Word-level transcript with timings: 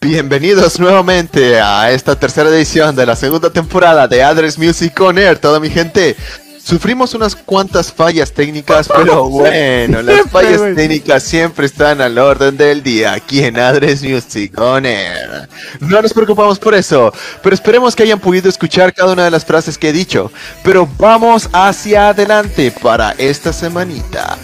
Bienvenidos 0.00 0.78
nuevamente 0.78 1.60
a 1.60 1.90
esta 1.90 2.14
tercera 2.18 2.48
edición 2.48 2.94
de 2.94 3.06
la 3.06 3.16
segunda 3.16 3.50
temporada 3.50 4.06
de 4.06 4.22
Address 4.22 4.58
Music 4.58 4.98
On 5.00 5.18
Air, 5.18 5.38
toda 5.38 5.58
mi 5.60 5.70
gente. 5.70 6.16
Sufrimos 6.62 7.12
unas 7.14 7.34
cuantas 7.34 7.92
fallas 7.92 8.32
técnicas, 8.32 8.88
pero 8.88 9.28
bueno, 9.28 10.00
las 10.02 10.22
fallas 10.30 10.60
técnicas 10.76 11.24
siempre 11.24 11.66
están 11.66 12.00
al 12.00 12.16
orden 12.18 12.56
del 12.56 12.82
día 12.82 13.14
aquí 13.14 13.42
en 13.42 13.58
Address 13.58 14.02
Music 14.02 14.56
On 14.60 14.86
Air. 14.86 15.48
No 15.80 16.00
nos 16.00 16.12
preocupamos 16.12 16.58
por 16.60 16.74
eso, 16.74 17.12
pero 17.42 17.54
esperemos 17.54 17.96
que 17.96 18.04
hayan 18.04 18.20
podido 18.20 18.48
escuchar 18.48 18.94
cada 18.94 19.12
una 19.12 19.24
de 19.24 19.30
las 19.32 19.44
frases 19.44 19.76
que 19.76 19.88
he 19.88 19.92
dicho. 19.92 20.30
Pero 20.62 20.88
vamos 20.98 21.48
hacia 21.52 22.10
adelante 22.10 22.72
para 22.80 23.12
esta 23.18 23.52
semanita. 23.52 24.38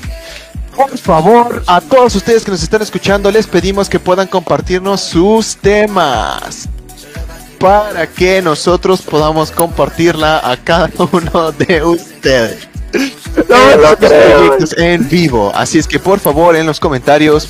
Por 0.78 0.96
favor, 0.96 1.64
a 1.66 1.80
todos 1.80 2.14
ustedes 2.14 2.44
que 2.44 2.52
nos 2.52 2.62
están 2.62 2.80
escuchando, 2.82 3.32
les 3.32 3.48
pedimos 3.48 3.88
que 3.88 3.98
puedan 3.98 4.28
compartirnos 4.28 5.00
sus 5.00 5.56
temas 5.56 6.68
para 7.58 8.06
que 8.06 8.40
nosotros 8.40 9.02
podamos 9.02 9.50
compartirla 9.50 10.38
a 10.38 10.56
cada 10.56 10.88
uno 11.10 11.50
de 11.50 11.82
ustedes. 11.82 12.68
en 14.76 15.08
vivo, 15.08 15.50
así 15.52 15.80
es 15.80 15.88
que 15.88 15.98
por 15.98 16.20
favor 16.20 16.54
en 16.54 16.64
los 16.64 16.78
comentarios 16.78 17.48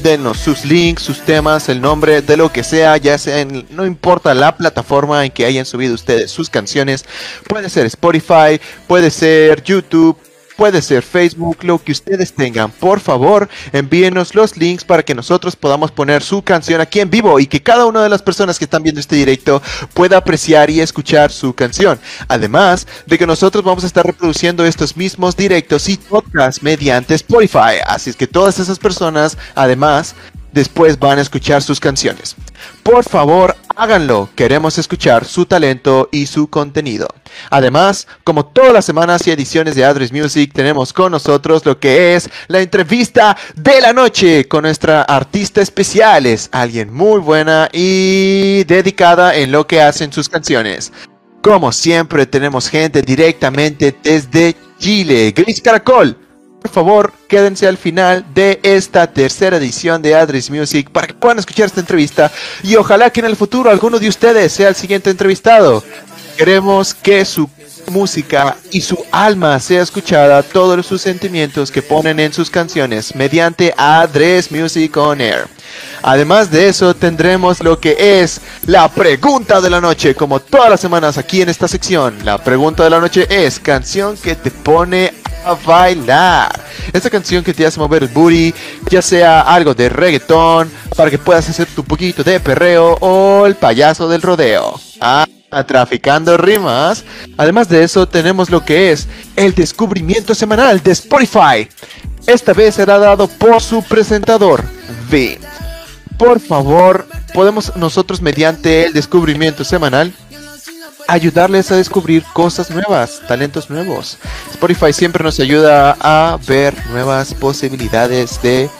denos 0.00 0.38
sus 0.38 0.64
links, 0.64 1.02
sus 1.02 1.20
temas, 1.22 1.68
el 1.68 1.80
nombre 1.80 2.22
de 2.22 2.36
lo 2.36 2.52
que 2.52 2.62
sea, 2.62 2.96
ya 2.96 3.18
sea 3.18 3.44
no 3.70 3.86
importa 3.86 4.32
la 4.34 4.56
plataforma 4.56 5.24
en 5.24 5.32
que 5.32 5.44
hayan 5.44 5.66
subido 5.66 5.94
ustedes 5.94 6.30
sus 6.30 6.48
canciones, 6.48 7.04
puede 7.48 7.70
ser 7.70 7.86
Spotify, 7.86 8.60
puede 8.86 9.10
ser 9.10 9.64
YouTube, 9.64 10.16
puede 10.58 10.82
ser 10.82 11.04
Facebook, 11.04 11.58
lo 11.62 11.80
que 11.80 11.92
ustedes 11.92 12.34
tengan. 12.34 12.72
Por 12.72 12.98
favor, 12.98 13.48
envíenos 13.72 14.34
los 14.34 14.56
links 14.56 14.82
para 14.82 15.04
que 15.04 15.14
nosotros 15.14 15.54
podamos 15.54 15.92
poner 15.92 16.20
su 16.20 16.42
canción 16.42 16.80
aquí 16.80 16.98
en 16.98 17.10
vivo 17.10 17.38
y 17.38 17.46
que 17.46 17.62
cada 17.62 17.86
una 17.86 18.02
de 18.02 18.08
las 18.08 18.22
personas 18.22 18.58
que 18.58 18.64
están 18.64 18.82
viendo 18.82 19.00
este 19.00 19.14
directo 19.14 19.62
pueda 19.94 20.16
apreciar 20.16 20.68
y 20.68 20.80
escuchar 20.80 21.30
su 21.30 21.54
canción. 21.54 22.00
Además 22.26 22.88
de 23.06 23.16
que 23.16 23.26
nosotros 23.26 23.62
vamos 23.62 23.84
a 23.84 23.86
estar 23.86 24.04
reproduciendo 24.04 24.64
estos 24.64 24.96
mismos 24.96 25.36
directos 25.36 25.88
y 25.88 25.96
podcasts 25.96 26.60
mediante 26.60 27.14
Spotify. 27.14 27.78
Así 27.86 28.10
es 28.10 28.16
que 28.16 28.26
todas 28.26 28.58
esas 28.58 28.80
personas, 28.80 29.38
además, 29.54 30.16
después 30.52 30.98
van 30.98 31.18
a 31.18 31.22
escuchar 31.22 31.62
sus 31.62 31.78
canciones. 31.78 32.34
Por 32.82 33.04
favor, 33.04 33.54
háganlo. 33.78 34.28
Queremos 34.34 34.76
escuchar 34.76 35.24
su 35.24 35.46
talento 35.46 36.08
y 36.10 36.26
su 36.26 36.48
contenido. 36.50 37.06
Además, 37.48 38.08
como 38.24 38.44
todas 38.44 38.72
las 38.72 38.84
semanas 38.84 39.26
y 39.26 39.30
ediciones 39.30 39.76
de 39.76 39.84
Address 39.84 40.12
Music, 40.12 40.52
tenemos 40.52 40.92
con 40.92 41.12
nosotros 41.12 41.64
lo 41.64 41.78
que 41.78 42.16
es 42.16 42.28
la 42.48 42.60
entrevista 42.60 43.36
de 43.54 43.80
la 43.80 43.92
noche 43.92 44.48
con 44.48 44.62
nuestra 44.62 45.02
artista 45.02 45.62
especial. 45.62 46.26
Es 46.26 46.48
alguien 46.50 46.92
muy 46.92 47.20
buena 47.20 47.68
y 47.72 48.64
dedicada 48.64 49.36
en 49.36 49.52
lo 49.52 49.66
que 49.66 49.80
hacen 49.80 50.12
sus 50.12 50.28
canciones. 50.28 50.92
Como 51.40 51.70
siempre, 51.70 52.26
tenemos 52.26 52.68
gente 52.68 53.00
directamente 53.00 53.96
desde 54.02 54.56
Chile. 54.80 55.32
Gris 55.36 55.62
Caracol 55.62 56.27
por 56.68 56.84
favor, 56.84 57.12
quédense 57.28 57.66
al 57.66 57.78
final 57.78 58.24
de 58.34 58.60
esta 58.62 59.06
tercera 59.06 59.56
edición 59.56 60.02
de 60.02 60.14
Address 60.14 60.50
Music 60.50 60.90
para 60.90 61.06
que 61.06 61.14
puedan 61.14 61.38
escuchar 61.38 61.66
esta 61.66 61.80
entrevista 61.80 62.30
y 62.62 62.76
ojalá 62.76 63.10
que 63.10 63.20
en 63.20 63.26
el 63.26 63.36
futuro 63.36 63.70
alguno 63.70 63.98
de 63.98 64.08
ustedes 64.08 64.52
sea 64.52 64.68
el 64.68 64.74
siguiente 64.74 65.08
entrevistado. 65.08 65.82
Queremos 66.36 66.92
que 66.94 67.24
su 67.24 67.48
música 67.90 68.54
y 68.70 68.82
su 68.82 69.02
alma 69.10 69.58
sea 69.60 69.82
escuchada, 69.82 70.42
todos 70.42 70.84
sus 70.84 71.00
sentimientos 71.00 71.70
que 71.70 71.80
ponen 71.80 72.20
en 72.20 72.34
sus 72.34 72.50
canciones 72.50 73.14
mediante 73.14 73.72
Address 73.76 74.52
Music 74.52 74.94
On 74.98 75.20
Air. 75.20 75.48
Además 76.02 76.50
de 76.50 76.68
eso, 76.68 76.94
tendremos 76.94 77.62
lo 77.62 77.80
que 77.80 78.20
es 78.20 78.40
la 78.66 78.88
pregunta 78.88 79.60
de 79.60 79.70
la 79.70 79.80
noche, 79.80 80.14
como 80.14 80.40
todas 80.40 80.70
las 80.70 80.80
semanas 80.80 81.16
aquí 81.16 81.40
en 81.40 81.48
esta 81.48 81.66
sección. 81.66 82.18
La 82.24 82.38
pregunta 82.38 82.84
de 82.84 82.90
la 82.90 83.00
noche 83.00 83.26
es 83.30 83.58
canción 83.58 84.16
que 84.16 84.34
te 84.34 84.50
pone 84.50 85.14
a 85.48 85.54
bailar. 85.54 86.60
Esta 86.92 87.10
canción 87.10 87.42
que 87.42 87.54
te 87.54 87.66
hace 87.66 87.80
mover 87.80 88.02
el 88.02 88.08
booty, 88.08 88.54
ya 88.90 89.00
sea 89.00 89.40
algo 89.40 89.74
de 89.74 89.88
reggaetón, 89.88 90.70
para 90.96 91.10
que 91.10 91.18
puedas 91.18 91.48
hacer 91.48 91.66
tu 91.74 91.82
poquito 91.84 92.22
de 92.22 92.38
perreo 92.40 92.94
o 93.00 93.46
el 93.46 93.54
payaso 93.54 94.08
del 94.08 94.22
rodeo. 94.22 94.78
Ah, 95.00 95.26
traficando 95.66 96.36
rimas. 96.36 97.04
Además 97.36 97.68
de 97.68 97.82
eso, 97.82 98.06
tenemos 98.06 98.50
lo 98.50 98.64
que 98.64 98.92
es 98.92 99.08
el 99.36 99.54
descubrimiento 99.54 100.34
semanal 100.34 100.82
de 100.82 100.92
Spotify. 100.92 101.68
Esta 102.26 102.52
vez 102.52 102.74
será 102.74 102.98
dado 102.98 103.26
por 103.26 103.62
su 103.62 103.82
presentador, 103.82 104.62
V. 105.10 105.38
Por 106.18 106.40
favor, 106.40 107.06
podemos 107.32 107.74
nosotros 107.76 108.20
mediante 108.20 108.86
el 108.86 108.92
descubrimiento 108.92 109.64
semanal 109.64 110.12
ayudarles 111.08 111.72
a 111.72 111.76
descubrir 111.76 112.22
cosas 112.34 112.70
nuevas, 112.70 113.22
talentos 113.26 113.68
nuevos. 113.70 114.18
Spotify 114.52 114.92
siempre 114.92 115.24
nos 115.24 115.40
ayuda 115.40 115.96
a 115.98 116.38
ver 116.46 116.74
nuevas 116.90 117.34
posibilidades 117.34 118.40
de 118.42 118.70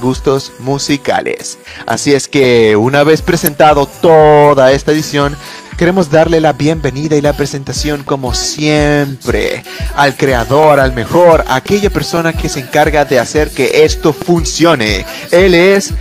gustos 0.00 0.52
musicales. 0.60 1.58
Así 1.86 2.14
es 2.14 2.28
que 2.28 2.76
una 2.76 3.02
vez 3.02 3.22
presentado 3.22 3.86
toda 3.86 4.70
esta 4.70 4.92
edición, 4.92 5.34
queremos 5.78 6.10
darle 6.10 6.40
la 6.42 6.52
bienvenida 6.52 7.16
y 7.16 7.22
la 7.22 7.32
presentación 7.32 8.04
como 8.04 8.34
siempre 8.34 9.64
al 9.96 10.14
creador, 10.14 10.80
al 10.80 10.92
mejor, 10.92 11.42
a 11.48 11.56
aquella 11.56 11.88
persona 11.88 12.34
que 12.34 12.50
se 12.50 12.60
encarga 12.60 13.06
de 13.06 13.18
hacer 13.18 13.50
que 13.50 13.84
esto 13.84 14.12
funcione. 14.12 15.06
Él 15.30 15.54
es 15.54 15.94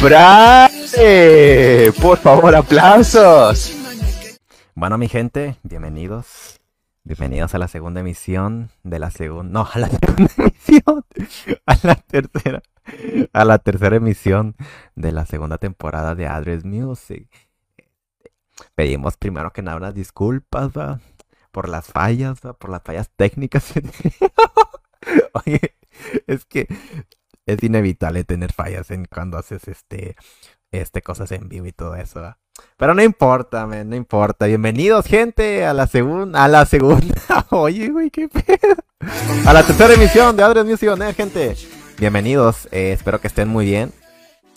Brade. 0.00 1.92
Por 2.00 2.18
favor, 2.18 2.54
aplausos. 2.54 3.81
Bueno, 4.74 4.96
mi 4.96 5.06
gente, 5.06 5.56
bienvenidos. 5.62 6.58
Bienvenidos 7.04 7.54
a 7.54 7.58
la 7.58 7.68
segunda 7.68 8.00
emisión 8.00 8.70
de 8.82 8.98
la 8.98 9.10
segunda. 9.10 9.52
No, 9.52 9.68
a 9.70 9.78
la 9.78 9.88
segunda 9.98 10.32
emisión. 10.38 11.04
A 11.66 11.76
la 11.82 11.94
tercera. 11.96 12.62
A 13.34 13.44
la 13.44 13.58
tercera 13.58 13.96
emisión 13.96 14.56
de 14.94 15.12
la 15.12 15.26
segunda 15.26 15.58
temporada 15.58 16.14
de 16.14 16.26
Address 16.26 16.64
Music. 16.64 17.28
Pedimos 18.74 19.18
primero 19.18 19.52
que 19.52 19.60
nada 19.60 19.76
unas 19.76 19.94
disculpas 19.94 20.72
por 21.50 21.68
las 21.68 21.86
fallas, 21.86 22.40
por 22.40 22.70
las 22.70 22.82
fallas 22.82 23.10
técnicas. 23.14 23.74
Oye, 25.44 25.76
es 26.26 26.46
que 26.46 26.66
es 27.44 27.62
inevitable 27.62 28.24
tener 28.24 28.54
fallas 28.54 28.90
en 28.90 29.04
cuando 29.04 29.36
haces 29.36 29.68
este, 29.68 30.16
este 30.70 31.02
cosas 31.02 31.30
en 31.32 31.50
vivo 31.50 31.66
y 31.66 31.72
todo 31.72 31.94
eso. 31.94 32.36
Pero 32.76 32.94
no 32.94 33.02
importa, 33.02 33.66
no 33.66 33.96
importa. 33.96 34.46
Bienvenidos, 34.46 35.06
gente, 35.06 35.64
a 35.64 35.72
la 35.72 35.86
segunda. 35.86 36.44
A 36.44 36.48
la 36.48 36.66
segunda. 36.66 37.14
Oye, 37.50 37.88
güey, 37.88 38.10
qué 38.10 38.28
pedo. 38.28 38.76
A 39.46 39.52
la 39.52 39.62
tercera 39.62 39.94
emisión 39.94 40.36
de 40.36 40.42
Adrian 40.42 40.66
Music 40.66 40.88
On 40.90 41.00
gente. 41.14 41.56
Bienvenidos. 41.98 42.68
Eh, 42.72 42.92
espero 42.92 43.20
que 43.20 43.28
estén 43.28 43.48
muy 43.48 43.64
bien. 43.66 43.92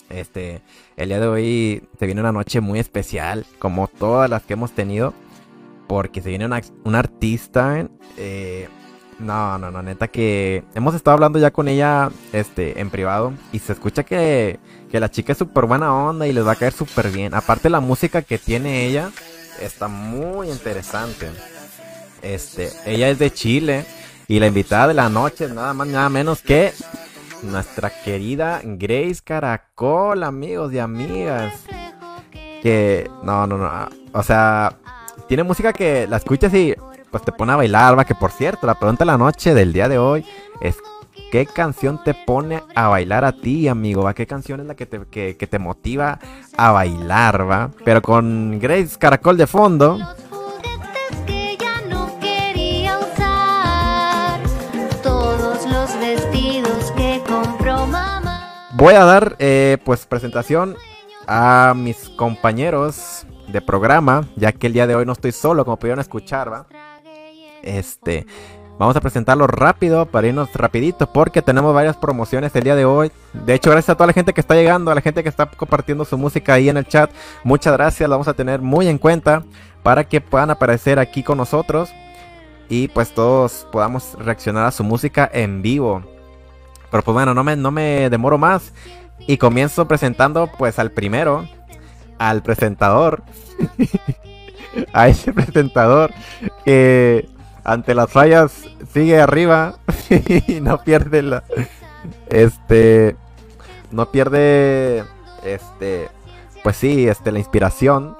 Este, 0.09 0.61
el 0.97 1.09
día 1.09 1.19
de 1.19 1.27
hoy 1.27 1.83
se 1.99 2.05
viene 2.05 2.21
una 2.21 2.31
noche 2.31 2.61
muy 2.61 2.79
especial, 2.79 3.45
como 3.59 3.87
todas 3.87 4.29
las 4.29 4.43
que 4.43 4.53
hemos 4.53 4.71
tenido. 4.71 5.13
Porque 5.87 6.21
se 6.21 6.29
viene 6.29 6.45
una, 6.45 6.61
una 6.83 6.99
artista. 6.99 7.87
Eh, 8.17 8.67
no, 9.19 9.57
no, 9.57 9.71
no, 9.71 9.81
neta 9.81 10.07
que 10.07 10.63
hemos 10.75 10.93
estado 10.95 11.15
hablando 11.15 11.39
ya 11.39 11.51
con 11.51 11.67
ella 11.67 12.09
este, 12.33 12.79
en 12.79 12.89
privado. 12.89 13.33
Y 13.51 13.59
se 13.59 13.73
escucha 13.73 14.03
que 14.03 14.59
que 14.95 14.99
la 15.01 15.11
chica 15.11 15.33
es 15.33 15.37
súper 15.37 15.65
buena 15.65 15.93
onda 15.93 16.25
y 16.25 16.31
les 16.31 16.47
va 16.47 16.53
a 16.53 16.55
caer 16.55 16.71
súper 16.71 17.09
bien. 17.09 17.33
Aparte 17.33 17.69
la 17.69 17.81
música 17.81 18.21
que 18.21 18.37
tiene 18.37 18.85
ella 18.85 19.11
está 19.59 19.89
muy 19.89 20.49
interesante. 20.49 21.29
Este, 22.21 22.71
ella 22.85 23.09
es 23.09 23.19
de 23.19 23.29
Chile 23.29 23.85
y 24.27 24.39
la 24.39 24.47
invitada 24.47 24.87
de 24.87 24.93
la 24.93 25.09
noche 25.09 25.49
nada 25.49 25.73
más 25.73 25.87
nada 25.89 26.07
menos 26.07 26.41
que 26.41 26.71
nuestra 27.41 27.89
querida 27.89 28.61
Grace 28.63 29.19
Caracol, 29.23 30.23
amigos 30.23 30.71
y 30.71 30.79
amigas. 30.79 31.53
Que 32.61 33.09
no, 33.21 33.45
no, 33.45 33.57
no, 33.57 33.89
o 34.13 34.23
sea, 34.23 34.77
tiene 35.27 35.43
música 35.43 35.73
que 35.73 36.07
la 36.07 36.15
escuchas 36.15 36.53
y 36.53 36.73
pues 37.15 37.23
te 37.23 37.31
pone 37.31 37.53
a 37.53 37.55
bailar, 37.55 37.97
va 37.97 38.03
que 38.03 38.13
por 38.13 38.29
cierto, 38.29 38.67
la 38.67 38.77
pregunta 38.77 39.05
de 39.05 39.11
la 39.11 39.17
noche 39.17 39.53
del 39.53 39.71
día 39.71 39.87
de 39.87 39.97
hoy 39.97 40.25
es 40.59 40.75
¿Qué 41.31 41.45
canción 41.45 42.03
te 42.03 42.13
pone 42.13 42.61
a 42.75 42.89
bailar 42.89 43.23
a 43.23 43.31
ti, 43.31 43.69
amigo? 43.69 44.03
¿va? 44.03 44.13
¿Qué 44.13 44.27
canción 44.27 44.59
es 44.59 44.65
la 44.65 44.75
que 44.75 44.85
te, 44.85 44.99
que, 45.05 45.47
te 45.47 45.57
motiva 45.57 46.19
a 46.57 46.71
bailar, 46.71 47.49
va? 47.49 47.71
Pero 47.85 48.01
con 48.01 48.59
Grace 48.59 48.97
Caracol 48.99 49.37
de 49.37 49.47
fondo. 49.47 49.97
Voy 58.73 58.93
a 58.93 59.05
dar 59.05 59.37
eh, 59.39 59.77
pues 59.85 60.05
presentación 60.05 60.75
a 61.27 61.73
mis 61.77 62.09
compañeros 62.09 63.25
de 63.47 63.61
programa, 63.61 64.27
ya 64.35 64.51
que 64.51 64.67
el 64.67 64.73
día 64.73 64.85
de 64.85 64.95
hoy 64.95 65.05
no 65.05 65.13
estoy 65.13 65.31
solo, 65.31 65.63
como 65.63 65.77
pudieron 65.77 66.01
escuchar, 66.01 66.51
¿va? 66.51 66.67
Este, 67.65 68.25
Vamos 68.77 68.95
a 68.97 69.01
presentarlo 69.01 69.47
rápido 69.47 70.05
para 70.05 70.27
irnos 70.27 70.53
rapidito 70.53 71.07
porque 71.07 71.41
tenemos 71.41 71.73
varias 71.73 71.95
promociones 71.95 72.53
el 72.55 72.63
día 72.65 72.75
de 72.75 72.83
hoy. 72.83 73.09
De 73.33 73.53
hecho, 73.53 73.71
gracias 73.71 73.91
a 73.91 73.95
toda 73.95 74.07
la 74.07 74.13
gente 74.13 74.33
que 74.33 74.41
está 74.41 74.53
llegando, 74.53 74.91
a 74.91 74.95
la 74.95 75.01
gente 75.01 75.23
que 75.23 75.29
está 75.29 75.45
compartiendo 75.45 76.03
su 76.03 76.17
música 76.17 76.55
ahí 76.55 76.67
en 76.67 76.75
el 76.75 76.85
chat. 76.85 77.09
Muchas 77.45 77.71
gracias, 77.71 78.09
lo 78.09 78.15
vamos 78.15 78.27
a 78.27 78.33
tener 78.33 78.61
muy 78.61 78.89
en 78.89 78.97
cuenta 78.97 79.43
para 79.81 80.03
que 80.03 80.19
puedan 80.19 80.49
aparecer 80.49 80.99
aquí 80.99 81.23
con 81.23 81.37
nosotros 81.37 81.93
y 82.67 82.89
pues 82.89 83.13
todos 83.13 83.65
podamos 83.71 84.17
reaccionar 84.19 84.65
a 84.65 84.71
su 84.71 84.83
música 84.83 85.29
en 85.31 85.61
vivo. 85.61 86.03
Pero 86.91 87.01
pues 87.01 87.13
bueno, 87.13 87.33
no 87.33 87.45
me, 87.45 87.55
no 87.55 87.71
me 87.71 88.09
demoro 88.09 88.37
más 88.37 88.73
y 89.19 89.37
comienzo 89.37 89.87
presentando 89.87 90.49
pues 90.57 90.79
al 90.79 90.91
primero, 90.91 91.47
al 92.19 92.43
presentador. 92.43 93.23
a 94.91 95.07
ese 95.07 95.31
presentador 95.31 96.11
que 96.65 97.29
ante 97.65 97.93
las 97.93 98.09
fallas 98.11 98.63
sigue 98.93 99.19
arriba 99.19 99.75
y 100.47 100.61
no 100.61 100.77
pierde 100.83 101.21
la 101.21 101.43
este 102.29 103.15
no 103.91 104.11
pierde 104.11 105.03
este 105.43 106.09
pues 106.65 106.77
sí, 106.77 107.07
este 107.07 107.31
la 107.31 107.37
inspiración. 107.37 108.17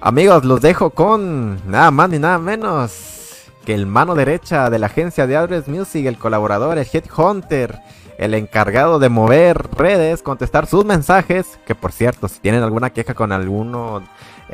Amigos, 0.00 0.44
los 0.44 0.60
dejo 0.60 0.90
con 0.90 1.58
nada 1.68 1.90
más 1.90 2.08
ni 2.08 2.20
nada 2.20 2.38
menos 2.38 3.50
que 3.64 3.74
el 3.74 3.86
mano 3.86 4.14
derecha 4.14 4.70
de 4.70 4.78
la 4.78 4.86
agencia 4.86 5.26
de 5.26 5.36
Address 5.36 5.66
Music, 5.66 6.06
el 6.06 6.16
colaborador, 6.16 6.78
el 6.78 6.86
Headhunter, 6.86 7.80
el 8.16 8.34
encargado 8.34 9.00
de 9.00 9.08
mover 9.08 9.70
redes, 9.72 10.22
contestar 10.22 10.66
sus 10.66 10.84
mensajes, 10.84 11.58
que 11.66 11.74
por 11.74 11.90
cierto, 11.90 12.28
si 12.28 12.38
tienen 12.38 12.62
alguna 12.62 12.90
queja 12.90 13.14
con 13.14 13.32
alguno 13.32 14.04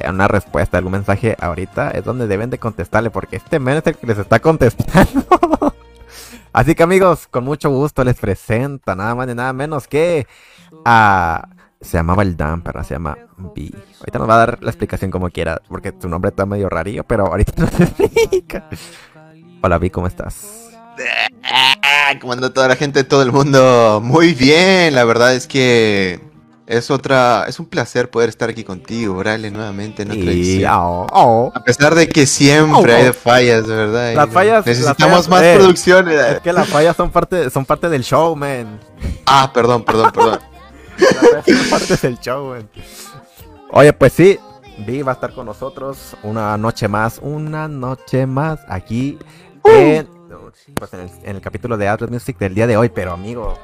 una 0.08 0.28
respuesta, 0.28 0.78
algún 0.78 0.92
mensaje 0.92 1.36
ahorita, 1.40 1.90
es 1.90 2.04
donde 2.04 2.26
deben 2.26 2.50
de 2.50 2.58
contestarle, 2.58 3.10
porque 3.10 3.36
este 3.36 3.58
men 3.58 3.78
es 3.78 3.86
el 3.86 3.96
que 3.96 4.06
les 4.06 4.18
está 4.18 4.40
contestando. 4.40 5.24
Así 6.52 6.74
que 6.74 6.82
amigos, 6.82 7.28
con 7.28 7.44
mucho 7.44 7.70
gusto 7.70 8.02
les 8.02 8.16
presenta 8.18 8.94
nada 8.94 9.14
más 9.14 9.26
ni 9.26 9.34
nada 9.34 9.52
menos 9.52 9.86
que 9.86 10.26
a... 10.84 11.48
Se 11.80 11.96
llamaba 11.96 12.22
el 12.22 12.36
Dan, 12.36 12.60
pero 12.60 12.84
se 12.84 12.92
llama 12.92 13.16
B. 13.38 13.70
Ahorita 14.00 14.18
nos 14.18 14.28
va 14.28 14.34
a 14.34 14.38
dar 14.38 14.58
la 14.62 14.68
explicación 14.68 15.10
como 15.10 15.30
quiera, 15.30 15.62
porque 15.66 15.92
tu 15.92 16.10
nombre 16.10 16.28
está 16.28 16.44
medio 16.44 16.68
rarillo, 16.68 17.04
pero 17.04 17.26
ahorita 17.26 17.54
nos 17.56 17.80
explica. 17.80 18.68
Hola 19.62 19.78
B, 19.78 19.90
¿cómo 19.90 20.06
estás? 20.06 20.70
¿Cómo 22.20 22.34
anda 22.34 22.52
toda 22.52 22.68
la 22.68 22.76
gente, 22.76 23.02
todo 23.04 23.22
el 23.22 23.32
mundo? 23.32 24.00
Muy 24.02 24.34
bien, 24.34 24.94
la 24.94 25.04
verdad 25.04 25.34
es 25.34 25.46
que 25.46 26.20
es 26.70 26.90
otra, 26.90 27.44
es 27.48 27.58
un 27.58 27.66
placer 27.66 28.10
poder 28.10 28.28
estar 28.28 28.48
aquí 28.48 28.62
contigo, 28.64 29.16
orarle 29.16 29.50
nuevamente 29.50 30.02
en 30.02 30.12
otra 30.12 30.22
edición. 30.30 30.72
Oh, 30.72 31.06
oh. 31.12 31.52
A 31.54 31.64
pesar 31.64 31.94
de 31.94 32.08
que 32.08 32.26
siempre 32.26 32.94
Oh, 32.94 32.96
hay 32.96 33.08
oh. 33.08 33.12
fallas, 33.12 33.66
de 33.66 33.74
verdad. 33.74 34.14
Las 34.14 34.28
y 34.28 34.30
fallas- 34.30 34.66
Necesitamos 34.66 34.98
las 34.98 35.28
fallas, 35.28 35.28
más 35.28 35.42
eh, 35.42 35.54
producción. 35.56 36.08
eh. 36.08 36.32
Es 36.34 36.40
que 36.40 36.52
las 36.52 36.68
fallas 36.68 36.96
son 36.96 37.10
parte, 37.10 37.50
son 37.50 37.64
parte 37.64 37.88
del 37.88 38.02
show, 38.04 38.36
man. 38.36 38.78
Ah, 39.26 39.50
perdón, 39.52 39.84
perdón, 39.84 40.10
perdón. 40.12 40.38
Las 40.98 41.44
fallas 41.44 41.44
son 41.60 41.70
parte 41.70 41.96
del 42.06 42.18
show, 42.20 42.50
man. 42.50 42.70
Oye, 43.72 43.92
pues 43.92 44.12
sí, 44.12 44.38
Vi 44.86 45.02
va 45.02 45.12
a 45.12 45.14
estar 45.16 45.34
con 45.34 45.46
nosotros 45.46 46.16
una 46.22 46.56
noche 46.56 46.88
más, 46.88 47.18
una 47.20 47.68
noche 47.68 48.26
más 48.26 48.60
aquí 48.68 49.18
en, 49.64 50.08
pues 50.74 50.92
en, 50.94 51.00
el, 51.00 51.10
en 51.24 51.36
el 51.36 51.42
capítulo 51.42 51.76
de 51.76 51.86
Atlas 51.88 52.10
Music 52.10 52.38
del 52.38 52.54
día 52.54 52.66
de 52.66 52.76
hoy. 52.78 52.88
Pero 52.88 53.12
amigo, 53.12 53.58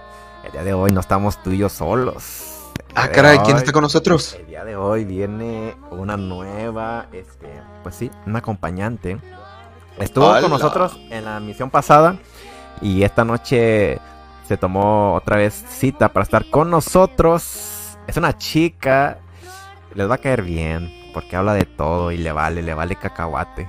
el 0.45 0.53
día 0.53 0.63
de 0.65 0.75
hoy 0.75 0.91
no 0.93 1.01
estamos 1.01 1.43
tú 1.43 1.53
y 1.53 1.59
yo 1.59 1.69
solos. 1.69 2.53
Ah, 2.97 3.09
caray, 3.09 3.39
¿quién 3.41 3.57
hoy- 3.57 3.61
está 3.61 3.73
con 3.73 3.83
nosotros? 3.83 4.35
El 4.41 4.47
día 4.47 4.65
de 4.65 4.75
hoy 4.77 5.05
viene 5.05 5.77
una 5.91 6.17
nueva, 6.17 7.07
este, 7.13 7.49
pues 7.83 7.95
sí, 7.95 8.11
un 8.27 8.37
acompañante. 8.37 9.19
Estuvo 9.99 10.27
con 10.41 10.51
nosotros 10.51 10.99
en 11.11 11.25
la 11.25 11.39
misión 11.41 11.71
pasada 11.71 12.19
y 12.81 13.03
esta 13.03 13.25
noche 13.25 13.99
se 14.47 14.57
tomó 14.57 15.15
otra 15.15 15.37
vez 15.37 15.55
cita 15.69 16.09
para 16.11 16.25
estar 16.25 16.49
con 16.51 16.71
nosotros. 16.71 17.97
Es 18.07 18.17
una 18.17 18.37
chica, 18.37 19.19
les 19.95 20.09
va 20.09 20.15
a 20.17 20.19
caer 20.19 20.43
bien 20.43 20.91
porque 21.13 21.37
habla 21.37 21.55
de 21.55 21.65
todo 21.65 22.13
y 22.13 22.19
le 22.19 22.33
vale, 22.33 22.63
le 22.63 22.75
vale 22.75 22.97
cacahuate. 22.97 23.69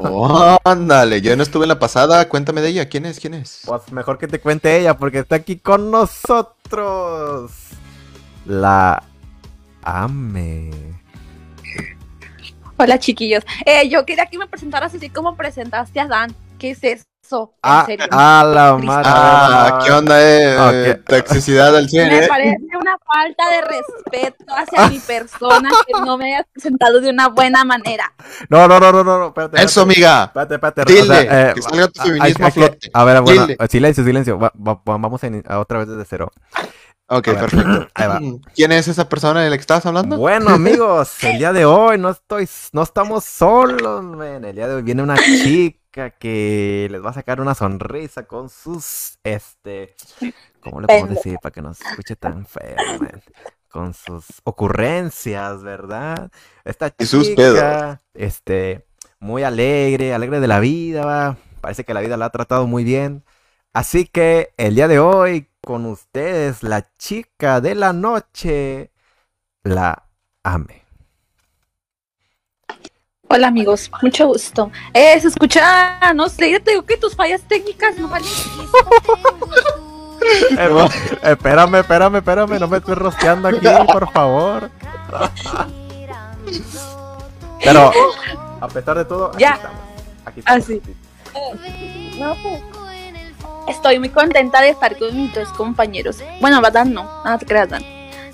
Oh, 0.00 0.58
ándale, 0.64 1.20
yo 1.20 1.36
no 1.36 1.42
estuve 1.42 1.64
en 1.64 1.68
la 1.70 1.78
pasada, 1.78 2.28
cuéntame 2.28 2.60
de 2.60 2.68
ella, 2.68 2.88
¿quién 2.88 3.06
es? 3.06 3.20
¿Quién 3.20 3.34
es? 3.34 3.62
Pues 3.64 3.90
mejor 3.92 4.18
que 4.18 4.26
te 4.28 4.40
cuente 4.40 4.76
ella 4.78 4.96
porque 4.96 5.18
está 5.20 5.36
aquí 5.36 5.58
con 5.58 5.90
nosotros. 5.90 7.52
La 8.46 9.02
Ame. 9.82 10.70
Hola 12.76 12.98
chiquillos. 12.98 13.44
Eh, 13.66 13.88
yo 13.88 14.06
quería 14.06 14.26
que 14.26 14.38
me 14.38 14.46
presentaras 14.46 14.94
así 14.94 15.10
como 15.10 15.36
presentaste 15.36 16.00
a 16.00 16.06
Dan. 16.06 16.34
¿Qué 16.58 16.70
es 16.70 16.82
eso? 16.82 17.04
En 17.32 17.48
Ah, 17.62 17.82
serio. 17.86 18.06
a 18.10 18.44
la 18.44 18.76
madre. 18.76 19.04
Ah, 19.06 19.78
¿qué 19.84 19.92
onda, 19.92 20.20
eh? 20.20 20.56
Ah, 20.58 20.70
Eh, 20.74 21.00
¿qué? 21.06 21.22
Toxicidad 21.22 21.76
al 21.76 21.88
100, 21.88 22.08
Me 22.08 22.24
eh. 22.24 22.28
parece 22.28 22.56
una 22.78 22.98
falta 22.98 23.48
de 23.50 23.60
respeto 23.60 24.44
hacia 24.48 24.88
mi 24.88 24.98
persona 24.98 25.70
que 25.86 25.92
no 26.00 26.18
me 26.18 26.34
hayas 26.34 26.46
presentado 26.52 27.00
de 27.00 27.08
una 27.10 27.28
buena 27.28 27.62
manera. 27.64 28.12
No, 28.48 28.66
no, 28.66 28.80
no, 28.80 28.90
no, 28.92 29.04
no, 29.04 29.18
no, 29.18 29.26
espérate. 29.28 29.62
Eso, 29.62 29.82
amiga. 29.82 30.24
Espérate, 30.24 30.54
espérate. 30.54 30.84
Dile, 30.92 31.52
que 31.54 31.62
salga 31.62 31.88
tu 31.88 32.00
ah, 32.00 32.04
feminismo 32.04 32.44
hay- 32.44 32.48
a 32.48 32.52
flote. 32.52 32.90
A 32.92 33.04
ver, 33.04 33.20
bueno, 33.20 33.46
Dile. 33.46 33.68
silencio, 33.70 34.04
silencio. 34.04 34.38
Va- 34.38 34.52
va- 34.56 34.74
va- 34.88 34.98
vamos 34.98 35.22
a, 35.22 35.28
a 35.54 35.58
otra 35.60 35.78
vez 35.78 35.88
desde 35.88 36.04
cero. 36.06 36.32
Ok, 37.10 37.26
ver. 37.26 37.38
perfecto. 37.38 37.88
Ahí 37.94 38.08
va. 38.08 38.20
¿Quién 38.54 38.72
es 38.72 38.88
esa 38.88 39.08
persona 39.08 39.42
de 39.42 39.50
la 39.50 39.56
que 39.56 39.60
estabas 39.62 39.86
hablando? 39.86 40.16
Bueno, 40.16 40.50
amigos, 40.54 41.22
el 41.24 41.38
día 41.38 41.52
de 41.52 41.64
hoy 41.64 41.98
no 41.98 42.10
estoy, 42.10 42.48
no 42.72 42.82
estamos 42.82 43.24
solos, 43.24 44.04
men. 44.04 44.44
El 44.44 44.54
día 44.56 44.68
de 44.68 44.74
hoy 44.76 44.82
viene 44.82 45.02
una 45.02 45.16
chica 45.16 46.10
que 46.10 46.88
les 46.90 47.04
va 47.04 47.10
a 47.10 47.14
sacar 47.14 47.40
una 47.40 47.54
sonrisa 47.54 48.24
con 48.26 48.48
sus, 48.48 49.18
este, 49.24 49.94
¿cómo 50.60 50.80
le 50.80 50.86
podemos 50.86 51.10
decir 51.10 51.38
para 51.42 51.52
que 51.52 51.62
no 51.62 51.74
se 51.74 51.84
escuche 51.84 52.16
tan 52.16 52.46
feo, 52.46 52.76
men? 53.00 53.22
Con 53.68 53.94
sus 53.94 54.26
ocurrencias, 54.44 55.62
¿verdad? 55.62 56.30
Esta 56.64 56.94
Y 56.98 57.06
sus 57.06 57.26
chica, 57.28 57.36
pedos. 57.36 57.98
este, 58.14 58.86
muy 59.20 59.42
alegre, 59.44 60.14
alegre 60.14 60.40
de 60.40 60.48
la 60.48 60.60
vida, 60.60 61.04
va. 61.04 61.38
Parece 61.60 61.84
que 61.84 61.94
la 61.94 62.00
vida 62.00 62.16
la 62.16 62.26
ha 62.26 62.30
tratado 62.30 62.66
muy 62.66 62.84
bien. 62.84 63.24
Así 63.72 64.06
que 64.06 64.52
el 64.56 64.74
día 64.74 64.88
de 64.88 64.98
hoy, 64.98 65.49
con 65.60 65.86
ustedes, 65.86 66.62
la 66.62 66.88
chica 66.96 67.60
de 67.60 67.74
la 67.74 67.92
noche, 67.92 68.90
la 69.62 70.04
ame. 70.42 70.84
Hola 73.28 73.48
amigos, 73.48 73.90
mucho 74.02 74.26
gusto. 74.26 74.72
Eh, 74.92 75.20
se 75.20 75.28
escucha, 75.28 76.12
no 76.14 76.28
sé, 76.28 76.50
yo 76.50 76.60
te 76.62 76.72
digo 76.72 76.82
que 76.84 76.96
tus 76.96 77.14
fallas 77.14 77.42
técnicas 77.42 77.96
no 77.96 78.08
valen. 78.08 78.28
Eh, 80.50 80.68
espérame, 81.22 81.76
espérame, 81.76 82.16
espérame, 82.16 82.58
no 82.60 82.68
me 82.68 82.76
estoy 82.76 82.94
rosteando 82.94 83.48
aquí, 83.48 83.66
por 83.90 84.12
favor. 84.12 84.70
Pero, 87.64 87.90
a 88.60 88.68
pesar 88.68 88.98
de 88.98 89.04
todo, 89.06 89.28
aquí 89.28 89.38
Ya. 89.38 89.54
estamos. 89.54 89.80
Aquí 90.26 90.40
estamos. 90.40 90.64
Así. 90.64 90.82
No, 92.18 92.34
pues, 92.42 92.62
Estoy 93.70 93.98
muy 93.98 94.08
contenta 94.08 94.60
de 94.60 94.70
estar 94.70 94.96
con 94.98 95.16
mis 95.16 95.32
dos 95.34 95.48
compañeros. 95.50 96.18
Bueno, 96.40 96.60
Dan 96.72 96.92
no, 96.92 97.08
no 97.24 97.38
te 97.38 97.46
creas, 97.46 97.68
Dan. 97.70 97.82
Sí, 97.82 97.86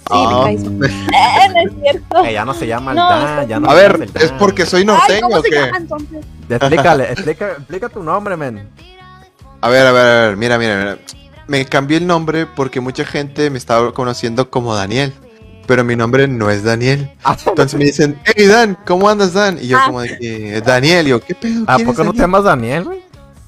Ah. 0.09 0.47
Eh, 0.51 0.59
no 0.69 1.61
es 1.61 1.73
cierto. 1.83 2.23
Que 2.23 2.33
ya 2.33 2.45
no 2.45 2.55
se 2.55 2.67
llama 2.67 2.93
el 2.93 2.97
No, 2.97 3.09
Dan, 3.09 3.49
ya 3.49 3.59
no 3.61 3.69
A 3.69 3.71
se 3.71 3.77
ver, 3.77 4.03
¿es 4.03 4.13
Dan. 4.31 4.39
porque 4.39 4.65
soy 4.67 4.81
Ay, 4.81 4.87
norteño 4.87 5.21
¿cómo 5.23 5.37
o 5.37 5.43
se 5.43 5.51
qué? 5.51 5.57
llama 5.57 5.77
entonces? 5.79 6.25
Explícale, 6.49 7.13
explica, 7.13 7.51
explica 7.53 7.89
tu 7.89 8.03
nombre, 8.03 8.37
men. 8.37 8.69
A 9.61 9.69
ver, 9.69 9.87
a 9.87 9.93
ver, 9.93 10.07
a 10.07 10.27
ver, 10.29 10.37
mira, 10.37 10.59
mira, 10.59 10.77
mira. 10.79 10.99
Me 11.49 11.65
cambié 11.65 11.99
el 11.99 12.07
nombre 12.07 12.47
porque 12.47 12.81
mucha 12.81 13.05
gente 13.05 13.51
me 13.51 13.59
estaba 13.59 13.93
conociendo 13.93 14.49
como 14.51 14.75
Daniel. 14.75 15.13
Pero 15.67 15.83
mi 15.83 15.97
nombre 15.97 16.29
no 16.29 16.49
es 16.51 16.63
Daniel. 16.63 17.11
Entonces 17.47 17.77
me 17.77 17.87
dicen, 17.87 18.21
hey 18.25 18.47
Dan, 18.47 18.79
¿cómo 18.87 19.09
andas 19.09 19.33
Dan? 19.33 19.59
Y 19.61 19.67
yo 19.67 19.79
Ah. 19.79 19.87
como 19.87 20.01
de 20.01 20.17
que, 20.17 20.61
Daniel, 20.65 21.07
y 21.09 21.11
yo, 21.11 21.21
¿qué 21.21 21.35
pedo? 21.35 21.65
¿A 21.67 21.75
¿Quién 21.75 21.89
es 21.89 21.93
poco 21.97 22.05
no 22.05 22.13
te 22.13 22.19
Daniel?" 22.19 22.21
llamas 22.21 22.45
Daniel, 22.45 22.85
güey? 22.85 23.01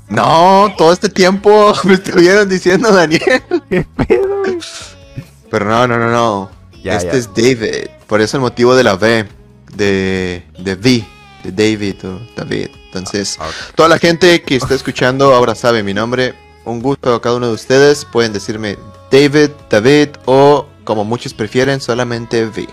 No, 0.08 0.72
todo 0.76 0.92
este 0.92 1.08
tiempo 1.08 1.74
me 1.84 1.94
estuvieron 1.94 2.48
diciendo 2.48 2.92
Daniel. 2.92 3.22
¿Qué 3.70 3.86
pedo? 3.96 4.42
Pero 5.50 5.64
no, 5.64 5.86
no, 5.86 5.98
no, 5.98 6.10
no. 6.10 6.50
Ya, 6.82 6.94
este 6.96 7.12
ya. 7.12 7.18
es 7.18 7.28
David. 7.34 7.90
Por 8.06 8.20
eso 8.20 8.36
el 8.36 8.40
motivo 8.42 8.74
de 8.74 8.84
la 8.84 8.94
V. 8.94 9.26
De, 9.74 10.42
de 10.58 10.74
V. 10.74 11.04
De 11.44 11.52
David 11.52 12.04
o 12.04 12.20
David. 12.36 12.68
Entonces, 12.86 13.36
Ah, 13.40 13.48
toda 13.74 13.88
la 13.88 13.98
gente 13.98 14.42
que 14.42 14.56
está 14.56 14.74
escuchando 14.74 15.34
ahora 15.34 15.54
sabe 15.54 15.82
mi 15.82 15.92
nombre. 15.94 16.34
Un 16.64 16.80
gusto 16.82 17.14
a 17.14 17.20
cada 17.22 17.36
uno 17.36 17.48
de 17.48 17.54
ustedes. 17.54 18.04
Pueden 18.04 18.32
decirme 18.32 18.78
David, 19.10 19.50
David 19.70 20.08
o 20.24 20.66
como 20.84 21.04
muchos 21.04 21.34
prefieren, 21.34 21.80
solamente 21.80 22.46
V. 22.46 22.66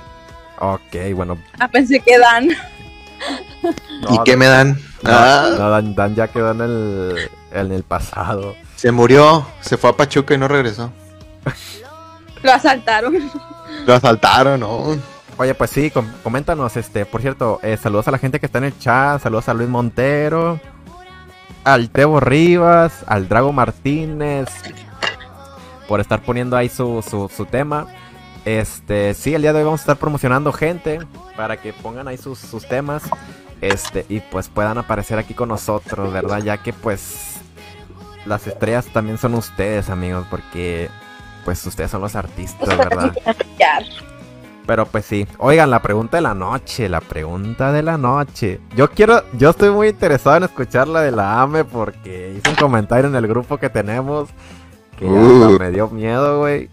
Ok, 0.60 1.14
bueno. 1.14 1.38
Ah, 1.60 1.68
pensé 1.68 2.00
que 2.00 2.18
Dan. 2.18 2.48
no, 4.02 4.16
¿Y 4.16 4.20
qué 4.24 4.38
me 4.38 4.46
dan? 4.48 4.80
No, 5.06 5.12
Ah, 5.12 5.50
no, 5.58 5.70
Dan, 5.70 5.96
Dan 5.96 6.16
ya 6.16 6.28
quedó 6.28 6.52
en 6.52 6.62
el, 6.62 7.30
en 7.52 7.72
el 7.72 7.84
pasado. 7.84 8.56
se 8.76 8.92
murió, 8.92 9.46
se 9.62 9.78
fue 9.78 9.90
a 9.92 9.94
Pachuca 9.98 10.34
y 10.34 10.38
no 10.38 10.48
regresó. 10.48 10.92
Lo 12.44 12.52
asaltaron. 12.52 13.16
Lo 13.86 13.94
asaltaron, 13.94 14.60
¿no? 14.60 14.96
Oye, 15.38 15.54
pues 15.54 15.70
sí, 15.72 15.92
com- 15.92 16.08
coméntanos, 16.24 16.78
este, 16.78 17.06
por 17.06 17.22
cierto, 17.22 17.60
eh, 17.62 17.78
saludos 17.82 18.08
a 18.08 18.12
la 18.12 18.18
gente 18.18 18.40
que 18.40 18.46
está 18.46 18.60
en 18.60 18.66
el 18.66 18.80
chat, 18.80 19.22
saludos 19.22 19.50
a 19.50 19.54
Luis 19.54 19.70
Montero. 19.70 20.60
al 21.64 21.90
Tebo 21.90 22.20
Rivas, 22.20 23.04
al 23.08 23.28
Drago 23.28 23.52
Martínez, 23.52 24.48
por 25.88 26.00
estar 26.00 26.22
poniendo 26.22 26.56
ahí 26.56 26.70
su, 26.70 27.04
su, 27.08 27.30
su 27.36 27.46
tema. 27.46 27.88
Este, 28.46 29.14
sí, 29.16 29.34
el 29.34 29.42
día 29.42 29.52
de 29.54 29.60
hoy 29.60 29.66
vamos 29.66 29.82
a 29.82 29.84
estar 29.84 29.98
promocionando 29.98 30.54
gente 30.54 31.00
para 31.36 31.58
que 31.58 31.74
pongan 31.74 32.08
ahí 32.08 32.18
sus, 32.18 32.38
sus 32.40 32.68
temas. 32.68 33.04
Este, 33.62 34.06
y 34.10 34.20
pues 34.20 34.50
puedan 34.50 34.78
aparecer 34.78 35.18
aquí 35.18 35.34
con 35.34 35.50
nosotros, 35.50 36.12
¿verdad? 36.12 36.40
Ya 36.44 36.58
que 36.58 36.74
pues 36.74 37.38
las 38.26 38.46
estrellas 38.48 38.86
también 38.94 39.18
son 39.18 39.34
ustedes, 39.36 39.90
amigos, 39.90 40.26
porque 40.30 40.90
pues 41.46 41.66
ustedes 41.66 41.92
son 41.92 42.02
los 42.02 42.16
artistas, 42.16 42.68
¿verdad? 42.78 43.14
Pero 44.66 44.88
pues 44.88 45.06
sí. 45.06 45.28
Oigan, 45.38 45.70
la 45.70 45.82
pregunta 45.82 46.18
de 46.18 46.22
la 46.22 46.34
noche, 46.34 46.90
la 46.90 47.00
pregunta 47.02 47.72
de 47.72 47.84
la 47.84 47.98
noche. 48.00 48.60
Yo 48.76 48.90
quiero, 48.90 49.24
yo 49.34 49.52
estoy 49.52 49.70
muy 49.70 49.90
interesado 49.90 50.38
en 50.38 50.44
escuchar 50.44 50.88
la 50.88 51.02
de 51.02 51.12
la 51.12 51.42
AME 51.42 51.64
porque 51.66 52.34
hice 52.36 52.50
un 52.50 52.56
comentario 52.56 53.08
en 53.08 53.16
el 53.16 53.28
grupo 53.28 53.58
que 53.58 53.70
tenemos 53.70 54.30
que 54.98 55.06
Uh. 55.06 55.58
me 55.60 55.70
dio 55.72 55.88
miedo, 55.90 56.40
güey. 56.40 56.70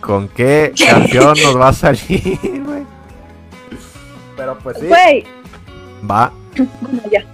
¿Con 0.00 0.28
qué 0.28 0.72
canción 0.88 1.36
nos 1.42 1.58
va 1.60 1.68
a 1.68 1.72
salir, 1.72 2.38
güey? 2.64 2.84
Pero 4.36 4.58
pues 4.58 4.78
sí. 4.80 4.86
Güey, 4.86 5.24
Va. 6.08 6.32
bueno, 6.80 7.00
ya. 7.10 7.24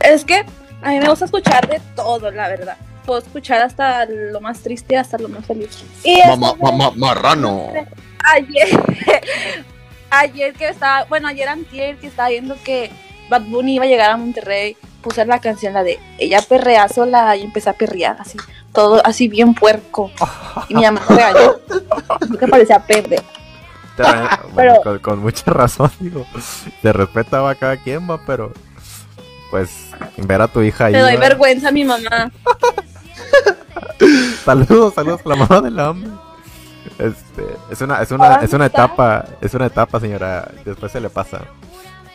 Es 0.00 0.24
que 0.24 0.44
a 0.82 0.90
mí 0.90 0.98
me 1.00 1.08
gusta 1.08 1.24
escuchar 1.26 1.68
de 1.68 1.80
todo, 1.94 2.30
la 2.30 2.48
verdad. 2.48 2.76
Puedo 3.06 3.20
escuchar 3.20 3.62
hasta 3.62 4.04
lo 4.06 4.40
más 4.40 4.60
triste, 4.60 4.96
hasta 4.96 5.18
lo 5.18 5.28
más 5.28 5.44
feliz. 5.46 5.82
Y 6.04 6.18
Ma- 6.26 6.36
ma- 6.36 6.54
ma- 6.60 6.72
ma- 6.72 6.90
marrano. 6.96 7.72
ayer, 8.34 8.68
ayer 10.10 10.54
que 10.54 10.68
estaba, 10.68 11.04
bueno, 11.04 11.28
ayer 11.28 11.48
antier 11.48 11.96
que 11.96 12.06
estaba 12.08 12.28
viendo 12.28 12.56
que 12.64 12.90
Bad 13.28 13.42
Bunny 13.42 13.74
iba 13.76 13.84
a 13.84 13.88
llegar 13.88 14.10
a 14.10 14.16
Monterrey, 14.16 14.76
puse 15.02 15.24
la 15.24 15.38
canción, 15.40 15.72
la 15.74 15.82
de 15.82 15.98
ella 16.18 16.40
perrea 16.42 16.88
sola 16.88 17.36
y 17.36 17.42
empecé 17.42 17.70
a 17.70 17.74
perrear 17.74 18.16
así, 18.20 18.36
todo 18.72 19.00
así 19.04 19.28
bien 19.28 19.54
puerco. 19.54 20.10
Y 20.68 20.74
mi 20.74 20.82
mamá 20.82 21.00
me 21.08 21.16
regañó, 21.16 21.54
que 22.38 22.48
parecía 22.48 22.80
perder. 22.80 23.22
Te- 24.02 24.48
bueno, 24.52 24.54
Pero- 24.56 24.80
con, 24.82 24.98
con 24.98 25.18
mucha 25.20 25.50
razón, 25.52 25.90
digo. 26.00 26.26
Se 26.82 26.92
respetaba 26.92 27.50
a 27.50 27.54
cada 27.54 27.76
quien, 27.76 28.10
va, 28.10 28.18
pero. 28.26 28.52
Pues, 29.50 29.90
ver 30.16 30.42
a 30.42 30.48
tu 30.48 30.62
hija 30.62 30.86
ahí. 30.86 30.92
Le 30.92 31.00
doy 31.00 31.16
vergüenza 31.16 31.68
a 31.68 31.72
mi 31.72 31.84
mamá. 31.84 32.30
Saludos, 34.44 34.94
saludos 34.94 35.20
a 35.24 35.28
la 35.28 35.36
mamá 35.36 35.60
del 35.60 35.78
hambre. 35.78 36.10
Este, 36.98 37.44
es 37.70 37.80
una, 37.82 38.00
es 38.02 38.10
una, 38.10 38.36
es 38.36 38.52
una 38.52 38.66
etapa, 38.66 39.24
es 39.40 39.52
una 39.54 39.66
etapa, 39.66 40.00
señora. 40.00 40.48
Después 40.64 40.90
se 40.92 41.00
le 41.00 41.10
pasa. 41.10 41.42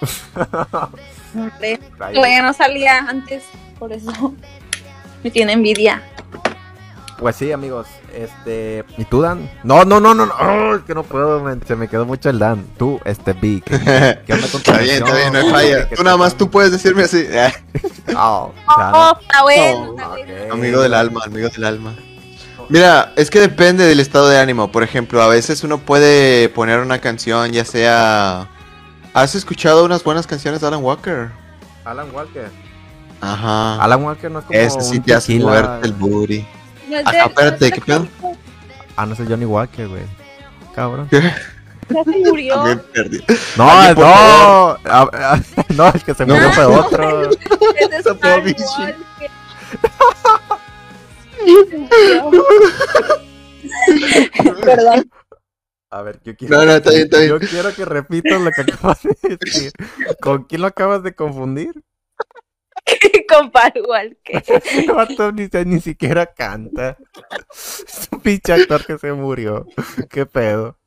Hombre, 1.36 1.80
ya 2.00 2.42
no 2.42 2.54
salía 2.54 3.00
antes, 3.08 3.44
por 3.78 3.92
eso 3.94 4.34
me 5.24 5.32
tiene 5.32 5.54
envidia. 5.54 6.02
Pues 7.20 7.36
sí, 7.36 7.52
amigos. 7.52 7.88
Este, 8.16 8.86
¿y 8.98 9.04
tú, 9.06 9.22
Dan? 9.22 9.52
No, 9.64 9.84
no, 9.84 10.00
no, 10.00 10.14
no, 10.14 10.26
no. 10.26 10.34
¡Oh! 10.40 10.76
es 10.76 10.84
que 10.84 10.96
no 10.96 11.04
puedo, 11.04 11.44
man, 11.44 11.62
se 11.68 11.76
me 11.76 11.90
quedó 11.90 12.06
mucho 12.06 12.30
el 12.30 12.40
Dan. 12.40 12.66
Tú, 12.78 13.00
este, 13.04 13.34
Big. 13.34 13.64
¿Qué 13.66 13.74
onda 14.34 14.48
con 14.48 14.62
tu 14.62 14.72
Está 14.72 14.78
bien, 14.78 15.04
está 15.04 15.16
bien, 15.16 15.34
no 15.34 15.40
hay 15.40 15.50
falla. 15.52 15.90
¿Qué 15.90 15.96
Tú 15.98 16.04
nada 16.04 16.16
más 16.18 16.36
tú 16.36 16.50
puedes 16.50 16.72
decirme 16.72 17.04
así. 17.04 17.26
eh, 17.30 17.52
Oh. 18.16 18.54
Oh, 18.68 19.18
está 19.22 19.42
bueno, 19.44 19.92
está 19.92 20.08
Ok. 20.10 20.14
bueno. 20.26 20.54
Amigo 20.54 20.82
del 20.82 20.94
alma, 20.94 21.22
amigo 21.26 21.50
del 21.50 21.64
alma. 21.66 21.96
Mira, 22.70 23.12
es 23.16 23.30
que 23.30 23.40
depende 23.42 23.84
del 23.86 24.00
estado 24.00 24.30
de 24.30 24.40
ánimo. 24.40 24.72
Por 24.72 24.82
ejemplo, 24.84 25.22
a 25.22 25.28
veces 25.28 25.64
uno 25.64 25.80
puede 25.80 26.48
poner 26.50 26.80
una 26.80 27.00
canción, 27.00 27.52
ya 27.52 27.66
sea. 27.66 28.48
¿Has 29.14 29.36
escuchado 29.36 29.84
unas 29.86 30.04
buenas 30.04 30.26
canciones 30.26 30.62
de 30.62 30.68
Alan 30.68 30.84
Walker? 30.84 31.30
Alan 31.84 32.08
Walker. 32.14 32.50
Ajá. 33.22 33.82
Alan 33.84 34.04
Walker 34.04 34.32
no 34.32 34.40
es 34.40 34.46
como 34.46 34.60
Ese 34.60 34.82
sí 34.82 34.98
un 34.98 35.04
te 35.04 35.14
hace 35.14 35.28
tequila. 35.34 35.46
moverte 35.46 35.88
el 35.88 35.94
booty. 35.94 36.46
No 36.90 36.98
es 36.98 37.06
de- 37.06 37.18
Ajá, 37.18 37.26
espérate, 37.28 37.72
¿qué 37.72 37.82
pedo? 37.82 38.08
Ah, 38.96 39.06
no 39.06 39.14
es 39.14 39.20
el 39.20 39.28
Johnny 39.28 39.46
Walker, 39.46 39.88
güey. 39.88 40.04
Cabrón. 40.74 41.08
Ya 41.12 41.22
se 42.04 42.20
murió. 42.30 42.56
También 42.56 42.82
perdí. 42.94 43.24
No, 43.58 43.94
no. 43.94 44.04
Ah, 44.06 44.78
ah, 45.14 45.40
no, 45.76 45.88
el 45.88 46.04
que 46.04 46.14
se 46.14 46.26
murió 46.26 46.52
fue 46.54 46.66
otro. 46.66 47.30
Es 47.80 47.90
de 47.90 47.98
Star 47.98 48.40
Wars, 48.42 48.66
Perdón. 54.64 55.10
A 55.92 56.02
ver, 56.02 56.20
yo 56.24 56.36
quiero, 56.36 56.58
No, 56.58 56.66
no, 56.66 56.72
está 56.74 56.90
bien, 56.90 57.04
está 57.04 57.18
bien. 57.20 57.30
yo 57.30 57.40
quiero 57.40 57.74
que 57.74 57.86
repitas 57.86 58.42
lo 58.42 58.52
que 58.52 58.62
acabas 58.62 59.00
de 59.04 59.38
decir. 59.40 59.72
¿Con 60.22 60.44
quién 60.44 60.62
lo 60.62 60.68
acabas 60.68 61.04
de 61.04 61.14
confundir? 61.16 61.72
Con 63.28 63.52
Walker. 63.88 64.44
Vato 64.94 65.32
ni, 65.32 65.48
ni 65.66 65.80
siquiera 65.82 66.28
canta. 66.28 66.98
Es 67.52 68.08
un 68.12 68.20
pinche 68.22 68.54
actor 68.54 68.86
que 68.86 68.98
se 68.98 69.12
murió. 69.14 69.66
¿Qué 70.10 70.26
pedo? 70.26 70.78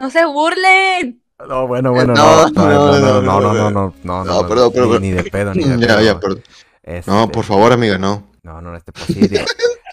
No 0.00 0.10
se 0.10 0.24
burlen. 0.26 1.22
No, 1.48 1.66
bueno, 1.66 1.92
bueno, 1.92 2.14
No, 2.14 2.48
no. 2.48 2.50
No, 2.50 2.68
no, 2.68 2.98
no, 3.00 3.22
no, 3.22 3.22
no, 3.22 3.40
no, 3.40 3.52
no, 3.52 3.70
no, 3.70 3.94
no, 4.02 4.24
No, 4.24 4.48
perdón, 4.48 4.70
ni- 4.72 4.74
perdón. 4.80 5.02
Ni 5.02 5.10
de 5.12 5.24
pedo, 5.24 5.54
ni 5.54 5.64
de 5.64 5.78
Ya, 5.78 5.86
pedo. 5.86 6.00
ya, 6.02 6.20
perdón. 6.20 6.42
Este, 6.82 7.10
No, 7.10 7.28
por 7.30 7.44
favor, 7.44 7.72
amiga, 7.72 7.98
no. 7.98 8.30
No, 8.42 8.60
no, 8.60 8.76
este 8.76 8.92
posible. 8.92 9.44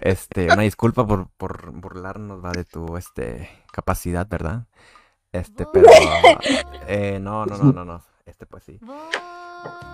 Este, 0.01 0.45
una 0.45 0.63
disculpa 0.63 1.05
por, 1.05 1.27
por 1.37 1.71
burlarnos 1.71 2.43
va 2.43 2.51
de 2.51 2.65
tu 2.65 2.97
este 2.97 3.49
capacidad, 3.71 4.27
¿verdad? 4.27 4.65
Este, 5.31 5.65
pero 5.71 5.87
eh, 6.87 7.19
no, 7.21 7.45
no, 7.45 7.57
no, 7.57 7.71
no, 7.73 7.85
no. 7.85 8.03
Este 8.29 8.45
pues 8.45 8.63
sí. 8.65 8.79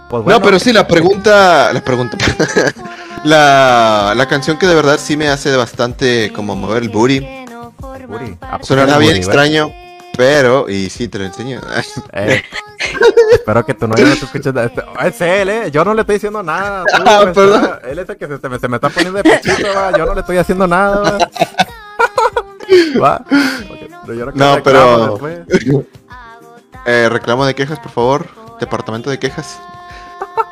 Pues 0.10 0.24
bueno, 0.24 0.40
No, 0.40 0.46
pero 0.46 0.60
sí, 0.60 0.72
la 0.74 0.88
pregunta. 0.88 1.72
La 1.74 1.82
pregunta. 1.84 2.18
la, 3.24 4.14
la 4.16 4.28
canción 4.28 4.58
que 4.58 4.68
de 4.68 4.76
verdad 4.76 5.00
sí 5.02 5.18
me 5.18 5.30
hace 5.30 5.56
bastante 5.56 6.32
como 6.34 6.56
mover 6.56 6.84
el 6.84 6.90
booty. 6.90 7.26
Ah, 8.42 8.58
pues, 8.58 8.68
Sonará 8.68 8.98
Uri, 8.98 9.08
bien 9.08 9.16
¿verdad? 9.16 9.16
extraño, 9.18 9.72
pero. 10.18 10.70
Y 10.70 10.90
sí, 10.90 11.08
te 11.08 11.18
lo 11.20 11.26
enseño. 11.26 11.60
Eh, 12.14 12.44
espero 13.34 13.66
que 13.66 13.74
tu 13.74 13.88
novio 13.88 14.06
no 14.06 14.16
te 14.16 14.26
escuche. 14.26 14.50
Este, 14.50 14.84
es 15.08 15.22
él, 15.22 15.50
eh. 15.50 15.72
Yo 15.72 15.84
no 15.84 15.94
le 15.94 16.02
estoy 16.02 16.16
diciendo 16.18 16.44
nada. 16.44 16.84
tú, 16.84 17.04
Ah, 17.06 17.20
está- 17.20 17.34
perdón. 17.34 17.80
él 17.86 18.00
es 18.00 18.10
el 18.10 18.18
que 18.18 18.28
se, 18.28 18.38
se 18.38 18.50
me, 18.50 18.60
se 18.60 18.68
me 18.68 18.76
está 18.76 18.90
poniendo 18.90 19.22
de 19.22 19.24
pechito, 19.24 19.68
va. 19.76 19.98
Yo 19.98 20.06
no 20.06 20.14
le 20.14 20.20
estoy 20.22 20.38
haciendo 20.38 20.68
nada, 20.68 21.02
va. 21.02 21.18
Va. 23.02 23.24
Yo 24.08 24.14
quiero 24.14 24.32
No, 24.34 24.62
pero-. 24.64 25.20
Eh, 26.86 27.10
reclamo 27.10 27.46
de 27.46 27.56
quejas, 27.56 27.80
por 27.80 27.92
favor. 27.92 28.28
Departamento 28.60 29.10
de 29.10 29.20
quejas. 29.20 29.58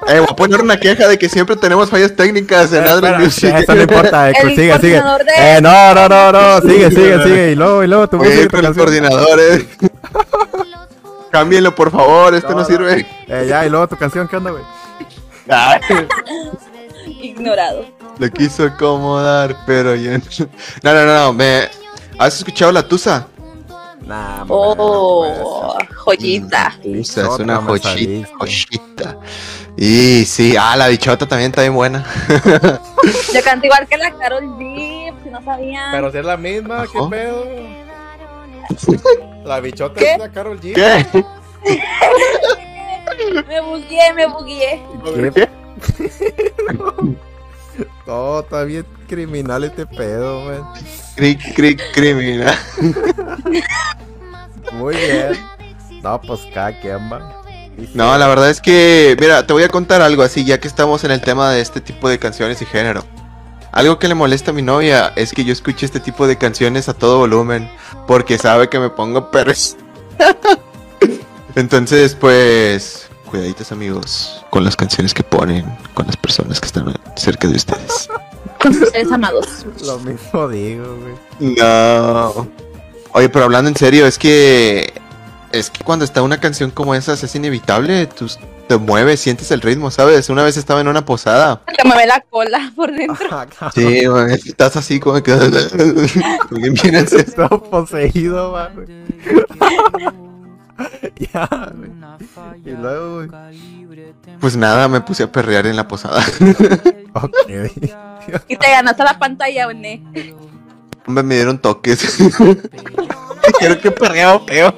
Eh, 0.08 0.20
voy 0.20 0.28
a 0.30 0.36
poner 0.36 0.62
una 0.62 0.78
queja 0.78 1.08
de 1.08 1.18
que 1.18 1.30
siempre 1.30 1.56
tenemos 1.56 1.90
fallas 1.90 2.16
técnicas 2.16 2.72
en 2.74 2.84
Eh, 2.84 2.90
Adrian 2.90 3.22
Music. 3.22 3.54
Eso 3.56 3.76
no 3.76 3.82
importa, 3.82 4.30
eh, 4.32 4.34
El 4.42 4.50
sigue, 4.50 4.80
sigue. 4.80 5.02
de- 5.02 5.24
Eh, 5.58 5.62
no, 5.62 5.94
no, 5.94 6.10
no, 6.10 6.32
no, 6.32 6.62
sigue, 6.62 6.90
sigue, 6.90 7.24
sigue. 7.24 7.52
Y 7.52 7.56
luego, 7.56 7.84
y 7.84 7.88
luego, 7.88 8.08
tú 8.10 8.18
Voy 8.18 8.28
a 8.28 8.32
sigue 8.32 8.42
ir 8.44 8.48
tu 8.50 8.58
con 8.58 8.60
el 8.60 8.66
canción. 8.66 8.86
coordinador, 8.86 9.40
eh. 9.40 9.68
Cámbienlo, 11.32 11.74
por 11.74 11.92
favor, 11.92 12.34
este 12.36 12.50
No, 12.50 12.56
no, 12.56 12.62
no. 12.62 12.66
sirve. 12.68 13.08
Eh, 13.28 13.46
ya, 13.50 13.66
y 13.66 13.70
luego 13.70 13.88
tu 13.88 13.96
canción, 13.96 14.28
¿qué 14.28 14.38
onda, 14.38 14.52
güey? 14.52 14.64
Ignorado. 17.22 17.86
lo 18.20 18.30
quiso 18.30 18.64
acomodar, 18.66 19.56
pero 19.66 19.96
yo 19.96 20.12
no. 20.12 20.18
No, 20.84 20.94
no, 20.94 21.06
no, 21.06 21.14
no. 21.26 21.34
Me... 21.34 21.70
¿Has 22.20 22.38
escuchado 22.38 22.72
la 22.72 22.88
Tusa? 22.88 23.28
Nah, 24.06 24.44
Oh, 24.50 25.78
joyita. 26.04 26.78
Es 26.84 27.16
una 27.18 27.66
saliste. 27.82 28.28
jochita. 28.38 29.18
Y 29.78 30.26
sí, 30.26 30.56
ah, 30.60 30.76
la 30.76 30.88
bichota 30.90 31.26
también 31.26 31.52
está 31.52 31.62
bien 31.62 31.74
buena. 31.74 32.06
Yo 33.34 33.42
canto 33.44 33.66
igual 33.66 33.88
que 33.88 33.98
la 33.98 34.12
Carol 34.12 34.44
G, 34.58 35.14
si 35.24 35.30
no 35.30 35.42
sabían. 35.44 35.92
Pero 35.92 36.12
si 36.12 36.18
es 36.18 36.26
la 36.26 36.38
misma, 36.38 36.86
¿qué 36.92 37.00
pedo? 37.10 37.46
La 39.46 39.60
bichota 39.60 40.00
¿Qué? 40.00 40.12
es 40.14 40.20
la 40.20 40.32
Carol 40.32 40.60
G. 40.60 40.74
¿Qué? 40.74 41.06
Me 43.48 43.62
bugueé, 43.62 44.14
me 44.14 44.26
bugueé. 44.28 44.82
¿Qué? 45.34 45.50
No, 48.08 48.42
está 48.42 48.64
bien 48.64 48.86
criminal 49.08 49.64
este 49.64 49.86
pedo, 49.86 50.42
man. 50.46 50.64
Cric, 51.16 51.56
cric, 51.56 51.82
criminal. 51.94 52.58
Muy 54.74 54.96
bien. 54.96 55.34
No, 56.02 56.20
pues 56.22 56.42
cada 56.54 56.78
quien 56.80 57.12
va. 57.12 57.42
No, 57.94 58.18
la 58.18 58.28
verdad 58.28 58.50
es 58.50 58.62
que, 58.62 59.16
mira, 59.20 59.48
te 59.48 59.54
voy 59.54 59.64
a 59.64 59.70
contar 59.70 60.02
algo 60.02 60.22
así, 60.22 60.46
ya 60.46 60.60
que 60.60 60.68
estamos 60.68 61.04
en 61.04 61.12
el 61.12 61.22
tema 61.22 61.52
de 61.52 61.62
este 61.62 61.82
tipo 61.82 62.10
de 62.10 62.20
canciones 62.20 62.62
y 62.62 62.66
género. 62.66 63.04
Algo 63.72 63.98
que 63.98 64.08
le 64.08 64.14
molesta 64.14 64.52
a 64.52 64.54
mi 64.54 64.62
novia 64.62 65.12
es 65.16 65.34
que 65.34 65.44
yo 65.44 65.52
escuche 65.52 65.86
este 65.86 66.00
tipo 66.00 66.28
de 66.28 66.38
canciones 66.38 66.90
a 66.90 66.94
todo 66.94 67.18
volumen, 67.18 67.72
porque 68.06 68.38
sabe 68.38 68.70
que 68.70 68.80
me 68.80 68.90
pongo 68.90 69.32
perros. 69.32 69.78
Entonces, 71.56 72.16
pues, 72.16 73.10
cuidaditos 73.34 73.72
amigos 73.72 74.46
con 74.52 74.64
las 74.64 74.76
canciones 74.76 75.12
que 75.12 75.24
ponen, 75.24 75.66
con 75.96 76.06
las 76.06 76.16
personas 76.16 76.60
que 76.60 76.68
están 76.68 76.94
cerca 77.16 77.48
de 77.48 77.56
ustedes. 77.56 78.08
Con 78.62 78.76
sus 78.76 78.90
seres 78.90 79.12
amados. 79.12 79.66
Lo 79.84 79.98
mismo 79.98 80.48
digo, 80.50 80.96
güey. 80.98 81.56
No. 81.58 82.48
Oye, 83.14 83.30
pero 83.30 83.46
hablando 83.46 83.70
en 83.70 83.76
serio, 83.76 84.06
es 84.06 84.20
que 84.20 84.94
es 85.52 85.72
que 85.72 85.84
cuando 85.84 86.06
está 86.06 86.22
una 86.22 86.40
canción 86.40 86.70
como 86.70 86.94
esa 86.94 87.14
es 87.14 87.34
inevitable, 87.34 88.06
tú 88.06 88.28
te 88.68 88.78
mueves, 88.78 89.20
sientes 89.20 89.50
el 89.50 89.62
ritmo, 89.62 89.90
¿sabes? 89.90 90.30
Una 90.30 90.44
vez 90.44 90.56
estaba 90.56 90.82
en 90.82 90.88
una 90.88 91.04
posada. 91.04 91.64
Que 91.76 91.90
me 91.90 91.96
ve 91.96 92.06
la 92.06 92.24
cola 92.30 92.72
por 92.76 92.94
dentro. 92.94 93.48
Sí, 93.74 94.06
güey, 94.06 94.36
estás 94.36 94.76
así 94.76 95.00
como 95.00 95.24
que... 95.24 95.34
Todo 97.36 97.64
poseído, 97.64 98.56
güey. 98.76 100.20
ya, 101.34 101.50
güey. 101.76 101.92
Y 102.66 102.72
luego, 102.72 103.26
güey. 103.26 103.30
Pues 104.40 104.56
nada, 104.56 104.88
me 104.88 105.02
puse 105.02 105.24
a 105.24 105.32
perrear 105.32 105.66
en 105.68 105.76
la 105.76 105.88
posada. 105.88 106.24
Ok. 107.16 107.36
Y 108.48 108.56
te 108.56 108.72
ganaste 108.72 109.04
la 109.04 109.20
pantalla, 109.20 109.66
güey. 109.66 110.02
Hombre, 111.06 111.24
me 111.24 111.36
dieron 111.36 111.60
toques. 111.60 112.18
Dijeron 112.18 113.78
que 113.82 113.92
perreaba 113.92 114.40
feo. 114.40 114.74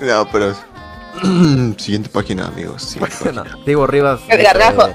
No, 0.00 0.28
pero... 0.30 0.54
Siguiente 1.78 2.08
página, 2.08 2.46
amigos. 2.46 2.82
Siguiente 2.82 3.42
Digo, 3.66 3.86
Rivas. 3.86 4.20
El 4.28 4.42
gargajo. 4.42 4.86
eh, 4.88 4.94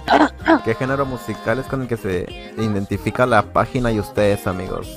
¿Qué 0.65 0.75
género 0.75 1.05
musical 1.05 1.59
es 1.59 1.65
con 1.67 1.81
el 1.83 1.87
que 1.87 1.97
se 1.97 2.25
identifica 2.57 3.25
la 3.25 3.43
página 3.43 3.91
y 3.91 3.99
ustedes, 3.99 4.47
amigos? 4.47 4.87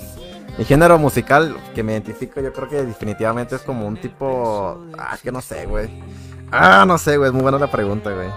Mi 0.58 0.64
género 0.64 0.98
musical 0.98 1.56
que 1.74 1.82
me 1.82 1.92
identifico, 1.92 2.40
yo 2.40 2.52
creo 2.52 2.68
que 2.68 2.82
definitivamente 2.82 3.56
es 3.56 3.62
como 3.62 3.86
un 3.86 3.96
tipo. 3.96 4.84
Ah, 4.98 5.12
es 5.14 5.20
que 5.22 5.32
no 5.32 5.40
sé, 5.40 5.66
güey. 5.66 5.88
Ah, 6.50 6.84
no 6.86 6.98
sé, 6.98 7.16
güey. 7.16 7.28
Es 7.28 7.32
muy 7.32 7.42
buena 7.42 7.58
la 7.58 7.70
pregunta, 7.70 8.10
güey. 8.10 8.28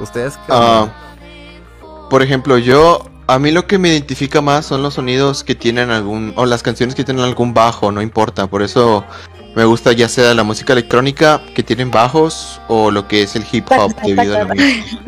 ¿Ustedes 0.00 0.36
qué? 0.36 0.52
Ah, 0.52 0.88
por 2.10 2.22
ejemplo, 2.22 2.58
yo, 2.58 3.04
a 3.26 3.38
mí 3.38 3.50
lo 3.50 3.66
que 3.66 3.78
me 3.78 3.88
identifica 3.88 4.40
más 4.40 4.66
son 4.66 4.82
los 4.82 4.94
sonidos 4.94 5.42
que 5.42 5.54
tienen 5.54 5.90
algún, 5.90 6.32
o 6.36 6.46
las 6.46 6.62
canciones 6.62 6.94
que 6.94 7.02
tienen 7.02 7.24
algún 7.24 7.54
bajo, 7.54 7.90
no 7.90 8.00
importa. 8.02 8.46
Por 8.46 8.62
eso 8.62 9.04
me 9.56 9.64
gusta 9.64 9.92
ya 9.92 10.08
sea 10.08 10.32
la 10.34 10.44
música 10.44 10.74
electrónica 10.74 11.42
que 11.54 11.62
tienen 11.62 11.90
bajos 11.90 12.60
o 12.68 12.90
lo 12.90 13.08
que 13.08 13.22
es 13.22 13.34
el 13.34 13.44
hip 13.50 13.66
hop 13.70 13.94
debido 14.04 14.36
a 14.36 14.44
lo 14.44 14.54
mismo. 14.54 15.00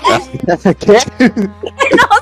¿Qué? 0.80 0.98
No 1.90 2.06
sé. 2.06 2.19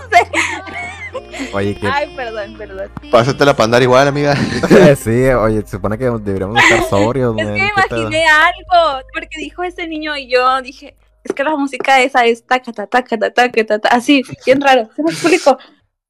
Oye, 1.52 1.74
¿qué? 1.74 1.88
Ay, 1.90 2.12
perdón, 2.14 2.54
perdón. 2.56 2.90
Pásatela 3.10 3.54
para 3.54 3.64
andar 3.64 3.82
igual, 3.82 4.08
amiga. 4.08 4.34
sí, 4.96 5.26
oye, 5.28 5.62
se 5.62 5.68
supone 5.72 5.98
que 5.98 6.04
deberíamos 6.04 6.62
estar 6.62 6.88
sobrios, 6.88 7.34
Es 7.38 7.44
man, 7.46 7.54
que 7.56 7.62
me 7.62 7.68
¿qué 7.68 7.82
pedo? 7.88 8.00
imaginé 8.02 8.24
algo, 8.26 9.02
porque 9.12 9.38
dijo 9.38 9.62
ese 9.64 9.86
niño 9.86 10.16
y 10.16 10.28
yo 10.30 10.60
dije, 10.62 10.96
es 11.24 11.32
que 11.32 11.44
la 11.44 11.56
música 11.56 12.00
esa 12.00 12.24
es 12.26 12.44
taca, 12.46 12.72
taca, 12.72 13.02
taca, 13.02 13.30
taca, 13.32 13.64
taca, 13.66 13.88
así, 13.90 14.22
bien 14.44 14.60
raro. 14.60 14.88
¿Se 14.94 15.02
me 15.02 15.10
explico? 15.10 15.58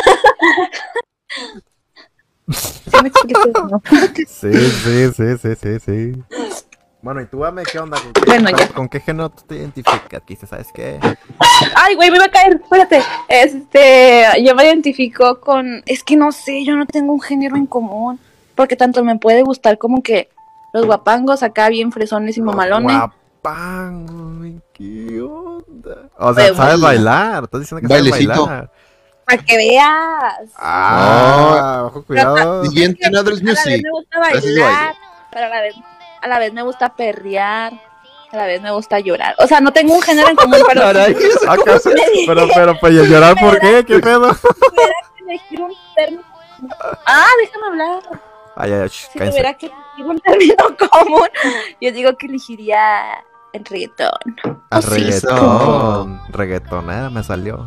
¿Se 2.51 3.03
me 3.03 3.09
explico? 3.09 3.41
No. 3.71 3.83
Sí, 4.27 4.53
sí, 4.53 5.11
sí, 5.15 5.39
sí, 5.39 5.55
sí, 5.61 5.79
sí. 5.85 6.13
Bueno, 7.01 7.21
¿y 7.21 7.27
tú, 7.27 7.45
Ame, 7.45 7.63
qué 7.63 7.79
onda? 7.79 7.97
¿Con 8.01 8.13
qué, 8.13 8.21
Bueno, 8.27 8.51
con- 8.51 8.59
ya. 8.59 8.69
¿Con 8.75 8.89
qué 8.89 9.01
género 9.01 9.29
tú 9.31 9.43
te 9.47 9.57
identificas? 9.57 10.21
Quizás, 10.27 10.49
¿sabes 10.51 10.69
qué? 10.75 10.99
Ay, 11.77 11.95
güey, 11.95 12.11
me 12.11 12.17
iba 12.17 12.27
a 12.27 12.31
caer, 12.31 12.61
espérate. 12.63 13.03
Este, 13.29 14.25
yo 14.45 14.55
me 14.57 14.65
identifico 14.65 15.39
con, 15.41 15.83
es 15.87 16.03
que 16.03 16.17
no 16.17 16.33
sé, 16.33 16.65
yo 16.65 16.75
no 16.77 16.87
tengo 16.87 17.13
un 17.13 17.21
género 17.21 17.57
en 17.57 17.67
común, 17.67 18.19
porque 18.57 18.75
tanto 18.75 19.05
me 19.05 19.17
puede 19.17 19.43
gustar 19.43 19.79
como 19.79 20.03
que 20.03 20.29
los 20.73 20.87
guapangos 20.87 21.43
acá 21.45 21.69
bien 21.69 21.93
fresones 21.93 22.37
y 22.37 22.43
mamalones. 22.43 22.97
Guapango, 22.97 24.39
güey, 24.39 24.61
¿qué 24.73 25.21
onda? 25.23 26.09
O 26.19 26.35
sea, 26.35 26.45
Pero 26.45 26.57
sabes 26.57 26.81
bailar, 26.81 27.45
estás 27.45 27.61
diciendo 27.61 27.87
que 27.89 27.95
sabes 27.95 28.11
bailar. 28.11 28.71
Para 29.25 29.43
que 29.45 29.57
veas. 29.57 30.51
Ah, 30.57 31.85
ojo, 31.87 32.03
cuidado. 32.03 32.65
Siguiente, 32.65 33.07
Another 33.07 33.35
A 33.35 33.37
la 33.37 33.43
vez 33.43 33.43
Music. 33.67 33.83
me 33.85 33.91
gusta 33.91 34.19
bailar, 34.19 34.95
pero 35.31 35.47
a 35.47 35.49
la 35.49 35.61
vez, 35.61 35.75
a 36.21 36.29
la 36.29 36.39
vez 36.39 36.53
me 36.53 36.63
gusta 36.63 36.95
perrear, 36.95 37.73
a 38.33 38.37
la 38.37 38.47
vez 38.47 38.61
me 38.61 38.71
gusta 38.71 39.01
llorar. 39.01 39.35
O 39.39 39.47
sea, 39.47 39.61
no 39.61 39.73
tengo 39.73 39.95
un 39.95 40.03
género 40.03 40.29
en 40.29 40.37
común, 40.37 40.59
pero 40.67 40.81
Caray. 40.83 41.17
¿Acaso? 41.49 41.91
Pero, 42.27 42.47
pero, 42.55 42.77
pero, 42.81 42.95
¿y 42.95 42.99
el 42.99 43.11
llorar 43.11 43.37
por 43.41 43.59
qué? 43.59 43.85
¿Qué 43.87 43.99
pedo? 44.01 44.35
si 44.35 44.41
tuviera 44.43 44.95
que 45.17 45.25
elegir 45.25 45.63
un 45.63 45.73
término. 45.95 46.23
Ah, 47.07 47.27
déjame 47.41 47.67
hablar. 47.69 48.03
Ay, 48.57 48.73
ay, 48.73 48.89
shh, 48.89 49.09
Si 49.13 49.19
tuviera 49.19 49.55
que 49.55 49.67
elegir 49.67 50.05
un 50.05 50.19
término 50.21 50.57
común, 50.91 51.29
yo 51.81 51.93
digo 51.93 52.17
que 52.17 52.27
elegiría 52.27 53.25
el 53.53 53.65
reggaetón. 53.65 54.59
A 54.71 54.83
sí. 54.83 54.91
reggaetón. 54.91 56.21
Reggaetonera 56.29 57.09
me 57.09 57.23
salió. 57.23 57.67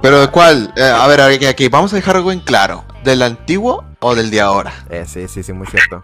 Pero 0.00 0.30
¿cuál? 0.30 0.72
Eh, 0.76 0.82
a 0.82 1.06
ver, 1.06 1.20
aquí, 1.20 1.46
aquí, 1.46 1.68
vamos 1.68 1.92
a 1.92 1.96
dejar 1.96 2.16
algo 2.16 2.32
en 2.32 2.40
claro. 2.40 2.84
¿Del 3.02 3.22
antiguo 3.22 3.84
o 4.00 4.14
del 4.14 4.30
de 4.30 4.40
ahora? 4.40 4.72
Eh, 4.90 5.04
sí, 5.06 5.28
sí, 5.28 5.42
sí, 5.42 5.52
muy 5.52 5.66
cierto. 5.66 6.02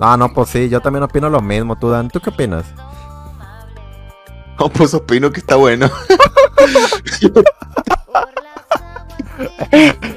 No, 0.00 0.16
no, 0.16 0.32
pues 0.32 0.50
sí, 0.50 0.68
yo 0.68 0.80
también 0.80 1.02
opino 1.04 1.28
lo 1.28 1.40
mismo. 1.40 1.76
¿Tú, 1.76 1.90
Dan? 1.90 2.08
¿Tú 2.10 2.20
qué 2.20 2.30
opinas? 2.30 2.64
No, 4.58 4.68
pues 4.68 4.94
opino 4.94 5.30
que 5.32 5.40
está 5.40 5.56
bueno. 5.56 5.90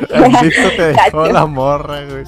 El 0.10 0.38
visto 0.42 0.70
te 0.76 0.94
dejó 0.94 1.26
la 1.28 1.46
morra, 1.46 2.04
güey. 2.06 2.24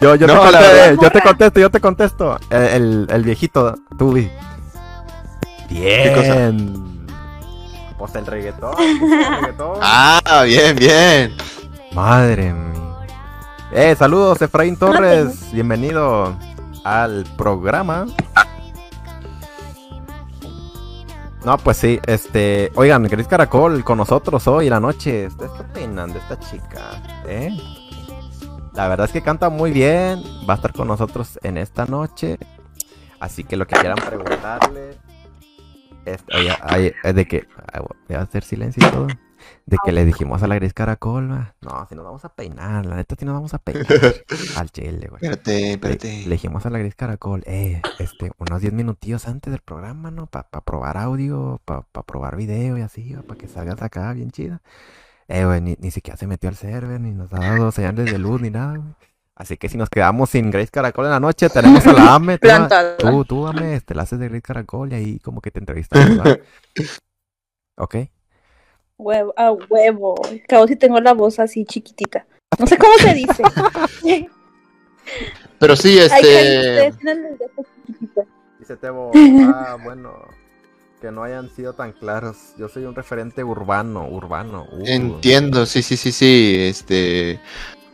Yo, 0.00 0.14
yo, 0.14 0.26
No, 0.26 0.34
te 0.34 0.38
contesto, 0.40 0.60
verdad. 0.72 0.96
yo 1.02 1.10
te 1.10 1.20
contesto, 1.20 1.60
yo 1.60 1.70
te 1.70 1.80
contesto. 1.80 2.38
El, 2.50 2.62
el, 2.62 3.06
el 3.10 3.22
viejito, 3.22 3.76
cosa? 6.14 6.34
Bien. 6.34 7.06
Pues 7.98 8.14
el 8.14 8.26
reggaetón. 8.26 8.74
pues 8.76 9.12
el 9.12 9.36
reggaetón. 9.36 9.78
Ah, 9.82 10.42
bien, 10.44 10.76
bien. 10.76 11.36
Madre 11.92 12.52
mía. 12.52 12.85
Eh, 13.72 13.96
saludos, 13.96 14.40
Efraín 14.42 14.76
Torres. 14.76 15.52
Bienvenido 15.52 16.36
al 16.84 17.24
programa. 17.36 18.06
No, 21.44 21.58
pues 21.58 21.76
sí, 21.76 22.00
este. 22.06 22.70
Oigan, 22.76 23.04
Gris 23.04 23.26
Caracol 23.26 23.84
con 23.84 23.98
nosotros 23.98 24.46
hoy 24.46 24.66
en 24.66 24.70
la 24.70 24.80
noche. 24.80 25.26
¿Ustedes 25.26 25.50
qué 25.52 25.62
opinan 25.62 26.12
de 26.12 26.18
esta 26.20 26.38
chica? 26.38 27.02
¿Eh? 27.26 27.56
La 28.74 28.88
verdad 28.88 29.06
es 29.06 29.12
que 29.12 29.22
canta 29.22 29.48
muy 29.48 29.72
bien. 29.72 30.22
Va 30.48 30.54
a 30.54 30.56
estar 30.56 30.72
con 30.72 30.88
nosotros 30.88 31.38
en 31.42 31.58
esta 31.58 31.86
noche. 31.86 32.38
Así 33.18 33.44
que 33.44 33.56
lo 33.56 33.66
que 33.66 33.76
quieran 33.76 33.98
preguntarle. 33.98 34.98
Es, 36.04 36.24
oye, 36.32 36.94
es 37.02 37.14
de 37.14 37.26
que. 37.26 37.48
ay, 37.72 37.80
Voy 38.08 38.16
a 38.16 38.20
hacer 38.22 38.44
silencio 38.44 38.86
y 38.86 38.90
todo. 38.90 39.06
De 39.66 39.76
que 39.84 39.92
le 39.92 40.04
dijimos 40.04 40.42
a 40.42 40.46
la 40.46 40.54
Gris 40.56 40.74
Caracol, 40.74 41.30
va. 41.30 41.54
No, 41.60 41.86
si 41.88 41.94
nos 41.94 42.04
vamos 42.04 42.24
a 42.24 42.34
peinar, 42.34 42.86
la 42.86 42.96
neta, 42.96 43.16
si 43.18 43.24
nos 43.24 43.34
vamos 43.34 43.54
a 43.54 43.58
peinar. 43.58 43.86
al 44.56 44.70
chile, 44.70 45.08
güey. 45.08 45.20
Espérate, 45.22 45.60
Le, 45.60 45.72
espérate. 45.72 46.22
le 46.24 46.30
dijimos 46.30 46.64
a 46.66 46.70
la 46.70 46.78
Gris 46.78 46.94
Caracol, 46.94 47.42
eh, 47.46 47.82
este, 47.98 48.30
unos 48.38 48.60
10 48.60 48.72
minutillos 48.72 49.26
antes 49.26 49.50
del 49.50 49.60
programa, 49.60 50.10
¿no? 50.10 50.26
Para 50.26 50.48
probar 50.48 50.96
audio, 50.98 51.60
para 51.64 51.82
probar 51.82 52.36
video 52.36 52.78
y 52.78 52.82
así, 52.82 53.16
para 53.26 53.38
que 53.38 53.48
salgas 53.48 53.82
acá 53.82 54.12
bien 54.12 54.30
chida. 54.30 54.62
Eh, 55.28 55.44
güey, 55.44 55.60
ni, 55.60 55.76
ni 55.80 55.90
siquiera 55.90 56.16
se 56.16 56.26
metió 56.26 56.48
al 56.48 56.56
server, 56.56 57.00
ni 57.00 57.12
nos 57.12 57.32
ha 57.32 57.38
dado 57.40 57.72
señales 57.72 58.12
de 58.12 58.18
luz, 58.18 58.40
ni 58.40 58.50
nada, 58.50 58.76
güey. 58.76 58.94
Así 59.36 59.58
que 59.58 59.68
si 59.68 59.76
nos 59.76 59.90
quedamos 59.90 60.30
sin 60.30 60.50
Grace 60.50 60.70
Caracol 60.70 61.04
en 61.04 61.10
la 61.10 61.20
noche, 61.20 61.50
tenemos 61.50 61.86
a 61.86 61.92
la 61.92 62.14
AME. 62.14 62.38
Tú, 62.38 62.48
tú, 62.98 63.24
tú, 63.26 63.46
AME, 63.46 63.74
este, 63.74 63.94
la 63.94 64.02
haces 64.02 64.18
de 64.18 64.28
Grace 64.28 64.40
Caracol 64.42 64.92
y 64.92 64.94
ahí 64.94 65.18
como 65.18 65.42
que 65.42 65.50
te 65.50 65.58
entrevistamos. 65.58 66.26
¿Ok? 67.76 67.96
Huevo, 68.98 69.34
a 69.36 69.52
huevo. 69.52 70.14
Cabo 70.48 70.66
si 70.66 70.76
tengo 70.76 71.00
la 71.00 71.12
voz 71.12 71.38
así 71.38 71.64
chiquitita. 71.64 72.26
No 72.58 72.66
sé 72.66 72.78
cómo 72.78 72.94
se 72.94 73.14
dice. 73.14 73.42
Pero 75.58 75.76
sí, 75.76 75.98
este. 75.98 76.92
Dice 78.58 78.76
Tebo, 78.76 79.12
ah, 79.14 79.76
bueno, 79.84 80.12
que 81.00 81.10
no 81.10 81.22
hayan 81.22 81.50
sido 81.50 81.74
tan 81.74 81.92
claros. 81.92 82.54
Yo 82.56 82.68
soy 82.68 82.84
un 82.84 82.94
referente 82.94 83.44
urbano, 83.44 84.08
urbano. 84.08 84.66
uh. 84.72 84.82
Entiendo, 84.86 85.66
sí, 85.66 85.82
sí, 85.82 85.96
sí, 85.96 86.12
sí. 86.12 86.56
Este. 86.58 87.38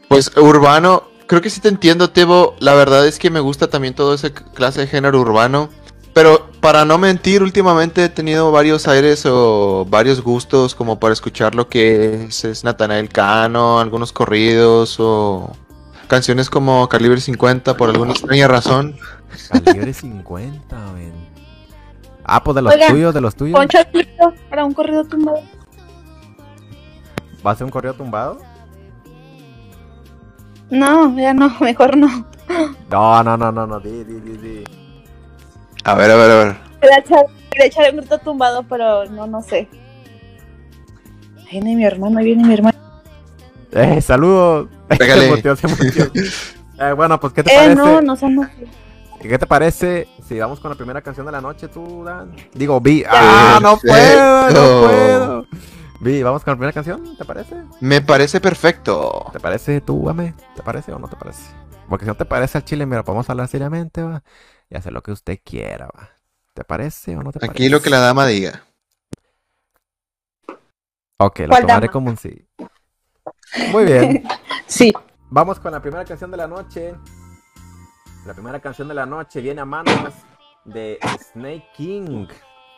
Pues 0.09 0.37
urbano. 0.37 1.11
Creo 1.27 1.41
que 1.41 1.51
sí 1.51 1.61
te 1.61 1.69
entiendo, 1.69 2.11
Tebo. 2.11 2.55
La 2.61 2.75
verdad 2.75 3.07
es 3.07 3.19
que 3.19 3.31
me 3.31 3.41
gusta 3.41 3.69
también 3.69 3.95
todo 3.95 4.15
ese 4.15 4.33
clase 4.33 4.83
de 4.83 4.87
género 4.87 5.21
urbano. 5.21 5.71
Pero 6.15 6.51
para 6.61 6.85
no 6.85 6.99
mentir, 6.99 7.43
últimamente 7.43 8.05
he 8.05 8.09
tenido 8.09 8.53
varios 8.53 8.87
aires 8.87 9.25
o 9.27 9.87
varios 9.89 10.21
gustos 10.21 10.75
como 10.75 11.01
para 11.01 11.13
escuchar 11.13 11.55
lo 11.55 11.69
que 11.69 12.25
es, 12.25 12.45
es 12.45 12.65
Natanael 12.65 13.09
Cano, 13.09 13.81
algunos 13.81 14.13
corridos 14.13 14.97
o 15.01 15.57
canciones 16.09 16.51
como 16.51 16.89
Calibre 16.89 17.21
50 17.21 17.77
por 17.77 17.89
alguna 17.89 18.13
extraña 18.13 18.47
razón. 18.47 18.97
Calibre 19.65 19.95
50, 19.95 20.93
ven. 20.93 21.13
Ah, 22.25 22.45
pues 22.45 22.55
de 22.55 22.63
los 22.63 22.75
Oiga, 22.75 22.89
tuyos, 22.89 23.15
de 23.15 23.21
los 23.21 23.35
tuyos. 23.35 23.59
Poncho 23.59 23.79
para 24.51 24.65
un 24.65 24.75
corrido 24.75 25.05
tumbado. 25.05 25.41
¿Va 27.45 27.53
a 27.53 27.57
ser 27.57 27.65
un 27.65 27.71
correo 27.71 27.95
tumbado? 27.95 28.39
No, 30.71 31.19
ya 31.19 31.35
no, 31.35 31.51
mejor 31.61 31.97
no. 31.97 32.27
No, 32.91 33.23
no, 33.23 33.37
no, 33.37 33.51
no, 33.51 33.67
no, 33.67 33.81
di, 33.81 34.05
di, 34.05 34.21
di, 34.21 34.37
di. 34.37 34.82
A 35.85 35.95
ver, 35.95 36.11
a 36.11 36.17
ver, 36.17 36.31
a 36.31 36.45
ver. 36.45 36.57
Quería 36.81 36.99
echar, 36.99 37.27
quería 37.51 37.67
echar 37.67 37.91
un 37.91 37.97
grito 37.99 38.19
tumbado, 38.19 38.63
pero 38.65 39.05
no, 39.07 39.27
no 39.27 39.43
sé. 39.43 39.69
Viene 41.51 41.77
mi 41.77 41.85
hermano, 41.85 42.19
ahí 42.19 42.25
viene 42.27 42.45
mi 42.45 42.55
hermano. 42.55 42.79
Eh, 43.73 44.01
saludos. 44.01 44.69
Pégale. 44.89 45.43
Se 45.57 45.69
se. 45.93 46.11
Eh, 46.81 46.93
bueno, 46.95 47.21
pues, 47.21 47.33
¿qué 47.33 47.45
te 47.45 47.53
Eh, 47.53 47.57
parece? 47.57 47.75
no, 47.77 48.01
no 48.01 48.17
son. 48.17 48.51
¿Qué 49.21 49.39
te 49.39 49.47
parece 49.47 50.09
si 50.27 50.37
vamos 50.41 50.59
con 50.59 50.71
la 50.71 50.75
primera 50.77 51.01
canción 51.01 51.25
de 51.27 51.31
la 51.31 51.41
noche, 51.41 51.69
tú, 51.69 52.03
Dan? 52.03 52.35
Digo, 52.55 52.81
Vi. 52.81 53.05
¡Ah, 53.09 53.61
no 53.63 53.77
puedo! 53.77 54.51
¡No 54.51 54.87
puedo! 54.89 55.47
Vi, 56.01 56.23
¿vamos 56.25 56.43
con 56.43 56.53
la 56.53 56.57
primera 56.57 56.73
canción? 56.73 57.17
¿Te 57.17 57.25
parece? 57.25 57.55
Me 57.81 58.01
parece 58.01 58.41
perfecto. 58.41 59.27
¿Te 59.33 59.39
parece 59.39 59.81
tú, 59.81 60.09
Ame? 60.09 60.35
¿Te 60.57 60.63
parece 60.63 60.93
o 60.93 60.99
no 60.99 61.07
te 61.07 61.15
parece? 61.15 61.43
Porque 61.89 62.05
si 62.05 62.09
no 62.09 62.17
te 62.17 62.25
parece 62.25 62.59
al 62.59 62.65
chile, 62.65 62.85
mira, 62.85 63.05
podemos 63.05 63.31
hablar 63.31 63.47
seriamente, 63.47 64.03
va. 64.03 64.23
Y 64.73 64.77
hacer 64.79 64.95
lo 64.95 65.03
que 65.03 65.13
usted 65.13 65.39
quiera, 65.45 65.87
va. 65.87 66.09
¿Te 66.55 66.65
parece 66.65 67.15
o 67.15 67.23
no 67.23 67.31
te 67.31 67.39
parece? 67.41 67.53
Aquí 67.53 67.69
lo 67.69 67.83
que 67.83 67.91
la 67.91 67.99
dama 67.99 68.27
diga. 68.27 68.65
Ok, 71.19 71.41
lo 71.41 71.49
¿Cuál 71.49 71.61
tomaré 71.63 71.87
dama? 71.87 71.93
como 71.93 72.09
un 72.11 72.17
sí. 72.17 72.49
Muy 73.71 73.85
bien. 73.85 74.25
Sí. 74.67 74.91
Vamos 75.29 75.61
con 75.61 75.73
la 75.73 75.83
primera 75.83 76.03
canción 76.07 76.31
de 76.31 76.39
la 76.39 76.47
noche. 76.47 76.95
La 78.25 78.33
primera 78.33 78.59
canción 78.61 78.89
de 78.89 78.95
la 78.95 79.05
noche 79.05 79.43
viene 79.43 79.61
a 79.61 79.67
manos 79.67 80.15
de 80.65 80.99
Snake 81.19 81.69
King. 81.77 82.27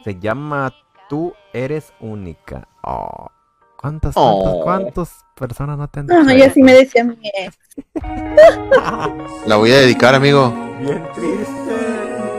Se 0.03 0.19
llama 0.19 0.75
Tú 1.09 1.33
eres 1.53 1.93
única. 2.01 2.67
Oh, 2.83 3.31
¿Cuántas, 3.81 4.15
cuántas, 4.15 4.53
Oh. 4.53 4.61
cuántas 4.65 5.25
personas 5.37 5.79
no 5.79 5.87
te 5.87 6.01
han 6.01 6.07
No, 6.07 6.25
sí 6.53 6.61
me 6.65 6.73
decía 6.73 7.05
mi 7.05 7.17
ex. 7.23 7.57
La 9.47 9.57
voy 9.57 9.73
a 9.73 9.79
dedicar, 9.81 10.15
amigo. 10.15 10.53
Bien 10.81 11.07
triste. 11.15 11.55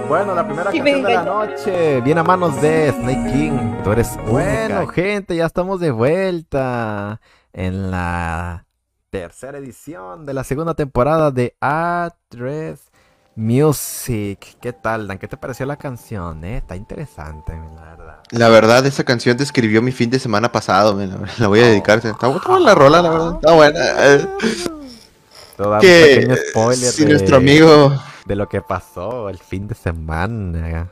Bueno, 0.07 0.35
la 0.35 0.45
primera 0.45 0.71
Sí, 0.71 0.77
canción 0.77 1.03
de 1.03 1.13
la 1.13 1.23
noche 1.23 2.01
viene 2.01 2.19
a 2.19 2.23
manos 2.23 2.61
de 2.61 2.91
Snake 2.91 3.31
King. 3.31 3.83
Tú 3.83 3.91
eres 3.91 4.17
Bueno, 4.27 4.87
gente, 4.87 5.35
ya 5.35 5.45
estamos 5.45 5.79
de 5.79 5.91
vuelta 5.91 7.19
en 7.53 7.89
la 7.89 8.65
tercera 9.09 9.57
edición 9.57 10.25
de 10.25 10.33
la 10.33 10.43
segunda 10.43 10.75
temporada 10.75 11.31
de 11.31 11.55
A3 11.59 12.77
Music. 13.35 14.57
¿Qué 14.61 14.73
tal, 14.73 15.07
Dan? 15.07 15.17
¿Qué 15.17 15.27
te 15.27 15.37
pareció 15.37 15.65
la 15.65 15.77
canción? 15.77 16.43
Eh? 16.43 16.57
Está 16.57 16.75
interesante, 16.75 17.53
la 17.75 17.81
verdad. 17.95 18.19
La 18.29 18.49
verdad, 18.49 18.85
esa 18.85 19.03
canción 19.03 19.35
describió 19.37 19.81
mi 19.81 19.91
fin 19.91 20.09
de 20.11 20.19
semana 20.19 20.51
pasado. 20.51 20.93
me 20.95 21.07
La, 21.39 21.47
voy 21.47 21.61
a 21.61 21.67
dedicar. 21.67 21.97
Está 21.97 22.27
buena 22.27 22.59
la 22.59 22.75
rola, 22.75 23.01
la 23.01 23.09
verdad. 23.09 23.35
Está 23.35 23.53
buena. 23.53 23.79
Todo 25.55 25.73
un 25.73 25.79
Que 25.79 26.15
pequeño 26.17 26.35
spoiler 26.49 26.91
si 26.91 27.03
de, 27.03 27.09
nuestro 27.11 27.37
amigo. 27.37 27.93
de 28.25 28.35
lo 28.35 28.47
que 28.49 28.61
pasó 28.61 29.29
el 29.29 29.37
fin 29.37 29.67
de 29.67 29.75
semana. 29.75 30.89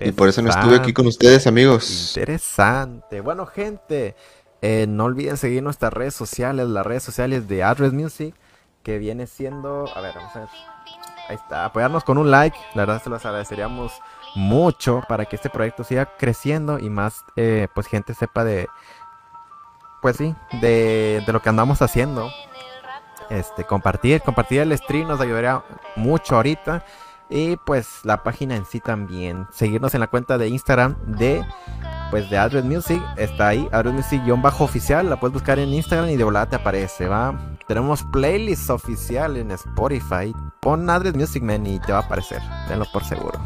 Y 0.00 0.12
por 0.12 0.28
eso 0.28 0.42
no 0.42 0.50
estuve 0.50 0.76
aquí 0.76 0.92
con 0.92 1.06
ustedes, 1.06 1.46
amigos. 1.46 2.08
Interesante. 2.08 3.20
Bueno, 3.20 3.46
gente, 3.46 4.16
eh, 4.62 4.86
no 4.88 5.04
olviden 5.04 5.36
seguir 5.36 5.62
nuestras 5.62 5.92
redes 5.92 6.14
sociales, 6.14 6.66
las 6.68 6.84
redes 6.84 7.02
sociales 7.02 7.46
de 7.48 7.62
Address 7.62 7.92
Music, 7.92 8.34
que 8.82 8.98
viene 8.98 9.26
siendo, 9.26 9.88
a 9.94 10.00
ver, 10.00 10.14
vamos 10.14 10.34
a 10.34 10.40
ver. 10.40 10.48
Ahí 11.28 11.36
está, 11.36 11.64
apoyarnos 11.64 12.04
con 12.04 12.18
un 12.18 12.30
like, 12.30 12.56
la 12.74 12.82
verdad 12.84 13.02
se 13.02 13.10
los 13.10 13.24
agradeceríamos 13.26 13.92
mucho 14.36 15.02
para 15.08 15.24
que 15.24 15.34
este 15.34 15.50
proyecto 15.50 15.82
siga 15.82 16.16
creciendo 16.16 16.78
y 16.78 16.88
más, 16.88 17.24
eh, 17.34 17.66
pues 17.74 17.88
gente 17.88 18.14
sepa 18.14 18.44
de, 18.44 18.68
pues 20.02 20.16
sí, 20.16 20.36
de, 20.60 21.22
de 21.26 21.32
lo 21.32 21.42
que 21.42 21.48
andamos 21.48 21.82
haciendo. 21.82 22.30
Este, 23.30 23.64
compartir, 23.64 24.22
compartir 24.22 24.60
el 24.60 24.76
stream 24.76 25.08
nos 25.08 25.20
ayudaría 25.20 25.62
mucho 25.96 26.36
ahorita. 26.36 26.84
Y 27.28 27.56
pues 27.56 28.00
la 28.04 28.22
página 28.22 28.54
en 28.54 28.64
sí 28.64 28.80
también. 28.80 29.46
Seguirnos 29.50 29.94
en 29.94 30.00
la 30.00 30.06
cuenta 30.06 30.38
de 30.38 30.48
Instagram 30.48 30.96
de 31.06 31.44
pues 32.10 32.30
de 32.30 32.38
Address 32.38 32.64
Music. 32.64 33.02
Está 33.16 33.48
ahí, 33.48 33.68
Address 33.72 33.94
Music-oficial. 33.94 35.10
La 35.10 35.18
puedes 35.18 35.34
buscar 35.34 35.58
en 35.58 35.74
Instagram 35.74 36.10
y 36.10 36.16
de 36.16 36.24
volada 36.24 36.46
te 36.46 36.56
aparece, 36.56 37.06
¿va? 37.08 37.34
Tenemos 37.66 38.04
playlist 38.04 38.70
oficial 38.70 39.36
en 39.36 39.50
Spotify. 39.50 40.32
Pon 40.60 40.88
Address 40.88 41.16
Music 41.16 41.42
Man 41.42 41.66
y 41.66 41.80
te 41.80 41.92
va 41.92 41.98
a 41.98 42.02
aparecer. 42.02 42.40
Tenlo 42.68 42.86
por 42.92 43.04
seguro. 43.04 43.40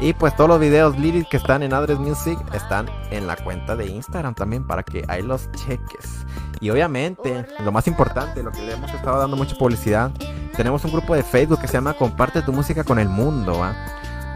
Y 0.00 0.12
pues 0.12 0.36
todos 0.36 0.48
los 0.48 0.60
videos 0.60 0.98
lyrics 0.98 1.28
que 1.30 1.36
están 1.38 1.62
en 1.62 1.72
Address 1.72 1.98
Music 1.98 2.38
están 2.52 2.86
en 3.10 3.26
la 3.26 3.36
cuenta 3.36 3.76
de 3.76 3.86
Instagram 3.86 4.34
también 4.34 4.66
para 4.66 4.82
que 4.82 5.04
ahí 5.08 5.22
los 5.22 5.50
cheques. 5.52 6.26
Y 6.66 6.70
obviamente, 6.70 7.46
lo 7.64 7.70
más 7.70 7.86
importante, 7.86 8.42
lo 8.42 8.50
que 8.50 8.60
le 8.60 8.72
hemos 8.72 8.92
estado 8.92 9.20
dando 9.20 9.36
mucha 9.36 9.56
publicidad, 9.56 10.10
tenemos 10.56 10.84
un 10.84 10.90
grupo 10.90 11.14
de 11.14 11.22
Facebook 11.22 11.60
que 11.60 11.68
se 11.68 11.74
llama 11.74 11.94
Comparte 11.94 12.42
tu 12.42 12.52
música 12.52 12.82
con 12.82 12.98
el 12.98 13.08
mundo, 13.08 13.60
¿va? 13.60 13.76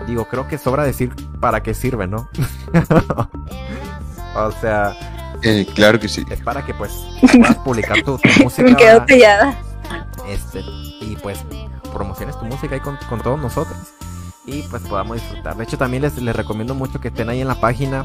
Digo, 0.07 0.29
creo 0.29 0.47
que 0.47 0.57
sobra 0.57 0.85
decir 0.85 1.12
para 1.40 1.61
qué 1.61 1.75
sirve, 1.75 2.07
¿no? 2.07 2.29
o 4.37 4.53
sea, 4.61 4.97
Eh, 5.43 5.66
claro 5.75 5.99
que 5.99 6.09
sí. 6.09 6.25
es 6.31 6.40
para 6.43 6.64
que 6.64 6.73
pues 6.73 6.93
puedas 7.33 7.57
publicar 7.57 8.01
tu, 8.05 8.16
tu 8.16 8.29
música. 8.45 8.62
Me 8.62 8.77
quedo 8.77 9.05
este, 10.29 10.61
y 10.61 11.19
pues 11.21 11.40
promociones 11.93 12.38
tu 12.38 12.45
música 12.45 12.77
ahí 12.77 12.81
con, 12.81 12.97
con 13.09 13.21
todos 13.21 13.40
nosotros 13.40 13.77
y 14.51 14.63
pues 14.63 14.83
podamos 14.83 15.17
disfrutar. 15.17 15.57
De 15.57 15.65
hecho 15.65 15.79
también 15.79 16.03
les, 16.03 16.21
les 16.21 16.35
recomiendo 16.35 16.75
mucho 16.75 17.01
que 17.01 17.09
estén 17.09 17.29
ahí 17.29 17.41
en 17.41 17.49
la 17.49 17.61
página 17.61 18.05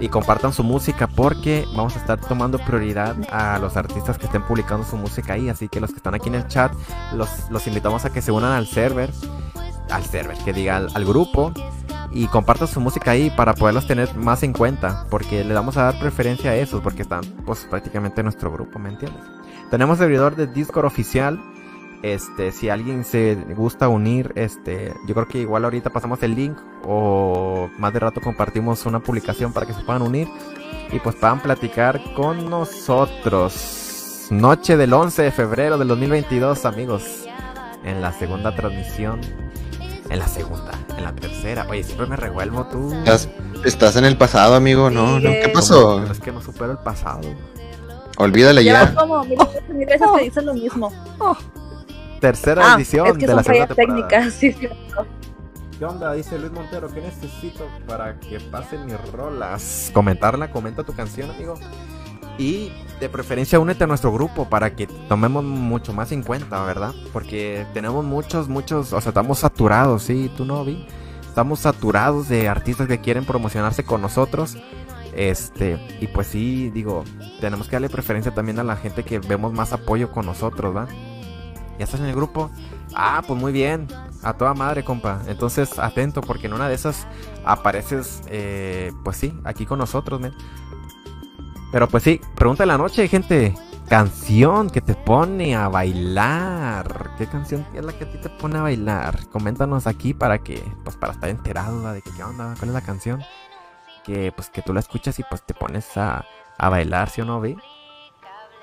y 0.00 0.08
compartan 0.08 0.52
su 0.52 0.62
música 0.62 1.06
porque 1.06 1.64
vamos 1.74 1.96
a 1.96 1.98
estar 1.98 2.20
tomando 2.20 2.58
prioridad 2.58 3.16
a 3.30 3.58
los 3.58 3.76
artistas 3.76 4.18
que 4.18 4.26
estén 4.26 4.42
publicando 4.42 4.84
su 4.84 4.96
música 4.96 5.32
ahí. 5.32 5.48
Así 5.48 5.68
que 5.68 5.80
los 5.80 5.90
que 5.90 5.96
están 5.96 6.14
aquí 6.14 6.28
en 6.28 6.36
el 6.36 6.46
chat 6.46 6.72
los, 7.14 7.50
los 7.50 7.66
invitamos 7.66 8.04
a 8.04 8.10
que 8.10 8.22
se 8.22 8.30
unan 8.30 8.52
al 8.52 8.66
server, 8.66 9.10
al 9.90 10.04
server, 10.04 10.36
que 10.44 10.52
diga 10.52 10.76
al, 10.76 11.04
grupo 11.04 11.52
y 12.12 12.26
compartan 12.26 12.68
su 12.68 12.80
música 12.80 13.10
ahí 13.12 13.30
para 13.30 13.54
poderlos 13.54 13.86
tener 13.86 14.14
más 14.16 14.42
en 14.42 14.52
cuenta 14.52 15.06
porque 15.10 15.44
le 15.44 15.54
vamos 15.54 15.76
a 15.76 15.84
dar 15.84 15.98
preferencia 15.98 16.50
a 16.50 16.56
esos 16.56 16.80
porque 16.80 17.02
están 17.02 17.22
pues 17.44 17.66
prácticamente 17.68 18.20
en 18.20 18.26
nuestro 18.26 18.50
grupo, 18.52 18.78
¿me 18.78 18.90
entiendes? 18.90 19.22
Tenemos 19.70 19.98
servidor 19.98 20.34
de 20.36 20.46
Discord 20.46 20.86
oficial. 20.86 21.38
Este, 22.02 22.52
si 22.52 22.68
alguien 22.68 23.04
se 23.04 23.34
gusta 23.34 23.88
unir, 23.88 24.32
este, 24.36 24.94
yo 25.06 25.14
creo 25.14 25.26
que 25.26 25.38
igual 25.38 25.64
ahorita 25.64 25.90
pasamos 25.90 26.22
el 26.22 26.34
link 26.36 26.56
o 26.84 27.68
más 27.76 27.92
de 27.92 27.98
rato 27.98 28.20
compartimos 28.20 28.86
una 28.86 29.00
publicación 29.00 29.52
para 29.52 29.66
que 29.66 29.72
se 29.74 29.82
puedan 29.82 30.02
unir 30.02 30.28
y 30.92 31.00
pues 31.00 31.16
puedan 31.16 31.40
platicar 31.40 32.00
con 32.14 32.48
nosotros. 32.48 34.28
Noche 34.30 34.76
del 34.76 34.92
11 34.92 35.22
de 35.22 35.32
febrero 35.32 35.76
del 35.78 35.88
2022, 35.88 36.64
amigos, 36.66 37.24
en 37.84 38.00
la 38.00 38.12
segunda 38.12 38.54
transmisión. 38.54 39.20
En 40.10 40.18
la 40.20 40.28
segunda, 40.28 40.72
en 40.96 41.04
la 41.04 41.12
tercera. 41.12 41.66
Oye, 41.68 41.82
siempre 41.82 42.06
me 42.06 42.16
revuelvo 42.16 42.66
tú. 42.66 42.94
Estás, 42.94 43.28
estás 43.64 43.96
en 43.96 44.06
el 44.06 44.16
pasado, 44.16 44.54
amigo. 44.54 44.88
No, 44.88 45.20
no. 45.20 45.30
¿Qué 45.30 45.50
pasó? 45.52 46.02
Es 46.04 46.18
que 46.20 46.32
no 46.32 46.40
supero 46.40 46.72
el 46.72 46.78
pasado. 46.78 47.20
Olvídala 48.16 48.62
Llevo 48.62 48.78
ya. 48.78 48.94
como 48.94 49.24
mil 49.24 49.36
veces, 49.86 50.08
que 50.16 50.24
dicen 50.24 50.46
lo 50.46 50.54
mismo. 50.54 50.90
Tercera 52.20 52.72
Ah, 52.72 52.76
edición 52.76 53.06
es 53.06 53.18
que 53.18 53.26
de 53.26 53.34
la 53.34 53.42
segunda 53.42 53.74
técnicas, 53.74 54.34
sí, 54.40 54.52
sí. 54.52 54.68
¿Qué 55.78 55.84
onda? 55.84 56.12
Dice 56.12 56.38
Luis 56.38 56.50
Montero, 56.50 56.88
¿qué 56.88 57.00
necesito 57.00 57.66
para 57.86 58.18
que 58.18 58.40
pasen 58.40 58.86
mis 58.86 59.00
rolas? 59.12 59.90
Comentarla, 59.94 60.50
comenta 60.50 60.82
tu 60.82 60.92
canción, 60.92 61.30
amigo. 61.30 61.54
Y 62.36 62.72
de 63.00 63.08
preferencia 63.08 63.60
únete 63.60 63.84
a 63.84 63.86
nuestro 63.86 64.12
grupo 64.12 64.48
para 64.48 64.74
que 64.74 64.86
tomemos 65.08 65.44
mucho 65.44 65.92
más 65.92 66.10
en 66.12 66.22
cuenta, 66.22 66.64
¿verdad? 66.64 66.94
Porque 67.12 67.64
tenemos 67.74 68.04
muchos, 68.04 68.48
muchos, 68.48 68.92
o 68.92 69.00
sea, 69.00 69.10
estamos 69.10 69.40
saturados, 69.40 70.02
¿sí? 70.02 70.30
¿Tú 70.36 70.44
no, 70.44 70.64
Vi? 70.64 70.86
Estamos 71.22 71.60
saturados 71.60 72.28
de 72.28 72.48
artistas 72.48 72.88
que 72.88 73.00
quieren 73.00 73.24
promocionarse 73.24 73.84
con 73.84 74.02
nosotros. 74.02 74.56
Este, 75.14 75.78
y 76.00 76.08
pues 76.08 76.28
sí, 76.28 76.70
digo, 76.70 77.04
tenemos 77.40 77.66
que 77.68 77.76
darle 77.76 77.88
preferencia 77.88 78.32
también 78.32 78.58
a 78.58 78.64
la 78.64 78.76
gente 78.76 79.04
que 79.04 79.18
vemos 79.20 79.52
más 79.52 79.72
apoyo 79.72 80.10
con 80.10 80.26
nosotros, 80.26 80.74
¿va? 80.74 80.88
¿Ya 81.78 81.84
estás 81.84 82.00
en 82.00 82.06
el 82.06 82.14
grupo? 82.14 82.50
Ah, 82.94 83.22
pues 83.26 83.38
muy 83.38 83.52
bien. 83.52 83.86
A 84.22 84.32
toda 84.34 84.54
madre, 84.54 84.84
compa. 84.84 85.22
Entonces, 85.28 85.78
atento, 85.78 86.20
porque 86.20 86.48
en 86.48 86.54
una 86.54 86.68
de 86.68 86.74
esas 86.74 87.06
apareces, 87.44 88.22
eh, 88.26 88.92
pues 89.04 89.16
sí, 89.16 89.38
aquí 89.44 89.64
con 89.64 89.78
nosotros, 89.78 90.20
men. 90.20 90.34
Pero 91.70 91.88
pues 91.88 92.02
sí, 92.02 92.20
pregunta 92.34 92.64
de 92.64 92.66
la 92.68 92.78
noche, 92.78 93.06
gente. 93.08 93.54
Canción 93.88 94.68
que 94.68 94.82
te 94.82 94.94
pone 94.94 95.56
a 95.56 95.68
bailar. 95.68 97.12
¿Qué 97.16 97.26
canción 97.26 97.66
es 97.72 97.84
la 97.84 97.92
que 97.92 98.04
a 98.04 98.10
ti 98.10 98.18
te 98.18 98.28
pone 98.28 98.58
a 98.58 98.62
bailar? 98.62 99.28
Coméntanos 99.28 99.86
aquí 99.86 100.12
para 100.12 100.38
que, 100.38 100.62
pues 100.84 100.96
para 100.96 101.14
estar 101.14 101.30
enterado 101.30 101.92
de 101.92 102.02
que 102.02 102.10
qué 102.10 102.22
onda, 102.22 102.54
cuál 102.58 102.68
es 102.68 102.74
la 102.74 102.82
canción. 102.82 103.22
Que 104.04 104.30
pues 104.32 104.50
que 104.50 104.60
tú 104.62 104.74
la 104.74 104.80
escuchas 104.80 105.18
y 105.18 105.22
pues 105.22 105.42
te 105.42 105.54
pones 105.54 105.96
a, 105.96 106.24
a 106.58 106.68
bailar, 106.68 107.08
¿sí 107.08 107.22
o 107.22 107.24
no, 107.24 107.40
vi? 107.40 107.56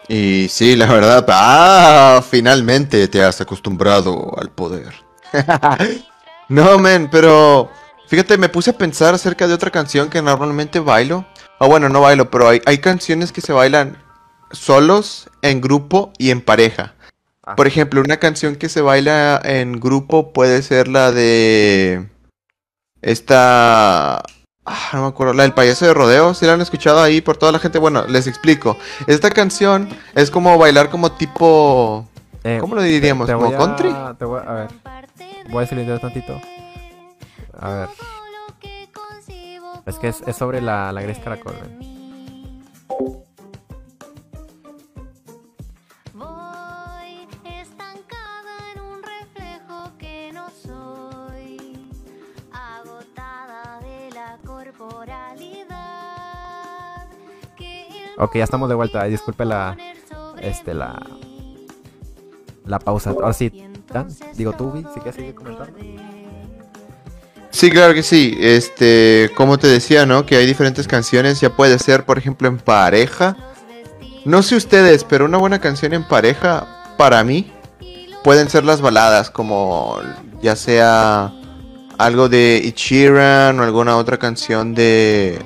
Y 0.07 0.47
sí, 0.49 0.75
la 0.75 0.87
verdad. 0.87 1.25
Ah, 1.29 2.23
finalmente 2.27 3.07
te 3.07 3.23
has 3.23 3.41
acostumbrado 3.41 4.33
al 4.37 4.49
poder. 4.49 4.93
no, 6.49 6.77
men, 6.79 7.09
pero 7.09 7.69
fíjate, 8.07 8.37
me 8.37 8.49
puse 8.49 8.71
a 8.71 8.77
pensar 8.77 9.13
acerca 9.13 9.47
de 9.47 9.53
otra 9.53 9.71
canción 9.71 10.09
que 10.09 10.21
normalmente 10.21 10.79
bailo. 10.79 11.25
O 11.59 11.67
bueno, 11.67 11.89
no 11.89 12.01
bailo, 12.01 12.29
pero 12.29 12.49
hay, 12.49 12.61
hay 12.65 12.79
canciones 12.79 13.31
que 13.31 13.41
se 13.41 13.53
bailan 13.53 13.97
solos, 14.51 15.29
en 15.41 15.61
grupo 15.61 16.11
y 16.17 16.31
en 16.31 16.41
pareja. 16.41 16.93
Por 17.55 17.67
ejemplo, 17.67 18.01
una 18.01 18.17
canción 18.17 18.55
que 18.55 18.69
se 18.69 18.81
baila 18.81 19.39
en 19.43 19.79
grupo 19.79 20.33
puede 20.33 20.63
ser 20.63 20.87
la 20.87 21.11
de 21.11 22.09
esta 23.01 24.23
Ah, 24.65 24.89
no 24.93 25.01
me 25.03 25.07
acuerdo. 25.07 25.33
La 25.33 25.43
del 25.43 25.53
payaso 25.53 25.85
de 25.85 25.93
rodeo. 25.93 26.33
Si 26.33 26.45
la 26.45 26.53
han 26.53 26.61
escuchado 26.61 27.01
ahí 27.01 27.21
por 27.21 27.37
toda 27.37 27.51
la 27.51 27.59
gente. 27.59 27.77
Bueno, 27.77 28.05
les 28.07 28.25
explico. 28.27 28.77
Esta 29.05 29.29
canción 29.29 29.87
es 30.15 30.31
como 30.31 30.57
bailar 30.57 30.89
como 30.89 31.11
tipo. 31.11 32.07
Eh, 32.43 32.57
¿Cómo 32.59 32.75
lo 32.75 32.81
diríamos? 32.81 33.27
te 33.27 33.33
¿Como 33.33 33.47
a- 33.47 33.57
country? 33.57 33.93
te 34.17 34.25
voy 34.25 34.41
a, 34.45 34.51
ver, 34.53 34.67
voy 35.49 35.63
a 35.63 35.67
silenciar 35.67 35.99
tantito. 35.99 36.39
A 37.59 37.69
ver. 37.69 37.89
Es 39.85 39.97
que 39.97 40.07
es, 40.07 40.21
es 40.25 40.35
sobre 40.35 40.61
la, 40.61 40.91
la 40.91 41.01
gris 41.01 41.19
caracol. 41.19 41.53
ven. 41.61 41.94
Ok, 58.17 58.35
ya 58.35 58.43
estamos 58.43 58.69
de 58.69 58.75
vuelta. 58.75 59.03
Disculpe 59.05 59.45
la, 59.45 59.77
este, 60.41 60.73
la, 60.73 61.01
la 62.65 62.79
pausa. 62.79 63.11
Ahora 63.11 63.33
sí, 63.33 63.51
Dan, 63.91 64.07
digo 64.35 64.53
tú, 64.53 64.71
Vi, 64.71 64.85
si 64.93 64.99
quieres 64.99 65.15
seguir 65.15 65.35
comentando. 65.35 65.77
Sí, 67.51 67.69
claro 67.69 67.93
que 67.93 68.03
sí. 68.03 68.35
Este, 68.39 69.31
como 69.35 69.57
te 69.57 69.67
decía, 69.67 70.05
¿no? 70.05 70.25
Que 70.25 70.35
hay 70.35 70.45
diferentes 70.45 70.87
canciones. 70.87 71.39
Ya 71.39 71.55
puede 71.55 71.79
ser, 71.79 72.05
por 72.05 72.17
ejemplo, 72.17 72.47
en 72.47 72.57
pareja. 72.57 73.37
No 74.25 74.43
sé 74.43 74.55
ustedes, 74.55 75.03
pero 75.03 75.25
una 75.25 75.37
buena 75.37 75.59
canción 75.59 75.93
en 75.93 76.03
pareja, 76.03 76.67
para 76.97 77.23
mí, 77.23 77.51
pueden 78.23 78.49
ser 78.49 78.65
las 78.65 78.81
baladas, 78.81 79.29
como 79.29 79.99
ya 80.41 80.55
sea 80.55 81.31
algo 81.97 82.27
de 82.27 82.61
Ichiran 82.63 83.59
o 83.59 83.63
alguna 83.63 83.97
otra 83.97 84.17
canción 84.17 84.73
de 84.73 85.39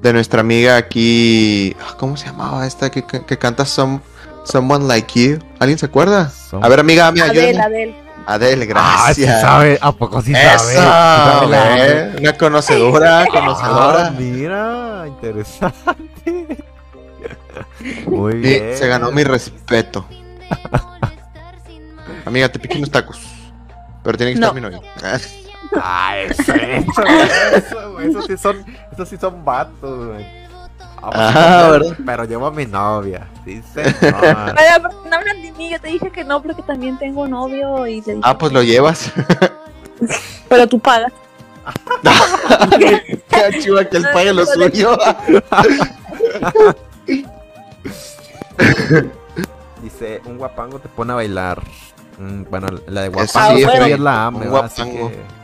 de 0.00 0.12
nuestra 0.12 0.40
amiga 0.40 0.76
aquí. 0.76 1.76
ah, 1.80 1.96
¿Cómo 1.98 2.16
se 2.16 2.26
llamaba 2.26 2.66
esta 2.66 2.90
que, 2.90 3.04
que- 3.04 3.24
que 3.24 3.38
canta 3.38 3.64
Some, 3.64 4.00
Someone 4.44 4.86
Like 4.86 5.20
You? 5.20 5.38
¿Alguien 5.58 5.78
se 5.78 5.86
acuerda? 5.86 6.30
Some- 6.30 6.64
A 6.64 6.68
ver, 6.68 6.80
amiga, 6.80 7.08
ayúdame. 7.08 7.60
Adele. 7.60 7.94
Adele, 8.26 8.68
Ah, 8.76 9.10
sí 9.14 9.22
gracias. 9.22 9.40
sabe. 9.40 9.78
¿A 9.80 9.90
poco 9.92 10.20
sí 10.20 10.32
Eso, 10.34 10.58
sabe? 10.58 10.70
Sí 10.72 10.76
sabe 10.76 11.46
la- 11.48 11.86
¿eh? 11.86 12.16
Una 12.20 12.32
conocedora, 12.34 13.22
Ah, 13.22 13.26
conocedora. 13.30 14.10
mira, 14.10 15.04
interesante. 15.06 16.58
Muy 18.06 18.34
bien. 18.34 18.76
se 18.76 18.86
ganó 18.86 19.10
mi 19.12 19.24
respeto. 19.24 20.04
Amiga, 22.26 22.48
te 22.50 22.58
piqué 22.58 22.76
unos 22.76 22.90
tacos. 22.90 23.18
Pero 24.04 24.16
tiene 24.18 24.32
que 24.32 24.38
estar 24.38 24.50
No. 24.50 24.54
mi 24.54 24.60
novio. 24.60 24.80
Ah, 25.76 26.16
eso, 26.18 26.52
eso, 26.54 28.00
eso, 28.00 28.22
sí 28.22 28.36
son, 28.38 28.64
esos 28.92 29.08
sí 29.08 29.16
son 29.16 29.44
vatos, 29.44 30.06
güey. 30.08 30.26
Vamos 31.00 31.14
Ah. 31.16 31.78
Pero 32.04 32.24
llevo 32.24 32.46
a 32.46 32.50
mi 32.50 32.66
novia. 32.66 33.28
Sí, 33.44 33.62
señor. 33.74 33.94
Oiga, 34.22 34.78
¿por 34.82 35.02
qué 35.02 35.08
no 35.10 35.16
hablan 35.16 35.42
de 35.42 35.52
mí? 35.52 35.70
Yo 35.70 35.80
te 35.80 35.88
dije 35.88 36.10
que 36.10 36.24
no, 36.24 36.42
porque 36.42 36.62
también 36.62 36.98
tengo 36.98 37.28
novio 37.28 37.86
y 37.86 38.00
te 38.02 38.12
dije, 38.12 38.22
Ah, 38.24 38.36
pues 38.36 38.52
lo 38.52 38.62
llevas. 38.62 39.12
pero 40.48 40.66
tú 40.66 40.78
pagas. 40.80 41.12
Qué 42.78 43.60
chiva 43.60 43.84
que 43.84 43.98
él 43.98 44.06
pague 44.12 44.32
lo 44.32 44.46
suyo. 44.46 44.96
Dice, 49.82 50.20
un 50.24 50.38
guapango 50.38 50.78
te 50.78 50.88
pone 50.88 51.12
a 51.12 51.16
bailar. 51.16 51.62
Mm, 52.18 52.44
bueno, 52.50 52.66
la 52.88 53.02
de 53.02 53.08
guapango 53.10 53.50
sí, 53.56 53.58
sí, 53.58 53.64
bueno. 53.64 53.84
es 53.86 54.00
la 54.00 54.26
ame, 54.26 54.48
Un 54.48 54.54
¿va? 54.54 54.60
así 54.64 54.82
guapango. 54.82 55.10
que... 55.10 55.37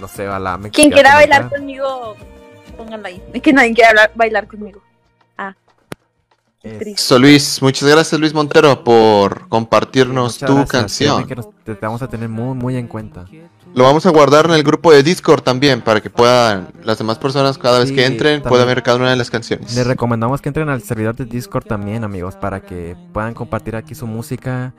No 0.00 0.08
sé, 0.08 0.26
va 0.26 0.38
la 0.38 0.54
ame. 0.54 0.70
Quien 0.70 0.90
quiera 0.90 1.14
bailar 1.14 1.48
conmigo, 1.48 2.16
pónganla 2.76 3.08
ahí. 3.08 3.22
Es 3.32 3.42
que 3.42 3.52
nadie 3.52 3.74
quiere 3.74 3.88
hablar- 3.90 4.12
bailar 4.14 4.46
conmigo. 4.46 4.80
Es- 6.60 6.78
Triste. 6.80 7.00
So, 7.02 7.18
Luis, 7.20 7.62
muchas 7.62 7.88
gracias 7.88 8.20
Luis 8.20 8.34
Montero 8.34 8.82
por 8.82 9.48
compartirnos 9.48 10.34
Muchas 10.34 10.46
tu 10.48 10.54
gracias, 10.56 10.70
canción. 10.72 11.26
que 11.26 11.36
nos- 11.36 11.50
te, 11.64 11.74
te 11.76 11.86
vamos 11.86 12.02
a 12.02 12.08
tener 12.08 12.28
muy, 12.28 12.54
muy 12.56 12.76
en 12.76 12.88
cuenta. 12.88 13.26
Lo 13.74 13.84
vamos 13.84 14.04
a 14.06 14.10
guardar 14.10 14.46
en 14.46 14.52
el 14.52 14.64
grupo 14.64 14.90
de 14.90 15.04
Discord 15.04 15.42
también 15.42 15.82
para 15.82 16.00
que 16.00 16.10
puedan 16.10 16.68
las 16.82 16.98
demás 16.98 17.16
personas 17.18 17.58
cada 17.58 17.78
vez 17.78 17.90
Sí, 17.90 17.94
que 17.94 18.06
entren 18.06 18.42
puedan 18.42 18.66
ver 18.66 18.82
cada 18.82 18.96
una 18.96 19.10
de 19.10 19.16
las 19.16 19.30
canciones. 19.30 19.72
Les 19.76 19.86
recomendamos 19.86 20.40
que 20.42 20.48
entren 20.48 20.68
al 20.68 20.82
servidor 20.82 21.14
de 21.14 21.26
Discord 21.26 21.64
también, 21.66 22.02
amigos, 22.02 22.34
para 22.34 22.60
que 22.60 22.96
puedan 23.12 23.34
compartir 23.34 23.76
aquí 23.76 23.94
su 23.94 24.08
música 24.08 24.72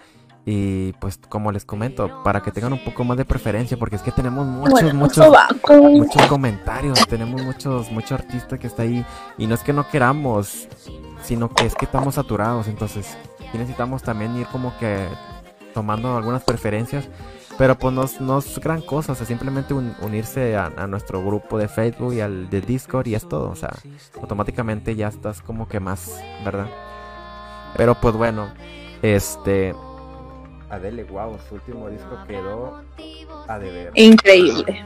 y 0.46 0.94
pues 0.94 1.20
como 1.30 1.52
les 1.52 1.66
comento, 1.66 2.24
para 2.24 2.42
que 2.42 2.52
tengan 2.52 2.74
un 2.74 2.84
poco 2.84 3.04
más 3.04 3.18
de 3.18 3.26
preferencia, 3.26 3.78
porque 3.78 3.98
es 3.98 4.02
que 4.02 4.12
tenemos 4.12 4.46
muchos, 4.48 4.72
Bueno, 4.72 4.94
muchos, 4.94 5.28
muchos 5.92 6.26
comentarios, 6.28 7.06
tenemos 7.08 7.44
muchos, 7.44 7.92
muchos 7.92 8.14
artistas 8.14 8.60
que 8.60 8.68
está 8.68 8.84
ahí 8.84 9.06
y 9.38 9.46
no 9.48 9.56
es 9.56 9.62
que 9.62 9.74
no 9.74 9.88
queramos, 9.90 10.68
sino 11.24 11.50
que 11.50 11.66
es 11.66 11.76
que 11.76 11.86
estamos 11.86 12.16
saturados, 12.16 12.68
entonces 12.68 13.06
sí 13.52 13.58
necesitamos 13.58 14.02
también 14.02 14.36
ir 14.38 14.48
como 14.48 14.76
que 14.80 15.08
tomando 15.74 16.16
algunas 16.18 16.44
preferencias. 16.44 17.08
Pero 17.58 17.78
pues 17.78 17.94
no, 17.94 18.04
es- 18.06 18.22
no 18.22 18.38
es 18.38 18.58
gran 18.60 18.82
cosa, 18.82 19.12
o 19.12 19.16
sea, 19.16 19.26
simplemente 19.26 19.74
un- 19.74 19.94
unirse 20.02 20.56
a, 20.56 20.72
a 20.78 20.88
nuestro 20.88 21.22
grupo 21.22 21.58
de 21.58 21.68
Facebook 21.68 22.14
y 22.14 22.22
al 22.22 22.50
de 22.50 22.62
Discord 22.62 23.06
y 23.08 23.16
es 23.16 23.28
todo, 23.28 23.50
o 23.50 23.56
sea, 23.58 23.74
automáticamente 24.22 24.96
ya 24.96 25.10
estás 25.10 25.42
como 25.42 25.68
que 25.68 25.82
más, 25.82 26.10
¿verdad? 26.46 26.68
Pero 27.76 27.96
pues 27.96 28.16
bueno, 28.16 28.48
este... 29.02 29.76
Adele, 30.70 31.04
wow, 31.04 31.38
su 31.48 31.56
último 31.56 31.90
disco 31.90 32.18
quedó 32.28 32.84
a 33.48 33.60
deber. 33.60 33.92
Increíble. 33.96 34.86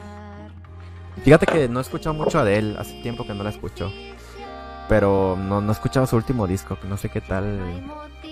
Fíjate 1.23 1.45
que 1.45 1.67
no 1.67 1.79
he 1.79 1.81
escuchado 1.81 2.13
mucho 2.13 2.39
a 2.39 2.41
Adele, 2.41 2.75
hace 2.77 3.01
tiempo 3.01 3.25
que 3.25 3.33
no 3.33 3.43
la 3.43 3.49
escucho. 3.49 3.91
Pero 4.89 5.37
no, 5.37 5.61
no 5.61 5.71
he 5.71 5.73
escuchado 5.73 6.05
su 6.07 6.15
último 6.15 6.47
disco, 6.47 6.77
que 6.79 6.87
no 6.87 6.97
sé 6.97 7.09
qué 7.09 7.21
tal 7.21 7.59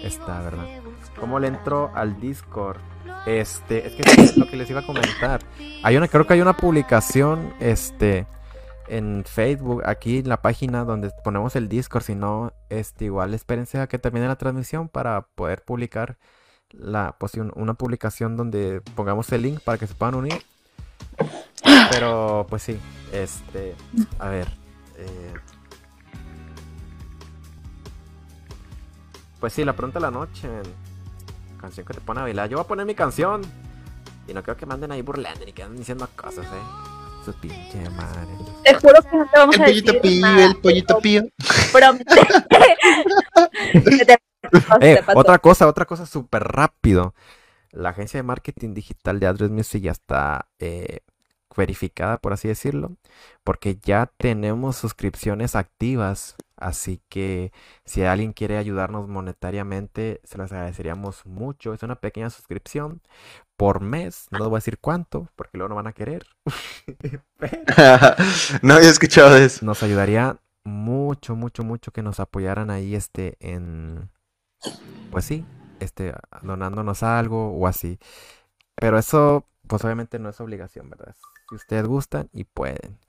está, 0.03 0.41
¿verdad? 0.41 0.65
¿Cómo 1.19 1.39
le 1.39 1.47
entro 1.47 1.91
al 1.93 2.19
Discord? 2.19 2.77
Este, 3.25 3.87
es 3.87 3.93
que 3.93 4.21
es 4.21 4.37
lo 4.37 4.47
que 4.47 4.57
les 4.57 4.69
iba 4.69 4.81
a 4.81 4.85
comentar. 4.85 5.41
Hay 5.83 5.95
una, 5.95 6.07
creo 6.07 6.25
que 6.25 6.33
hay 6.33 6.41
una 6.41 6.57
publicación, 6.57 7.53
este, 7.59 8.25
en 8.87 9.23
Facebook, 9.25 9.83
aquí 9.85 10.19
en 10.19 10.27
la 10.29 10.41
página 10.41 10.83
donde 10.83 11.11
ponemos 11.23 11.55
el 11.55 11.69
Discord. 11.69 12.03
Si 12.03 12.15
no, 12.15 12.53
este, 12.69 13.05
igual 13.05 13.33
espérense 13.33 13.79
a 13.79 13.87
que 13.87 13.99
termine 13.99 14.27
la 14.27 14.35
transmisión 14.35 14.89
para 14.89 15.27
poder 15.35 15.63
publicar 15.63 16.17
la, 16.73 17.15
pues, 17.17 17.33
una 17.35 17.73
publicación 17.73 18.35
donde 18.37 18.81
pongamos 18.95 19.31
el 19.31 19.41
link 19.43 19.59
para 19.61 19.77
que 19.77 19.87
se 19.87 19.93
puedan 19.95 20.15
unir. 20.15 20.41
Pero, 21.91 22.45
pues 22.49 22.63
sí, 22.63 22.79
este, 23.11 23.75
a 24.19 24.29
ver. 24.29 24.47
eh, 24.97 25.33
pues 29.39 29.53
sí, 29.53 29.63
la 29.65 29.73
pregunta 29.73 29.99
de 29.99 30.03
la 30.03 30.11
noche. 30.11 30.47
Canción 31.59 31.85
que 31.85 31.93
te 31.93 32.01
pone 32.01 32.19
a 32.19 32.23
bailar. 32.23 32.49
Yo 32.49 32.57
voy 32.57 32.65
a 32.65 32.67
poner 32.67 32.85
mi 32.85 32.95
canción. 32.95 33.41
Y 34.27 34.33
no 34.33 34.43
creo 34.43 34.55
que 34.55 34.65
manden 34.65 34.91
ahí 34.91 35.01
burlando 35.01 35.45
ni 35.45 35.51
que 35.53 35.63
anden 35.63 35.77
diciendo 35.79 36.07
cosas, 36.15 36.45
eh. 36.45 37.25
Su 37.25 37.33
pinche 37.33 37.87
madre. 37.91 38.27
Te 38.63 38.73
juro 38.75 39.01
que 39.03 39.17
no 39.17 39.25
te 39.31 39.37
vamos 39.37 39.55
El 39.55 39.61
a 39.61 39.65
pollito 39.65 39.93
decir 39.93 40.01
pío, 40.01 40.21
nada. 40.21 40.45
el 40.45 40.55
pollito 40.57 40.99
pío. 40.99 41.23
Prometo. 41.71 42.15
Que 43.73 44.05
te- 44.05 44.17
Eh, 44.81 45.01
otra 45.15 45.39
cosa, 45.39 45.67
otra 45.67 45.85
cosa 45.85 46.05
súper 46.05 46.43
rápido. 46.43 47.13
La 47.71 47.89
agencia 47.89 48.17
de 48.17 48.23
marketing 48.23 48.73
digital 48.73 49.19
de 49.19 49.27
Address 49.27 49.51
Music 49.51 49.81
ya 49.83 49.91
está 49.91 50.47
eh, 50.59 50.99
verificada, 51.55 52.17
por 52.17 52.33
así 52.33 52.47
decirlo, 52.47 52.95
porque 53.43 53.77
ya 53.81 54.11
tenemos 54.17 54.75
suscripciones 54.75 55.55
activas. 55.55 56.35
Así 56.57 57.01
que 57.09 57.51
si 57.85 58.03
alguien 58.03 58.33
quiere 58.33 58.57
ayudarnos 58.57 59.07
monetariamente, 59.07 60.21
se 60.23 60.37
las 60.37 60.51
agradeceríamos 60.51 61.25
mucho. 61.25 61.73
Es 61.73 61.81
una 61.81 61.95
pequeña 61.95 62.29
suscripción 62.29 63.01
por 63.57 63.81
mes. 63.81 64.27
No 64.31 64.39
les 64.39 64.47
voy 64.47 64.57
a 64.57 64.59
decir 64.59 64.77
cuánto, 64.79 65.27
porque 65.35 65.57
luego 65.57 65.69
no 65.69 65.75
van 65.75 65.87
a 65.87 65.93
querer. 65.93 66.25
Pero 67.37 67.63
no 68.61 68.75
había 68.75 68.89
escuchado 68.89 69.35
eso. 69.37 69.65
nos 69.65 69.81
ayudaría 69.81 70.37
mucho, 70.63 71.35
mucho, 71.35 71.63
mucho 71.63 71.91
que 71.91 72.03
nos 72.03 72.19
apoyaran 72.19 72.69
ahí 72.69 72.93
este 72.93 73.37
en 73.39 74.09
pues 75.11 75.25
sí, 75.25 75.45
este 75.79 76.13
donándonos 76.41 77.03
algo 77.03 77.51
o 77.53 77.67
así. 77.67 77.99
Pero 78.75 78.97
eso 78.97 79.45
pues 79.67 79.83
obviamente 79.85 80.19
no 80.19 80.29
es 80.29 80.41
obligación, 80.41 80.89
¿verdad? 80.89 81.15
Si 81.49 81.55
ustedes 81.55 81.85
gustan 81.85 82.29
y 82.33 82.43
pueden. 82.45 82.99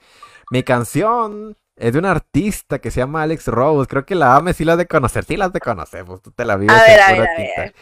Mi 0.51 0.63
canción 0.63 1.57
es 1.77 1.93
de 1.93 1.99
un 1.99 2.05
artista 2.05 2.79
que 2.81 2.91
se 2.91 3.01
llama 3.01 3.23
Alex 3.23 3.49
Rose. 3.49 3.89
Creo 3.89 4.05
que 4.05 4.15
la 4.15 4.37
AME 4.37 4.53
sí 4.53 4.65
la 4.65 4.73
has 4.73 4.79
de 4.79 4.87
conocer. 4.87 5.25
Sí 5.25 5.37
la 5.37 5.47
has 5.47 5.53
de 5.53 5.61
conocer, 5.61 6.05
pues 6.05 6.21
tú 6.23 6.31
te 6.31 6.45
la 6.45 6.57
vives 6.57 6.77
A 6.77 6.83
ver, 6.83 7.01
a 7.01 7.07
seguro, 7.07 7.23
ver, 7.23 7.31
a 7.31 7.37
ver, 7.37 7.47
tita. 7.49 7.61
a 7.61 7.65
ver. 7.65 7.75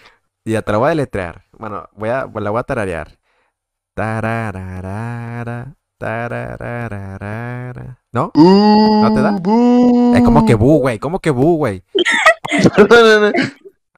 Y 0.44 0.52
ya 0.52 0.62
te 0.62 0.72
la 0.72 0.78
voy 0.78 0.87
a 0.87 0.90
deletrear. 0.90 1.44
Bueno, 1.52 1.88
voy 1.92 2.09
a, 2.09 2.26
la 2.33 2.50
voy 2.50 2.61
a 2.61 2.62
tararear. 2.62 3.18
Tarararara, 3.94 5.74
tarararara. 5.98 7.98
¿No? 8.12 8.33
¿No 8.35 9.14
te 9.14 9.20
da? 9.20 9.37
Es 10.16 10.24
como 10.24 10.46
que 10.46 10.54
bu, 10.54 10.78
güey. 10.80 10.98
Como 10.98 11.20
que 11.20 11.30
bu, 11.30 11.56
güey. 11.59 11.85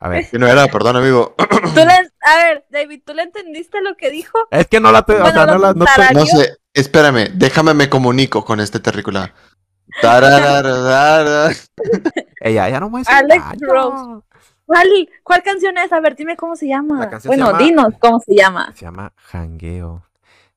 A 0.01 0.09
ver. 0.09 0.29
Que 0.29 0.39
no 0.39 0.49
era, 0.49 0.67
perdón, 0.67 0.97
amigo. 0.97 1.35
¿Tú 1.39 1.77
le- 1.77 2.11
a 2.25 2.37
ver, 2.37 2.65
David, 2.71 3.03
¿tú 3.07 3.15
le 3.15 3.23
entendiste 3.23 3.81
lo 3.83 3.97
que 3.97 4.11
dijo? 4.11 4.37
Es 4.51 4.67
que 4.67 4.81
no 4.81 4.91
la... 4.91 5.03
te- 5.03 5.21
o 5.21 5.31
sea, 5.31 5.47
no 5.47 5.59
la... 5.59 5.73
No 5.75 5.85
te- 5.85 5.91
tarareó. 5.95 6.21
No 6.21 6.27
sé. 6.27 6.57
Espérame, 6.75 7.29
déjame 7.35 7.75
me 7.75 7.89
comunico 7.89 8.45
con 8.45 8.59
este 8.61 8.81
terrícola. 8.81 9.33
Ella, 12.41 12.69
ya 12.69 12.81
no 12.81 12.91
me 12.91 13.01
dice 13.01 13.13
Alex. 13.13 13.45
Rose. 13.61 14.23
¿Cuál, 14.65 14.89
¿Cuál 15.23 15.43
canción 15.43 15.77
es? 15.79 15.93
A 15.93 16.01
ver, 16.01 16.17
dime 16.17 16.37
cómo 16.37 16.57
se 16.57 16.67
llama. 16.67 17.21
Se 17.21 17.29
Bueno, 17.29 17.47
llama- 17.47 17.59
dinos 17.59 17.95
cómo 18.01 18.19
se 18.21 18.35
llama. 18.35 18.73
Se 18.75 18.85
llama 18.85 19.13
Hangueo. 19.33 20.03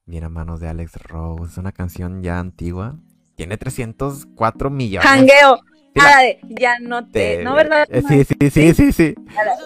Viene 0.06 0.28
a 0.28 0.30
manos 0.30 0.60
de 0.60 0.70
Alex 0.70 0.94
Rose. 1.04 1.52
Es 1.52 1.58
una 1.58 1.72
canción 1.72 2.22
ya 2.24 2.40
antigua. 2.40 2.96
Tiene 3.36 3.58
304 3.58 4.70
millones. 4.70 5.10
Hangueo. 5.10 5.60
Ah, 5.98 6.22
de 6.22 6.40
ya 6.50 6.78
no 6.80 7.08
te. 7.10 7.44
¿No, 7.44 7.56
verdad? 7.56 7.88
Eh, 7.90 8.02
sí, 8.08 8.26
sí, 8.26 8.50
sí, 8.50 8.74
sí, 8.74 8.92
sí. 8.92 9.16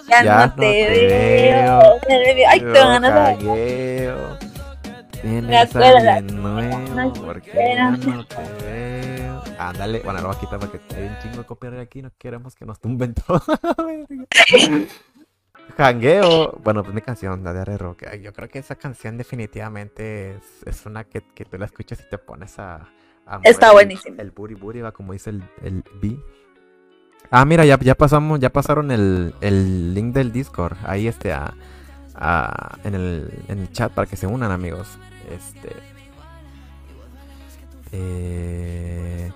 Ya, 0.10 0.24
ya 0.24 0.38
no 0.38 0.46
no 0.48 0.54
te 0.56 0.62
te 0.62 1.08
veo. 1.08 2.00
veo. 2.08 2.48
Ay, 2.50 2.60
te 2.60 2.66
van 2.68 3.06
a 3.06 3.38
Tienes 5.22 5.76
alguien 5.76 6.42
nuevo. 6.42 7.14
Porque 7.14 7.52
ya 7.54 7.92
no 7.92 8.26
te 8.26 8.36
veo. 8.64 9.44
Ándale. 9.58 10.00
Bueno, 10.00 10.22
lo 10.22 10.28
voy 10.28 10.38
a 10.38 10.40
quitar 10.40 10.60
porque 10.60 10.80
hay 10.96 11.04
un 11.04 11.18
chingo 11.20 11.38
de 11.40 11.44
copyright 11.46 11.82
aquí. 11.82 12.02
No 12.02 12.12
queremos 12.18 12.56
que 12.56 12.66
nos 12.66 12.80
tumben 12.80 13.14
todo. 13.28 13.42
Hangueo, 15.78 16.60
bueno, 16.64 16.84
pues 16.84 16.94
mi 16.94 17.02
canción, 17.02 17.44
la 17.44 17.54
de 17.54 17.62
R 17.62 17.78
Rock. 17.78 18.04
Yo 18.22 18.34
creo 18.34 18.50
que 18.50 18.60
esa 18.60 18.76
canción 18.76 19.18
definitivamente 19.18 20.32
es, 20.36 20.44
es 20.66 20.86
una 20.86 21.04
que, 21.04 21.22
que 21.34 21.46
tú 21.46 21.58
la 21.58 21.66
escuchas 21.66 22.00
y 22.00 22.10
te 22.10 22.18
pones 22.18 22.58
a. 22.60 22.88
Está 23.44 23.68
mover 23.72 23.86
buenísima. 23.88 24.16
El, 24.22 24.34
el 24.38 24.56
booty, 24.56 24.82
va 24.82 24.92
como 24.92 25.14
dice 25.14 25.30
el, 25.32 25.44
el 25.64 25.84
B. 26.02 26.18
Ah, 27.32 27.46
mira, 27.46 27.64
ya, 27.66 27.78
ya 27.80 27.96
pasamos, 27.96 28.40
ya 28.40 28.50
pasaron 28.52 28.90
el, 28.92 29.34
el 29.42 29.94
link 29.94 30.14
del 30.16 30.32
Discord. 30.32 30.76
Ahí 30.86 31.08
este 31.08 31.32
a, 31.32 31.54
a- 32.16 32.78
en, 32.84 32.96
el, 32.96 33.32
en 33.48 33.60
el 33.60 33.72
chat 33.72 33.92
para 33.94 34.08
que 34.10 34.16
se 34.16 34.26
unan, 34.28 34.52
amigos. 34.52 34.88
Este. 35.32 35.76
Eh, 37.92 39.32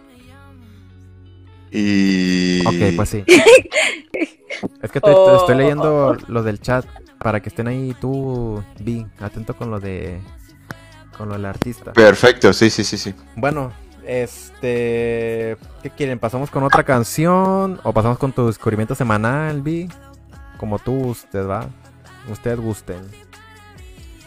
Y. 1.71 2.65
ok, 2.67 2.95
pues 2.95 3.10
sí. 3.10 3.23
Es 3.27 4.91
que 4.91 4.99
te- 5.01 5.08
te 5.08 5.12
Oh. 5.15 5.38
estoy 5.39 5.56
leyendo 5.56 6.15
lo 6.27 6.43
del 6.43 6.60
chat 6.60 6.86
para 7.19 7.41
que 7.41 7.49
estén 7.49 7.67
ahí 7.67 7.95
tú, 7.99 8.63
Vi, 8.79 9.06
atento 9.19 9.56
con 9.56 9.69
lo 9.71 9.79
de 9.79 10.19
con 11.17 11.29
lo 11.29 11.36
del 11.36 11.45
artista. 11.45 11.93
Perfecto, 11.93 12.53
sí, 12.53 12.69
sí, 12.69 12.84
sí, 12.84 12.97
sí. 12.97 13.13
Bueno, 13.36 13.71
este, 14.05 15.57
¿qué 15.81 15.89
quieren? 15.95 16.19
¿Pasamos 16.19 16.49
con 16.49 16.63
otra 16.63 16.83
canción 16.83 17.79
o 17.83 17.93
pasamos 17.93 18.17
con 18.17 18.31
tu 18.31 18.47
descubrimiento 18.47 18.95
semanal, 18.95 19.61
Vi? 19.61 19.89
Como 20.57 20.79
tú, 20.79 20.93
usted 21.07 21.47
va. 21.47 21.67
Ustedes 22.29 22.59
gusten. 22.59 23.01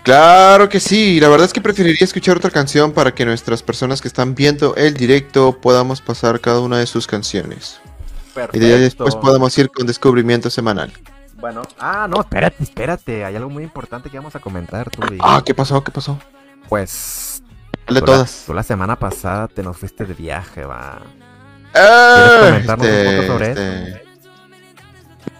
Claro 0.03 0.69
que 0.69 0.79
sí, 0.79 1.19
la 1.19 1.29
verdad 1.29 1.47
es 1.47 1.53
que 1.53 1.61
preferiría 1.61 2.05
escuchar 2.05 2.37
otra 2.37 2.51
canción 2.51 2.93
para 2.93 3.13
que 3.13 3.25
nuestras 3.25 3.63
personas 3.63 4.01
que 4.01 4.07
están 4.07 4.37
viendo 4.37 4.77
el 4.77 4.95
directo 4.95 5.61
podamos 5.61 6.01
pasar 6.01 6.41
cada 6.41 6.61
una 6.61 6.79
de 6.79 6.87
sus 6.87 7.09
canciones. 7.09 7.81
Y 8.53 8.59
de 8.59 8.75
ahí 8.75 8.81
después 8.81 9.17
podemos 9.17 9.57
ir 9.59 9.69
con 9.71 9.87
descubrimiento 9.87 10.49
semanal. 10.49 10.93
Bueno, 11.41 11.63
ah, 11.79 12.07
no, 12.09 12.21
espérate, 12.21 12.63
espérate. 12.63 13.25
Hay 13.25 13.35
algo 13.35 13.51
muy 13.51 13.65
importante 13.65 14.09
que 14.09 14.17
vamos 14.17 14.37
a 14.37 14.39
comentar, 14.39 14.91
tú, 14.91 15.03
Vi. 15.11 15.19
Ah, 15.21 15.43
¿qué 15.45 15.55
pasó? 15.55 15.83
¿Qué 15.83 15.91
pasó? 15.91 16.19
Pues, 16.69 17.43
De 17.95 18.01
tú 18.01 18.07
la- 18.07 18.13
todas. 18.13 18.43
tú 18.47 18.55
la 18.55 18.63
semana 18.63 18.97
pasada 18.99 19.49
te 19.49 19.63
nos 19.63 19.77
fuiste 19.77 20.05
de 20.05 20.15
viaje, 20.15 20.65
va. 20.65 21.01
Comentarnos 21.73 22.87
un 22.87 23.05
poco 23.17 23.27
sobre 23.27 23.49
este- 23.51 24.03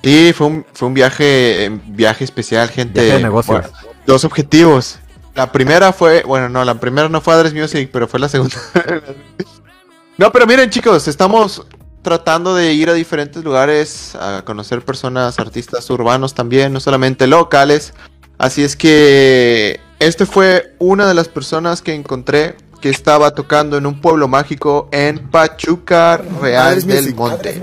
Sí, 0.03 0.33
fue 0.33 0.47
un, 0.49 0.67
fue 0.73 0.89
un 0.89 0.95
viaje, 0.95 1.65
eh, 1.67 1.81
viaje 1.87 2.25
especial, 2.25 2.69
gente. 2.69 3.01
Viaje 3.03 3.17
de 3.19 3.23
negocios. 3.25 3.63
Bueno, 3.71 3.97
dos 4.07 4.25
objetivos. 4.25 4.99
La 5.35 5.51
primera 5.53 5.93
fue, 5.93 6.23
bueno, 6.23 6.49
no, 6.49 6.65
la 6.65 6.75
primera 6.77 7.09
no 7.09 7.21
fue 7.21 7.35
Adres 7.35 7.53
Music, 7.55 7.91
pero 7.93 8.07
fue 8.09 8.21
la 8.21 8.29
segunda. 8.29 8.55
no, 10.19 10.33
pero 10.33 10.47
miren 10.47 10.71
chicos, 10.71 11.09
estamos 11.09 11.67
tratando 12.03 12.55
de 12.55 12.73
ir 12.73 12.89
a 12.89 12.95
diferentes 12.95 13.43
lugares 13.43 14.15
a 14.15 14.43
conocer 14.45 14.83
personas, 14.85 15.39
artistas 15.41 15.89
urbanos 15.91 16.35
también, 16.35 16.73
no 16.73 16.81
solamente 16.81 17.27
locales. 17.27 17.93
Así 18.39 18.63
es 18.63 18.77
que 18.77 19.81
este 19.99 20.27
fue 20.27 20.75
una 20.79 21.07
de 21.09 21.15
las 21.15 21.29
personas 21.29 21.83
que 21.83 21.95
encontré 21.95 22.57
que 22.81 22.91
estaba 22.91 23.31
tocando 23.35 23.79
en 23.79 23.87
un 23.87 24.01
pueblo 24.03 24.29
mágico 24.29 24.89
en 24.93 25.31
Pachuca 25.31 26.19
Real 26.43 26.83
del 26.87 27.15
Monte. 27.15 27.63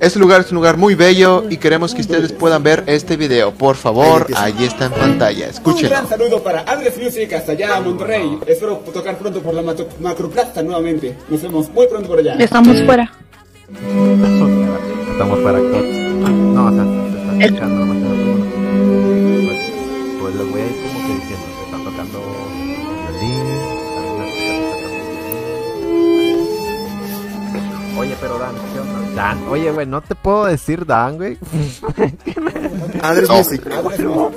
Este 0.00 0.18
lugar 0.18 0.42
es 0.42 0.50
un 0.52 0.56
lugar 0.56 0.76
muy 0.76 0.94
bello 0.94 1.44
y 1.48 1.56
queremos 1.56 1.94
que 1.94 2.02
ustedes 2.02 2.32
puedan 2.32 2.62
ver 2.62 2.84
este 2.86 3.16
video. 3.16 3.52
Por 3.52 3.76
favor, 3.76 4.26
allí 4.36 4.64
está 4.66 4.84
en 4.86 4.92
pantalla. 4.92 5.46
Un 5.46 5.50
Escúchenlo. 5.50 5.88
gran 5.88 6.08
saludo 6.08 6.42
para 6.42 6.60
Adres 6.60 6.98
Music 7.02 7.32
hasta 7.32 7.52
allá 7.52 7.76
a 7.76 7.80
Monterrey. 7.80 8.38
Espero 8.46 8.76
tocar 8.92 9.16
pronto 9.18 9.40
por 9.40 9.54
la 9.54 9.62
Macro- 9.62 9.88
Macroplaza 10.00 10.62
nuevamente. 10.62 11.16
Nos 11.30 11.40
vemos 11.42 11.70
muy 11.70 11.86
pronto 11.86 12.08
por 12.08 12.18
allá. 12.18 12.34
Estamos 12.34 12.82
fuera. 12.84 13.10
Estamos 15.10 15.38
para. 15.40 15.58
No, 15.58 16.66
o 16.66 16.70
sea, 16.70 16.84
se 16.84 17.18
están 17.18 17.42
escuchando, 17.42 17.94
Pues, 19.46 19.58
pues 20.20 20.34
les 20.34 20.50
voy 20.50 20.60
a 20.60 20.64
pero 28.20 28.38
Dan, 28.38 28.54
¿qué 28.72 28.80
onda? 28.80 29.14
Dan, 29.14 29.48
oye, 29.48 29.70
güey, 29.70 29.86
no 29.86 30.00
te 30.00 30.14
puedo 30.14 30.46
decir 30.46 30.84
Dan, 30.86 31.16
güey. 31.16 31.38
Adres 33.02 33.28
No. 33.28 33.36
Music, 33.36 33.62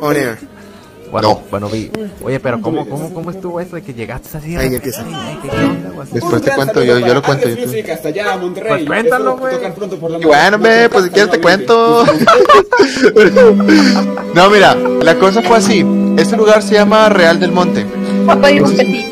on 0.01 0.15
air. 0.15 0.37
Bueno, 1.11 1.27
No. 1.27 1.41
bueno, 1.51 1.67
vi. 1.69 1.91
Oye, 2.23 2.39
pero 2.39 2.61
¿cómo, 2.61 2.87
cómo, 2.87 3.13
cómo 3.13 3.31
estuvo 3.31 3.59
eso 3.59 3.75
de 3.75 3.81
que 3.81 3.93
llegaste 3.93 4.37
así? 4.37 4.55
Ahí 4.55 4.73
empieza. 4.75 5.03
Después 6.09 6.41
te 6.41 6.51
cuento 6.51 6.81
yo, 6.83 6.99
yo 6.99 7.13
lo 7.13 7.21
cuento 7.21 7.49
yo. 7.49 7.65
Music 7.65 7.89
hasta 7.89 8.07
allá 8.07 8.37
Monterrey. 8.37 8.69
Pues 8.71 8.85
cuéntalo, 8.85 9.35
güey. 9.37 9.55
tocar 9.55 9.73
pronto 9.75 9.97
por 9.99 10.11
la 10.11 10.19
Y 10.19 10.23
bueno, 10.23 10.57
ve, 10.59 10.87
pues 10.89 11.03
si 11.05 11.09
quieres 11.09 11.31
te 11.31 11.41
cuento. 11.41 12.05
No, 14.33 14.49
mira, 14.49 14.75
la 14.75 15.15
cosa 15.15 15.41
fue 15.41 15.57
así. 15.57 15.85
Este 16.17 16.37
lugar 16.37 16.61
se 16.63 16.75
llama 16.75 17.09
Real 17.09 17.39
del 17.39 17.51
Monte. 17.51 17.85
Papá 18.25 18.49
y 18.51 18.59
un 18.61 18.71
petit. 18.75 19.05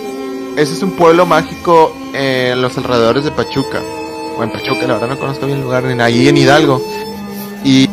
Ese 0.55 0.73
es 0.73 0.81
un 0.81 0.91
pueblo 0.91 1.25
mágico 1.25 1.93
en 2.13 2.61
los 2.61 2.77
alrededores 2.77 3.25
de 3.25 3.31
Pachuca. 3.31 3.79
O 4.39 4.43
en 4.43 4.51
Pachuca, 4.51 4.87
la 4.87 4.93
verdad 4.93 5.09
no 5.09 5.19
conozco 5.19 5.45
bien 5.45 5.57
el 5.57 5.63
lugar, 5.65 5.83
ni 5.83 6.01
allí 6.01 6.27
en 6.29 6.37
Hidalgo. 6.37 6.81
Y 7.65 7.89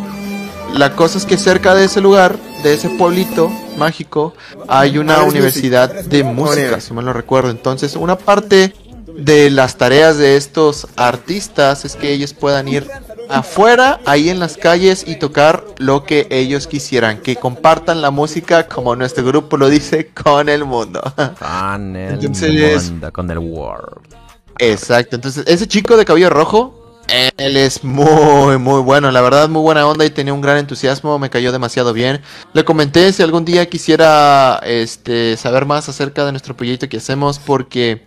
la 0.74 0.92
cosa 0.94 1.18
es 1.18 1.24
que 1.26 1.36
cerca 1.36 1.74
de 1.74 1.86
ese 1.86 2.00
lugar, 2.00 2.36
de 2.62 2.74
ese 2.74 2.88
pueblito 2.90 3.50
mágico, 3.76 4.32
hay 4.68 4.98
una 4.98 5.14
Adres 5.16 5.30
universidad 5.32 5.92
Music. 5.92 6.08
de 6.10 6.22
música, 6.24 6.80
si 6.80 6.92
mal 6.94 7.04
no 7.04 7.12
recuerdo. 7.12 7.50
Entonces, 7.50 7.96
una 7.96 8.16
parte 8.16 8.74
de 9.18 9.50
las 9.50 9.76
tareas 9.76 10.18
de 10.18 10.36
estos 10.36 10.86
artistas 10.96 11.84
es 11.84 11.96
que 11.96 12.12
ellos 12.12 12.32
puedan 12.32 12.68
ir 12.68 12.86
afuera, 13.28 13.98
ahí 14.04 14.28
en 14.28 14.38
las 14.38 14.56
calles 14.56 15.04
y 15.06 15.16
tocar 15.16 15.64
lo 15.78 16.04
que 16.04 16.28
ellos 16.30 16.68
quisieran, 16.68 17.22
que 17.22 17.34
compartan 17.34 18.02
la 18.02 18.10
música 18.12 18.68
como 18.68 18.94
nuestro 18.94 19.24
grupo 19.24 19.56
lo 19.56 19.68
dice 19.68 20.08
con 20.14 20.48
el 20.48 20.64
mundo. 20.64 21.00
Con 21.40 21.96
el 21.96 22.14
Entonces- 22.14 22.90
mundo, 22.90 23.12
con 23.12 23.30
el 23.32 23.38
world. 23.38 23.98
Exacto, 24.58 25.16
entonces 25.16 25.44
ese 25.46 25.66
chico 25.66 25.96
de 25.96 26.04
cabello 26.04 26.30
rojo, 26.30 27.02
él 27.36 27.56
es 27.56 27.84
muy, 27.84 28.58
muy 28.58 28.80
bueno, 28.80 29.10
la 29.10 29.20
verdad 29.20 29.48
muy 29.48 29.62
buena 29.62 29.86
onda 29.86 30.04
y 30.04 30.10
tenía 30.10 30.32
un 30.32 30.40
gran 30.40 30.58
entusiasmo, 30.58 31.18
me 31.18 31.30
cayó 31.30 31.52
demasiado 31.52 31.92
bien. 31.92 32.20
Le 32.52 32.64
comenté 32.64 33.12
si 33.12 33.22
algún 33.22 33.44
día 33.44 33.68
quisiera 33.68 34.60
este, 34.64 35.36
saber 35.36 35.66
más 35.66 35.88
acerca 35.88 36.24
de 36.24 36.32
nuestro 36.32 36.56
proyecto 36.56 36.88
que 36.88 36.96
hacemos 36.96 37.38
porque 37.38 38.04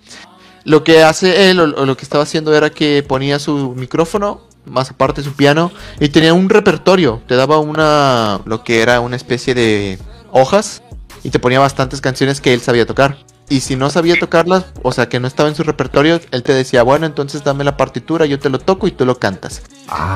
lo 0.65 0.83
que 0.83 1.03
hace 1.03 1.49
él 1.49 1.59
o, 1.59 1.63
o 1.63 1.85
lo 1.85 1.95
que 1.95 2.03
estaba 2.03 2.23
haciendo 2.23 2.53
era 2.53 2.69
que 2.69 3.03
ponía 3.07 3.39
su 3.39 3.73
micrófono, 3.75 4.41
más 4.65 4.91
aparte 4.91 5.23
su 5.23 5.33
piano, 5.33 5.71
y 5.99 6.09
tenía 6.09 6.33
un 6.33 6.49
repertorio, 6.49 7.21
te 7.27 7.35
daba 7.35 7.59
una, 7.59 8.41
lo 8.45 8.63
que 8.63 8.81
era 8.81 8.99
una 8.99 9.15
especie 9.15 9.53
de 9.53 9.97
hojas 10.31 10.83
y 11.23 11.29
te 11.29 11.39
ponía 11.39 11.59
bastantes 11.59 12.01
canciones 12.01 12.41
que 12.41 12.53
él 12.53 12.61
sabía 12.61 12.85
tocar. 12.85 13.17
Y 13.49 13.61
si 13.61 13.75
no 13.75 13.89
sabía 13.89 14.15
tocarlas, 14.19 14.65
o 14.83 14.91
sea 14.91 15.09
que 15.09 15.19
no 15.19 15.27
estaba 15.27 15.49
en 15.49 15.55
su 15.55 15.63
repertorio, 15.63 16.19
él 16.31 16.43
te 16.43 16.53
decía, 16.53 16.83
bueno, 16.83 17.07
entonces 17.07 17.43
dame 17.43 17.63
la 17.63 17.77
partitura, 17.77 18.25
yo 18.27 18.37
te 18.37 18.49
lo 18.49 18.59
toco 18.59 18.87
y 18.87 18.91
tú 18.91 19.05
lo 19.05 19.17
cantas. 19.17 19.63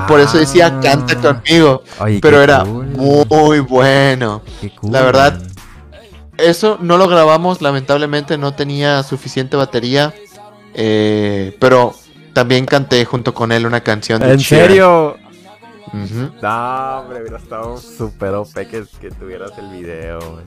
Por 0.08 0.20
eso 0.20 0.38
decía, 0.38 0.80
canta 0.82 1.20
conmigo. 1.20 1.84
Ah. 2.00 2.04
Oye, 2.04 2.20
Pero 2.22 2.42
era 2.42 2.64
cool, 2.64 2.86
muy 3.28 3.60
bueno. 3.60 4.44
cool, 4.80 4.92
la 4.92 5.02
verdad, 5.02 5.40
man. 5.40 5.48
Eso 6.38 6.78
no 6.82 6.98
lo 6.98 7.08
grabamos, 7.08 7.62
lamentablemente 7.62 8.38
no 8.38 8.54
tenía 8.54 9.02
suficiente 9.04 9.56
batería. 9.58 10.14
eh, 10.76 11.56
pero 11.60 11.94
también 12.34 12.66
canté 12.66 13.06
junto 13.06 13.34
con 13.34 13.52
él 13.52 13.66
una 13.68 13.82
canción 13.82 14.20
de 14.20 14.32
¿En 14.32 14.38
Sheeran. 14.38 14.68
serio? 14.70 15.18
Ujú. 15.88 16.32
No, 16.42 17.00
hombre, 17.02 17.22
hubiera 17.22 17.38
estado 17.38 17.78
súper 17.78 18.34
OP 18.34 18.54
que, 18.68 18.84
que 19.00 19.12
tuvieras 19.12 19.52
el 19.60 19.70
video. 19.70 20.42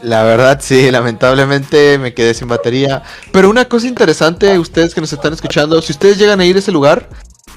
La 0.00 0.22
verdad, 0.22 0.58
sí, 0.62 0.90
lamentablemente 0.90 1.98
me 1.98 2.14
quedé 2.14 2.34
sin 2.34 2.48
batería. 2.48 3.02
Pero 3.30 3.50
una 3.50 3.66
cosa 3.66 3.86
interesante, 3.86 4.58
ustedes 4.58 4.94
que 4.94 5.00
nos 5.00 5.12
están 5.12 5.32
escuchando, 5.32 5.82
si 5.82 5.92
ustedes 5.92 6.18
llegan 6.18 6.40
a 6.40 6.44
ir 6.44 6.56
a 6.56 6.60
ese 6.60 6.72
lugar, 6.72 7.08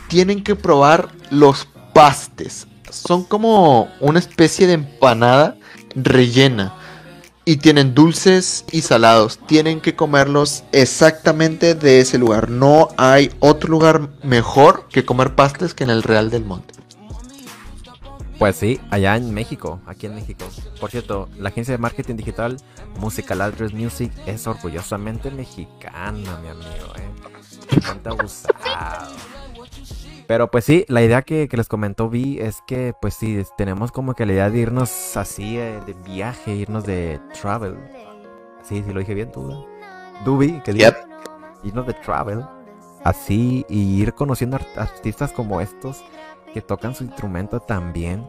tienen 0.10 0.44
que 0.44 0.56
probar 0.56 1.10
los 1.32 1.68
pastes. 1.94 2.68
Son 2.90 3.24
como 3.24 3.90
una 4.00 4.20
especie 4.20 4.68
de 4.68 4.74
empanada 4.74 5.58
rellena. 5.96 6.74
y 7.48 7.58
tienen 7.58 7.94
dulces 7.94 8.66
y 8.72 8.82
salados. 8.82 9.40
Tienen 9.46 9.80
que 9.80 9.96
comerlos 9.96 10.64
exactamente 10.72 11.76
de 11.76 12.00
ese 12.00 12.18
lugar. 12.18 12.50
No 12.50 12.90
hay 12.98 13.32
otro 13.40 13.70
lugar 13.70 14.10
mejor 14.24 14.88
que 14.90 15.06
comer 15.06 15.36
pastes 15.36 15.76
que 15.76 15.84
en 15.84 15.92
el 15.92 16.02
Real 16.02 16.32
del 16.32 16.44
Monte. 16.44 16.75
Pues 18.38 18.58
sí, 18.58 18.80
allá 18.92 19.16
en 19.16 19.34
México, 19.34 19.80
aquí 19.86 20.08
en 20.08 20.16
México. 20.16 20.46
Por 20.80 20.92
cierto, 20.92 21.30
la 21.38 21.50
agencia 21.50 21.72
de 21.74 21.78
marketing 21.78 22.16
digital 22.16 22.58
Musical 23.00 23.42
Address 23.42 23.74
Music 23.74 24.12
es 24.26 24.46
orgullosamente 24.46 25.32
mexicana, 25.32 26.40
mi 26.42 26.50
amigo, 26.50 26.94
eh. 26.98 27.80
Gente 27.82 28.10
abusado. 28.10 29.12
Pero 30.28 30.50
pues 30.52 30.66
sí, 30.66 30.86
la 30.90 31.02
idea 31.04 31.22
que, 31.22 31.48
que 31.48 31.56
les 31.56 31.68
comentó 31.68 32.10
Vi 32.10 32.40
es 32.40 32.62
que 32.68 32.94
pues 33.00 33.14
sí, 33.14 33.42
tenemos 33.58 33.92
como 33.92 34.16
que 34.16 34.26
la 34.26 34.34
idea 34.34 34.50
de 34.50 34.60
irnos 34.60 35.16
así 35.18 35.58
eh, 35.58 35.80
de 35.86 35.94
viaje, 35.94 36.56
irnos 36.56 36.84
de 36.84 37.20
travel. 37.40 37.78
Sí, 38.64 38.84
sí 38.86 38.92
lo 38.92 39.00
dije 39.00 39.14
bien 39.14 39.32
tú. 39.32 39.66
Dubi, 40.26 40.62
que 40.62 40.74
diga. 40.74 40.96
Irnos 41.64 41.86
de 41.88 41.94
travel. 41.94 42.44
Así 43.04 43.66
y 43.70 44.02
ir 44.02 44.14
conociendo 44.14 44.58
art- 44.58 44.78
artistas 44.78 45.32
como 45.32 45.62
estos 45.62 46.04
que 46.56 46.62
tocan 46.62 46.96
su 46.96 47.04
instrumento 47.04 47.60
también 47.60 48.26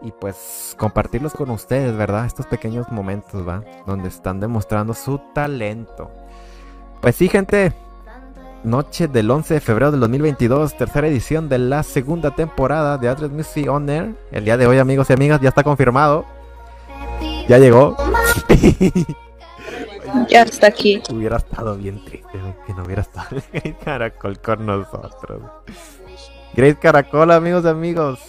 y 0.00 0.12
pues 0.12 0.76
compartirlos 0.78 1.32
con 1.32 1.50
ustedes, 1.50 1.96
¿verdad? 1.96 2.24
Estos 2.24 2.46
pequeños 2.46 2.88
momentos, 2.92 3.46
¿va? 3.46 3.64
Donde 3.84 4.10
están 4.10 4.38
demostrando 4.38 4.94
su 4.94 5.20
talento. 5.34 6.08
Pues 7.00 7.16
sí, 7.16 7.28
gente. 7.28 7.72
Noche 8.62 9.08
del 9.08 9.28
11 9.28 9.54
de 9.54 9.60
febrero 9.60 9.90
del 9.90 9.98
2022, 10.00 10.76
tercera 10.76 11.08
edición 11.08 11.48
de 11.48 11.58
la 11.58 11.82
segunda 11.82 12.30
temporada 12.30 12.96
de 12.96 13.08
Address 13.08 13.32
Music 13.32 13.68
On 13.68 13.90
Air. 13.90 14.14
El 14.30 14.44
día 14.44 14.56
de 14.56 14.68
hoy, 14.68 14.78
amigos 14.78 15.10
y 15.10 15.14
amigas, 15.14 15.40
ya 15.40 15.48
está 15.48 15.64
confirmado. 15.64 16.24
Ya 17.48 17.58
llegó. 17.58 17.96
Ya 20.28 20.42
está 20.42 20.68
aquí. 20.68 21.02
Hubiera 21.10 21.38
estado 21.38 21.76
bien 21.76 22.02
triste 22.04 22.38
que 22.66 22.72
no 22.72 22.84
hubiera 22.84 23.02
estado 23.02 23.42
Great 23.52 23.82
Caracol 23.82 24.38
con 24.38 24.64
nosotros. 24.64 25.42
Great 26.56 26.78
Caracol, 26.78 27.32
amigos 27.32 27.64
y 27.64 27.68
amigos. 27.68 28.20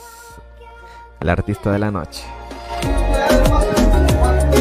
El 1.20 1.30
artista 1.30 1.72
de 1.72 1.78
la 1.78 1.92
noche. 1.92 2.24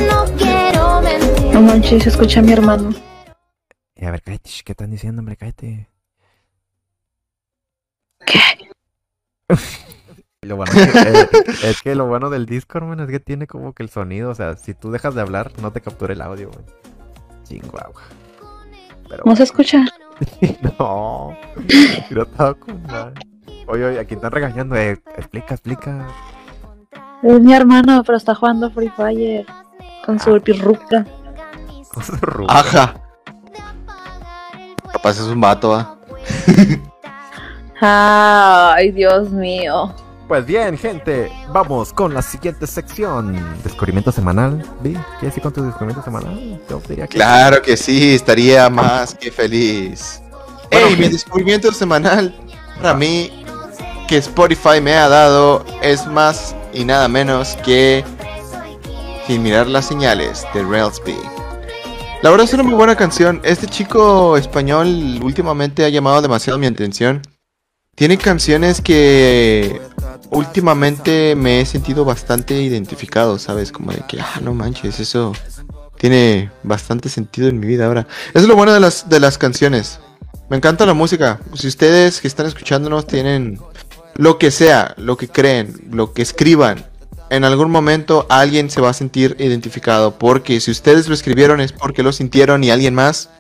No 0.07 0.25
quiero 0.37 1.01
mentir. 1.01 1.55
No 1.55 1.63
manches, 1.63 2.03
se 2.03 2.11
escucha 2.11 2.41
a 2.41 2.43
mi 2.43 2.53
hermano. 2.53 2.91
Y 3.97 4.05
a 4.05 4.11
ver, 4.11 4.21
cállate, 4.21 4.51
¿qué 4.65 4.73
están 4.73 4.91
diciendo, 4.91 5.21
hombre? 5.21 5.37
Cállate. 5.37 5.89
¿Qué? 8.27 8.41
Lo 10.43 10.57
bueno 10.57 10.73
es, 10.75 10.93
que, 10.93 11.09
eh, 11.09 11.29
es 11.63 11.81
que 11.81 11.95
lo 11.95 12.07
bueno 12.07 12.29
del 12.29 12.45
Discord, 12.45 12.85
man, 12.85 13.01
es 13.01 13.09
que 13.09 13.19
tiene 13.19 13.47
como 13.47 13.73
que 13.73 13.83
el 13.83 13.89
sonido. 13.89 14.29
O 14.29 14.35
sea, 14.35 14.57
si 14.57 14.75
tú 14.75 14.91
dejas 14.91 15.15
de 15.15 15.23
hablar, 15.23 15.53
no 15.63 15.73
te 15.73 15.81
captura 15.81 16.13
el 16.13 16.21
audio, 16.21 16.51
güey. 16.51 16.67
Chihuahua. 17.45 18.03
Pero 19.09 19.23
¿No 19.25 19.35
se 19.37 19.45
escucha? 19.45 19.87
no. 20.79 21.35
Yo 22.11 22.23
estaba 22.25 22.53
con 22.53 22.83
madre. 22.83 23.34
Oye, 23.67 23.85
oye, 23.85 23.99
aquí 23.99 24.15
están 24.15 24.31
regañando. 24.31 24.77
Eh, 24.77 25.01
explica, 25.17 25.55
explica. 25.55 26.07
Es 27.23 27.41
mi 27.41 27.55
hermano, 27.55 28.03
pero 28.05 28.19
está 28.19 28.35
jugando 28.35 28.71
Free 28.71 28.91
Fire 28.97 29.47
con 30.05 30.21
su 30.21 30.41
pirruca. 30.41 31.07
Con 31.93 32.03
su 32.03 32.17
ruca. 32.17 32.59
Ajá. 32.59 32.95
Capaz 34.93 35.13
es 35.13 35.23
un 35.23 35.41
vato, 35.41 35.71
¿va? 35.71 35.99
Ay, 37.81 38.93
Dios 38.93 39.31
mío. 39.31 39.95
Pues 40.29 40.47
bien, 40.47 40.79
gente, 40.79 41.31
vamos 41.53 41.93
con 41.93 42.15
la 42.15 42.23
siguiente 42.23 42.67
sección. 42.67 43.37
Descubrimiento 43.63 44.11
semanal. 44.11 44.63
¿Vi? 44.81 44.93
¿Quieres 44.93 45.21
decir 45.23 45.43
con 45.43 45.53
tu 45.53 45.63
descubrimiento 45.63 46.03
semanal? 46.03 46.61
Yo 46.69 46.81
diría 46.89 47.07
que 47.07 47.17
Claro 47.17 47.61
que 47.61 47.77
sí, 47.77 48.15
estaría 48.15 48.71
más 48.71 49.15
que 49.15 49.31
feliz. 49.31 50.23
Bueno, 50.71 50.87
Ey, 50.89 50.97
mi 50.97 51.09
descubrimiento 51.09 51.73
semanal 51.73 52.35
para 52.81 52.95
mí 52.95 53.44
que 54.07 54.19
Spotify 54.19 54.81
me 54.83 54.95
ha 54.95 55.09
dado 55.09 55.65
es 55.83 56.07
más 56.07 56.55
y 56.73 56.85
nada 56.85 57.09
menos 57.09 57.57
que 57.65 58.05
Sin 59.27 59.43
mirar 59.43 59.67
las 59.67 59.87
señales 59.87 60.47
de 60.53 60.63
Railsby. 60.63 61.17
La 62.23 62.31
verdad 62.31 62.45
es 62.45 62.55
una 62.55 62.63
muy 62.63 62.75
buena 62.75 62.97
canción. 62.97 63.41
Este 63.43 63.67
chico 63.67 64.37
español 64.37 65.21
últimamente 65.23 65.85
ha 65.85 65.89
llamado 65.89 66.21
demasiado 66.21 66.59
mi 66.59 66.67
atención. 66.67 67.23
Tiene 67.95 68.19
canciones 68.19 68.81
que 68.81 69.81
últimamente 70.31 71.35
me 71.37 71.61
he 71.61 71.67
sentido 71.67 72.05
bastante 72.05 72.61
identificado, 72.61 73.39
¿sabes? 73.39 73.73
Como 73.73 73.93
de 73.93 74.03
que, 74.09 74.21
ah, 74.21 74.41
no 74.43 74.53
manches, 74.53 75.01
eso 75.01 75.33
tiene 75.99 76.51
bastante 76.63 77.09
sentido 77.09 77.49
en 77.49 77.61
mi 77.61 77.67
vida 77.67 77.87
ahora. 77.87 78.07
Eso 78.31 78.41
es 78.41 78.49
lo 78.49 78.57
bueno 78.57 78.73
de 78.73 78.81
las, 78.81 79.09
de 79.09 79.21
las 79.21 79.39
canciones. 79.39 80.01
Me 80.51 80.57
encanta 80.57 80.85
la 80.85 80.95
música. 80.95 81.41
Si 81.55 81.67
ustedes 81.67 82.21
que 82.21 82.29
están 82.29 82.47
escuchándonos 82.47 83.07
tienen 83.07 83.59
lo 84.17 84.39
que 84.39 84.51
sea, 84.51 84.95
lo 84.97 85.17
que 85.17 85.29
creen, 85.29 85.89
lo 85.91 86.13
que 86.13 86.23
escriban, 86.23 86.85
en 87.31 87.45
algún 87.45 87.71
momento 87.71 88.27
alguien 88.29 88.71
se 88.71 88.81
va 88.81 88.91
a 88.91 88.95
sentir 88.95 89.37
identificado. 89.39 90.19
Porque 90.19 90.61
si 90.61 90.71
ustedes 90.71 91.09
lo 91.09 91.15
escribieron 91.15 91.61
es 91.61 91.73
porque 91.73 92.03
lo 92.03 92.13
sintieron 92.13 92.63
y 92.65 92.71
alguien 92.71 92.95
más 92.95 93.31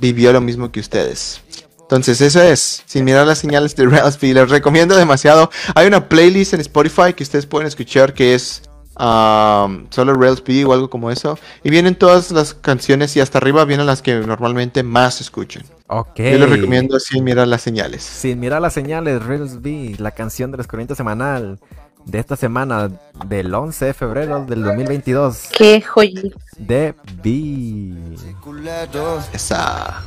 vivió 0.00 0.32
lo 0.32 0.40
mismo 0.40 0.72
que 0.72 0.80
ustedes. 0.80 1.40
Entonces 1.80 2.20
eso 2.20 2.42
es, 2.42 2.82
sin 2.84 3.04
mirar 3.04 3.26
las 3.26 3.38
señales 3.38 3.76
de 3.76 3.86
Railsby, 3.86 4.34
les 4.34 4.50
recomiendo 4.50 4.96
demasiado. 4.96 5.50
Hay 5.74 5.86
una 5.86 6.08
playlist 6.08 6.54
en 6.54 6.60
Spotify 6.60 7.12
que 7.14 7.22
ustedes 7.22 7.46
pueden 7.46 7.68
escuchar 7.68 8.12
que 8.12 8.34
es 8.34 8.62
um, 8.98 9.86
solo 9.90 10.14
Railsby 10.14 10.64
o 10.64 10.72
algo 10.72 10.90
como 10.90 11.12
eso. 11.12 11.38
Y 11.62 11.70
vienen 11.70 11.94
todas 11.94 12.32
las 12.32 12.54
canciones 12.54 13.16
y 13.16 13.20
hasta 13.20 13.38
arriba 13.38 13.64
vienen 13.64 13.86
las 13.86 14.02
que 14.02 14.14
normalmente 14.14 14.82
más 14.82 15.20
escuchan. 15.20 15.62
Ok. 15.88 16.16
Yo 16.16 16.38
les 16.38 16.50
recomiendo 16.50 16.98
sin 16.98 17.22
mirar 17.24 17.46
las 17.48 17.62
señales. 17.62 18.02
Sin 18.02 18.40
mirar 18.40 18.60
las 18.60 18.72
señales, 18.72 19.24
Reels 19.24 19.62
B, 19.62 19.94
la 19.98 20.10
canción 20.10 20.50
del 20.50 20.58
descubrimiento 20.58 20.94
semanal 20.94 21.60
de 22.04 22.18
esta 22.18 22.36
semana 22.36 22.88
del 23.26 23.52
11 23.54 23.84
de 23.86 23.94
febrero 23.94 24.44
del 24.44 24.62
2022 24.62 25.50
Qué 25.56 25.80
joyita. 25.82 26.36
de 26.56 26.94
B. 27.22 27.94
Esa. 29.32 30.02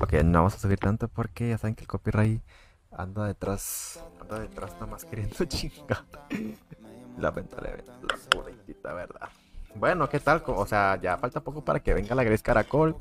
Ok, 0.00 0.12
no 0.24 0.38
vamos 0.40 0.54
a 0.54 0.58
subir 0.58 0.78
tanto 0.78 1.08
porque 1.08 1.50
ya 1.50 1.58
saben 1.58 1.74
que 1.74 1.82
el 1.82 1.88
copyright 1.88 2.42
anda 2.90 3.26
detrás, 3.26 4.00
anda 4.20 4.40
detrás 4.40 4.72
nada 4.74 4.86
más 4.86 5.04
queriendo 5.04 5.44
chingar. 5.46 6.04
Lamentablemente, 7.18 7.90
la 8.08 8.16
pobrecita, 8.30 8.92
verdad. 8.94 9.28
Bueno, 9.74 10.08
¿qué 10.08 10.20
tal? 10.20 10.42
O 10.46 10.66
sea, 10.66 10.98
ya 11.00 11.16
falta 11.16 11.40
poco 11.40 11.64
para 11.64 11.80
que 11.80 11.94
venga 11.94 12.14
la 12.14 12.24
Grace 12.24 12.42
Caracol. 12.42 12.96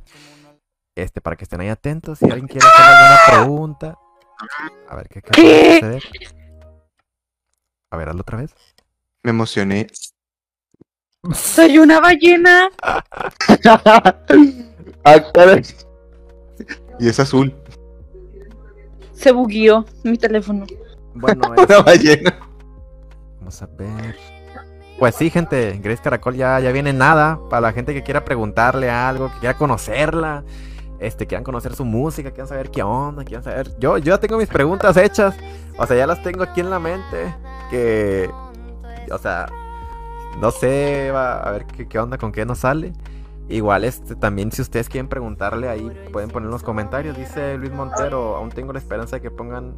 Este, 0.96 1.22
para 1.22 1.36
que 1.36 1.44
estén 1.46 1.62
ahí 1.62 1.70
atentos. 1.70 2.20
Si 2.20 2.26
alguien 2.26 2.48
quiere 2.48 2.68
hacer 2.68 2.86
alguna 2.86 3.20
pregunta. 3.28 3.98
A 4.89 4.96
ver, 4.96 5.08
¿qué, 5.10 5.22
qué 5.22 5.32
puede 5.32 5.74
suceder? 5.76 6.04
A 7.92 7.98
ver, 7.98 8.10
hazlo 8.10 8.22
otra 8.22 8.38
vez. 8.39 8.54
Me 9.24 9.30
emocioné. 9.32 9.88
Soy 11.34 11.78
una 11.78 12.00
ballena. 12.00 12.70
Ah, 15.04 15.20
caray. 15.34 15.64
y 17.00 17.08
es 17.10 17.20
azul. 17.20 17.56
Se 19.14 19.32
bugueó 19.32 19.84
mi 20.04 20.16
teléfono. 20.18 20.66
Bueno, 21.16 21.42
Una 21.50 21.64
eso. 21.64 21.84
ballena. 21.84 22.39
Vamos 23.39 23.62
a 23.64 23.66
ver. 23.66 24.16
Pues 25.00 25.16
sí, 25.16 25.32
gente, 25.32 25.80
Grace 25.82 26.04
Caracol 26.04 26.36
ya, 26.36 26.60
ya 26.60 26.72
viene 26.72 26.94
nada. 26.94 27.39
Para 27.50 27.62
la 27.62 27.74
gente 27.74 27.96
que 27.96 28.04
quiera 28.04 28.24
preguntarle 28.24 28.92
algo, 28.92 29.32
que 29.34 29.39
quiera 29.39 29.58
conocerla, 29.58 30.44
este, 31.02 31.26
quieran 31.26 31.43
conocer 31.43 31.76
su 31.76 31.84
música, 31.84 32.30
quieran 32.30 32.47
saber 32.47 32.70
qué 32.70 32.84
onda, 32.84 33.24
quieran 33.24 33.43
saber. 33.43 33.78
Yo, 33.80 33.97
yo 33.97 34.14
ya 34.14 34.20
tengo 34.20 34.38
mis 34.38 34.47
preguntas 34.47 34.95
hechas. 34.97 35.36
O 35.78 35.88
sea, 35.88 35.97
ya 35.97 36.06
las 36.06 36.22
tengo 36.22 36.43
aquí 36.43 36.62
en 36.62 36.70
la 36.70 36.80
mente. 36.80 37.36
Que. 37.72 38.30
O 39.12 39.18
sea. 39.18 39.47
No 40.39 40.52
sé, 40.52 41.12
va 41.12 41.41
a 41.41 41.52
ver 41.52 41.66
qué, 41.66 41.88
qué 41.88 41.99
onda, 41.99 42.18
con 42.18 42.32
qué 42.32 42.45
nos 42.45 42.60
sale. 42.60 42.93
Igual, 43.49 43.84
este, 43.84 44.16
también 44.16 44.52
si 44.52 44.62
ustedes 44.62 44.88
quieren 44.88 45.10
preguntarle 45.10 45.68
ahí, 45.68 45.91
pueden 46.14 46.30
poner 46.30 46.47
en 46.47 46.52
los 46.52 46.64
comentarios. 46.64 47.18
Dice 47.18 47.58
Luis 47.58 47.72
Montero, 47.72 48.38
aún 48.38 48.49
tengo 48.49 48.72
la 48.72 48.80
esperanza 48.80 49.18
de 49.18 49.22
que 49.24 49.32
pongan, 49.32 49.76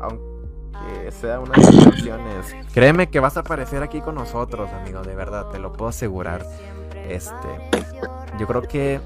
aunque 0.00 1.12
sea 1.12 1.38
una 1.38 1.52
de 1.52 1.60
las 1.60 1.84
canciones. 1.84 2.56
Créeme 2.72 3.10
que 3.10 3.20
vas 3.20 3.36
a 3.36 3.40
aparecer 3.40 3.82
aquí 3.82 4.00
con 4.00 4.16
nosotros, 4.16 4.70
amigo, 4.72 5.02
de 5.02 5.14
verdad, 5.14 5.50
te 5.50 5.58
lo 5.58 5.72
puedo 5.72 5.90
asegurar. 5.90 6.44
Este, 7.08 7.46
yo 8.40 8.46
creo 8.48 8.62
que 8.62 9.00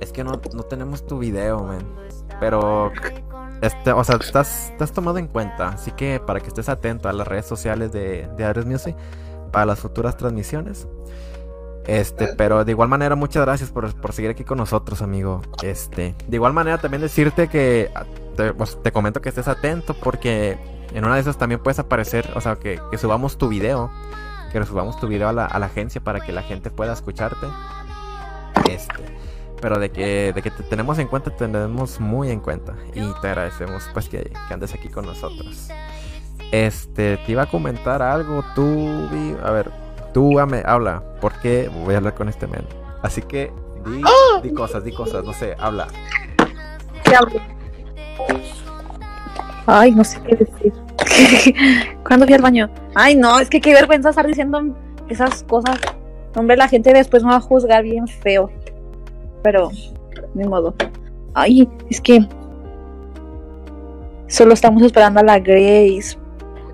es 0.00 0.12
que 0.12 0.24
no, 0.24 0.40
no 0.54 0.62
tenemos 0.62 1.06
tu 1.06 1.18
video, 1.18 1.62
man. 1.62 1.86
Pero, 2.40 2.92
este, 3.62 3.92
o 3.92 4.04
sea, 4.04 4.16
estás, 4.16 4.70
estás 4.70 4.92
tomado 4.92 5.18
en 5.18 5.28
cuenta. 5.28 5.68
Así 5.68 5.90
que 5.92 6.20
para 6.20 6.40
que 6.40 6.48
estés 6.48 6.68
atento 6.68 7.08
a 7.08 7.12
las 7.12 7.26
redes 7.26 7.46
sociales 7.46 7.92
de, 7.92 8.28
de 8.36 8.44
Ares 8.44 8.66
Music 8.66 8.96
para 9.52 9.66
las 9.66 9.78
futuras 9.78 10.16
transmisiones. 10.16 10.86
Este, 11.86 12.28
pero 12.36 12.64
de 12.64 12.72
igual 12.72 12.88
manera, 12.88 13.14
muchas 13.14 13.44
gracias 13.44 13.70
por, 13.70 13.94
por 14.00 14.12
seguir 14.12 14.30
aquí 14.30 14.44
con 14.44 14.58
nosotros, 14.58 15.02
amigo. 15.02 15.42
Este, 15.62 16.14
de 16.26 16.36
igual 16.36 16.52
manera, 16.52 16.78
también 16.78 17.00
decirte 17.00 17.48
que 17.48 17.90
ah, 17.94 18.04
te, 18.36 18.52
pues, 18.52 18.82
te 18.82 18.90
comento 18.90 19.20
que 19.20 19.28
estés 19.28 19.46
atento 19.46 19.94
porque 19.94 20.58
en 20.92 21.04
una 21.04 21.14
de 21.14 21.20
esas 21.20 21.38
también 21.38 21.62
puedes 21.62 21.78
aparecer, 21.78 22.28
o 22.34 22.40
sea, 22.40 22.56
que, 22.56 22.80
que 22.90 22.98
subamos 22.98 23.38
tu 23.38 23.48
video 23.48 23.90
que 24.60 24.66
subamos 24.66 24.98
tu 24.98 25.06
video 25.06 25.28
a 25.28 25.32
la, 25.32 25.46
a 25.46 25.58
la 25.58 25.66
agencia 25.66 26.00
para 26.00 26.20
que 26.20 26.32
la 26.32 26.42
gente 26.42 26.70
pueda 26.70 26.92
escucharte. 26.92 27.46
Este, 28.70 28.94
pero 29.60 29.78
de 29.78 29.90
que, 29.90 30.32
de 30.32 30.42
que 30.42 30.50
te 30.50 30.62
tenemos 30.62 30.98
en 30.98 31.08
cuenta, 31.08 31.30
te 31.30 31.38
tenemos 31.46 31.98
muy 32.00 32.30
en 32.30 32.40
cuenta. 32.40 32.74
Y 32.94 33.00
te 33.20 33.28
agradecemos 33.28 33.88
pues 33.92 34.08
que, 34.08 34.30
que 34.48 34.54
andes 34.54 34.74
aquí 34.74 34.88
con 34.88 35.06
nosotros. 35.06 35.68
Este, 36.52 37.16
te 37.18 37.32
iba 37.32 37.42
a 37.42 37.46
comentar 37.46 38.02
algo, 38.02 38.44
tú, 38.54 39.08
Vi- 39.10 39.36
a 39.42 39.50
ver, 39.50 39.70
tú 40.14 40.38
ame, 40.38 40.62
habla, 40.64 41.02
porque 41.20 41.68
voy 41.84 41.94
a 41.94 41.96
hablar 41.98 42.14
con 42.14 42.28
este 42.28 42.46
men. 42.46 42.64
Así 43.02 43.20
que 43.22 43.52
di, 43.84 44.02
di 44.42 44.54
cosas, 44.54 44.84
di 44.84 44.92
cosas, 44.92 45.24
no 45.24 45.32
sé, 45.32 45.56
habla. 45.58 45.88
¿Qué 47.04 47.14
hablo? 47.16 47.40
Ay, 49.66 49.90
no 49.92 50.04
sé 50.04 50.20
qué 50.22 50.36
decir. 50.36 50.72
¿Cuándo 52.06 52.26
fui 52.26 52.34
al 52.34 52.42
baño? 52.42 52.70
Ay, 52.94 53.16
no, 53.16 53.38
es 53.40 53.50
que 53.50 53.60
qué 53.60 53.72
vergüenza 53.74 54.10
estar 54.10 54.26
diciendo 54.26 54.62
esas 55.08 55.42
cosas. 55.44 55.78
Hombre, 56.36 56.56
la 56.56 56.68
gente 56.68 56.92
después 56.92 57.22
me 57.24 57.30
va 57.30 57.36
a 57.36 57.40
juzgar 57.40 57.82
bien 57.82 58.06
feo. 58.06 58.50
Pero, 59.46 59.70
ni 60.34 60.42
modo. 60.42 60.74
Ay, 61.34 61.68
es 61.88 62.00
que. 62.00 62.26
Solo 64.26 64.54
estamos 64.54 64.82
esperando 64.82 65.20
a 65.20 65.22
la 65.22 65.38
Grace. 65.38 66.18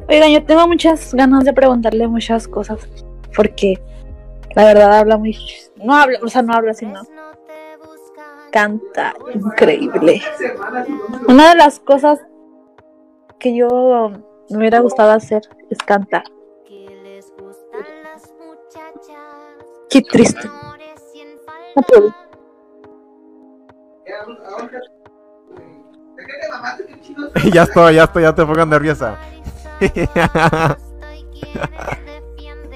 Oigan, 0.09 0.31
yo 0.31 0.43
tengo 0.43 0.66
muchas 0.66 1.12
ganas 1.12 1.45
de 1.45 1.53
preguntarle 1.53 2.09
muchas 2.09 2.49
cosas. 2.49 2.89
Porque 3.37 3.79
la 4.55 4.64
verdad 4.64 5.01
habla 5.01 5.18
muy. 5.18 5.37
No 5.77 5.95
habla, 5.95 6.18
o 6.23 6.29
sea, 6.29 6.41
no 6.41 6.55
habla 6.55 6.73
sino 6.73 7.03
canta 8.51 9.12
increíble. 9.35 10.23
Una 11.29 11.51
de 11.51 11.57
las 11.57 11.79
cosas 11.79 12.20
que 13.39 13.55
yo 13.55 14.12
me 14.49 14.57
hubiera 14.57 14.81
gustado 14.81 15.12
hacer 15.12 15.43
es 15.68 15.77
cantar. 15.77 16.25
Qué 19.91 20.01
triste. 20.01 20.49
No 21.77 21.83
puedo. 21.83 22.22
Ya 27.53 27.63
estoy, 27.63 27.95
ya 27.97 28.05
estoy, 28.05 28.23
ya 28.23 28.35
te 28.35 28.45
pongo 28.45 28.67
nerviosa. 28.67 29.17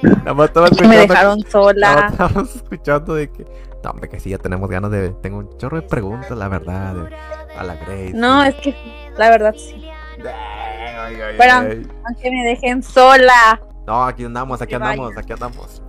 Nada 0.02 0.34
más 0.34 0.48
estaba 0.48 0.68
me 0.82 0.96
dejaron 0.96 1.40
sola. 1.48 2.08
estamos 2.10 2.56
escuchando 2.56 3.14
de 3.14 3.30
que. 3.30 3.44
No, 3.82 3.90
hombre, 3.90 4.08
que 4.08 4.18
sí, 4.18 4.30
ya 4.30 4.38
tenemos 4.38 4.68
ganas 4.68 4.90
de. 4.90 5.10
Tengo 5.22 5.38
un 5.38 5.56
chorro 5.58 5.76
de 5.80 5.82
preguntas, 5.86 6.36
la 6.36 6.48
verdad. 6.48 6.94
de- 6.94 7.16
a 7.56 7.62
la 7.64 7.74
Grace. 7.76 8.12
No, 8.14 8.42
es 8.44 8.54
que 8.56 8.74
la 9.16 9.30
verdad 9.30 9.54
sí. 9.56 9.88
Ay, 10.18 11.14
ay, 11.20 11.34
Pero- 11.38 11.52
ay. 11.54 11.86
Aunque 12.06 12.30
me 12.30 12.44
dejen 12.44 12.82
sola. 12.82 13.60
No, 13.86 14.04
aquí 14.04 14.24
andamos, 14.24 14.60
aquí 14.60 14.74
vaya. 14.74 14.90
andamos, 14.90 15.16
aquí 15.16 15.32
andamos. 15.32 15.82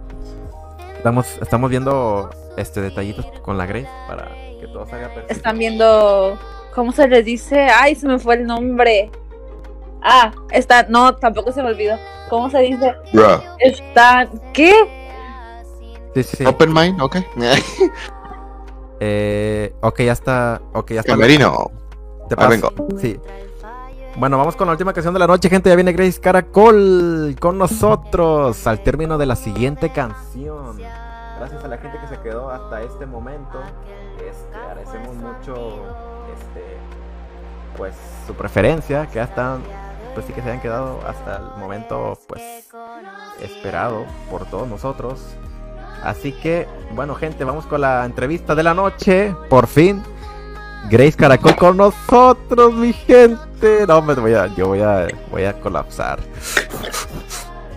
Estamos, 0.96 1.38
estamos 1.42 1.70
viendo 1.70 2.30
este 2.58 2.82
detallitos 2.82 3.26
con 3.42 3.58
la 3.58 3.66
Grace 3.66 3.90
para 4.08 4.30
que 4.60 4.68
todo 4.68 4.86
salga 4.88 5.08
perfecto. 5.08 5.34
Están 5.34 5.58
viendo. 5.58 6.38
¿Cómo 6.74 6.92
se 6.92 7.08
les 7.08 7.26
dice? 7.26 7.68
Ay, 7.70 7.96
se 7.96 8.08
me 8.08 8.20
fue 8.20 8.36
el 8.36 8.46
nombre. 8.46 9.10
Ah, 10.02 10.32
está. 10.52 10.84
No, 10.90 11.16
tampoco 11.16 11.52
se 11.52 11.62
me 11.64 11.70
olvidó. 11.70 11.98
¿Cómo 12.30 12.50
se 12.50 12.60
dice? 12.60 12.94
Bruh. 13.14 13.42
Están. 13.60 14.30
¿Qué? 14.54 14.74
Sí, 16.14 16.24
sí, 16.24 16.38
sí. 16.38 16.46
Open 16.46 16.74
mind, 16.74 17.02
ok. 17.02 17.18
Eh, 19.00 19.74
ok, 19.82 20.02
ya 20.02 20.12
está. 20.14 20.62
Ok, 20.74 20.92
ya 20.94 21.02
está. 21.02 21.14
Camerino. 21.14 21.70
Te 22.30 22.34
Ah, 22.34 22.38
paso. 22.38 22.50
vengo. 22.50 22.70
Sí. 23.00 23.20
Bueno, 24.16 24.38
vamos 24.40 24.56
con 24.56 24.66
la 24.66 24.72
última 24.72 24.92
canción 24.94 25.14
de 25.14 25.20
la 25.20 25.28
noche, 25.28 25.50
gente. 25.50 25.70
Ya 25.70 25.76
viene 25.76 25.94
Grace 25.94 26.20
Caracol 26.20 27.36
con 27.40 27.60
nosotros 27.60 28.66
al 28.66 28.82
término 28.82 29.20
de 29.20 29.28
la 29.28 29.36
siguiente 29.36 29.92
canción. 29.92 30.78
Gracias 31.38 31.64
a 31.64 31.68
la 31.68 31.78
gente 31.78 32.00
que 32.00 32.08
se 32.08 32.20
quedó 32.22 32.50
hasta 32.50 32.82
este 32.82 33.06
momento. 33.06 33.60
Este, 35.48 36.62
este, 36.62 36.78
pues 37.78 37.96
su 38.26 38.34
preferencia, 38.34 39.08
que 39.08 39.20
hasta 39.20 39.60
pues 40.14 40.26
sí 40.26 40.34
que 40.34 40.42
se 40.42 40.50
hayan 40.50 40.62
quedado 40.62 41.00
hasta 41.08 41.38
el 41.38 41.60
momento 41.60 42.20
pues 42.28 42.42
esperado 43.40 44.06
por 44.30 44.46
todos 44.46 44.68
nosotros. 44.68 45.22
Así 46.04 46.32
que, 46.32 46.68
bueno, 46.94 47.16
gente, 47.16 47.44
vamos 47.44 47.66
con 47.66 47.82
la 47.82 48.04
entrevista 48.06 48.56
de 48.56 48.64
la 48.64 48.74
noche. 48.74 49.34
Por 49.50 49.68
fin, 49.68 50.04
Grace 50.90 51.14
Caracol 51.14 51.56
con 51.56 51.78
nosotros, 51.78 52.74
mi 52.74 52.94
gente. 52.94 53.86
No, 53.88 54.02
me 54.02 54.14
voy 54.16 54.34
a, 54.34 54.48
yo 54.48 54.68
voy 54.68 54.82
a, 54.82 55.08
voy 55.32 55.46
a 55.46 55.54
colapsar. 55.60 56.20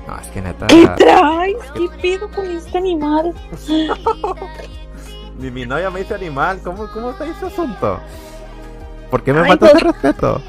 No, 0.07 0.19
es 0.19 0.29
que 0.29 0.43
neta. 0.43 0.67
¿Qué 0.67 0.89
traes? 0.97 1.57
¿Qué 1.75 1.89
pedo 2.01 2.31
con 2.31 2.47
este 2.47 2.79
animal? 2.79 3.35
Mi, 5.41 5.51
mi 5.51 5.65
novia 5.67 5.91
me 5.91 6.01
dice 6.01 6.15
animal. 6.15 6.61
¿Cómo, 6.63 6.87
cómo 6.93 7.11
está 7.13 7.25
ese 7.27 7.47
asunto? 7.47 7.99
¿Por 9.11 9.23
qué 9.25 9.33
me 9.33 9.47
falta 9.47 9.71
pues- 9.71 9.75
ese 9.75 9.85
respeto? 9.85 10.43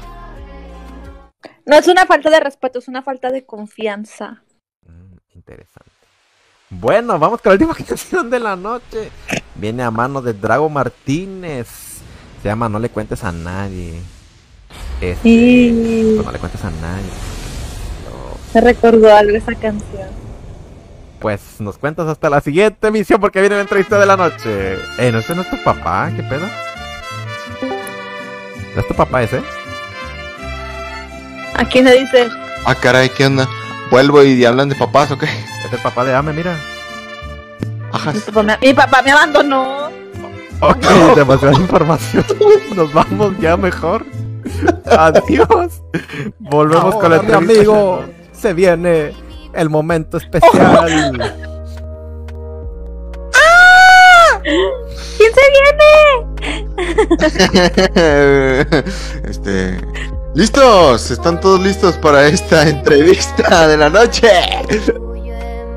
No 1.64 1.76
es 1.76 1.86
una 1.88 2.06
falta 2.06 2.28
de 2.28 2.40
respeto, 2.40 2.80
es 2.80 2.88
una 2.88 3.02
falta 3.02 3.30
de 3.30 3.44
confianza. 3.46 4.42
Mm, 4.86 5.16
interesante. 5.34 5.90
Bueno, 6.70 7.18
vamos 7.18 7.40
con 7.40 7.50
la 7.50 7.54
última 7.54 7.74
canción 7.86 8.28
de 8.30 8.40
la 8.40 8.56
noche. 8.56 9.10
Viene 9.54 9.82
a 9.82 9.90
mano 9.90 10.20
de 10.20 10.32
Drago 10.34 10.68
Martínez. 10.68 11.68
Se 12.42 12.48
llama 12.48 12.68
No 12.68 12.78
le 12.78 12.88
cuentes 12.88 13.22
a 13.24 13.32
nadie. 13.32 14.00
Este, 15.00 15.28
Y 15.28 16.14
pues 16.14 16.26
no 16.26 16.32
le 16.32 16.38
cuentes 16.38 16.64
a 16.64 16.70
nadie. 16.70 17.10
No, 18.04 18.36
me 18.54 18.60
recordó 18.60 19.14
algo 19.14 19.36
esa 19.36 19.54
canción. 19.54 20.21
Pues 21.22 21.60
nos 21.60 21.78
cuentas 21.78 22.08
hasta 22.08 22.28
la 22.28 22.40
siguiente 22.40 22.88
emisión 22.88 23.20
porque 23.20 23.40
viene 23.40 23.54
la 23.54 23.62
entrevista 23.62 23.96
de 23.96 24.06
la 24.06 24.16
noche. 24.16 24.74
Eh, 24.98 25.12
¿no 25.12 25.20
ese 25.20 25.36
no 25.36 25.42
es 25.42 25.50
tu 25.50 25.62
papá? 25.62 26.10
¿Qué 26.16 26.22
pedo? 26.24 26.48
¿No 28.74 28.80
es 28.80 28.88
tu 28.88 28.94
papá 28.94 29.22
ese? 29.22 29.40
¿A 31.54 31.64
quién 31.64 31.84
le 31.84 32.00
dice? 32.00 32.28
Ah, 32.64 32.74
caray, 32.74 33.08
¿qué 33.08 33.26
onda? 33.26 33.48
Vuelvo 33.88 34.24
y 34.24 34.44
hablan 34.44 34.68
de 34.68 34.74
papás, 34.74 35.12
¿ok? 35.12 35.22
Es 35.22 35.72
el 35.72 35.78
papá 35.78 36.04
de 36.04 36.12
Ame, 36.12 36.32
mira. 36.32 36.56
Ajá. 37.92 38.12
Mi 38.60 38.74
papá 38.74 39.00
me, 39.02 39.12
abandonó. 39.12 39.90
Ok, 40.58 40.84
demasiada 41.14 41.54
información. 41.54 42.24
Nos 42.74 42.92
vamos 42.92 43.38
ya 43.38 43.56
mejor. 43.56 44.04
Adiós. 44.86 45.82
Volvemos 46.40 46.96
con 46.96 47.12
entrevista. 47.12 47.36
amigo, 47.36 48.04
se 48.32 48.54
viene 48.54 49.12
el 49.54 49.70
momento 49.70 50.16
especial. 50.16 51.34
¿Quién 54.42 55.32
se 55.34 55.42
viene? 55.52 55.92
este. 59.28 59.80
¿Listos? 60.34 61.10
¿Están 61.10 61.40
todos 61.40 61.60
listos 61.60 61.96
para 61.98 62.26
esta 62.26 62.66
entrevista 62.66 63.68
de 63.68 63.76
la 63.76 63.90
noche? 63.90 64.28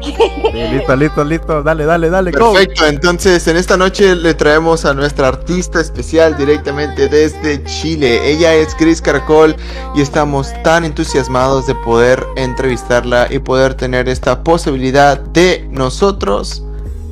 Listo, 0.02 0.96
listo, 0.96 1.24
listo. 1.24 1.64
Dale, 1.64 1.86
dale, 1.86 2.10
dale. 2.10 2.32
Perfecto, 2.32 2.86
entonces 2.86 3.48
en 3.48 3.58
esta 3.58 3.78
noche 3.78 4.16
le 4.16 4.34
traemos 4.34 4.86
a 4.86 4.94
nuestra 4.94 5.28
artista 5.28 5.82
especial 5.82 6.38
directamente 6.38 7.08
desde 7.08 7.64
Chile. 7.64 8.30
Ella 8.30 8.54
es 8.54 8.76
Gris 8.78 9.02
Caracol 9.02 9.56
y 9.96 10.02
estamos 10.02 10.52
tan 10.64 10.86
entusiasmados 10.86 11.68
de 11.68 11.76
poder 11.76 12.26
entrevistarla 12.36 13.28
y 13.30 13.40
poder 13.40 13.74
tener 13.74 14.08
esta 14.10 14.44
posibilidad 14.44 15.20
de 15.20 15.68
nosotros 15.72 16.64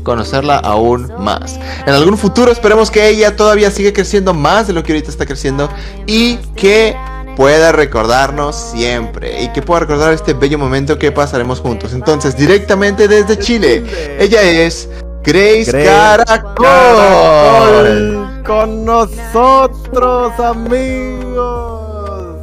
conocerla 0.04 0.58
aún 0.58 1.12
más. 1.18 1.60
En 1.88 1.94
algún 1.94 2.18
futuro 2.18 2.52
esperemos 2.52 2.92
que 2.92 3.08
ella 3.08 3.36
todavía 3.36 3.72
siga 3.72 3.94
creciendo 3.94 4.34
más 4.34 4.68
de 4.68 4.74
lo 4.74 4.84
que 4.84 4.92
ahorita 4.92 5.10
está 5.10 5.26
creciendo 5.26 5.70
y 6.06 6.38
que 6.56 6.96
pueda 7.36 7.72
recordarnos 7.72 8.56
siempre 8.56 9.44
y 9.44 9.50
que 9.50 9.62
pueda 9.62 9.82
recordar 9.82 10.14
este 10.14 10.34
bello 10.34 10.58
momento 10.58 10.98
que 10.98 11.12
pasaremos 11.12 11.60
juntos. 11.60 11.94
Entonces, 11.94 12.36
directamente 12.38 13.08
desde 13.08 13.38
Chile, 13.40 13.84
ella 14.20 14.42
es 14.44 14.90
Grace, 15.24 15.72
Grace 15.72 15.86
Caracol. 15.86 16.66
Caracol 16.66 18.44
con 18.46 18.86
nosotros, 18.86 20.40
amigos. 20.40 22.36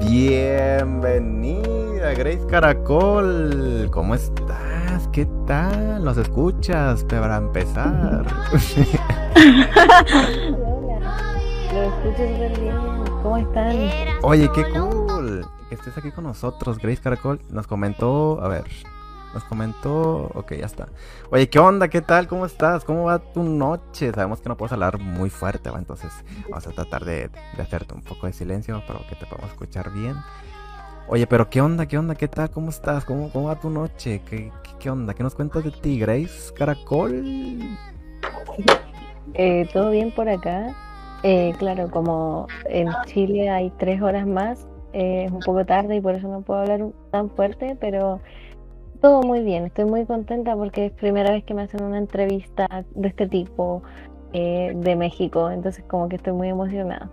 Bienvenida, 0.00 1.34
Grace 2.14 2.46
Caracol. 2.48 3.88
¿Cómo 3.90 4.14
estás? 4.14 5.08
¿Qué 5.12 5.26
tal? 5.46 6.02
¿Nos 6.04 6.16
escuchas 6.16 7.04
para 7.04 7.36
empezar? 7.36 8.24
Lo 11.72 11.82
escucho 11.82 12.16
súper 12.16 12.58
bien. 12.60 12.97
¿Cómo 13.28 13.36
están? 13.36 13.76
Oye, 14.22 14.50
qué 14.54 14.64
cool 14.70 15.46
que 15.68 15.74
estés 15.74 15.98
aquí 15.98 16.10
con 16.10 16.24
nosotros, 16.24 16.78
Grace 16.78 17.02
Caracol. 17.02 17.38
Nos 17.50 17.66
comentó, 17.66 18.42
a 18.42 18.48
ver, 18.48 18.64
nos 19.34 19.44
comentó, 19.44 20.30
ok, 20.32 20.54
ya 20.54 20.64
está. 20.64 20.88
Oye, 21.30 21.50
¿qué 21.50 21.58
onda? 21.58 21.88
¿Qué 21.88 22.00
tal? 22.00 22.26
¿Cómo 22.26 22.46
estás? 22.46 22.84
¿Cómo 22.84 23.04
va 23.04 23.18
tu 23.18 23.42
noche? 23.42 24.12
Sabemos 24.12 24.40
que 24.40 24.48
no 24.48 24.56
puedes 24.56 24.72
hablar 24.72 24.98
muy 24.98 25.28
fuerte, 25.28 25.68
¿va? 25.68 25.78
Entonces 25.78 26.10
vamos 26.48 26.66
a 26.68 26.70
tratar 26.70 27.04
de, 27.04 27.28
de 27.28 27.62
hacerte 27.62 27.92
un 27.92 28.00
poco 28.00 28.26
de 28.26 28.32
silencio 28.32 28.82
para 28.86 29.00
que 29.00 29.14
te 29.14 29.26
podamos 29.26 29.50
escuchar 29.50 29.92
bien. 29.92 30.16
Oye, 31.06 31.26
pero 31.26 31.50
¿qué 31.50 31.60
onda? 31.60 31.84
¿Qué 31.84 31.98
onda? 31.98 32.14
¿Qué 32.14 32.28
tal? 32.28 32.50
¿Cómo 32.50 32.70
estás? 32.70 33.04
¿Cómo, 33.04 33.30
cómo 33.30 33.48
va 33.48 33.60
tu 33.60 33.68
noche? 33.68 34.22
¿Qué, 34.24 34.50
qué, 34.62 34.70
qué 34.80 34.90
onda? 34.90 35.12
¿Qué 35.12 35.22
nos 35.22 35.34
cuentas 35.34 35.64
de 35.64 35.70
ti, 35.70 35.98
Grace 35.98 36.54
Caracol? 36.54 37.22
Eh, 39.34 39.68
¿Todo 39.70 39.90
bien 39.90 40.14
por 40.14 40.30
acá? 40.30 40.74
Eh, 41.22 41.52
claro, 41.58 41.90
como 41.90 42.46
en 42.66 42.88
Chile 43.06 43.50
hay 43.50 43.70
tres 43.78 44.00
horas 44.00 44.26
más, 44.26 44.66
eh, 44.92 45.24
es 45.24 45.32
un 45.32 45.40
poco 45.40 45.64
tarde 45.64 45.96
y 45.96 46.00
por 46.00 46.14
eso 46.14 46.28
no 46.28 46.42
puedo 46.42 46.60
hablar 46.60 46.86
tan 47.10 47.28
fuerte, 47.30 47.76
pero 47.80 48.20
todo 49.00 49.22
muy 49.22 49.42
bien. 49.42 49.64
Estoy 49.66 49.84
muy 49.84 50.06
contenta 50.06 50.54
porque 50.56 50.86
es 50.86 50.92
primera 50.92 51.30
vez 51.30 51.44
que 51.44 51.54
me 51.54 51.62
hacen 51.62 51.82
una 51.82 51.98
entrevista 51.98 52.84
de 52.94 53.08
este 53.08 53.28
tipo 53.28 53.82
eh, 54.32 54.72
de 54.76 54.96
México, 54.96 55.50
entonces 55.50 55.84
como 55.88 56.08
que 56.08 56.16
estoy 56.16 56.32
muy 56.34 56.48
emocionada. 56.48 57.10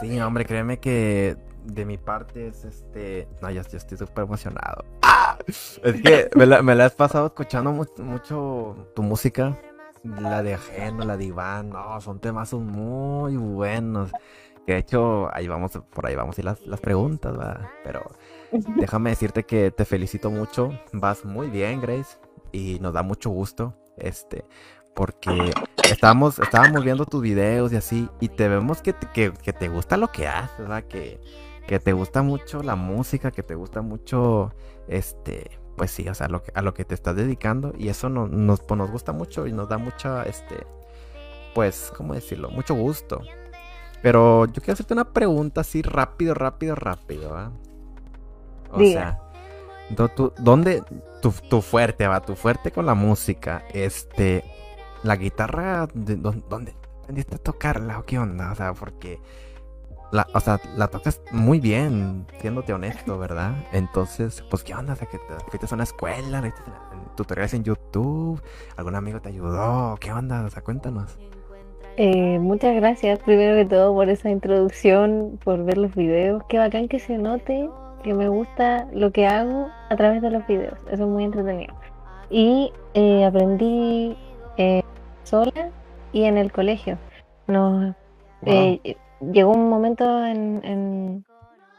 Sí, 0.00 0.20
hombre, 0.20 0.44
créeme 0.44 0.78
que 0.78 1.36
de 1.64 1.84
mi 1.84 1.96
parte 1.96 2.48
es 2.48 2.64
este. 2.64 3.26
No, 3.40 3.50
ya 3.50 3.62
estoy 3.62 3.96
súper 3.96 4.24
emocionado. 4.24 4.84
¡Ah! 5.02 5.38
Es 5.46 5.80
que 6.02 6.28
me 6.36 6.46
la, 6.46 6.84
has 6.84 6.94
pasado 6.94 7.26
escuchando 7.26 7.72
mu- 7.72 7.84
mucho 8.04 8.76
tu 8.94 9.02
música. 9.02 9.56
La 10.02 10.42
de 10.42 10.54
Ajeno, 10.54 11.04
la 11.04 11.16
de 11.16 11.24
Iván. 11.24 11.70
No, 11.70 12.00
son 12.00 12.20
temas 12.20 12.52
muy 12.54 13.36
buenos. 13.36 14.10
Que 14.66 14.74
de 14.74 14.78
hecho, 14.78 15.34
ahí 15.34 15.48
vamos, 15.48 15.72
por 15.92 16.06
ahí 16.06 16.14
vamos 16.14 16.36
a 16.36 16.40
ir 16.40 16.44
las, 16.44 16.60
las 16.66 16.80
preguntas, 16.80 17.36
¿verdad? 17.36 17.68
Pero 17.84 18.10
déjame 18.76 19.10
decirte 19.10 19.44
que 19.44 19.70
te 19.70 19.84
felicito 19.84 20.30
mucho. 20.30 20.70
Vas 20.92 21.24
muy 21.24 21.48
bien, 21.48 21.80
Grace. 21.80 22.18
Y 22.52 22.78
nos 22.80 22.92
da 22.92 23.02
mucho 23.02 23.30
gusto. 23.30 23.74
Este. 23.96 24.44
Porque 24.94 25.52
estábamos, 25.84 26.38
estábamos 26.38 26.82
viendo 26.82 27.06
tus 27.06 27.22
videos 27.22 27.72
y 27.72 27.76
así, 27.76 28.08
y 28.20 28.28
te 28.28 28.48
vemos 28.48 28.82
que 28.82 28.92
te, 28.92 29.06
que, 29.12 29.32
que 29.32 29.52
te 29.52 29.68
gusta 29.68 29.96
lo 29.96 30.08
que 30.08 30.26
haces, 30.26 30.58
¿verdad? 30.58 30.82
Que, 30.84 31.20
que 31.68 31.78
te 31.78 31.92
gusta 31.92 32.22
mucho 32.22 32.62
la 32.62 32.74
música, 32.74 33.30
que 33.30 33.42
te 33.42 33.54
gusta 33.54 33.80
mucho, 33.80 34.52
este, 34.88 35.58
pues 35.78 35.90
sí, 35.90 36.06
o 36.08 36.14
sea, 36.14 36.28
lo 36.28 36.42
que, 36.42 36.52
a 36.54 36.60
lo 36.60 36.74
que 36.74 36.84
te 36.84 36.94
estás 36.94 37.16
dedicando, 37.16 37.72
y 37.78 37.88
eso 37.88 38.10
no- 38.10 38.28
nos, 38.28 38.60
pues, 38.60 38.76
nos 38.76 38.90
gusta 38.90 39.12
mucho 39.12 39.46
y 39.46 39.52
nos 39.52 39.68
da 39.70 39.78
mucha, 39.78 40.24
este, 40.24 40.66
pues, 41.54 41.90
¿cómo 41.96 42.12
decirlo? 42.12 42.50
Mucho 42.50 42.74
gusto. 42.74 43.22
Pero 44.02 44.44
yo 44.46 44.54
quiero 44.62 44.74
hacerte 44.74 44.92
una 44.92 45.12
pregunta 45.12 45.62
así 45.62 45.80
rápido, 45.82 46.34
rápido, 46.34 46.74
rápido, 46.74 47.30
¿va? 47.32 47.50
O 48.70 48.78
Diga. 48.78 49.00
sea, 49.00 50.08
do- 50.16 50.34
¿dónde 50.38 50.82
tu, 51.22 51.32
tu 51.48 51.62
fuerte, 51.62 52.06
va? 52.06 52.20
Tu 52.20 52.36
fuerte 52.36 52.70
con 52.70 52.84
la 52.86 52.94
música, 52.94 53.64
este, 53.72 54.44
la 55.02 55.16
guitarra, 55.16 55.88
de, 55.94 56.16
dó- 56.16 56.42
¿dónde 56.48 56.74
aprendiste 57.02 57.36
a 57.36 57.38
tocarla 57.38 57.98
o 57.98 58.04
qué 58.04 58.18
onda? 58.18 58.52
O 58.52 58.54
sea, 58.54 58.72
porque, 58.74 59.20
la, 60.10 60.26
o 60.34 60.40
sea, 60.40 60.60
la 60.76 60.88
tocas 60.88 61.20
muy 61.32 61.60
bien, 61.60 62.26
siéndote 62.40 62.72
honesto, 62.72 63.18
¿verdad? 63.18 63.52
Entonces, 63.72 64.42
pues, 64.50 64.64
¿qué 64.64 64.74
onda? 64.74 64.94
O 64.94 64.96
sea, 64.96 65.06
que 65.08 65.18
te 65.18 65.34
fuiste 65.48 65.66
a 65.70 65.74
una 65.74 65.84
escuela, 65.84 66.40
leíste 66.40 66.62
tutoriales 67.16 67.54
en 67.54 67.64
YouTube, 67.64 68.40
algún 68.76 68.94
amigo 68.94 69.20
te 69.20 69.28
ayudó, 69.28 69.96
¿qué 70.00 70.12
onda? 70.12 70.44
O 70.44 70.50
sea, 70.50 70.62
cuéntanos. 70.62 71.18
Eh, 71.96 72.38
muchas 72.38 72.76
gracias 72.76 73.18
primero 73.18 73.56
que 73.56 73.64
todo 73.64 73.92
por 73.92 74.08
esa 74.08 74.30
introducción, 74.30 75.38
por 75.42 75.64
ver 75.64 75.78
los 75.78 75.94
videos. 75.94 76.42
Qué 76.48 76.58
bacán 76.58 76.86
que 76.86 77.00
se 77.00 77.18
note 77.18 77.68
que 78.04 78.14
me 78.14 78.28
gusta 78.28 78.86
lo 78.92 79.10
que 79.10 79.26
hago 79.26 79.68
a 79.90 79.96
través 79.96 80.22
de 80.22 80.30
los 80.30 80.46
videos. 80.46 80.78
Eso 80.90 81.04
es 81.04 81.08
muy 81.08 81.24
entretenido. 81.24 81.74
Y 82.30 82.72
eh, 82.94 83.24
aprendí 83.24 84.16
eh, 84.56 84.82
sola 85.24 85.70
y 86.12 86.24
en 86.24 86.38
el 86.38 86.52
colegio. 86.52 86.98
Nos, 87.48 87.94
eh, 88.46 88.96
llegó 89.20 89.52
un 89.52 89.68
momento 89.68 90.24
en, 90.24 91.24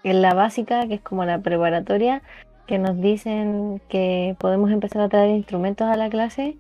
la 0.04 0.34
básica, 0.34 0.88
que 0.88 0.96
es 0.96 1.02
como 1.02 1.26
la 1.26 1.40
preparatoria, 1.40 2.22
que 2.66 2.80
nos 2.80 3.00
dicen 3.00 3.82
que 3.90 4.36
podemos 4.40 4.72
empezar 4.72 5.02
a 5.02 5.10
traer 5.10 5.30
instrumentos 5.36 5.88
a 5.88 5.98
la 5.98 6.10
clase 6.10 6.58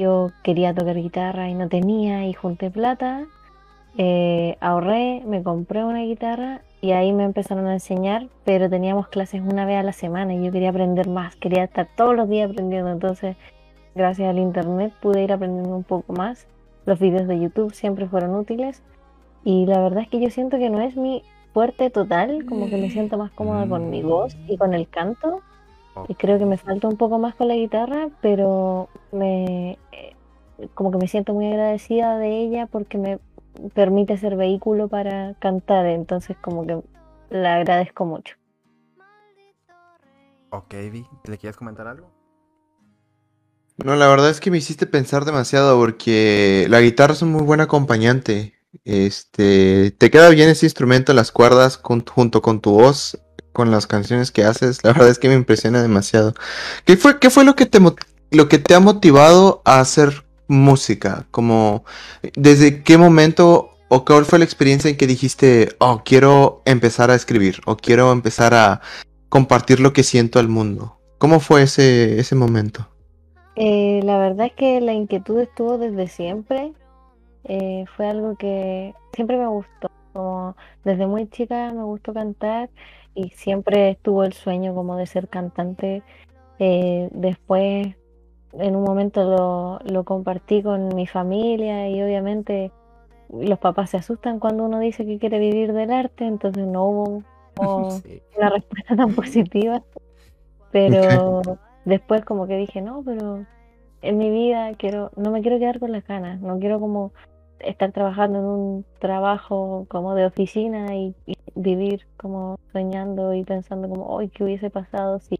yo 0.00 0.30
quería 0.42 0.74
tocar 0.74 0.96
guitarra 0.96 1.48
y 1.48 1.54
no 1.54 1.68
tenía 1.68 2.26
y 2.26 2.32
junté 2.32 2.70
plata, 2.70 3.26
eh, 3.98 4.56
ahorré, 4.60 5.22
me 5.26 5.42
compré 5.42 5.84
una 5.84 6.00
guitarra 6.00 6.62
y 6.80 6.92
ahí 6.92 7.12
me 7.12 7.24
empezaron 7.24 7.66
a 7.66 7.74
enseñar, 7.74 8.28
pero 8.44 8.70
teníamos 8.70 9.08
clases 9.08 9.42
una 9.42 9.66
vez 9.66 9.78
a 9.78 9.82
la 9.82 9.92
semana 9.92 10.34
y 10.34 10.44
yo 10.44 10.52
quería 10.52 10.70
aprender 10.70 11.08
más, 11.08 11.36
quería 11.36 11.64
estar 11.64 11.86
todos 11.96 12.16
los 12.16 12.28
días 12.28 12.50
aprendiendo, 12.50 12.90
entonces 12.90 13.36
gracias 13.94 14.30
al 14.30 14.38
internet 14.38 14.94
pude 15.02 15.22
ir 15.22 15.32
aprendiendo 15.32 15.76
un 15.76 15.84
poco 15.84 16.12
más. 16.14 16.46
Los 16.86 16.98
videos 16.98 17.28
de 17.28 17.38
YouTube 17.38 17.74
siempre 17.74 18.06
fueron 18.06 18.34
útiles 18.34 18.82
y 19.44 19.66
la 19.66 19.80
verdad 19.80 20.02
es 20.02 20.08
que 20.08 20.20
yo 20.20 20.30
siento 20.30 20.58
que 20.58 20.70
no 20.70 20.80
es 20.80 20.96
mi 20.96 21.22
fuerte 21.52 21.90
total, 21.90 22.44
como 22.46 22.68
que 22.68 22.76
me 22.76 22.90
siento 22.90 23.16
más 23.18 23.30
cómoda 23.32 23.66
con 23.66 23.90
mi 23.90 24.02
voz 24.02 24.36
y 24.48 24.56
con 24.56 24.74
el 24.74 24.88
canto. 24.88 25.42
Y 26.08 26.14
creo 26.14 26.38
que 26.38 26.46
me 26.46 26.56
falta 26.56 26.88
un 26.88 26.96
poco 26.96 27.18
más 27.18 27.34
con 27.34 27.48
la 27.48 27.56
guitarra, 27.56 28.08
pero 28.20 28.88
me 29.12 29.72
eh, 29.92 30.14
como 30.74 30.90
que 30.90 30.98
me 30.98 31.08
siento 31.08 31.34
muy 31.34 31.46
agradecida 31.46 32.16
de 32.18 32.38
ella 32.38 32.66
porque 32.66 32.96
me 32.96 33.18
permite 33.74 34.16
ser 34.16 34.36
vehículo 34.36 34.88
para 34.88 35.34
cantar, 35.34 35.86
entonces 35.86 36.36
como 36.40 36.66
que 36.66 36.80
la 37.30 37.56
agradezco 37.56 38.04
mucho. 38.04 38.36
Ok, 40.50 40.74
Vi, 40.90 41.06
¿le 41.24 41.38
quieres 41.38 41.56
comentar 41.56 41.86
algo? 41.86 42.10
No, 43.84 43.96
la 43.96 44.08
verdad 44.08 44.30
es 44.30 44.40
que 44.40 44.50
me 44.50 44.58
hiciste 44.58 44.86
pensar 44.86 45.24
demasiado 45.24 45.78
porque 45.78 46.66
la 46.68 46.80
guitarra 46.80 47.14
es 47.14 47.22
un 47.22 47.32
muy 47.32 47.42
buen 47.42 47.60
acompañante. 47.60 48.59
Este, 48.84 49.90
te 49.92 50.10
queda 50.10 50.28
bien 50.28 50.48
ese 50.48 50.66
instrumento, 50.66 51.12
las 51.12 51.32
cuerdas, 51.32 51.80
junto 51.82 52.42
con 52.42 52.60
tu 52.60 52.72
voz, 52.72 53.18
con 53.52 53.70
las 53.70 53.86
canciones 53.86 54.30
que 54.30 54.44
haces. 54.44 54.82
La 54.84 54.92
verdad 54.92 55.08
es 55.08 55.18
que 55.18 55.28
me 55.28 55.34
impresiona 55.34 55.82
demasiado. 55.82 56.34
¿Qué 56.84 56.96
fue, 56.96 57.18
qué 57.18 57.30
fue 57.30 57.44
lo 57.44 57.56
que 57.56 57.66
te, 57.66 57.80
lo 58.30 58.48
que 58.48 58.58
te 58.58 58.74
ha 58.74 58.80
motivado 58.80 59.62
a 59.64 59.80
hacer 59.80 60.24
música? 60.48 61.26
Como, 61.30 61.84
¿desde 62.34 62.82
qué 62.82 62.96
momento 62.96 63.70
o 63.88 64.04
cuál 64.04 64.24
fue 64.24 64.38
la 64.38 64.44
experiencia 64.44 64.88
en 64.88 64.96
que 64.96 65.06
dijiste, 65.06 65.74
oh, 65.78 66.02
quiero 66.04 66.62
empezar 66.64 67.10
a 67.10 67.16
escribir 67.16 67.60
o 67.66 67.76
quiero 67.76 68.12
empezar 68.12 68.54
a 68.54 68.80
compartir 69.28 69.80
lo 69.80 69.92
que 69.92 70.04
siento 70.04 70.38
al 70.38 70.48
mundo? 70.48 70.98
¿Cómo 71.18 71.40
fue 71.40 71.62
ese, 71.62 72.18
ese 72.18 72.34
momento? 72.34 72.88
Eh, 73.56 74.00
la 74.04 74.16
verdad 74.16 74.46
es 74.46 74.52
que 74.52 74.80
la 74.80 74.94
inquietud 74.94 75.40
estuvo 75.40 75.76
desde 75.76 76.08
siempre. 76.08 76.72
Eh, 77.44 77.84
fue 77.96 78.06
algo 78.06 78.36
que 78.36 78.94
siempre 79.12 79.36
me 79.36 79.46
gustó. 79.46 79.90
Como 80.12 80.56
desde 80.84 81.06
muy 81.06 81.28
chica 81.28 81.72
me 81.72 81.84
gustó 81.84 82.12
cantar 82.12 82.68
y 83.14 83.30
siempre 83.30 83.90
estuvo 83.90 84.24
el 84.24 84.32
sueño 84.32 84.74
como 84.74 84.96
de 84.96 85.06
ser 85.06 85.28
cantante. 85.28 86.02
Eh, 86.58 87.08
después, 87.12 87.94
en 88.52 88.76
un 88.76 88.82
momento 88.82 89.24
lo, 89.24 89.78
lo 89.90 90.04
compartí 90.04 90.62
con 90.62 90.94
mi 90.94 91.06
familia 91.06 91.88
y 91.88 92.02
obviamente 92.02 92.72
los 93.32 93.58
papás 93.58 93.90
se 93.90 93.96
asustan 93.98 94.40
cuando 94.40 94.64
uno 94.64 94.80
dice 94.80 95.06
que 95.06 95.18
quiere 95.18 95.38
vivir 95.38 95.72
del 95.72 95.92
arte, 95.92 96.26
entonces 96.26 96.66
no 96.66 96.84
hubo 96.84 97.22
Sí. 98.02 98.20
una 98.36 98.50
respuesta 98.50 98.96
tan 98.96 99.14
positiva. 99.14 99.82
Pero 100.72 101.42
después 101.84 102.24
como 102.24 102.46
que 102.46 102.56
dije, 102.56 102.80
no, 102.80 103.02
pero 103.04 103.44
en 104.02 104.18
mi 104.18 104.30
vida 104.30 104.72
quiero, 104.74 105.10
no 105.16 105.30
me 105.30 105.42
quiero 105.42 105.58
quedar 105.58 105.80
con 105.80 105.92
las 105.92 106.06
ganas, 106.06 106.40
no 106.40 106.58
quiero 106.58 106.80
como 106.80 107.12
estar 107.60 107.92
trabajando 107.92 108.38
en 108.38 108.44
un 108.44 108.84
trabajo 108.98 109.86
como 109.88 110.14
de 110.14 110.26
oficina 110.26 110.94
y, 110.96 111.14
vivir 111.56 112.06
como 112.16 112.58
soñando 112.72 113.34
y 113.34 113.44
pensando 113.44 113.88
como, 113.88 114.06
hoy 114.06 114.28
¿qué 114.28 114.44
hubiese 114.44 114.70
pasado 114.70 115.18
si? 115.18 115.38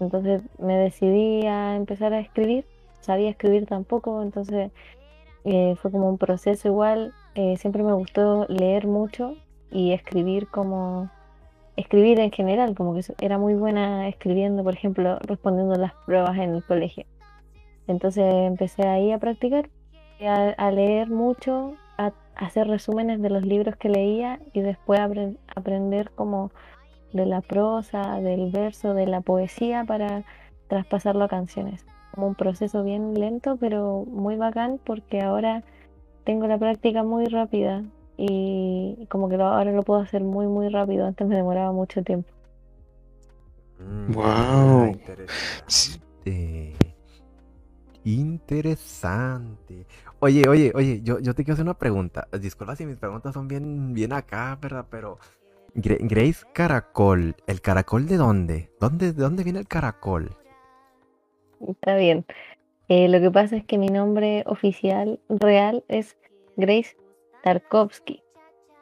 Entonces 0.00 0.42
me 0.58 0.76
decidí 0.76 1.46
a 1.46 1.76
empezar 1.76 2.12
a 2.12 2.20
escribir, 2.20 2.66
sabía 3.00 3.30
escribir 3.30 3.64
tampoco, 3.64 4.22
entonces 4.22 4.70
eh, 5.44 5.76
fue 5.80 5.90
como 5.90 6.08
un 6.08 6.18
proceso 6.18 6.68
igual, 6.68 7.14
eh, 7.34 7.56
siempre 7.56 7.82
me 7.82 7.92
gustó 7.94 8.46
leer 8.48 8.86
mucho 8.86 9.36
y 9.70 9.92
escribir 9.92 10.48
como 10.48 11.08
escribir 11.76 12.18
en 12.18 12.32
general, 12.32 12.74
como 12.74 12.94
que 12.94 13.02
era 13.20 13.38
muy 13.38 13.54
buena 13.54 14.08
escribiendo, 14.08 14.64
por 14.64 14.74
ejemplo, 14.74 15.18
respondiendo 15.20 15.76
las 15.76 15.94
pruebas 16.04 16.36
en 16.36 16.54
el 16.54 16.64
colegio. 16.64 17.04
Entonces 17.86 18.24
empecé 18.24 18.86
ahí 18.86 19.12
a 19.12 19.18
practicar, 19.18 19.70
a, 20.26 20.50
a 20.50 20.70
leer 20.70 21.08
mucho, 21.10 21.74
a, 21.96 22.06
a 22.36 22.46
hacer 22.46 22.66
resúmenes 22.68 23.20
de 23.22 23.30
los 23.30 23.44
libros 23.44 23.76
que 23.76 23.88
leía 23.88 24.40
y 24.52 24.60
después 24.60 25.00
apre- 25.00 25.36
aprender 25.54 26.10
como 26.12 26.50
de 27.12 27.26
la 27.26 27.40
prosa, 27.40 28.20
del 28.20 28.50
verso, 28.50 28.94
de 28.94 29.06
la 29.06 29.20
poesía 29.20 29.84
para 29.84 30.24
traspasarlo 30.68 31.24
a 31.24 31.28
canciones. 31.28 31.84
Como 32.14 32.26
un 32.28 32.34
proceso 32.34 32.82
bien 32.84 33.14
lento, 33.14 33.56
pero 33.56 34.04
muy 34.06 34.36
bacán 34.36 34.78
porque 34.84 35.20
ahora 35.22 35.62
tengo 36.24 36.46
la 36.46 36.58
práctica 36.58 37.02
muy 37.02 37.24
rápida 37.26 37.82
y 38.16 39.06
como 39.08 39.28
que 39.28 39.36
lo- 39.36 39.46
ahora 39.46 39.72
lo 39.72 39.82
puedo 39.82 40.00
hacer 40.00 40.22
muy 40.22 40.46
muy 40.46 40.68
rápido. 40.68 41.06
Antes 41.06 41.26
me 41.26 41.36
demoraba 41.36 41.72
mucho 41.72 42.02
tiempo. 42.02 42.30
Mm, 43.80 44.12
Guau. 44.12 44.86
Interesante. 44.88 46.74
Interesante. 48.08 49.86
Oye, 50.20 50.48
oye, 50.48 50.72
oye, 50.74 51.00
yo, 51.02 51.18
yo 51.20 51.34
te 51.34 51.44
quiero 51.44 51.54
hacer 51.54 51.64
una 51.64 51.78
pregunta. 51.78 52.26
Disculpa 52.40 52.74
si 52.74 52.86
mis 52.86 52.96
preguntas 52.96 53.34
son 53.34 53.48
bien, 53.48 53.92
bien 53.92 54.12
acá, 54.14 54.58
¿verdad? 54.60 54.86
Pero 54.90 55.18
Gre- 55.74 55.98
Grace 56.00 56.46
Caracol. 56.54 57.36
¿El 57.46 57.60
caracol 57.60 58.06
de 58.06 58.16
dónde? 58.16 58.70
¿Dónde, 58.80 59.12
¿De 59.12 59.22
dónde 59.22 59.44
viene 59.44 59.58
el 59.60 59.68
caracol? 59.68 60.30
Está 61.66 61.96
bien. 61.96 62.24
Eh, 62.88 63.08
lo 63.08 63.20
que 63.20 63.30
pasa 63.30 63.56
es 63.56 63.64
que 63.64 63.76
mi 63.78 63.88
nombre 63.88 64.42
oficial 64.46 65.20
real 65.28 65.84
es 65.88 66.16
Grace 66.56 66.96
Tarkovsky. 67.44 68.22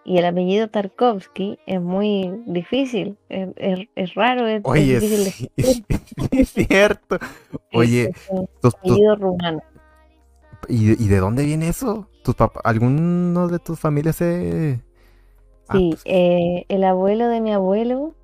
Y 0.04 0.18
el 0.18 0.24
apellido 0.26 0.68
Tarkovsky 0.68 1.58
es 1.66 1.80
muy 1.80 2.30
difícil, 2.46 3.16
es, 3.28 3.48
es- 3.56 3.88
es 3.96 4.14
raro, 4.14 4.46
es, 4.46 4.60
es 4.60 4.64
Oye, 4.64 5.00
difícil 5.00 5.24
de 5.24 5.30
sí, 5.32 5.50
es 6.30 6.50
cierto. 6.52 7.18
Oye, 7.72 8.10
Es 8.10 8.16
un 8.28 8.48
tus- 8.60 8.74
tus- 8.84 9.00
apellido 9.00 9.16
rumano. 9.16 9.62
¿y, 10.68 11.02
y 11.02 11.08
de 11.08 11.18
dónde 11.18 11.44
viene 11.44 11.68
eso? 11.68 12.08
¿Tus 12.22 12.34
papás, 12.34 12.62
alguno 12.64 13.48
de 13.48 13.58
tus 13.58 13.78
familias 13.78 14.16
se... 14.16 14.80
Ah, 15.68 15.74
Sí, 15.74 15.90
pues, 15.90 16.04
eh, 16.04 16.64
el 16.68 16.84
abuelo 16.84 17.28
de 17.28 17.40
mi 17.40 17.52
abuelo 17.52 18.14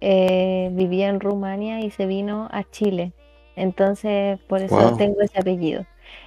eh, 0.00 0.70
vivía 0.74 1.08
en 1.08 1.20
Rumania 1.20 1.80
y 1.80 1.90
se 1.90 2.06
vino 2.06 2.48
a 2.52 2.64
Chile. 2.70 3.14
Entonces, 3.56 4.40
por 4.48 4.62
eso 4.62 4.92
Wow. 4.92 4.96
tengo 4.96 5.20
ese 5.22 5.38
apellido. 5.40 5.86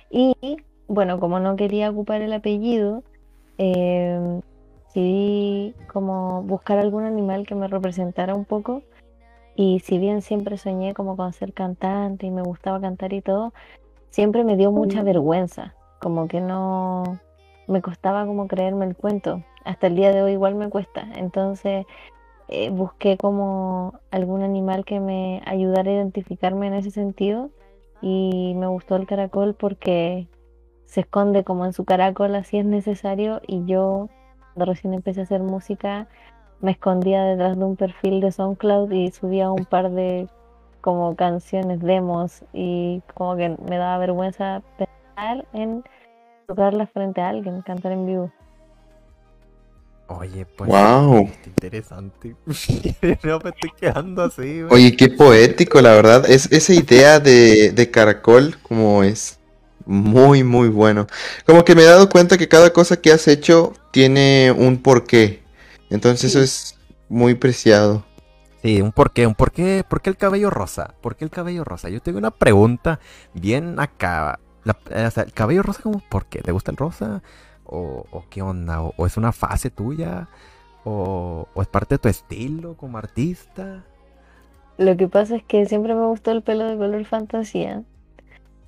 Y 0.09 0.35
bueno, 0.87 1.19
como 1.19 1.39
no 1.39 1.55
quería 1.57 1.89
ocupar 1.91 2.21
el 2.21 2.33
apellido, 2.33 3.03
eh, 3.57 4.19
decidí 4.87 5.75
como 5.87 6.43
buscar 6.43 6.79
algún 6.79 7.05
animal 7.05 7.45
que 7.47 7.55
me 7.55 7.67
representara 7.67 8.35
un 8.35 8.45
poco. 8.45 8.83
Y 9.55 9.79
si 9.79 9.97
bien 9.97 10.21
siempre 10.21 10.57
soñé 10.57 10.93
como 10.93 11.15
con 11.15 11.31
ser 11.33 11.53
cantante 11.53 12.25
y 12.25 12.31
me 12.31 12.41
gustaba 12.41 12.81
cantar 12.81 13.13
y 13.13 13.21
todo, 13.21 13.53
siempre 14.09 14.43
me 14.43 14.57
dio 14.57 14.71
mucha 14.71 15.01
vergüenza, 15.01 15.75
como 16.01 16.27
que 16.27 16.41
no 16.41 17.19
me 17.67 17.81
costaba 17.81 18.25
como 18.25 18.47
creerme 18.47 18.85
el 18.85 18.95
cuento. 18.95 19.43
Hasta 19.63 19.87
el 19.87 19.95
día 19.95 20.11
de 20.11 20.21
hoy 20.21 20.33
igual 20.33 20.55
me 20.55 20.69
cuesta. 20.69 21.07
Entonces 21.15 21.85
eh, 22.47 22.69
busqué 22.69 23.17
como 23.17 23.99
algún 24.11 24.43
animal 24.43 24.85
que 24.85 24.99
me 24.99 25.41
ayudara 25.45 25.89
a 25.89 25.95
identificarme 25.95 26.67
en 26.67 26.75
ese 26.75 26.91
sentido 26.91 27.49
y 28.01 28.53
me 28.55 28.67
gustó 28.67 28.97
el 28.97 29.07
caracol 29.07 29.55
porque 29.55 30.27
se 30.85 31.01
esconde 31.01 31.43
como 31.43 31.65
en 31.65 31.73
su 31.73 31.85
caracol 31.85 32.35
así 32.35 32.59
es 32.59 32.65
necesario 32.65 33.41
y 33.47 33.65
yo 33.65 34.09
cuando 34.53 34.71
recién 34.71 34.93
empecé 34.93 35.21
a 35.21 35.23
hacer 35.23 35.41
música 35.41 36.07
me 36.61 36.71
escondía 36.71 37.23
detrás 37.23 37.57
de 37.57 37.63
un 37.63 37.75
perfil 37.75 38.21
de 38.21 38.31
SoundCloud 38.31 38.91
y 38.91 39.11
subía 39.11 39.51
un 39.51 39.65
par 39.65 39.91
de 39.91 40.27
como 40.81 41.15
canciones, 41.15 41.79
demos 41.81 42.43
y 42.53 43.01
como 43.15 43.35
que 43.35 43.55
me 43.67 43.77
daba 43.77 43.97
vergüenza 43.97 44.61
pensar 44.77 45.45
en 45.53 45.83
tocarlas 46.47 46.89
frente 46.91 47.21
a 47.21 47.29
alguien, 47.29 47.61
cantar 47.63 47.91
en 47.91 48.05
vivo. 48.05 48.31
Oye, 50.07 50.45
pues... 50.45 50.69
Wow. 50.69 51.27
qué 51.43 51.49
Interesante. 51.49 52.35
no 53.23 53.39
me 53.39 53.49
estoy 53.49 53.71
quedando 53.79 54.23
así, 54.23 54.61
güey. 54.61 54.67
Oye, 54.69 54.95
qué 54.95 55.09
poético, 55.09 55.81
la 55.81 55.93
verdad. 55.93 56.29
Es, 56.29 56.51
esa 56.51 56.73
idea 56.73 57.19
de, 57.19 57.71
de 57.71 57.89
caracol, 57.89 58.55
como 58.61 59.01
es 59.01 59.39
muy, 59.85 60.43
muy 60.43 60.69
bueno. 60.69 61.07
Como 61.47 61.65
que 61.65 61.73
me 61.73 61.81
he 61.81 61.85
dado 61.85 62.09
cuenta 62.09 62.37
que 62.37 62.47
cada 62.47 62.71
cosa 62.71 63.01
que 63.01 63.11
has 63.11 63.27
hecho 63.27 63.73
tiene 63.91 64.53
un 64.55 64.77
porqué. 64.77 65.44
Entonces 65.89 66.31
eso 66.31 66.41
es 66.41 66.77
muy 67.09 67.36
preciado. 67.36 68.05
Sí, 68.61 68.81
un 68.81 68.91
porqué, 68.91 69.27
un 69.27 69.36
porqué, 69.36 69.83
¿por 69.88 70.01
qué 70.01 70.09
el 70.09 70.17
cabello 70.17 70.49
rosa? 70.49 70.95
¿Por 71.01 71.15
qué 71.15 71.25
el 71.25 71.29
cabello 71.31 71.63
rosa? 71.63 71.89
Yo 71.89 72.01
tengo 72.01 72.17
una 72.17 72.31
pregunta 72.31 72.99
bien 73.33 73.79
acá. 73.79 74.39
La- 74.63 74.77
o 75.07 75.11
sea, 75.11 75.23
el 75.23 75.33
cabello 75.33 75.61
rosa, 75.63 75.83
como, 75.83 75.99
¿por 75.99 76.25
qué? 76.25 76.41
¿Te 76.41 76.51
gusta 76.51 76.71
el 76.71 76.77
rosa? 76.77 77.21
¿O, 77.65 78.05
o 78.11 78.25
qué 78.29 78.41
onda? 78.41 78.81
¿O, 78.81 78.93
o 78.97 79.05
es 79.05 79.17
una 79.17 79.31
fase 79.31 79.69
tuya? 79.69 80.29
¿O, 80.83 81.47
o 81.53 81.61
es 81.61 81.67
parte 81.67 81.95
de 81.95 81.99
tu 81.99 82.09
estilo 82.09 82.75
como 82.77 82.97
artista? 82.97 83.86
Lo 84.77 84.95
que 84.95 85.07
pasa 85.09 85.36
es 85.36 85.43
que 85.43 85.65
siempre 85.65 85.95
me 85.95 86.05
gustó 86.07 86.31
el 86.31 86.41
pelo 86.43 86.65
de 86.65 86.77
color 86.77 87.03
fantasía. 87.05 87.83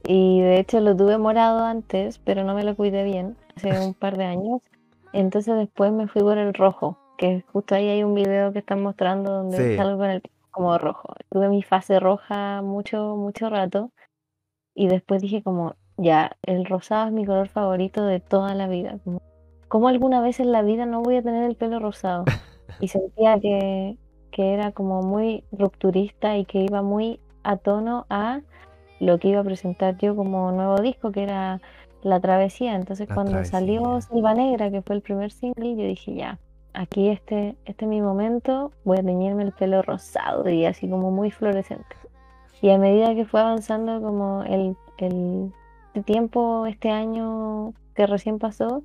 Y 0.03 0.41
de 0.41 0.59
hecho 0.59 0.79
lo 0.81 0.95
tuve 0.97 1.17
morado 1.17 1.65
antes, 1.65 2.19
pero 2.19 2.43
no 2.43 2.55
me 2.55 2.63
lo 2.63 2.75
cuidé 2.75 3.03
bien, 3.03 3.37
hace 3.55 3.79
un 3.79 3.93
par 3.95 4.17
de 4.17 4.25
años. 4.25 4.61
Entonces 5.13 5.55
después 5.57 5.91
me 5.93 6.07
fui 6.07 6.21
por 6.23 6.37
el 6.39 6.53
rojo, 6.53 6.99
que 7.17 7.43
justo 7.51 7.75
ahí 7.75 7.89
hay 7.89 8.03
un 8.03 8.13
video 8.13 8.53
que 8.53 8.59
están 8.59 8.81
mostrando 8.81 9.31
donde 9.31 9.57
Sí. 9.57 9.75
salgo 9.77 9.97
con 9.97 10.09
el 10.09 10.21
pelo 10.21 10.33
como 10.51 10.77
rojo. 10.77 11.13
Tuve 11.29 11.49
mi 11.49 11.61
fase 11.63 11.99
roja 11.99 12.61
mucho, 12.61 13.15
mucho 13.15 13.49
rato. 13.49 13.91
Y 14.75 14.87
después 14.87 15.21
dije 15.21 15.41
como, 15.43 15.75
ya, 15.97 16.37
el 16.43 16.65
rosado 16.65 17.07
es 17.07 17.13
mi 17.13 17.25
color 17.25 17.47
favorito 17.47 18.05
de 18.05 18.19
toda 18.19 18.53
la 18.55 18.67
vida. 18.67 18.97
Como, 19.03 19.21
¿cómo 19.67 19.87
alguna 19.87 20.21
vez 20.21 20.39
en 20.39 20.51
la 20.51 20.61
vida 20.61 20.85
no 20.85 21.01
voy 21.01 21.17
a 21.17 21.23
tener 21.23 21.43
el 21.43 21.55
pelo 21.55 21.79
rosado? 21.79 22.25
Y 22.79 22.89
sentía 22.89 23.39
que, 23.39 23.97
que 24.29 24.53
era 24.53 24.71
como 24.71 25.01
muy 25.01 25.43
rupturista 25.51 26.37
y 26.37 26.45
que 26.45 26.59
iba 26.59 26.81
muy 26.83 27.19
a 27.43 27.57
tono 27.57 28.05
a 28.09 28.41
lo 28.99 29.17
que 29.19 29.29
iba 29.29 29.39
a 29.39 29.43
presentar 29.43 29.97
yo 29.97 30.15
como 30.15 30.51
nuevo 30.51 30.79
disco, 30.81 31.11
que 31.11 31.23
era 31.23 31.61
La 32.03 32.19
Travesía. 32.19 32.75
Entonces 32.75 33.07
La 33.09 33.15
cuando 33.15 33.43
salió. 33.45 34.01
Selva 34.01 34.33
Negra, 34.33 34.69
que 34.69 34.81
fue 34.81 34.95
el 34.97 35.01
primer 35.01 35.31
single, 35.31 35.75
yo 35.75 35.83
dije 35.87 36.13
ya, 36.13 36.39
aquí 36.77 37.09
este, 37.09 37.55
este 37.65 37.85
es 37.85 37.89
mi 37.89 38.01
momento, 38.01 38.71
voy 38.85 38.99
a 38.99 39.03
teñirme 39.03 39.43
el 39.43 39.51
pelo 39.51 39.81
rosado 39.81 40.47
y 40.49 40.65
así 40.65 40.87
como 40.89 41.11
muy 41.11 41.31
fluorescente. 41.31 41.95
Y 42.61 42.69
a 42.69 42.77
medida 42.77 43.15
que 43.15 43.25
fue 43.25 43.39
avanzando 43.39 44.01
como 44.01 44.43
el, 44.43 44.75
el 44.97 45.51
tiempo 46.05 46.65
este 46.67 46.89
año 46.91 47.73
que 47.95 48.05
recién 48.05 48.39
pasó, 48.39 48.83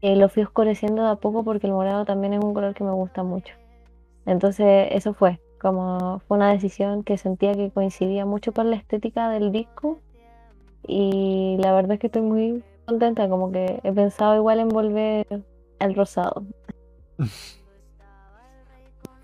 eh, 0.00 0.16
lo 0.16 0.28
fui 0.28 0.42
oscureciendo 0.42 1.02
de 1.02 1.10
a 1.10 1.16
poco 1.16 1.44
porque 1.44 1.66
el 1.66 1.72
morado 1.72 2.04
también 2.04 2.32
es 2.32 2.44
un 2.44 2.54
color 2.54 2.74
que 2.74 2.84
me 2.84 2.92
gusta 2.92 3.22
mucho. 3.22 3.54
Entonces 4.24 4.88
eso 4.92 5.12
fue, 5.12 5.40
como 5.60 6.20
fue 6.26 6.36
una 6.36 6.52
decisión 6.52 7.02
que 7.02 7.18
sentía 7.18 7.54
que 7.54 7.70
coincidía 7.70 8.24
mucho 8.24 8.52
con 8.52 8.70
la 8.70 8.76
estética 8.76 9.28
del 9.30 9.50
disco 9.50 9.98
y 10.86 11.56
la 11.60 11.72
verdad 11.72 11.92
es 11.92 12.00
que 12.00 12.06
estoy 12.06 12.22
muy 12.22 12.64
contenta, 12.86 13.28
como 13.28 13.50
que 13.50 13.80
he 13.82 13.92
pensado 13.92 14.36
igual 14.36 14.60
en 14.60 14.68
volver 14.68 15.26
al 15.78 15.94
rosado. 15.94 16.44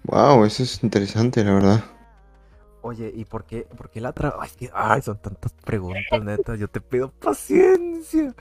Wow, 0.05 0.45
eso 0.45 0.65
es 0.65 0.83
interesante, 0.83 1.45
la 1.45 1.55
verdad. 1.55 1.85
Oye, 2.81 3.13
¿y 3.15 3.25
por 3.25 3.45
qué, 3.45 3.63
por 3.77 3.91
qué 3.91 4.01
la 4.01 4.13
tra... 4.13 4.35
Ay, 4.39 4.49
es 4.49 4.57
que- 4.57 4.71
ay, 4.73 5.03
son 5.03 5.19
tantas 5.21 5.53
preguntas, 5.65 6.23
neta. 6.23 6.55
Yo 6.57 6.69
te 6.69 6.81
pido 6.81 7.11
paciencia. 7.11 8.35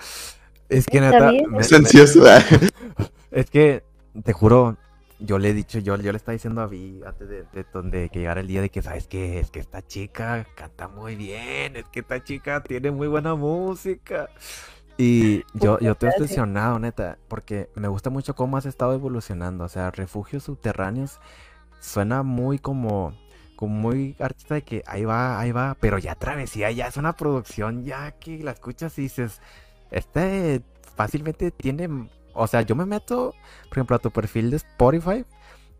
Es 0.69 0.87
que 0.87 1.01
neta... 1.01 1.33
me- 1.47 1.59
Es 1.59 1.71
me- 1.71 1.77
ansioso. 1.77 2.23
Es 3.31 3.49
que, 3.49 3.83
te 4.23 4.33
juro, 4.33 4.77
yo 5.19 5.37
le 5.39 5.49
he 5.49 5.53
dicho, 5.53 5.79
yo, 5.79 5.95
yo 5.97 6.11
le 6.11 6.17
estaba 6.17 6.33
diciendo 6.33 6.61
a 6.61 6.67
Vi 6.67 7.01
antes 7.05 7.27
de, 7.27 7.43
de 7.53 7.65
donde 7.73 8.09
que 8.09 8.19
llegara 8.19 8.41
el 8.41 8.47
día 8.47 8.61
de 8.61 8.69
que, 8.69 8.81
¿sabes 8.81 9.07
qué? 9.07 9.39
Es 9.39 9.51
que 9.51 9.59
esta 9.59 9.85
chica 9.85 10.47
canta 10.55 10.87
muy 10.87 11.15
bien, 11.15 11.75
es 11.75 11.85
que 11.89 11.99
esta 12.01 12.23
chica 12.23 12.63
tiene 12.63 12.91
muy 12.91 13.07
buena 13.07 13.35
música. 13.35 14.29
Y 14.97 15.43
yo, 15.53 15.79
yo 15.79 15.91
estoy 15.91 16.07
gracias. 16.07 16.21
obsesionado, 16.21 16.79
neta, 16.79 17.17
porque 17.27 17.69
me 17.75 17.87
gusta 17.87 18.09
mucho 18.09 18.35
cómo 18.35 18.57
has 18.57 18.65
estado 18.65 18.93
evolucionando. 18.93 19.63
O 19.63 19.69
sea, 19.69 19.91
Refugios 19.91 20.43
Subterráneos 20.43 21.19
suena 21.79 22.23
muy 22.23 22.57
como, 22.57 23.13
como 23.55 23.75
muy 23.75 24.15
artista 24.19 24.55
de 24.55 24.63
que 24.63 24.83
ahí 24.87 25.05
va, 25.05 25.39
ahí 25.39 25.51
va, 25.51 25.77
pero 25.79 25.99
ya 25.99 26.15
Travesía 26.15 26.71
ya 26.71 26.87
es 26.87 26.97
una 26.97 27.13
producción 27.13 27.85
ya 27.85 28.11
que 28.13 28.43
la 28.43 28.51
escuchas 28.51 28.97
y 28.97 29.03
dices, 29.03 29.41
este 29.91 30.63
fácilmente 30.95 31.51
tiene, 31.51 32.09
o 32.33 32.47
sea, 32.47 32.63
yo 32.63 32.75
me 32.75 32.85
meto, 32.85 33.35
por 33.69 33.77
ejemplo, 33.77 33.95
a 33.95 33.99
tu 33.99 34.09
perfil 34.09 34.49
de 34.49 34.57
Spotify 34.57 35.25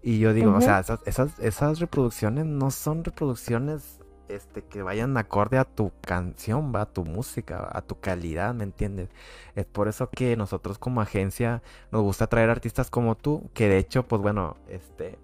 y 0.04 0.20
yo 0.20 0.34
digo, 0.34 0.54
o 0.54 0.62
sea, 0.62 0.80
esas, 0.80 1.00
esas, 1.06 1.40
esas 1.40 1.80
reproducciones 1.80 2.46
no 2.46 2.70
son 2.70 3.04
reproducciones 3.04 4.00
este, 4.30 4.64
que 4.64 4.82
vayan 4.82 5.18
acorde 5.18 5.58
a 5.58 5.66
tu 5.66 5.92
canción, 6.02 6.74
va, 6.74 6.82
a 6.82 6.86
tu 6.86 7.06
música, 7.06 7.70
a 7.72 7.82
tu 7.82 8.00
calidad, 8.00 8.54
¿me 8.54 8.64
entiendes? 8.64 9.10
Es 9.56 9.66
por 9.66 9.88
eso 9.88 10.10
que 10.10 10.36
nosotros 10.36 10.78
como 10.78 11.02
agencia 11.02 11.62
nos 11.92 12.02
gusta 12.04 12.28
traer 12.28 12.50
artistas 12.50 12.90
como 12.90 13.16
tú, 13.16 13.50
que 13.54 13.70
de 13.70 13.78
hecho, 13.78 14.08
pues 14.08 14.22
bueno, 14.22 14.58
este, 14.68 15.18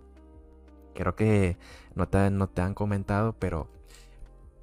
creo 0.94 1.16
que 1.16 1.58
no 1.96 2.08
te, 2.08 2.30
no 2.32 2.48
te 2.48 2.62
han 2.62 2.74
comentado, 2.74 3.34
pero 3.34 3.68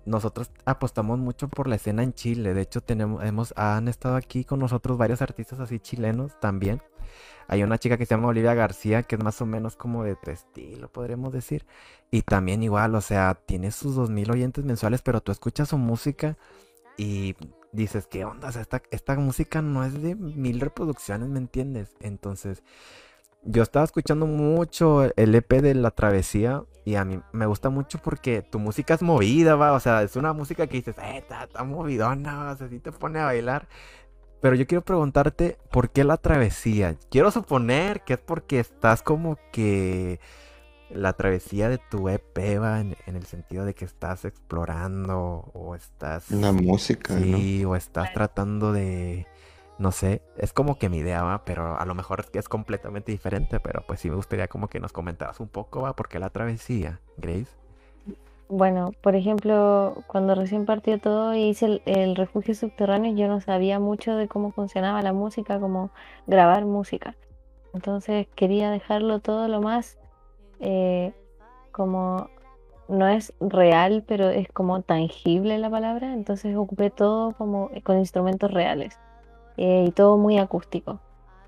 nosotros 0.04 0.50
apostamos 0.64 1.18
mucho 1.18 1.48
por 1.48 1.68
la 1.68 1.76
escena 1.76 2.02
en 2.02 2.12
Chile. 2.14 2.54
De 2.54 2.62
hecho, 2.62 2.80
tenemos, 2.80 3.22
hemos, 3.24 3.52
han 3.56 3.88
estado 3.88 4.16
aquí 4.16 4.44
con 4.44 4.58
nosotros 4.58 4.98
varios 4.98 5.22
artistas 5.22 5.60
así 5.60 5.78
chilenos 5.78 6.38
también. 6.40 6.82
Hay 7.52 7.64
una 7.64 7.78
chica 7.78 7.96
que 7.96 8.06
se 8.06 8.14
llama 8.14 8.28
Olivia 8.28 8.54
García, 8.54 9.02
que 9.02 9.16
es 9.16 9.24
más 9.24 9.40
o 9.42 9.46
menos 9.46 9.74
como 9.74 10.04
de 10.04 10.14
tu 10.14 10.30
estilo, 10.30 10.86
podríamos 10.86 11.32
decir. 11.32 11.66
Y 12.12 12.22
también 12.22 12.62
igual, 12.62 12.94
o 12.94 13.00
sea, 13.00 13.34
tiene 13.34 13.72
sus 13.72 13.96
2000 13.96 14.30
oyentes 14.30 14.64
mensuales, 14.64 15.02
pero 15.02 15.20
tú 15.20 15.32
escuchas 15.32 15.70
su 15.70 15.76
música 15.76 16.38
y 16.96 17.34
dices, 17.72 18.06
¿qué 18.06 18.24
onda? 18.24 18.50
Esta, 18.50 18.82
esta 18.92 19.16
música 19.16 19.62
no 19.62 19.84
es 19.84 20.00
de 20.00 20.14
mil 20.14 20.60
reproducciones, 20.60 21.28
¿me 21.28 21.40
entiendes? 21.40 21.96
Entonces, 21.98 22.62
yo 23.42 23.64
estaba 23.64 23.84
escuchando 23.84 24.26
mucho 24.26 25.10
el 25.16 25.34
EP 25.34 25.60
de 25.60 25.74
La 25.74 25.90
Travesía 25.90 26.62
y 26.84 26.94
a 26.94 27.04
mí 27.04 27.20
me 27.32 27.46
gusta 27.46 27.68
mucho 27.68 27.98
porque 27.98 28.42
tu 28.42 28.60
música 28.60 28.94
es 28.94 29.02
movida, 29.02 29.56
va, 29.56 29.72
o 29.72 29.80
sea, 29.80 30.04
es 30.04 30.14
una 30.14 30.32
música 30.32 30.68
que 30.68 30.76
dices, 30.76 30.96
eh, 30.98 31.18
está, 31.18 31.42
está 31.42 31.64
movidona, 31.64 32.52
o 32.52 32.56
sea, 32.56 32.68
sí 32.68 32.78
te 32.78 32.92
pone 32.92 33.18
a 33.18 33.24
bailar. 33.24 33.66
Pero 34.40 34.54
yo 34.54 34.66
quiero 34.66 34.82
preguntarte, 34.82 35.58
¿por 35.70 35.90
qué 35.90 36.04
la 36.04 36.16
travesía? 36.16 36.96
Quiero 37.10 37.30
suponer 37.30 38.02
que 38.02 38.14
es 38.14 38.20
porque 38.20 38.58
estás 38.58 39.02
como 39.02 39.38
que 39.52 40.18
la 40.88 41.12
travesía 41.12 41.68
de 41.68 41.78
tu 41.78 42.08
EP 42.08 42.58
va 42.60 42.80
en, 42.80 42.96
en 43.06 43.16
el 43.16 43.24
sentido 43.26 43.64
de 43.64 43.74
que 43.74 43.84
estás 43.84 44.24
explorando 44.24 45.50
o 45.52 45.74
estás... 45.74 46.30
La 46.30 46.52
música, 46.52 47.14
¿no? 47.14 47.36
Sí, 47.38 47.64
o 47.64 47.76
estás 47.76 48.12
tratando 48.12 48.72
de... 48.72 49.26
No 49.78 49.92
sé, 49.92 50.22
es 50.36 50.52
como 50.52 50.78
que 50.78 50.90
mi 50.90 50.98
idea 50.98 51.22
va, 51.22 51.44
pero 51.46 51.78
a 51.78 51.86
lo 51.86 51.94
mejor 51.94 52.20
es 52.20 52.28
que 52.28 52.38
es 52.38 52.48
completamente 52.50 53.12
diferente, 53.12 53.60
pero 53.60 53.82
pues 53.86 54.00
sí 54.00 54.10
me 54.10 54.16
gustaría 54.16 54.46
como 54.46 54.68
que 54.68 54.78
nos 54.78 54.92
comentaras 54.92 55.40
un 55.40 55.48
poco, 55.48 55.82
va, 55.82 55.96
¿por 55.96 56.08
qué 56.08 56.18
la 56.18 56.28
travesía, 56.28 57.00
Grace? 57.16 57.59
Bueno, 58.52 58.90
por 59.00 59.14
ejemplo, 59.14 60.02
cuando 60.08 60.34
recién 60.34 60.66
partió 60.66 60.98
todo 60.98 61.36
y 61.36 61.50
hice 61.50 61.80
el, 61.86 62.16
refugio 62.16 62.52
subterráneo, 62.56 63.14
yo 63.14 63.28
no 63.28 63.40
sabía 63.40 63.78
mucho 63.78 64.16
de 64.16 64.26
cómo 64.26 64.50
funcionaba 64.50 65.02
la 65.02 65.12
música, 65.12 65.60
cómo 65.60 65.92
grabar 66.26 66.64
música. 66.64 67.14
Entonces 67.74 68.26
quería 68.34 68.72
dejarlo 68.72 69.20
todo 69.20 69.46
lo 69.46 69.60
más 69.60 69.98
eh, 70.58 71.12
como 71.70 72.28
no 72.88 73.06
es 73.06 73.32
real, 73.38 74.02
pero 74.04 74.30
es 74.30 74.48
como 74.48 74.82
tangible 74.82 75.56
la 75.58 75.70
palabra. 75.70 76.12
Entonces 76.12 76.56
ocupé 76.56 76.90
todo 76.90 77.34
como 77.34 77.70
con 77.84 78.00
instrumentos 78.00 78.50
reales 78.50 78.98
eh, 79.58 79.84
y 79.86 79.92
todo 79.92 80.18
muy 80.18 80.38
acústico. 80.38 80.98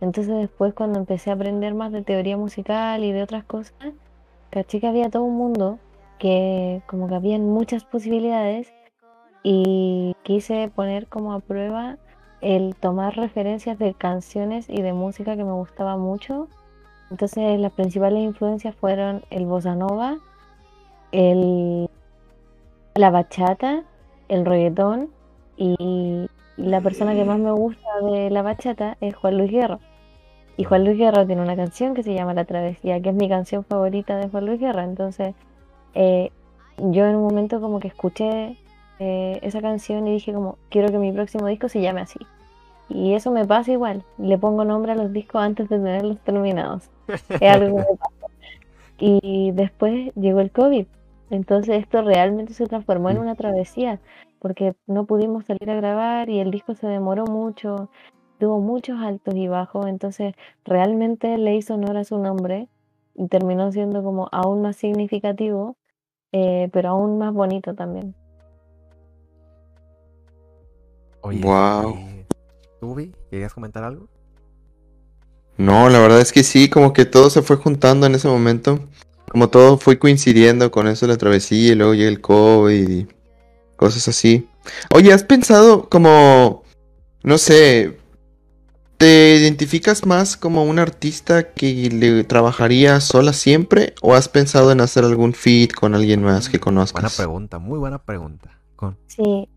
Entonces 0.00 0.36
después 0.36 0.72
cuando 0.72 1.00
empecé 1.00 1.30
a 1.30 1.34
aprender 1.34 1.74
más 1.74 1.90
de 1.90 2.02
teoría 2.02 2.36
musical 2.36 3.02
y 3.02 3.10
de 3.10 3.24
otras 3.24 3.42
cosas, 3.42 3.74
caché 4.50 4.78
que 4.78 4.86
había 4.86 5.10
todo 5.10 5.24
un 5.24 5.36
mundo 5.36 5.80
que 6.22 6.82
como 6.86 7.08
que 7.08 7.16
habían 7.16 7.50
muchas 7.50 7.84
posibilidades 7.84 8.72
y 9.42 10.14
quise 10.22 10.70
poner 10.72 11.08
como 11.08 11.32
a 11.32 11.40
prueba 11.40 11.98
el 12.40 12.76
tomar 12.76 13.16
referencias 13.16 13.76
de 13.76 13.92
canciones 13.94 14.68
y 14.68 14.82
de 14.82 14.92
música 14.92 15.36
que 15.36 15.42
me 15.42 15.50
gustaba 15.50 15.96
mucho. 15.96 16.46
Entonces 17.10 17.58
las 17.58 17.72
principales 17.72 18.22
influencias 18.22 18.76
fueron 18.76 19.24
el 19.30 19.46
bossa 19.46 19.74
nova, 19.74 20.18
el, 21.10 21.90
la 22.94 23.10
bachata, 23.10 23.82
el 24.28 24.46
reggaetón 24.46 25.10
y 25.56 26.28
la 26.56 26.80
persona 26.82 27.14
que 27.14 27.24
más 27.24 27.40
me 27.40 27.50
gusta 27.50 28.00
de 28.00 28.30
la 28.30 28.42
bachata 28.42 28.96
es 29.00 29.16
Juan 29.16 29.38
Luis 29.38 29.50
Guerra. 29.50 29.80
Y 30.56 30.62
Juan 30.62 30.84
Luis 30.84 30.98
Guerra 30.98 31.26
tiene 31.26 31.42
una 31.42 31.56
canción 31.56 31.94
que 31.94 32.04
se 32.04 32.14
llama 32.14 32.32
La 32.32 32.44
Travesía, 32.44 33.00
que 33.02 33.08
es 33.08 33.14
mi 33.16 33.28
canción 33.28 33.64
favorita 33.64 34.16
de 34.18 34.28
Juan 34.28 34.46
Luis 34.46 34.60
Guerra. 34.60 34.84
Entonces 34.84 35.34
eh, 35.94 36.30
yo 36.78 37.06
en 37.06 37.16
un 37.16 37.22
momento 37.22 37.60
como 37.60 37.80
que 37.80 37.88
escuché 37.88 38.56
eh, 38.98 39.38
esa 39.42 39.60
canción 39.60 40.06
y 40.06 40.12
dije 40.12 40.32
como, 40.32 40.58
quiero 40.68 40.88
que 40.88 40.98
mi 40.98 41.12
próximo 41.12 41.46
disco 41.46 41.68
se 41.68 41.80
llame 41.80 42.00
así. 42.00 42.20
Y 42.88 43.14
eso 43.14 43.30
me 43.30 43.46
pasa 43.46 43.72
igual, 43.72 44.04
le 44.18 44.38
pongo 44.38 44.64
nombre 44.64 44.92
a 44.92 44.94
los 44.94 45.12
discos 45.12 45.42
antes 45.42 45.68
de 45.68 45.78
tenerlos 45.78 46.18
terminados. 46.20 46.90
Es 47.08 47.42
algo 47.42 47.76
que 47.76 47.82
me 47.82 47.96
pasa. 47.98 48.26
Y 48.98 49.50
después 49.52 50.14
llegó 50.14 50.40
el 50.40 50.50
COVID. 50.50 50.86
Entonces 51.30 51.80
esto 51.80 52.02
realmente 52.02 52.52
se 52.52 52.66
transformó 52.66 53.08
en 53.10 53.18
una 53.18 53.34
travesía, 53.34 54.00
porque 54.38 54.74
no 54.86 55.06
pudimos 55.06 55.46
salir 55.46 55.70
a 55.70 55.76
grabar 55.76 56.28
y 56.28 56.40
el 56.40 56.50
disco 56.50 56.74
se 56.74 56.86
demoró 56.86 57.24
mucho, 57.24 57.88
tuvo 58.38 58.60
muchos 58.60 59.00
altos 59.00 59.34
y 59.34 59.48
bajos, 59.48 59.86
entonces 59.86 60.34
realmente 60.64 61.38
le 61.38 61.56
hizo 61.56 61.74
honor 61.74 61.96
a 61.96 62.04
su 62.04 62.18
nombre 62.18 62.68
y 63.14 63.28
terminó 63.28 63.72
siendo 63.72 64.02
como 64.02 64.28
aún 64.30 64.62
más 64.62 64.76
significativo 64.76 65.76
eh, 66.32 66.68
pero 66.72 66.90
aún 66.90 67.18
más 67.18 67.32
bonito 67.32 67.74
también. 67.74 68.14
Oye, 71.20 71.40
¿tú, 72.80 72.94
Vi, 72.94 73.12
querías 73.30 73.54
comentar 73.54 73.84
algo? 73.84 74.08
No, 75.56 75.88
la 75.88 76.00
verdad 76.00 76.20
es 76.20 76.32
que 76.32 76.42
sí, 76.42 76.68
como 76.68 76.92
que 76.92 77.04
todo 77.04 77.30
se 77.30 77.42
fue 77.42 77.56
juntando 77.56 78.06
en 78.06 78.14
ese 78.14 78.26
momento. 78.26 78.80
Como 79.30 79.48
todo 79.48 79.78
fue 79.78 79.98
coincidiendo 79.98 80.70
con 80.70 80.88
eso 80.88 81.06
de 81.06 81.12
la 81.12 81.18
travesía 81.18 81.72
y 81.72 81.74
luego 81.74 81.94
llega 81.94 82.08
el 82.08 82.20
COVID 82.20 82.88
y 82.88 83.06
cosas 83.76 84.08
así. 84.08 84.48
Oye, 84.94 85.12
¿has 85.12 85.24
pensado 85.24 85.88
como, 85.88 86.64
no 87.22 87.38
sé, 87.38 87.98
te 89.02 89.34
identificas 89.34 90.06
más 90.06 90.36
como 90.36 90.62
un 90.62 90.78
artista 90.78 91.54
que 91.54 91.90
le 91.90 92.22
trabajaría 92.22 93.00
sola 93.00 93.32
siempre 93.32 93.94
o 94.00 94.14
has 94.14 94.28
pensado 94.28 94.70
en 94.70 94.80
hacer 94.80 95.02
algún 95.02 95.32
feat 95.32 95.72
con 95.72 95.96
alguien 95.96 96.22
más 96.22 96.48
que 96.48 96.58
Buena 96.58 96.64
conozcas? 96.66 97.16
pregunta, 97.16 97.58
muy 97.58 97.80
buena 97.80 97.98
pregunta. 97.98 98.56
Con... 98.76 98.96
Sí, 99.08 99.48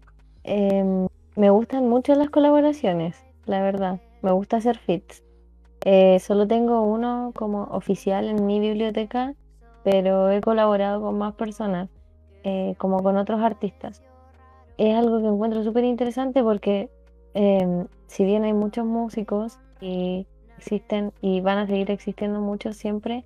em, 0.46 1.08
me 1.36 1.52
gustan 1.52 1.88
mucho 1.88 2.16
las 2.16 2.32
colaboraciones, 2.32 3.18
la 3.46 3.62
verdad. 3.62 4.02
Me 4.24 4.32
gusta 4.32 4.58
hacer 4.58 4.80
fits. 4.80 5.22
Eh, 5.82 6.20
solo 6.22 6.48
tengo 6.48 6.82
uno 6.82 7.32
como 7.36 7.66
oficial 7.66 8.28
en 8.28 8.48
mi 8.48 8.60
biblioteca, 8.60 9.36
pero 9.84 10.32
he 10.32 10.42
colaborado 10.42 11.02
con 11.02 11.20
más 11.20 11.36
personas, 11.36 11.88
eh, 12.44 12.74
como 12.80 13.04
con 13.04 13.16
otros 13.16 13.40
artistas. 13.42 14.02
Es 14.80 14.96
algo 14.96 15.22
que 15.22 15.28
encuentro 15.28 15.64
súper 15.64 15.84
interesante 15.84 16.42
porque 16.42 16.90
em, 17.36 17.86
si 18.08 18.24
bien 18.26 18.44
hay 18.44 18.54
muchos 18.54 18.86
músicos 18.86 19.60
y 19.82 20.28
existen 20.58 21.12
y 21.22 21.42
van 21.42 21.58
a 21.58 21.68
seguir 21.68 21.92
existiendo 21.92 22.42
muchos 22.42 22.78
siempre, 22.78 23.26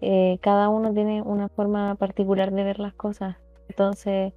eh, 0.00 0.38
cada 0.42 0.68
uno 0.68 0.92
tiene 0.92 1.22
una 1.22 1.48
forma 1.48 1.94
particular 1.94 2.52
de 2.52 2.64
ver 2.64 2.78
las 2.78 2.94
cosas. 2.94 3.36
Entonces, 3.68 4.32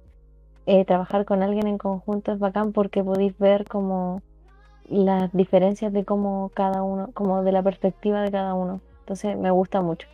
eh, 0.66 0.84
trabajar 0.84 1.24
con 1.24 1.42
alguien 1.42 1.66
en 1.66 1.78
conjunto 1.78 2.32
es 2.32 2.38
bacán 2.38 2.72
porque 2.72 3.02
podéis 3.02 3.36
ver 3.38 3.66
como 3.66 4.22
las 4.88 5.32
diferencias 5.32 5.92
de 5.92 6.04
cómo 6.04 6.50
cada 6.54 6.82
uno, 6.82 7.10
como 7.14 7.42
de 7.42 7.52
la 7.52 7.62
perspectiva 7.62 8.22
de 8.22 8.30
cada 8.30 8.54
uno. 8.54 8.80
Entonces 9.00 9.36
me 9.36 9.50
gusta 9.50 9.80
mucho. 9.80 10.08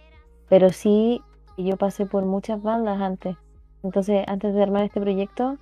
Pero 0.48 0.70
sí, 0.70 1.22
yo 1.56 1.76
pasé 1.76 2.06
por 2.06 2.24
muchas 2.24 2.62
bandas 2.62 3.00
antes. 3.00 3.36
Entonces, 3.82 4.24
antes 4.28 4.54
de 4.54 4.62
armar 4.62 4.84
este 4.84 5.00
proyecto, 5.00 5.58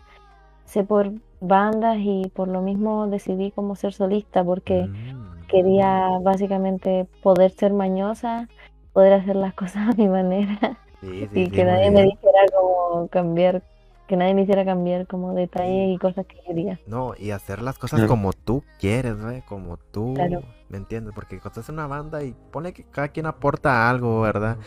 por 0.84 1.12
bandas 1.40 1.98
y 2.00 2.30
por 2.34 2.48
lo 2.48 2.62
mismo 2.62 3.06
decidí 3.08 3.50
como 3.52 3.76
ser 3.76 3.92
solista 3.92 4.44
porque 4.44 4.86
Mm. 4.86 5.42
quería 5.48 6.08
básicamente 6.22 7.06
poder 7.22 7.50
ser 7.52 7.72
mañosa, 7.72 8.48
poder 8.92 9.14
hacer 9.14 9.36
las 9.36 9.54
cosas 9.54 9.90
a 9.90 9.92
mi 9.96 10.08
manera 10.08 10.78
Sí, 11.00 11.28
sí, 11.32 11.34
y 11.34 11.44
sí, 11.44 11.50
que 11.50 11.64
nadie 11.64 11.90
me 11.90 12.02
dijera 12.04 12.40
como 12.56 13.08
cambiar, 13.08 13.62
que 14.08 14.16
nadie 14.16 14.34
me 14.34 14.42
hiciera 14.42 14.64
cambiar 14.64 15.06
como 15.06 15.34
detalles 15.34 15.94
y 15.94 15.98
cosas 15.98 16.26
que 16.26 16.36
quería. 16.46 16.80
No, 16.86 17.14
y 17.16 17.30
hacer 17.30 17.62
las 17.62 17.78
cosas 17.78 18.04
como 18.04 18.32
tú 18.32 18.64
quieres, 18.80 19.20
güey, 19.20 19.42
como 19.42 19.76
tú, 19.92 20.14
Claro. 20.14 20.42
¿me 20.68 20.78
entiendes? 20.78 21.14
Porque 21.14 21.36
cuando 21.38 21.60
estás 21.60 21.68
en 21.68 21.76
una 21.76 21.86
banda 21.86 22.24
y 22.24 22.34
pone 22.50 22.72
que 22.72 22.84
cada 22.84 23.08
quien 23.08 23.26
aporta 23.26 23.88
algo, 23.88 24.20
¿verdad? 24.20 24.58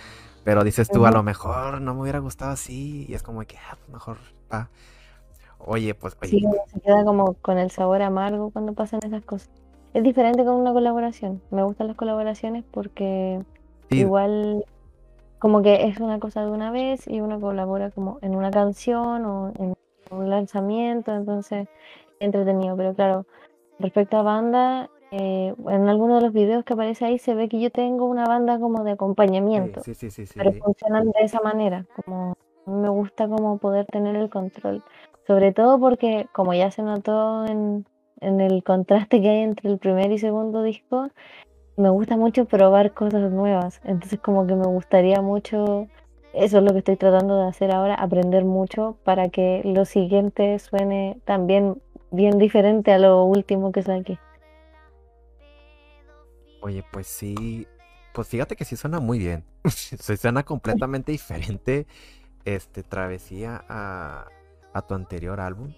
Pero 0.43 0.63
dices 0.63 0.91
tú, 0.91 1.05
a 1.05 1.11
lo 1.11 1.23
mejor 1.23 1.81
no 1.81 1.93
me 1.93 2.01
hubiera 2.01 2.19
gustado 2.19 2.51
así, 2.51 3.05
y 3.09 3.13
es 3.15 3.23
como 3.23 3.41
que, 3.45 3.57
ah, 3.57 3.77
mejor, 3.91 4.17
va. 4.51 4.69
Oye, 5.65 5.95
pues, 5.95 6.15
oye, 6.21 6.31
Sí, 6.31 6.45
se 6.67 6.79
queda 6.81 7.03
como 7.03 7.33
con 7.41 7.57
el 7.57 7.71
sabor 7.71 8.01
amargo 8.01 8.51
cuando 8.51 8.73
pasan 8.73 8.99
esas 9.03 9.23
cosas. 9.23 9.49
Es 9.93 10.03
diferente 10.03 10.43
con 10.43 10.55
una 10.55 10.73
colaboración. 10.73 11.41
Me 11.51 11.63
gustan 11.63 11.87
las 11.87 11.95
colaboraciones 11.95 12.63
porque 12.71 13.41
sí, 13.89 13.99
igual 13.99 14.63
como 15.39 15.61
que 15.61 15.87
es 15.87 15.99
una 15.99 16.19
cosa 16.19 16.43
de 16.43 16.51
una 16.51 16.71
vez 16.71 17.07
y 17.07 17.21
uno 17.21 17.39
colabora 17.39 17.91
como 17.91 18.19
en 18.21 18.35
una 18.35 18.51
canción 18.51 19.25
o 19.25 19.53
en 19.57 19.73
un 20.11 20.29
lanzamiento, 20.29 21.15
entonces 21.15 21.67
entretenido. 22.19 22.75
Pero 22.75 22.93
claro, 22.93 23.25
respecto 23.79 24.17
a 24.17 24.21
banda, 24.23 24.89
eh, 25.11 25.53
en 25.69 25.89
alguno 25.89 26.15
de 26.15 26.21
los 26.21 26.33
videos 26.33 26.63
que 26.65 26.73
aparece 26.73 27.05
ahí 27.05 27.19
se 27.19 27.35
ve 27.35 27.47
que 27.47 27.59
yo 27.59 27.71
tengo 27.71 28.05
una 28.05 28.25
banda 28.25 28.59
como 28.59 28.83
de 28.83 28.91
acompañamiento, 28.91 29.81
sí, 29.83 29.93
sí, 29.95 30.09
sí, 30.11 30.25
sí, 30.25 30.33
pero 30.35 30.51
funcionan 30.53 31.05
de 31.11 31.23
esa 31.23 31.41
manera, 31.41 31.85
como 31.95 32.35
me 32.65 32.89
gusta 32.89 33.27
como 33.27 33.57
poder 33.57 33.85
tener 33.85 34.15
el 34.15 34.29
control, 34.29 34.83
sobre 35.27 35.51
todo 35.51 35.79
porque 35.79 36.27
como 36.33 36.53
ya 36.53 36.71
se 36.71 36.81
notó 36.81 37.45
en, 37.45 37.85
en 38.21 38.41
el 38.41 38.63
contraste 38.63 39.21
que 39.21 39.29
hay 39.29 39.39
entre 39.41 39.69
el 39.69 39.77
primer 39.77 40.11
y 40.11 40.17
segundo 40.17 40.63
disco, 40.63 41.09
me 41.77 41.89
gusta 41.89 42.15
mucho 42.15 42.45
probar 42.45 42.93
cosas 42.93 43.31
nuevas, 43.31 43.81
entonces 43.83 44.19
como 44.19 44.47
que 44.47 44.55
me 44.55 44.67
gustaría 44.67 45.21
mucho, 45.21 45.87
eso 46.33 46.57
es 46.57 46.63
lo 46.63 46.71
que 46.71 46.79
estoy 46.79 46.95
tratando 46.95 47.37
de 47.39 47.47
hacer 47.47 47.71
ahora, 47.71 47.95
aprender 47.95 48.45
mucho 48.45 48.97
para 49.03 49.29
que 49.29 49.61
lo 49.65 49.85
siguiente 49.85 50.57
suene 50.59 51.17
también 51.25 51.81
bien 52.11 52.37
diferente 52.37 52.93
a 52.93 52.99
lo 52.99 53.23
último 53.25 53.71
que 53.71 53.83
saqué. 53.83 54.19
Oye, 56.61 56.83
pues 56.91 57.07
sí, 57.07 57.67
pues 58.13 58.27
fíjate 58.27 58.55
que 58.55 58.65
sí 58.65 58.75
suena 58.75 58.99
muy 58.99 59.19
bien. 59.19 59.43
Se 59.65 60.17
suena 60.17 60.43
completamente 60.43 61.11
diferente, 61.11 61.85
este, 62.45 62.83
Travesía 62.83 63.63
a, 63.67 64.27
a 64.75 64.81
tu 64.81 64.93
anterior 64.93 65.39
álbum. 65.39 65.73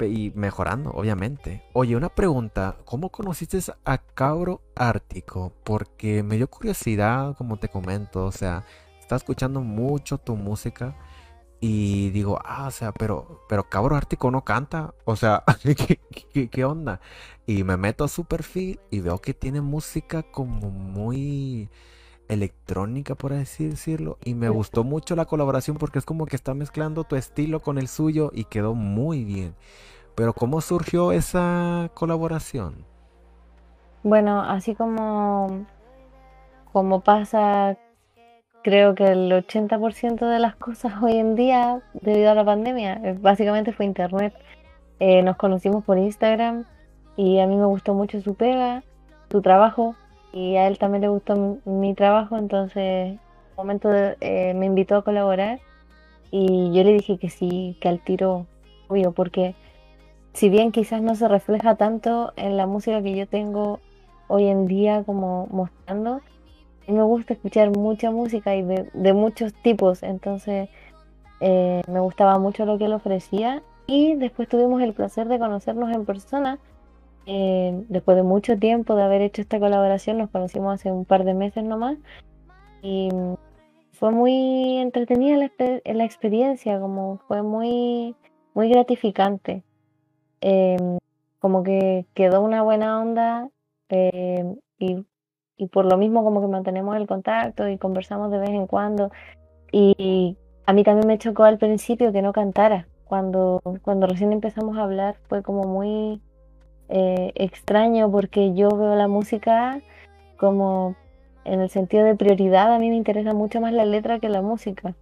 Y 0.00 0.32
mejorando, 0.34 0.90
obviamente. 0.90 1.62
Oye, 1.72 1.96
una 1.96 2.08
pregunta, 2.08 2.76
¿cómo 2.84 3.10
conociste 3.10 3.58
a 3.84 3.98
Cabro 3.98 4.60
Ártico? 4.74 5.52
Porque 5.64 6.22
me 6.22 6.36
dio 6.36 6.48
curiosidad, 6.48 7.36
como 7.36 7.58
te 7.58 7.68
comento, 7.68 8.24
o 8.26 8.32
sea, 8.32 8.64
estaba 9.00 9.18
escuchando 9.18 9.60
mucho 9.60 10.18
tu 10.18 10.36
música 10.36 10.96
Y 11.60 12.10
digo, 12.10 12.38
ah, 12.44 12.66
o 12.68 12.70
sea, 12.70 12.92
pero, 12.92 13.42
pero 13.48 13.68
Cabro 13.70 13.96
Ártico 13.96 14.30
no 14.30 14.44
canta. 14.44 14.94
O 15.04 15.16
sea, 15.16 15.44
¿qué, 15.64 16.00
qué, 16.32 16.50
qué 16.50 16.64
onda? 16.64 17.00
Y 17.46 17.64
me 17.64 17.76
meto 17.76 18.04
a 18.04 18.08
su 18.08 18.24
perfil 18.26 18.80
y 18.90 19.00
veo 19.00 19.20
que 19.20 19.34
tiene 19.34 19.60
música 19.62 20.22
como 20.22 20.70
muy 20.70 21.70
electrónica, 22.28 23.14
por 23.14 23.32
así 23.32 23.68
decirlo. 23.68 24.18
Y 24.24 24.34
me 24.34 24.48
gustó 24.48 24.84
mucho 24.84 25.16
la 25.16 25.24
colaboración 25.24 25.76
porque 25.76 25.98
es 25.98 26.04
como 26.04 26.26
que 26.26 26.36
está 26.36 26.54
mezclando 26.54 27.04
tu 27.04 27.16
estilo 27.16 27.60
con 27.60 27.78
el 27.78 27.88
suyo 27.88 28.30
y 28.32 28.44
quedó 28.44 28.74
muy 28.74 29.24
bien. 29.24 29.54
Pero 30.14 30.32
¿cómo 30.32 30.60
surgió 30.60 31.12
esa 31.12 31.90
colaboración? 31.94 32.84
Bueno, 34.02 34.42
así 34.42 34.74
como, 34.74 35.66
como 36.72 37.00
pasa, 37.00 37.76
creo 38.62 38.94
que 38.94 39.06
el 39.06 39.32
80% 39.32 40.28
de 40.28 40.38
las 40.38 40.56
cosas 40.56 40.94
hoy 41.02 41.16
en 41.16 41.34
día 41.34 41.82
debido 41.94 42.30
a 42.30 42.34
la 42.34 42.44
pandemia, 42.44 43.00
básicamente 43.20 43.72
fue 43.72 43.86
internet. 43.86 44.34
Eh, 45.00 45.22
nos 45.22 45.36
conocimos 45.36 45.84
por 45.84 45.98
Instagram 45.98 46.64
y 47.16 47.40
a 47.40 47.46
mí 47.46 47.56
me 47.56 47.66
gustó 47.66 47.94
mucho 47.94 48.20
su 48.20 48.34
pega, 48.34 48.84
su 49.30 49.42
trabajo 49.42 49.96
y 50.34 50.56
a 50.56 50.66
él 50.66 50.78
también 50.78 51.02
le 51.02 51.08
gustó 51.08 51.58
mi 51.64 51.94
trabajo, 51.94 52.36
entonces 52.36 52.82
en 52.82 53.12
un 53.12 53.56
momento 53.56 53.88
eh, 53.92 54.52
me 54.54 54.66
invitó 54.66 54.96
a 54.96 55.04
colaborar 55.04 55.60
y 56.32 56.72
yo 56.72 56.82
le 56.82 56.94
dije 56.94 57.18
que 57.18 57.30
sí, 57.30 57.76
que 57.80 57.88
al 57.88 58.00
tiro, 58.00 58.46
obvio, 58.88 59.12
porque 59.12 59.54
si 60.32 60.48
bien 60.48 60.72
quizás 60.72 61.00
no 61.00 61.14
se 61.14 61.28
refleja 61.28 61.76
tanto 61.76 62.32
en 62.34 62.56
la 62.56 62.66
música 62.66 63.00
que 63.00 63.14
yo 63.14 63.28
tengo 63.28 63.78
hoy 64.26 64.48
en 64.48 64.66
día 64.66 65.04
como 65.04 65.46
mostrando, 65.52 66.20
me 66.88 67.02
gusta 67.02 67.34
escuchar 67.34 67.70
mucha 67.70 68.10
música 68.10 68.56
y 68.56 68.62
de, 68.62 68.90
de 68.92 69.12
muchos 69.12 69.54
tipos, 69.62 70.02
entonces 70.02 70.68
eh, 71.40 71.82
me 71.88 72.00
gustaba 72.00 72.38
mucho 72.38 72.66
lo 72.66 72.76
que 72.78 72.86
él 72.86 72.92
ofrecía 72.92 73.62
y 73.86 74.14
después 74.16 74.48
tuvimos 74.48 74.82
el 74.82 74.94
placer 74.94 75.28
de 75.28 75.38
conocernos 75.38 75.92
en 75.92 76.04
persona. 76.04 76.58
Eh, 77.26 77.84
después 77.88 78.16
de 78.16 78.22
mucho 78.22 78.58
tiempo 78.58 78.94
de 78.94 79.02
haber 79.02 79.22
hecho 79.22 79.42
esta 79.42 79.58
colaboración, 79.58 80.18
nos 80.18 80.30
conocimos 80.30 80.74
hace 80.74 80.92
un 80.92 81.04
par 81.04 81.24
de 81.24 81.34
meses 81.34 81.64
nomás 81.64 81.98
y 82.82 83.08
fue 83.92 84.10
muy 84.10 84.78
entretenida 84.78 85.36
la, 85.36 85.50
la 85.84 86.04
experiencia, 86.04 86.78
como 86.80 87.18
fue 87.28 87.42
muy, 87.42 88.14
muy 88.52 88.68
gratificante. 88.68 89.62
Em, 90.40 90.98
como 91.38 91.62
que 91.62 92.06
quedó 92.14 92.42
una 92.42 92.62
buena 92.62 93.00
onda 93.00 93.48
em, 93.88 94.56
y, 94.78 95.04
y 95.56 95.66
por 95.68 95.86
lo 95.86 95.96
mismo 95.96 96.24
como 96.24 96.40
que 96.40 96.48
mantenemos 96.48 96.96
el 96.96 97.06
contacto 97.06 97.68
y 97.68 97.78
conversamos 97.78 98.30
de 98.30 98.38
vez 98.38 98.50
en 98.50 98.66
cuando. 98.66 99.10
Y 99.72 100.36
a 100.66 100.72
mí 100.72 100.84
también 100.84 101.06
me 101.06 101.18
chocó 101.18 101.44
al 101.44 101.58
principio 101.58 102.12
que 102.12 102.22
no 102.22 102.32
cantara. 102.32 102.88
Cuando, 103.04 103.60
cuando 103.82 104.06
recién 104.06 104.32
empezamos 104.32 104.76
a 104.76 104.82
hablar 104.82 105.16
fue 105.28 105.42
como 105.42 105.64
muy 105.64 106.20
eh, 106.88 107.32
extraño 107.34 108.10
porque 108.10 108.54
yo 108.54 108.68
veo 108.70 108.94
la 108.94 109.08
música 109.08 109.80
como 110.36 110.96
en 111.44 111.60
el 111.60 111.70
sentido 111.70 112.04
de 112.04 112.14
prioridad. 112.14 112.72
A 112.72 112.78
mí 112.78 112.88
me 112.90 112.96
interesa 112.96 113.34
mucho 113.34 113.60
más 113.60 113.72
la 113.72 113.84
letra 113.84 114.18
que 114.18 114.28
la 114.28 114.42
música, 114.42 114.94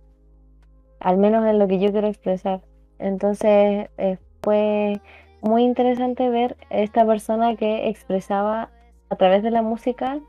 al 1.01 1.19
menos 1.19 1.47
en 1.47 1.59
lo 1.59 1.69
que 1.69 1.79
yo 1.79 1.93
quiero 1.93 2.09
expresar. 2.09 2.61
Entonces 2.99 3.89
eh, 3.99 4.19
fue 4.43 5.01
muy 5.41 5.65
interesante 5.65 6.29
ver 6.29 6.57
esta 6.71 7.05
persona 7.05 7.57
que 7.57 7.89
expresaba 7.89 8.71
a 9.11 9.17
través 9.17 9.43
de 9.43 9.51
la 9.51 9.63
música, 9.63 10.21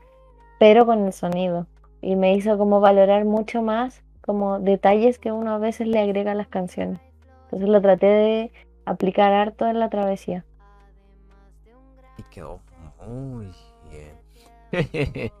pero 0.58 0.86
con 0.86 1.06
el 1.06 1.12
sonido. 1.12 1.66
Y 2.02 2.16
me 2.16 2.34
hizo 2.34 2.58
como 2.58 2.80
valorar 2.80 3.24
mucho 3.24 3.62
más 3.62 4.02
como 4.24 4.58
detalles 4.58 5.18
que 5.18 5.32
uno 5.32 5.52
a 5.52 5.58
veces 5.58 5.86
le 5.86 5.98
agrega 6.00 6.32
a 6.32 6.34
las 6.34 6.48
canciones. 6.48 6.98
Entonces 7.44 7.68
lo 7.68 7.80
traté 7.82 8.06
de 8.06 8.52
aplicar 8.86 9.32
harto 9.32 9.66
en 9.66 9.78
la 9.78 9.90
travesía. 9.90 10.44
Y 12.18 12.22
quedó 12.24 12.60
muy 13.06 13.52
bien. 13.90 14.18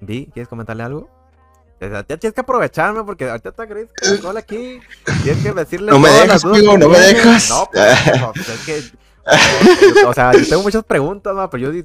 Vi, 0.00 0.26
¿quieres 0.32 0.48
comentarle 0.48 0.82
algo? 0.82 1.08
Ya 1.80 2.02
tienes 2.04 2.32
que 2.32 2.40
aprovecharme 2.40 3.04
porque 3.04 3.28
ahorita 3.28 3.50
está 3.50 3.66
Gris 3.66 3.90
Caracol 3.94 4.36
aquí. 4.36 4.80
Tienes 5.22 5.42
que 5.42 5.52
decirle. 5.52 5.90
No 5.90 5.98
me 5.98 6.08
dejas, 6.08 6.42
que 6.42 6.62
no 6.62 6.88
me 6.88 6.98
dejas. 6.98 7.50
No, 7.50 7.68
pues, 7.70 8.20
no, 8.20 8.32
pues, 8.32 8.48
es 8.48 8.60
que. 8.64 8.82
O 10.06 10.12
sea, 10.12 10.32
yo 10.32 10.46
tengo 10.46 10.62
muchas 10.62 10.84
preguntas, 10.84 11.34
ma, 11.34 11.48
pero 11.50 11.72
yo, 11.72 11.84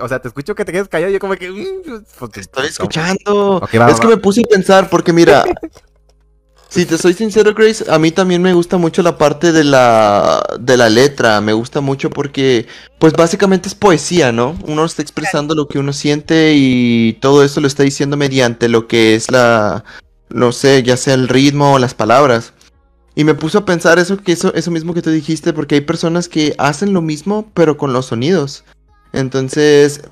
o 0.00 0.08
sea, 0.08 0.20
te 0.20 0.28
escucho 0.28 0.54
que 0.54 0.64
te 0.64 0.72
quedes 0.72 0.88
callado 0.88 1.12
yo 1.12 1.20
como 1.20 1.36
que... 1.36 1.48
mm, 1.48 2.04
pues, 2.18 2.30
Te 2.32 2.40
estoy 2.40 2.66
escuchando. 2.66 3.56
Ok, 3.56 3.70
va, 3.78 3.90
es 3.90 4.00
que 4.00 4.06
va. 4.08 4.14
me 4.14 4.20
puse 4.20 4.40
a 4.40 4.48
pensar 4.48 4.90
porque 4.90 5.12
mira, 5.12 5.44
si 6.70 6.86
te 6.86 6.96
soy 6.98 7.14
sincero, 7.14 7.52
Grace, 7.52 7.84
a 7.90 7.98
mí 7.98 8.12
también 8.12 8.42
me 8.42 8.54
gusta 8.54 8.76
mucho 8.76 9.02
la 9.02 9.18
parte 9.18 9.50
de 9.50 9.64
la 9.64 10.40
de 10.60 10.76
la 10.76 10.88
letra, 10.88 11.40
me 11.40 11.52
gusta 11.52 11.80
mucho 11.80 12.10
porque 12.10 12.68
pues 13.00 13.12
básicamente 13.12 13.68
es 13.68 13.74
poesía, 13.74 14.30
¿no? 14.30 14.56
Uno 14.68 14.84
está 14.84 15.02
expresando 15.02 15.56
lo 15.56 15.66
que 15.66 15.80
uno 15.80 15.92
siente 15.92 16.52
y 16.54 17.14
todo 17.14 17.42
eso 17.42 17.60
lo 17.60 17.66
está 17.66 17.82
diciendo 17.82 18.16
mediante 18.16 18.68
lo 18.68 18.86
que 18.86 19.16
es 19.16 19.32
la 19.32 19.84
no 20.28 20.52
sé, 20.52 20.84
ya 20.84 20.96
sea 20.96 21.14
el 21.14 21.26
ritmo 21.26 21.74
o 21.74 21.78
las 21.80 21.94
palabras. 21.94 22.52
Y 23.16 23.24
me 23.24 23.34
puso 23.34 23.58
a 23.58 23.64
pensar 23.64 23.98
eso 23.98 24.16
que 24.18 24.30
eso 24.30 24.54
eso 24.54 24.70
mismo 24.70 24.94
que 24.94 25.02
tú 25.02 25.10
dijiste 25.10 25.52
porque 25.52 25.74
hay 25.74 25.80
personas 25.80 26.28
que 26.28 26.54
hacen 26.56 26.92
lo 26.92 27.02
mismo 27.02 27.50
pero 27.52 27.76
con 27.76 27.92
los 27.92 28.06
sonidos. 28.06 28.62
Entonces, 29.12 30.02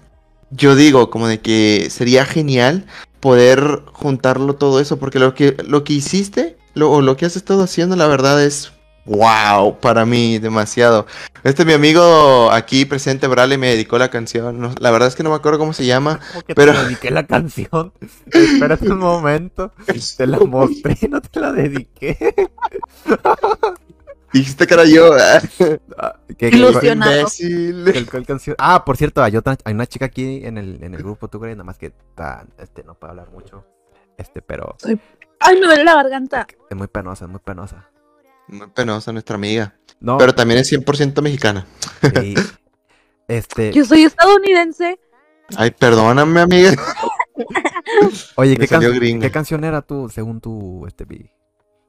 yo 0.50 0.74
digo 0.74 1.08
como 1.10 1.28
de 1.28 1.38
que 1.38 1.88
sería 1.88 2.24
genial 2.24 2.86
poder 3.20 3.82
juntarlo 3.92 4.54
todo 4.54 4.80
eso, 4.80 4.98
porque 4.98 5.18
lo 5.18 5.34
que, 5.34 5.56
lo 5.66 5.84
que 5.84 5.94
hiciste, 5.94 6.56
lo, 6.74 6.90
o 6.92 7.00
lo 7.02 7.16
que 7.16 7.26
has 7.26 7.36
estado 7.36 7.62
haciendo, 7.62 7.96
la 7.96 8.06
verdad 8.06 8.42
es 8.42 8.72
wow, 9.06 9.78
para 9.80 10.04
mí, 10.04 10.38
demasiado. 10.38 11.06
Este 11.42 11.64
mi 11.64 11.72
amigo 11.72 12.50
aquí 12.52 12.84
presente, 12.84 13.26
Brale, 13.26 13.56
me 13.56 13.68
dedicó 13.68 13.96
la 13.96 14.10
canción, 14.10 14.60
no- 14.60 14.74
la 14.80 14.90
verdad 14.90 15.08
es 15.08 15.14
que 15.16 15.22
no 15.22 15.30
me 15.30 15.36
acuerdo 15.36 15.58
cómo 15.58 15.72
se 15.72 15.86
llama, 15.86 16.20
que 16.46 16.54
pero- 16.54 16.74
te 16.74 16.82
dediqué 16.84 17.10
la 17.10 17.26
canción. 17.26 17.92
Espérate 18.30 18.90
un 18.90 18.98
momento. 18.98 19.72
Te 20.16 20.26
la 20.26 20.38
mostré, 20.46 20.96
no 21.08 21.22
te 21.22 21.40
la 21.40 21.52
dediqué. 21.52 22.16
Dijiste 24.32 24.66
que 24.66 24.74
era 24.74 24.84
yo, 24.84 25.12
ah, 25.18 25.40
Ah, 25.98 26.16
¿qué- 26.28 26.50
qué- 26.50 26.56
Ilusionado. 26.56 27.26
Ah, 28.58 28.84
por 28.84 28.96
cierto, 28.96 29.22
hay, 29.22 29.36
otra, 29.36 29.56
hay 29.64 29.74
una 29.74 29.86
chica 29.86 30.06
aquí 30.06 30.44
en 30.44 30.58
el, 30.58 30.82
en 30.82 30.94
el 30.94 31.02
grupo, 31.02 31.28
tú 31.28 31.40
crees, 31.40 31.56
nada 31.56 31.64
más 31.64 31.78
que 31.78 31.86
está, 31.86 32.46
este, 32.58 32.84
no 32.84 32.94
puede 32.94 33.10
hablar 33.12 33.30
mucho. 33.30 33.64
Este, 34.16 34.42
pero 34.42 34.76
Ay, 35.40 35.54
me 35.60 35.66
duele 35.66 35.84
la 35.84 35.94
garganta. 35.94 36.46
es 36.68 36.76
muy 36.76 36.88
penosa, 36.88 37.24
es 37.26 37.30
muy 37.30 37.40
penosa. 37.40 37.88
Muy 38.48 38.66
penosa 38.68 39.12
nuestra 39.12 39.36
amiga, 39.36 39.76
No, 40.00 40.16
pero 40.18 40.34
también 40.34 40.60
es 40.60 40.72
100% 40.72 41.22
mexicana. 41.22 41.66
sí. 42.20 42.34
Este, 43.28 43.72
Yo 43.74 43.84
soy 43.84 44.04
estadounidense. 44.04 44.98
Ay, 45.54 45.70
perdóname, 45.70 46.40
amiga. 46.40 46.72
oye, 48.36 48.56
¿qué, 48.56 48.66
can-. 48.66 49.20
¿qué 49.20 49.30
canción 49.30 49.64
era 49.64 49.82
tú, 49.82 50.08
según 50.08 50.40
tú, 50.40 50.86
este? 50.86 51.04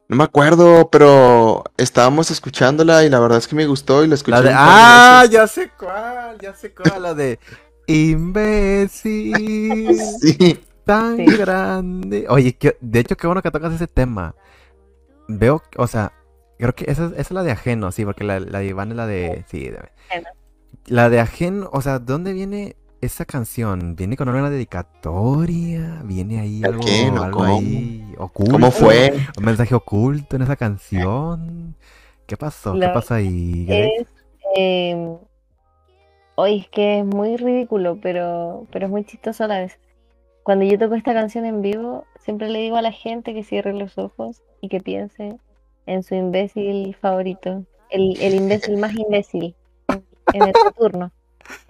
No 0.10 0.16
me 0.18 0.24
acuerdo, 0.24 0.90
pero 0.90 1.64
estábamos 1.78 2.32
escuchándola 2.32 3.04
y 3.06 3.10
la 3.10 3.20
verdad 3.20 3.38
es 3.38 3.48
que 3.48 3.56
me 3.56 3.68
gustó 3.68 4.04
y 4.04 4.08
la 4.08 4.16
escuché. 4.16 4.38
La 4.38 4.42
de, 4.42 4.52
ah, 4.54 5.20
veces. 5.22 5.32
ya 5.34 5.48
sé 5.48 5.70
cuál, 5.78 6.38
ya 6.42 6.54
sé 6.56 6.74
cuál, 6.74 7.04
la 7.04 7.14
de 7.14 7.40
imbécil. 7.88 10.00
Sí. 10.22 10.60
tan 10.84 11.18
Sí. 11.18 11.26
grande. 11.38 12.26
Oye, 12.30 12.54
que- 12.58 12.78
de 12.82 13.00
hecho, 13.00 13.16
qué 13.16 13.28
bueno 13.28 13.44
que 13.44 13.52
tocas 13.52 13.72
ese 13.74 13.86
tema. 13.88 14.34
Veo, 15.28 15.62
o 15.78 15.86
sea, 15.86 16.12
creo 16.58 16.74
que 16.74 16.86
esa, 16.90 17.06
esa 17.06 17.16
es 17.22 17.30
la 17.32 17.44
de 17.44 17.52
ajeno, 17.52 17.92
sí, 17.92 18.04
porque 18.04 18.24
la, 18.24 18.40
la 18.40 18.60
de 18.60 18.66
Iván 18.66 18.90
es 18.90 18.98
la 18.98 19.06
de. 19.06 19.46
Sí, 19.52 19.70
de- 19.70 19.78
Ajeno. 20.10 20.30
la 20.88 21.10
de 21.10 21.20
ajeno, 21.20 21.70
o 21.72 21.82
sea, 21.84 22.00
¿dónde 22.00 22.34
viene 22.34 22.76
esa 23.02 23.26
canción? 23.26 23.96
¿Viene 23.96 24.18
con 24.18 24.30
una 24.30 24.50
dedicatoria? 24.50 26.02
¿Viene 26.04 26.40
ahí 26.40 26.64
algo, 26.64 26.84
algo 27.24 27.38
¿cómo? 27.38 27.58
ahí 27.58 28.14
oculto? 28.18 28.52
¿Cómo 28.52 28.72
fue? 28.72 29.14
¿Un 29.38 29.46
mensaje 29.46 29.76
oculto 29.76 30.36
en 30.36 30.42
esa 30.42 30.56
canción? 30.56 31.76
¿Qué 32.26 32.38
pasó? 32.38 32.74
¿Qué 32.74 32.88
pasó 32.90 33.16
ahí? 33.16 33.66
Es, 33.70 34.08
eh, 34.56 35.18
hoy 36.36 36.60
es 36.60 36.68
que 36.70 37.00
es 37.00 37.06
muy 37.06 37.38
ridículo, 37.38 38.00
pero, 38.02 38.68
pero 38.72 38.86
es 38.86 38.92
muy 38.92 39.04
chistoso 39.04 39.44
a 39.46 39.48
la 39.48 39.60
vez. 39.60 39.80
Cuando 40.44 40.66
yo 40.66 40.78
toco 40.78 40.96
esta 40.96 41.14
canción 41.14 41.46
en 41.46 41.62
vivo, 41.62 42.06
siempre 42.20 42.50
le 42.50 42.60
digo 42.60 42.78
a 42.78 42.82
la 42.82 42.92
gente 42.92 43.34
que 43.34 43.44
cierre 43.44 43.74
los 43.74 43.98
ojos 43.98 44.42
y 44.62 44.70
que 44.70 44.80
piense 44.80 45.38
en 45.86 46.04
su 46.04 46.16
imbécil 46.16 46.96
favorito, 46.96 47.66
el, 47.90 48.20
el 48.22 48.36
imbécil 48.36 48.78
más 48.78 48.94
imbécil 48.96 49.56
en 50.34 50.44
el 50.44 50.54
turno. 50.78 51.12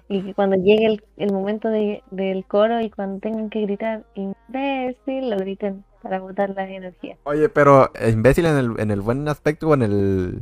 Y 0.10 0.24
que 0.24 0.34
cuando 0.34 0.56
llegue 0.56 0.86
el, 0.88 1.04
el 1.18 1.32
momento 1.32 1.70
de- 1.70 2.04
del 2.12 2.44
coro 2.46 2.82
y 2.82 2.90
cuando 2.90 3.20
tengan 3.20 3.50
que 3.50 3.62
gritar 3.62 4.04
imbécil, 4.16 5.30
lo 5.30 5.38
griten 5.38 5.84
para 6.02 6.20
botar 6.20 6.50
las 6.50 6.68
energías. 6.70 7.18
Oye, 7.26 7.48
pero 7.50 7.92
¿eh, 7.96 8.10
imbécil 8.10 8.46
en 8.48 8.58
el, 8.58 8.80
en 8.80 8.92
el 8.92 9.02
buen 9.02 9.28
aspecto 9.28 9.70
o 9.70 9.74
en 9.76 9.84
el, 9.84 10.40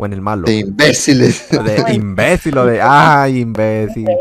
o 0.00 0.06
en 0.06 0.12
el 0.14 0.20
malo? 0.22 0.46
De 0.46 0.54
imbéciles. 0.60 1.50
De 1.64 1.92
imbécil, 1.94 2.54
lo 2.54 2.64
de 2.64 2.80
ay, 2.80 3.40
imbécil. 3.40 4.08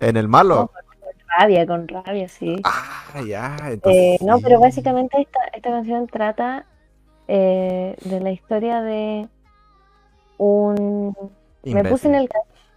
En 0.00 0.16
el 0.16 0.28
malo. 0.28 0.70
rabia, 1.38 1.66
con 1.66 1.88
rabia, 1.88 2.28
sí. 2.28 2.56
Ah, 2.64 3.22
ya. 3.26 3.56
Entonces, 3.70 4.20
Eh, 4.20 4.24
no, 4.24 4.38
pero 4.40 4.56
sí. 4.56 4.62
básicamente 4.62 5.20
esta, 5.20 5.40
esta 5.54 5.70
canción 5.70 6.06
trata 6.06 6.66
eh, 7.28 7.96
de 8.04 8.20
la 8.20 8.30
historia 8.30 8.82
de 8.82 9.26
un... 10.38 11.14
Me 11.64 11.84
puse 11.84 12.08
en 12.08 12.14
el. 12.16 12.28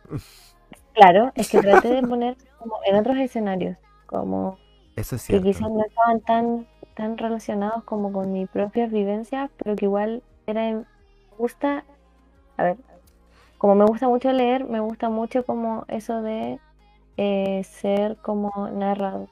Claro, 1.00 1.32
es 1.36 1.50
que 1.50 1.60
traté 1.60 1.88
de 1.94 2.02
poner 2.08 2.36
como 2.58 2.76
en 2.86 2.98
otros 2.98 3.18
escenarios, 3.18 3.78
como 4.06 4.58
Eso 4.98 5.16
es 5.16 5.26
que 5.26 5.42
quizás 5.42 5.72
no 5.72 5.82
estaban 5.82 6.20
tan, 6.20 6.68
tan 6.94 7.18
relacionados 7.18 7.86
como 7.86 8.12
con 8.12 8.34
mis 8.34 8.50
propias 8.50 8.92
vivencias, 8.92 9.50
pero 9.56 9.78
que 9.78 9.86
igual 9.86 10.24
era, 10.46 10.62
me 10.74 10.84
gusta, 11.38 11.86
a 12.58 12.64
ver, 12.64 12.78
como 13.58 13.76
me 13.76 13.86
gusta 13.86 14.10
mucho 14.10 14.34
leer, 14.34 14.66
me 14.66 14.82
gusta 14.82 15.08
mucho 15.08 15.46
como 15.46 15.86
eso 15.88 16.22
de 16.22 16.60
eh, 17.16 17.64
ser 17.64 18.18
como 18.18 18.52
narrado, 18.74 19.30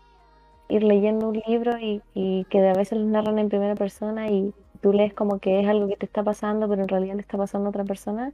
ir 0.70 0.84
leyendo 0.84 1.28
un 1.28 1.42
libro 1.48 1.78
y, 1.80 2.02
y 2.14 2.46
que 2.46 2.66
a 2.66 2.74
veces 2.74 2.98
lo 2.98 3.06
narran 3.08 3.40
en 3.40 3.50
primera 3.50 3.76
persona 3.76 4.30
y 4.30 4.54
tú 4.80 4.94
lees 4.94 5.14
como 5.14 5.40
que 5.40 5.60
es 5.60 5.68
algo 5.68 5.90
que 5.90 5.98
te 5.98 6.06
está 6.06 6.24
pasando, 6.24 6.70
pero 6.70 6.82
en 6.82 6.88
realidad 6.88 7.16
le 7.16 7.22
está 7.22 7.38
pasando 7.38 7.68
a 7.68 7.70
otra 7.72 7.84
persona. 7.84 8.32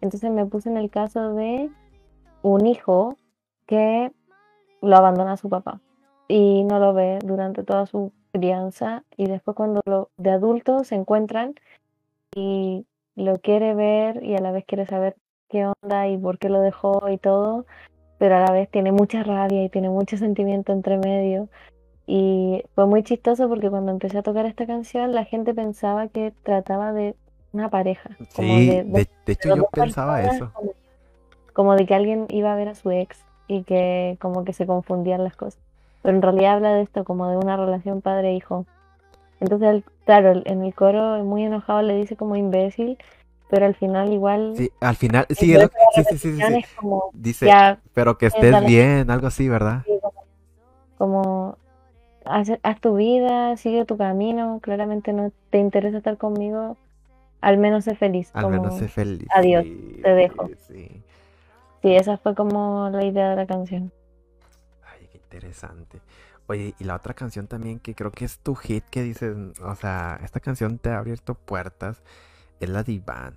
Entonces 0.00 0.32
me 0.32 0.46
puse 0.46 0.68
en 0.68 0.78
el 0.78 0.90
caso 0.90 1.34
de 1.34 1.70
un 2.42 2.66
hijo 2.66 3.16
que 3.66 4.12
lo 4.80 4.96
abandona 4.96 5.32
a 5.32 5.36
su 5.36 5.48
papá 5.48 5.80
y 6.28 6.64
no 6.64 6.78
lo 6.78 6.92
ve 6.92 7.18
durante 7.24 7.62
toda 7.62 7.86
su 7.86 8.12
crianza 8.32 9.04
y 9.16 9.26
después 9.26 9.56
cuando 9.56 9.82
lo, 9.84 10.10
de 10.16 10.30
adulto 10.30 10.84
se 10.84 10.94
encuentran 10.94 11.54
y 12.34 12.86
lo 13.14 13.38
quiere 13.38 13.74
ver 13.74 14.22
y 14.24 14.34
a 14.34 14.40
la 14.40 14.52
vez 14.52 14.64
quiere 14.66 14.86
saber 14.86 15.16
qué 15.48 15.66
onda 15.66 16.08
y 16.08 16.16
por 16.16 16.38
qué 16.38 16.48
lo 16.48 16.60
dejó 16.60 17.08
y 17.10 17.18
todo, 17.18 17.66
pero 18.18 18.36
a 18.36 18.40
la 18.40 18.52
vez 18.52 18.70
tiene 18.70 18.90
mucha 18.90 19.22
rabia 19.22 19.64
y 19.64 19.68
tiene 19.68 19.90
mucho 19.90 20.16
sentimiento 20.16 20.72
entre 20.72 20.96
medio. 20.96 21.48
Y 22.06 22.64
fue 22.74 22.86
muy 22.86 23.02
chistoso 23.04 23.48
porque 23.48 23.70
cuando 23.70 23.92
empecé 23.92 24.18
a 24.18 24.22
tocar 24.22 24.46
esta 24.46 24.66
canción 24.66 25.12
la 25.12 25.24
gente 25.24 25.54
pensaba 25.54 26.08
que 26.08 26.32
trataba 26.42 26.92
de 26.92 27.14
una 27.52 27.68
pareja, 27.68 28.16
como 28.34 28.56
Sí, 28.56 28.66
de, 28.66 28.84
de, 28.84 29.08
de 29.26 29.32
hecho 29.32 29.54
yo 29.54 29.66
pensaba 29.66 30.22
eso. 30.22 30.50
Como, 30.54 30.72
como 31.52 31.74
de 31.76 31.86
que 31.86 31.94
alguien 31.94 32.26
iba 32.30 32.52
a 32.52 32.56
ver 32.56 32.68
a 32.68 32.74
su 32.74 32.90
ex 32.90 33.24
y 33.48 33.64
que 33.64 34.16
como 34.20 34.44
que 34.44 34.52
se 34.52 34.66
confundían 34.66 35.24
las 35.24 35.36
cosas. 35.36 35.60
Pero 36.02 36.16
en 36.16 36.22
realidad 36.22 36.54
habla 36.54 36.72
de 36.74 36.82
esto 36.82 37.04
como 37.04 37.28
de 37.28 37.36
una 37.36 37.56
relación 37.56 38.00
padre-hijo. 38.00 38.66
Entonces, 39.40 39.68
él, 39.70 39.84
claro, 40.04 40.40
en 40.44 40.64
el 40.64 40.74
coro 40.74 41.22
muy 41.24 41.44
enojado 41.44 41.82
le 41.82 41.96
dice 41.96 42.16
como 42.16 42.36
imbécil, 42.36 42.96
pero 43.50 43.66
al 43.66 43.74
final 43.74 44.12
igual 44.12 44.54
Sí, 44.56 44.70
al 44.80 44.96
final, 44.96 45.26
sí, 45.30 45.54
es 45.54 45.60
lo- 45.60 45.68
sí, 46.04 46.18
sí, 46.18 46.64
como 46.76 47.10
Dice, 47.12 47.46
ya 47.46 47.78
pero 47.92 48.16
que 48.18 48.26
estés 48.26 48.64
bien, 48.66 49.10
algo 49.10 49.26
así, 49.26 49.48
¿verdad? 49.48 49.82
Como, 50.96 51.56
haz, 52.24 52.48
haz 52.62 52.80
tu 52.80 52.94
vida, 52.96 53.56
sigue 53.56 53.84
tu 53.84 53.96
camino, 53.96 54.60
claramente 54.62 55.12
no 55.12 55.32
te 55.50 55.58
interesa 55.58 55.98
estar 55.98 56.16
conmigo, 56.16 56.76
al 57.40 57.58
menos 57.58 57.84
sé 57.84 57.94
feliz, 57.94 58.30
Al 58.34 58.44
como 58.44 58.60
menos 58.60 58.74
sé 58.76 58.88
feliz. 58.88 59.28
adiós, 59.34 59.64
te 60.02 60.14
dejo. 60.14 60.48
sí. 60.68 61.01
Sí, 61.82 61.94
esa 61.94 62.16
fue 62.18 62.34
como 62.34 62.88
la 62.90 63.04
idea 63.04 63.30
de 63.30 63.36
la 63.36 63.46
canción. 63.46 63.92
Ay, 64.82 65.08
qué 65.10 65.18
interesante. 65.18 66.00
Oye, 66.46 66.74
y 66.78 66.84
la 66.84 66.96
otra 66.96 67.14
canción 67.14 67.46
también 67.46 67.78
que 67.80 67.94
creo 67.94 68.10
que 68.10 68.24
es 68.24 68.38
tu 68.38 68.54
hit 68.56 68.84
que 68.90 69.02
dices, 69.02 69.34
o 69.62 69.74
sea, 69.76 70.20
esta 70.24 70.40
canción 70.40 70.78
te 70.78 70.90
ha 70.90 70.98
abierto 70.98 71.34
puertas, 71.34 72.02
es 72.60 72.68
la 72.68 72.82
de 72.84 72.92
Iván. 72.94 73.36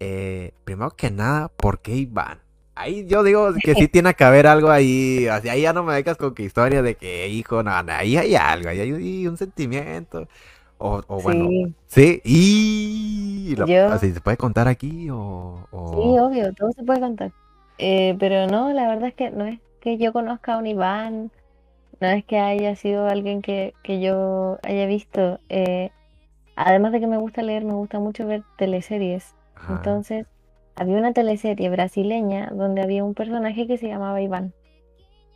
Eh, 0.00 0.52
primero 0.64 0.90
que 0.92 1.10
nada, 1.10 1.48
¿por 1.48 1.80
qué 1.80 1.96
Iván? 1.96 2.40
Ahí 2.76 3.06
yo 3.06 3.22
digo 3.24 3.52
que 3.62 3.76
sí 3.76 3.88
tiene 3.88 4.14
que 4.14 4.24
haber 4.24 4.46
algo 4.48 4.70
ahí, 4.70 5.28
así 5.28 5.48
ahí 5.50 5.62
ya 5.62 5.72
no 5.74 5.84
me 5.84 5.94
dejas 5.94 6.16
con 6.18 6.34
que 6.34 6.44
historia 6.44 6.82
de 6.82 6.96
que 6.96 7.28
hijo, 7.28 7.62
no, 7.62 7.82
no, 7.82 7.92
ahí 7.92 8.16
hay 8.16 8.36
algo, 8.36 8.70
ahí 8.70 8.80
hay 8.80 9.28
un 9.28 9.36
sentimiento. 9.38 10.28
O, 10.78 11.02
o 11.08 11.22
bueno, 11.22 11.48
Sí, 11.50 11.76
sí, 11.86 12.20
y 12.24 13.56
lo- 13.56 13.66
Yo- 13.66 13.86
así 13.86 14.12
se 14.12 14.20
puede 14.22 14.36
contar 14.38 14.68
aquí 14.68 15.10
o, 15.10 15.16
o- 15.72 15.92
sí, 16.02 16.18
obvio, 16.18 16.52
todo 16.54 16.72
se 16.72 16.82
puede 16.84 17.00
contar. 17.00 17.32
Eh, 17.82 18.14
pero 18.18 18.46
no, 18.46 18.72
la 18.74 18.86
verdad 18.88 19.08
es 19.08 19.14
que 19.14 19.30
no 19.30 19.46
es 19.46 19.58
que 19.80 19.96
yo 19.96 20.12
conozca 20.12 20.54
a 20.54 20.58
un 20.58 20.66
Iván, 20.66 21.30
no 21.98 22.08
es 22.08 22.24
que 22.26 22.38
haya 22.38 22.76
sido 22.76 23.06
alguien 23.08 23.40
que, 23.40 23.72
que 23.82 24.00
yo 24.00 24.58
haya 24.62 24.84
visto. 24.84 25.40
eh, 25.48 25.90
además 26.56 26.92
de 26.92 27.00
que 27.00 27.06
me 27.06 27.16
gusta 27.16 27.40
leer, 27.40 27.64
me 27.64 27.72
gusta 27.72 27.98
mucho 27.98 28.26
ver 28.26 28.42
teleseries. 28.58 29.34
Ajá. 29.54 29.76
Entonces, 29.76 30.26
había 30.76 30.98
una 30.98 31.14
teleserie 31.14 31.70
brasileña 31.70 32.50
donde 32.54 32.82
había 32.82 33.02
un 33.02 33.14
personaje 33.14 33.66
que 33.66 33.78
se 33.78 33.88
llamaba 33.88 34.20
Iván. 34.20 34.52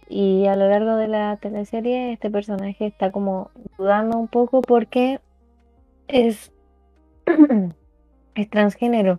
Y 0.07 0.47
a 0.47 0.57
lo 0.57 0.68
largo 0.68 0.97
de 0.97 1.09
la 1.09 1.38
teleserie, 1.38 2.12
este 2.12 2.30
personaje 2.30 2.86
está 2.86 3.11
como 3.11 3.51
dudando 3.78 4.18
un 4.18 4.28
poco 4.28 4.61
porque 4.61 5.18
es, 6.09 6.53
es 8.34 8.51
transgénero. 8.51 9.18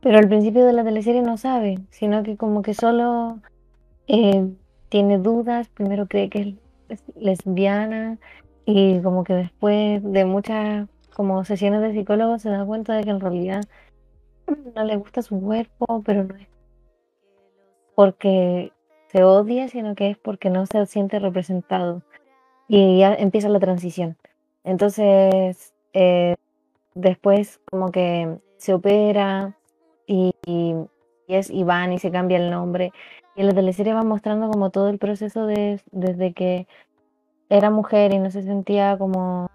Pero 0.00 0.18
al 0.18 0.28
principio 0.28 0.64
de 0.64 0.72
la 0.72 0.84
teleserie 0.84 1.22
no 1.22 1.36
sabe, 1.36 1.78
sino 1.90 2.22
que 2.22 2.36
como 2.36 2.62
que 2.62 2.74
solo 2.74 3.38
eh, 4.08 4.48
tiene 4.88 5.18
dudas. 5.18 5.68
Primero 5.68 6.06
cree 6.06 6.30
que 6.30 6.56
es 6.88 7.02
lesbiana 7.16 8.18
y 8.64 9.00
como 9.00 9.24
que 9.24 9.34
después 9.34 10.02
de 10.02 10.24
muchas 10.24 10.88
como 11.14 11.44
sesiones 11.44 11.82
de 11.82 11.92
psicólogo 11.92 12.38
se 12.38 12.50
da 12.50 12.64
cuenta 12.64 12.94
de 12.94 13.04
que 13.04 13.10
en 13.10 13.20
realidad 13.20 13.62
no 14.74 14.84
le 14.84 14.96
gusta 14.96 15.22
su 15.22 15.40
cuerpo, 15.40 16.02
pero 16.04 16.24
no 16.24 16.36
es 16.36 16.48
porque 17.94 18.72
se 19.08 19.24
odia, 19.24 19.68
sino 19.68 19.94
que 19.94 20.08
es 20.08 20.16
porque 20.16 20.48
no 20.48 20.64
se 20.64 20.86
siente 20.86 21.18
representado. 21.18 22.02
Y 22.66 23.00
ya 23.00 23.12
empieza 23.14 23.50
la 23.50 23.60
transición. 23.60 24.16
Entonces, 24.64 25.74
eh, 25.92 26.36
después 26.94 27.60
como 27.70 27.90
que 27.90 28.38
se 28.56 28.72
opera 28.72 29.54
y, 30.10 30.74
es 31.28 31.50
Iván 31.50 31.92
y 31.92 31.98
se 31.98 32.10
cambia 32.10 32.38
el 32.38 32.50
nombre. 32.50 32.92
Y 33.36 33.44
la 33.44 33.54
teleserie 33.54 33.94
va 33.94 34.02
mostrando 34.02 34.50
como 34.50 34.70
todo 34.70 34.88
el 34.88 34.98
proceso 34.98 35.46
de, 35.46 35.80
desde 35.92 36.32
que 36.32 36.66
era 37.48 37.70
mujer 37.70 38.12
y 38.12 38.18
no 38.18 38.30
se 38.30 38.42
sentía 38.42 38.98
como 38.98 39.48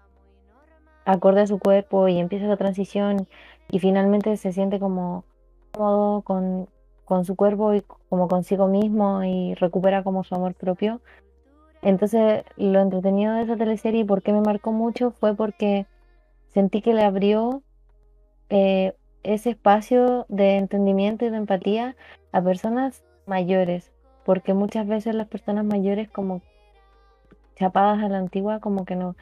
acorde 1.04 1.42
a 1.42 1.46
su 1.46 1.58
cuerpo 1.58 2.08
y 2.08 2.18
empieza 2.18 2.46
la 2.46 2.56
transición 2.56 3.28
y 3.70 3.78
finalmente 3.78 4.36
se 4.36 4.52
siente 4.52 4.80
como 4.80 5.24
cómodo 5.72 6.22
con, 6.22 6.68
con 7.04 7.24
su 7.24 7.36
cuerpo 7.36 7.74
y 7.74 7.82
como 8.08 8.26
consigo 8.28 8.66
mismo 8.66 9.22
y 9.22 9.54
recupera 9.54 10.02
como 10.02 10.24
su 10.24 10.34
amor 10.34 10.54
propio. 10.54 11.00
Entonces, 11.82 12.44
lo 12.56 12.80
entretenido 12.80 13.34
de 13.34 13.42
esa 13.42 13.56
teleserie 13.56 14.00
y 14.00 14.04
por 14.04 14.22
qué 14.22 14.32
me 14.32 14.40
marcó 14.40 14.72
mucho 14.72 15.10
fue 15.10 15.34
porque 15.34 15.86
sentí 16.48 16.80
que 16.80 16.94
le 16.94 17.04
abrió 17.04 17.62
eh, 18.48 18.94
ese 19.34 19.50
espacio 19.50 20.26
de 20.28 20.56
entendimiento 20.56 21.24
y 21.24 21.30
de 21.30 21.36
empatía 21.36 21.96
a 22.32 22.42
personas 22.42 23.04
mayores, 23.26 23.92
porque 24.24 24.54
muchas 24.54 24.86
veces 24.86 25.14
las 25.14 25.28
personas 25.28 25.64
mayores 25.64 26.08
como 26.08 26.42
chapadas 27.56 28.02
a 28.02 28.08
la 28.08 28.18
antigua 28.18 28.60
como 28.60 28.84
que 28.84 28.96
no, 28.96 29.16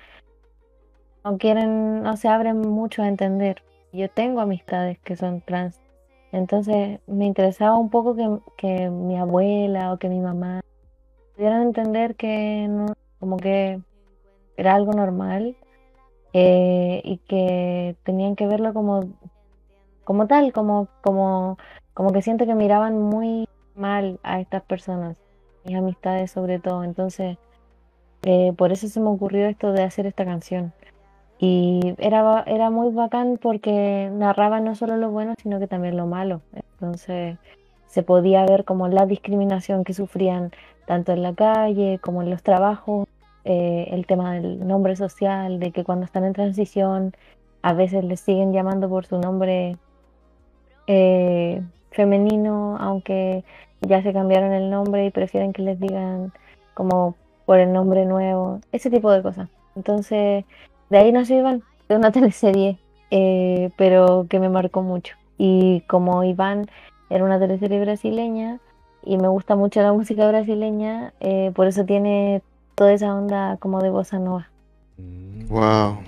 no 1.24 1.38
quieren, 1.38 2.02
no 2.02 2.16
se 2.16 2.28
abren 2.28 2.60
mucho 2.60 3.02
a 3.02 3.08
entender. 3.08 3.62
Yo 3.92 4.10
tengo 4.10 4.40
amistades 4.40 4.98
que 4.98 5.16
son 5.16 5.40
trans, 5.40 5.80
entonces 6.32 7.00
me 7.06 7.26
interesaba 7.26 7.76
un 7.78 7.90
poco 7.90 8.16
que, 8.16 8.38
que 8.56 8.90
mi 8.90 9.16
abuela 9.16 9.92
o 9.92 9.98
que 9.98 10.08
mi 10.08 10.20
mamá 10.20 10.60
pudieran 11.34 11.62
entender 11.62 12.16
que 12.16 12.66
no, 12.68 12.94
como 13.20 13.36
que 13.36 13.80
era 14.56 14.74
algo 14.74 14.92
normal 14.92 15.56
eh, 16.32 17.00
y 17.04 17.18
que 17.18 17.96
tenían 18.02 18.34
que 18.34 18.46
verlo 18.46 18.74
como, 18.74 19.04
como 20.04 20.26
tal, 20.26 20.52
como, 20.52 20.88
como, 21.02 21.58
como 21.94 22.12
que 22.12 22.22
siento 22.22 22.46
que 22.46 22.54
miraban 22.54 23.00
muy 23.00 23.48
mal 23.74 24.20
a 24.22 24.40
estas 24.40 24.62
personas, 24.62 25.16
mis 25.64 25.76
amistades 25.76 26.30
sobre 26.30 26.58
todo. 26.58 26.84
Entonces, 26.84 27.38
eh, 28.22 28.52
por 28.56 28.72
eso 28.72 28.88
se 28.88 29.00
me 29.00 29.08
ocurrió 29.08 29.46
esto 29.46 29.72
de 29.72 29.82
hacer 29.82 30.06
esta 30.06 30.24
canción. 30.24 30.72
Y 31.38 31.94
era, 31.98 32.42
era 32.46 32.70
muy 32.70 32.92
bacán 32.94 33.38
porque 33.40 34.10
narraba 34.12 34.60
no 34.60 34.74
solo 34.74 34.96
lo 34.96 35.10
bueno, 35.10 35.34
sino 35.42 35.58
que 35.58 35.66
también 35.66 35.96
lo 35.96 36.06
malo. 36.06 36.40
Entonces 36.54 37.38
se 37.86 38.02
podía 38.02 38.44
ver 38.44 38.64
como 38.64 38.88
la 38.88 39.06
discriminación 39.06 39.84
que 39.84 39.94
sufrían 39.94 40.52
tanto 40.86 41.12
en 41.12 41.22
la 41.22 41.34
calle 41.34 41.98
como 42.02 42.22
en 42.22 42.30
los 42.30 42.42
trabajos, 42.42 43.06
eh, 43.44 43.88
el 43.90 44.06
tema 44.06 44.34
del 44.34 44.66
nombre 44.66 44.96
social, 44.96 45.60
de 45.60 45.70
que 45.70 45.84
cuando 45.84 46.04
están 46.04 46.24
en 46.24 46.32
transición 46.32 47.14
a 47.62 47.72
veces 47.72 48.04
les 48.04 48.20
siguen 48.20 48.52
llamando 48.52 48.88
por 48.88 49.06
su 49.06 49.18
nombre 49.18 49.76
eh, 50.86 51.62
femenino, 51.90 52.76
aunque 52.78 53.44
ya 53.80 54.02
se 54.02 54.12
cambiaron 54.12 54.52
el 54.52 54.70
nombre 54.70 55.06
y 55.06 55.10
prefieren 55.10 55.52
que 55.52 55.62
les 55.62 55.78
digan 55.78 56.32
como 56.74 57.14
por 57.46 57.58
el 57.58 57.72
nombre 57.72 58.06
nuevo, 58.06 58.60
ese 58.72 58.90
tipo 58.90 59.10
de 59.10 59.22
cosas. 59.22 59.48
Entonces, 59.76 60.44
de 60.90 60.98
ahí 60.98 61.12
nació 61.12 61.38
Iván, 61.38 61.62
de 61.88 61.96
una 61.96 62.12
teleserie, 62.12 62.78
eh, 63.10 63.70
pero 63.76 64.26
que 64.28 64.40
me 64.40 64.48
marcó 64.48 64.82
mucho. 64.82 65.16
Y 65.38 65.82
como 65.82 66.24
Iván 66.24 66.66
era 67.10 67.24
una 67.24 67.38
teleserie 67.38 67.80
brasileña 67.80 68.60
y 69.04 69.18
me 69.18 69.28
gusta 69.28 69.56
mucho 69.56 69.82
la 69.82 69.92
música 69.94 70.26
brasileña, 70.28 71.12
eh, 71.20 71.52
por 71.54 71.66
eso 71.66 71.84
tiene 71.84 72.42
toda 72.74 72.92
esa 72.92 73.14
onda 73.14 73.56
como 73.58 73.80
de 73.80 73.90
bossa 73.90 74.18
nova. 74.18 74.48
Mm, 74.98 75.48
Wow. 75.48 75.98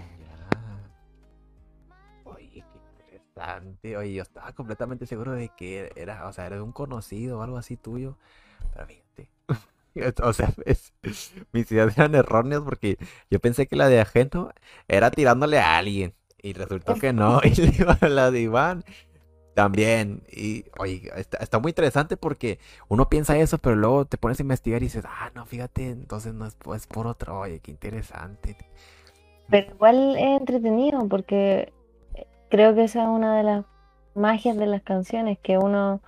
Interesante. 3.82 3.96
Oye, 3.96 4.14
yo 4.14 4.22
estaba 4.22 4.52
completamente 4.52 5.06
seguro 5.06 5.32
de 5.32 5.50
que 5.50 5.92
era, 5.96 6.26
o 6.28 6.32
sea, 6.32 6.46
era 6.46 6.56
de 6.56 6.62
un 6.62 6.72
conocido 6.72 7.38
o 7.38 7.42
algo 7.42 7.58
así 7.58 7.76
tuyo. 7.76 8.16
Pero 8.74 8.86
fíjate. 8.86 9.28
O 10.22 10.32
sea, 10.32 10.52
es- 10.66 10.92
mis 11.52 11.70
ideas 11.72 11.96
eran 11.96 12.14
erróneas 12.14 12.62
porque 12.62 12.98
yo 13.30 13.40
pensé 13.40 13.66
que 13.66 13.76
la 13.76 13.88
de 13.88 14.00
ajeno 14.00 14.50
era 14.88 15.10
tirándole 15.10 15.58
a 15.58 15.78
alguien. 15.78 16.14
Y 16.42 16.52
resultó 16.52 16.96
que 16.96 17.12
no. 17.12 17.40
Y 17.44 18.08
la 18.08 18.30
de 18.30 18.40
Iván 18.42 18.84
también. 19.54 20.22
Y 20.30 20.66
oye, 20.78 21.10
está, 21.16 21.38
está 21.38 21.58
muy 21.60 21.70
interesante 21.70 22.16
porque 22.16 22.58
uno 22.88 23.08
piensa 23.08 23.38
eso, 23.38 23.58
pero 23.58 23.76
luego 23.76 24.06
te 24.06 24.18
pones 24.18 24.38
a 24.40 24.42
investigar 24.42 24.82
y 24.82 24.86
dices, 24.86 25.04
ah, 25.06 25.30
no, 25.34 25.46
fíjate, 25.46 25.90
entonces 25.90 26.34
no 26.34 26.46
es, 26.46 26.56
es 26.76 26.86
por 26.86 27.06
otro. 27.06 27.40
Oye, 27.40 27.60
qué 27.60 27.70
interesante. 27.72 28.56
Pero 29.48 29.72
igual 29.74 30.16
es 30.16 30.40
entretenido 30.40 31.08
porque 31.08 31.72
creo 32.48 32.74
que 32.74 32.84
esa 32.84 33.02
es 33.02 33.08
una 33.08 33.36
de 33.36 33.42
las 33.42 33.64
magias 34.14 34.56
de 34.56 34.66
las 34.66 34.82
canciones, 34.82 35.38
que 35.38 35.58
uno 35.58 36.00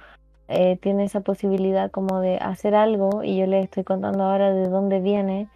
eh, 0.48 0.78
tiene 0.80 1.04
esa 1.04 1.20
posibilidad 1.20 1.90
como 1.90 2.20
de 2.20 2.38
hacer 2.38 2.74
algo 2.74 3.22
y 3.22 3.36
yo 3.36 3.46
les 3.46 3.64
estoy 3.64 3.84
contando 3.84 4.24
ahora 4.24 4.52
de 4.52 4.68
dónde 4.68 5.00
viene, 5.00 5.48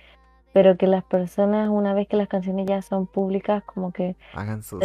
pero 0.52 0.76
que 0.76 0.86
las 0.86 1.02
personas 1.04 1.70
una 1.70 1.94
vez 1.94 2.08
que 2.08 2.16
las 2.16 2.28
canciones 2.28 2.66
ya 2.66 2.82
son 2.82 3.06
públicas 3.06 3.62
como 3.64 3.92
que, 3.92 4.16
Hagan 4.34 4.62
sus... 4.62 4.82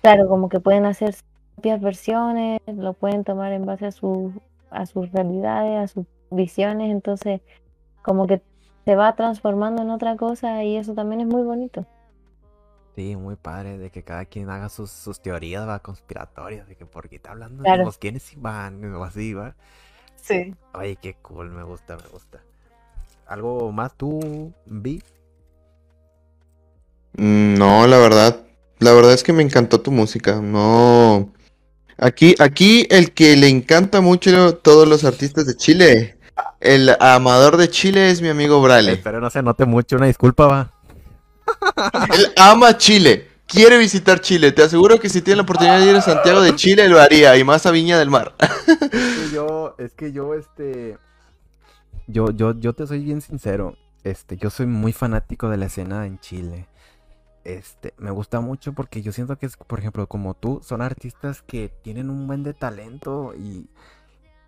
Claro, 0.00 0.28
como 0.28 0.48
que 0.48 0.58
pueden 0.58 0.84
hacer 0.84 1.12
sus 1.12 1.24
propias 1.54 1.80
versiones, 1.80 2.60
lo 2.66 2.92
pueden 2.94 3.22
tomar 3.22 3.52
en 3.52 3.64
base 3.64 3.86
a 3.86 3.92
su, 3.92 4.32
a 4.70 4.86
sus 4.86 5.12
realidades, 5.12 5.78
a 5.78 5.86
sus 5.86 6.06
visiones, 6.30 6.90
entonces 6.90 7.40
como 8.02 8.26
que 8.26 8.42
se 8.84 8.96
va 8.96 9.14
transformando 9.14 9.82
en 9.82 9.90
otra 9.90 10.16
cosa 10.16 10.64
y 10.64 10.76
eso 10.76 10.94
también 10.94 11.20
es 11.20 11.26
muy 11.28 11.42
bonito. 11.42 11.86
Sí, 12.94 13.16
muy 13.16 13.36
padre 13.36 13.78
de 13.78 13.90
que 13.90 14.02
cada 14.02 14.26
quien 14.26 14.50
haga 14.50 14.68
sus, 14.68 14.90
sus 14.90 15.20
teorías 15.20 15.66
va 15.66 15.78
conspiratorias 15.78 16.68
de 16.68 16.76
que 16.76 16.84
por 16.84 17.08
qué 17.08 17.16
está 17.16 17.30
hablando 17.30 17.62
Claro. 17.64 17.78
de 17.78 17.84
los 17.86 17.96
quiénes 17.98 18.30
Iván 18.34 18.84
o 18.94 19.04
así, 19.04 19.32
va. 19.32 19.54
Sí. 20.16 20.54
Oye, 20.74 20.96
qué 21.00 21.14
cool, 21.22 21.50
me 21.50 21.62
gusta, 21.62 21.96
me 21.96 22.06
gusta. 22.08 22.40
¿Algo 23.26 23.72
más 23.72 23.94
tú, 23.96 24.52
Vi? 24.66 25.02
Mm, 27.16 27.54
No, 27.54 27.86
la 27.86 27.98
verdad, 27.98 28.40
la 28.78 28.92
verdad 28.92 29.12
es 29.14 29.22
que 29.22 29.32
me 29.32 29.42
encantó 29.42 29.80
tu 29.80 29.90
música. 29.90 30.40
No, 30.42 31.32
aquí, 31.98 32.34
aquí 32.38 32.86
el 32.90 33.12
que 33.12 33.36
le 33.36 33.48
encanta 33.48 34.00
mucho 34.00 34.56
todos 34.58 34.86
los 34.86 35.04
artistas 35.04 35.46
de 35.46 35.56
Chile, 35.56 36.18
el 36.60 36.90
amador 37.00 37.56
de 37.56 37.68
Chile 37.70 38.10
es 38.10 38.20
mi 38.20 38.28
amigo 38.28 38.60
Brale. 38.62 38.92
Espero 38.92 39.20
no 39.20 39.30
se 39.30 39.42
note 39.42 39.64
mucho, 39.64 39.96
una 39.96 40.06
disculpa, 40.06 40.46
va. 40.46 40.72
Él 42.14 42.32
ama 42.36 42.76
Chile, 42.76 43.28
quiere 43.46 43.78
visitar 43.78 44.20
Chile. 44.20 44.52
Te 44.52 44.62
aseguro 44.62 44.98
que 44.98 45.08
si 45.08 45.22
tiene 45.22 45.36
la 45.36 45.42
oportunidad 45.42 45.80
de 45.80 45.90
ir 45.90 45.96
a 45.96 46.00
Santiago 46.00 46.40
de 46.40 46.54
Chile 46.56 46.88
lo 46.88 47.00
haría 47.00 47.36
y 47.36 47.44
más 47.44 47.66
a 47.66 47.70
Viña 47.70 47.98
del 47.98 48.10
Mar. 48.10 48.34
Es 48.38 48.78
que 48.88 49.34
yo, 49.34 49.74
es 49.78 49.94
que 49.94 50.12
yo, 50.12 50.34
este, 50.34 50.98
yo, 52.06 52.30
yo, 52.30 52.58
yo 52.58 52.72
te 52.72 52.86
soy 52.86 53.04
bien 53.04 53.20
sincero, 53.20 53.76
este, 54.04 54.36
yo 54.36 54.50
soy 54.50 54.66
muy 54.66 54.92
fanático 54.92 55.48
de 55.48 55.56
la 55.56 55.66
escena 55.66 56.06
en 56.06 56.18
Chile. 56.18 56.66
Este, 57.44 57.92
me 57.98 58.12
gusta 58.12 58.40
mucho 58.40 58.72
porque 58.72 59.02
yo 59.02 59.10
siento 59.10 59.36
que 59.36 59.48
por 59.66 59.80
ejemplo, 59.80 60.06
como 60.06 60.34
tú, 60.34 60.60
son 60.62 60.80
artistas 60.80 61.42
que 61.42 61.72
tienen 61.82 62.08
un 62.08 62.26
buen 62.26 62.42
de 62.44 62.54
talento 62.54 63.34
y, 63.36 63.68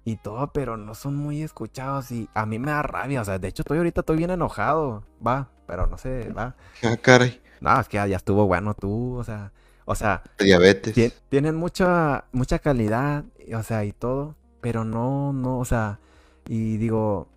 y 0.04 0.16
todo, 0.16 0.52
pero 0.52 0.76
no 0.76 0.94
son 0.94 1.16
muy 1.16 1.42
escuchados 1.42 2.10
y 2.12 2.28
a 2.34 2.46
mí 2.46 2.58
me 2.58 2.70
da 2.72 2.82
rabia, 2.82 3.22
o 3.22 3.24
sea, 3.24 3.38
de 3.38 3.48
hecho 3.48 3.62
estoy 3.62 3.78
ahorita 3.78 4.00
estoy 4.02 4.16
bien 4.18 4.30
enojado, 4.30 5.04
va, 5.26 5.50
pero 5.66 5.86
no 5.86 5.98
sé, 5.98 6.30
va. 6.32 6.56
Ah, 6.84 6.96
caray, 6.96 7.40
No, 7.60 7.80
es 7.80 7.88
que 7.88 7.96
ya, 7.96 8.06
ya 8.06 8.16
estuvo 8.16 8.46
bueno 8.46 8.74
tú, 8.74 9.16
o 9.16 9.24
sea, 9.24 9.52
o 9.84 9.94
sea, 9.94 10.22
diabetes. 10.38 10.94
Tien- 10.94 11.14
tienen 11.30 11.56
mucha, 11.56 12.26
mucha 12.32 12.58
calidad, 12.60 13.24
o 13.54 13.62
sea, 13.64 13.84
y 13.84 13.92
todo, 13.92 14.36
pero 14.60 14.84
no, 14.84 15.32
no, 15.32 15.58
o 15.60 15.64
sea, 15.66 16.00
y 16.48 16.78
digo, 16.78 17.28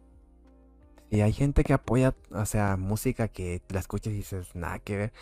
y 1.10 1.22
hay 1.22 1.32
gente 1.34 1.64
que 1.64 1.74
apoya, 1.74 2.16
o 2.32 2.46
sea, 2.46 2.76
música 2.78 3.28
que 3.30 3.62
la 3.70 3.80
escuchas 3.80 4.14
y 4.14 4.18
dices, 4.18 4.56
nada 4.56 4.80
que 4.80 4.98
ver. 4.98 5.14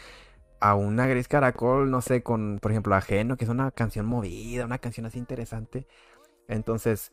A 0.62 0.76
una 0.76 1.08
Gris 1.08 1.28
Caracol, 1.28 1.92
no 1.92 2.02
sé, 2.02 2.24
con, 2.24 2.60
por 2.62 2.72
ejemplo, 2.72 2.96
Ajeno, 2.96 3.38
que 3.38 3.46
es 3.46 3.52
una 3.52 3.72
canción 3.72 4.06
movida, 4.08 4.66
una 4.66 4.80
canción 4.80 5.06
así 5.08 5.20
interesante. 5.20 5.88
Entonces, 6.50 7.12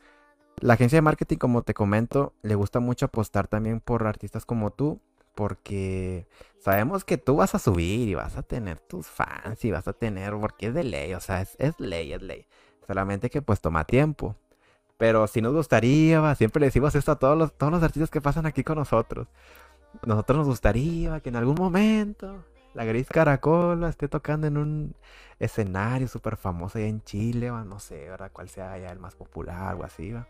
la 0.59 0.73
agencia 0.73 0.97
de 0.97 1.01
marketing, 1.01 1.37
como 1.37 1.61
te 1.63 1.73
comento, 1.73 2.33
le 2.41 2.55
gusta 2.55 2.79
mucho 2.79 3.05
apostar 3.05 3.47
también 3.47 3.79
por 3.79 4.07
artistas 4.07 4.45
como 4.45 4.71
tú, 4.71 4.99
porque 5.35 6.27
sabemos 6.59 7.03
que 7.03 7.17
tú 7.17 7.37
vas 7.37 7.55
a 7.55 7.59
subir 7.59 8.09
y 8.09 8.15
vas 8.15 8.37
a 8.37 8.43
tener 8.43 8.79
tus 8.79 9.07
fans 9.07 9.63
y 9.65 9.71
vas 9.71 9.87
a 9.87 9.93
tener, 9.93 10.33
porque 10.39 10.67
es 10.67 10.73
de 10.73 10.83
ley, 10.83 11.13
o 11.13 11.19
sea, 11.19 11.41
es, 11.41 11.55
es 11.59 11.79
ley, 11.79 12.13
es 12.13 12.21
ley. 12.21 12.45
Solamente 12.87 13.29
que 13.29 13.41
pues 13.41 13.61
toma 13.61 13.85
tiempo. 13.85 14.35
Pero 14.97 15.27
si 15.27 15.41
nos 15.41 15.53
gustaría, 15.53 16.35
siempre 16.35 16.59
le 16.61 16.67
decimos 16.67 16.95
esto 16.95 17.11
a 17.11 17.19
todos 17.19 17.37
los, 17.37 17.53
todos 17.53 17.73
los 17.73 17.83
artistas 17.83 18.09
que 18.09 18.21
pasan 18.21 18.45
aquí 18.45 18.63
con 18.63 18.77
nosotros. 18.77 19.27
Nosotros 20.05 20.37
nos 20.39 20.47
gustaría 20.47 21.19
que 21.19 21.29
en 21.29 21.35
algún 21.35 21.55
momento 21.55 22.43
la 22.73 22.85
Gris 22.85 23.07
Caracol 23.07 23.83
esté 23.83 24.07
tocando 24.07 24.47
en 24.47 24.57
un 24.57 24.95
escenario 25.39 26.07
súper 26.07 26.37
famoso 26.37 26.77
allá 26.77 26.87
en 26.87 27.03
Chile, 27.03 27.51
va, 27.51 27.63
no 27.63 27.79
sé, 27.79 28.09
¿verdad? 28.09 28.31
Cuál 28.31 28.49
sea 28.49 28.77
ya 28.77 28.91
el 28.91 28.99
más 28.99 29.15
popular 29.15 29.75
o 29.75 29.83
así, 29.83 30.11
va. 30.11 30.27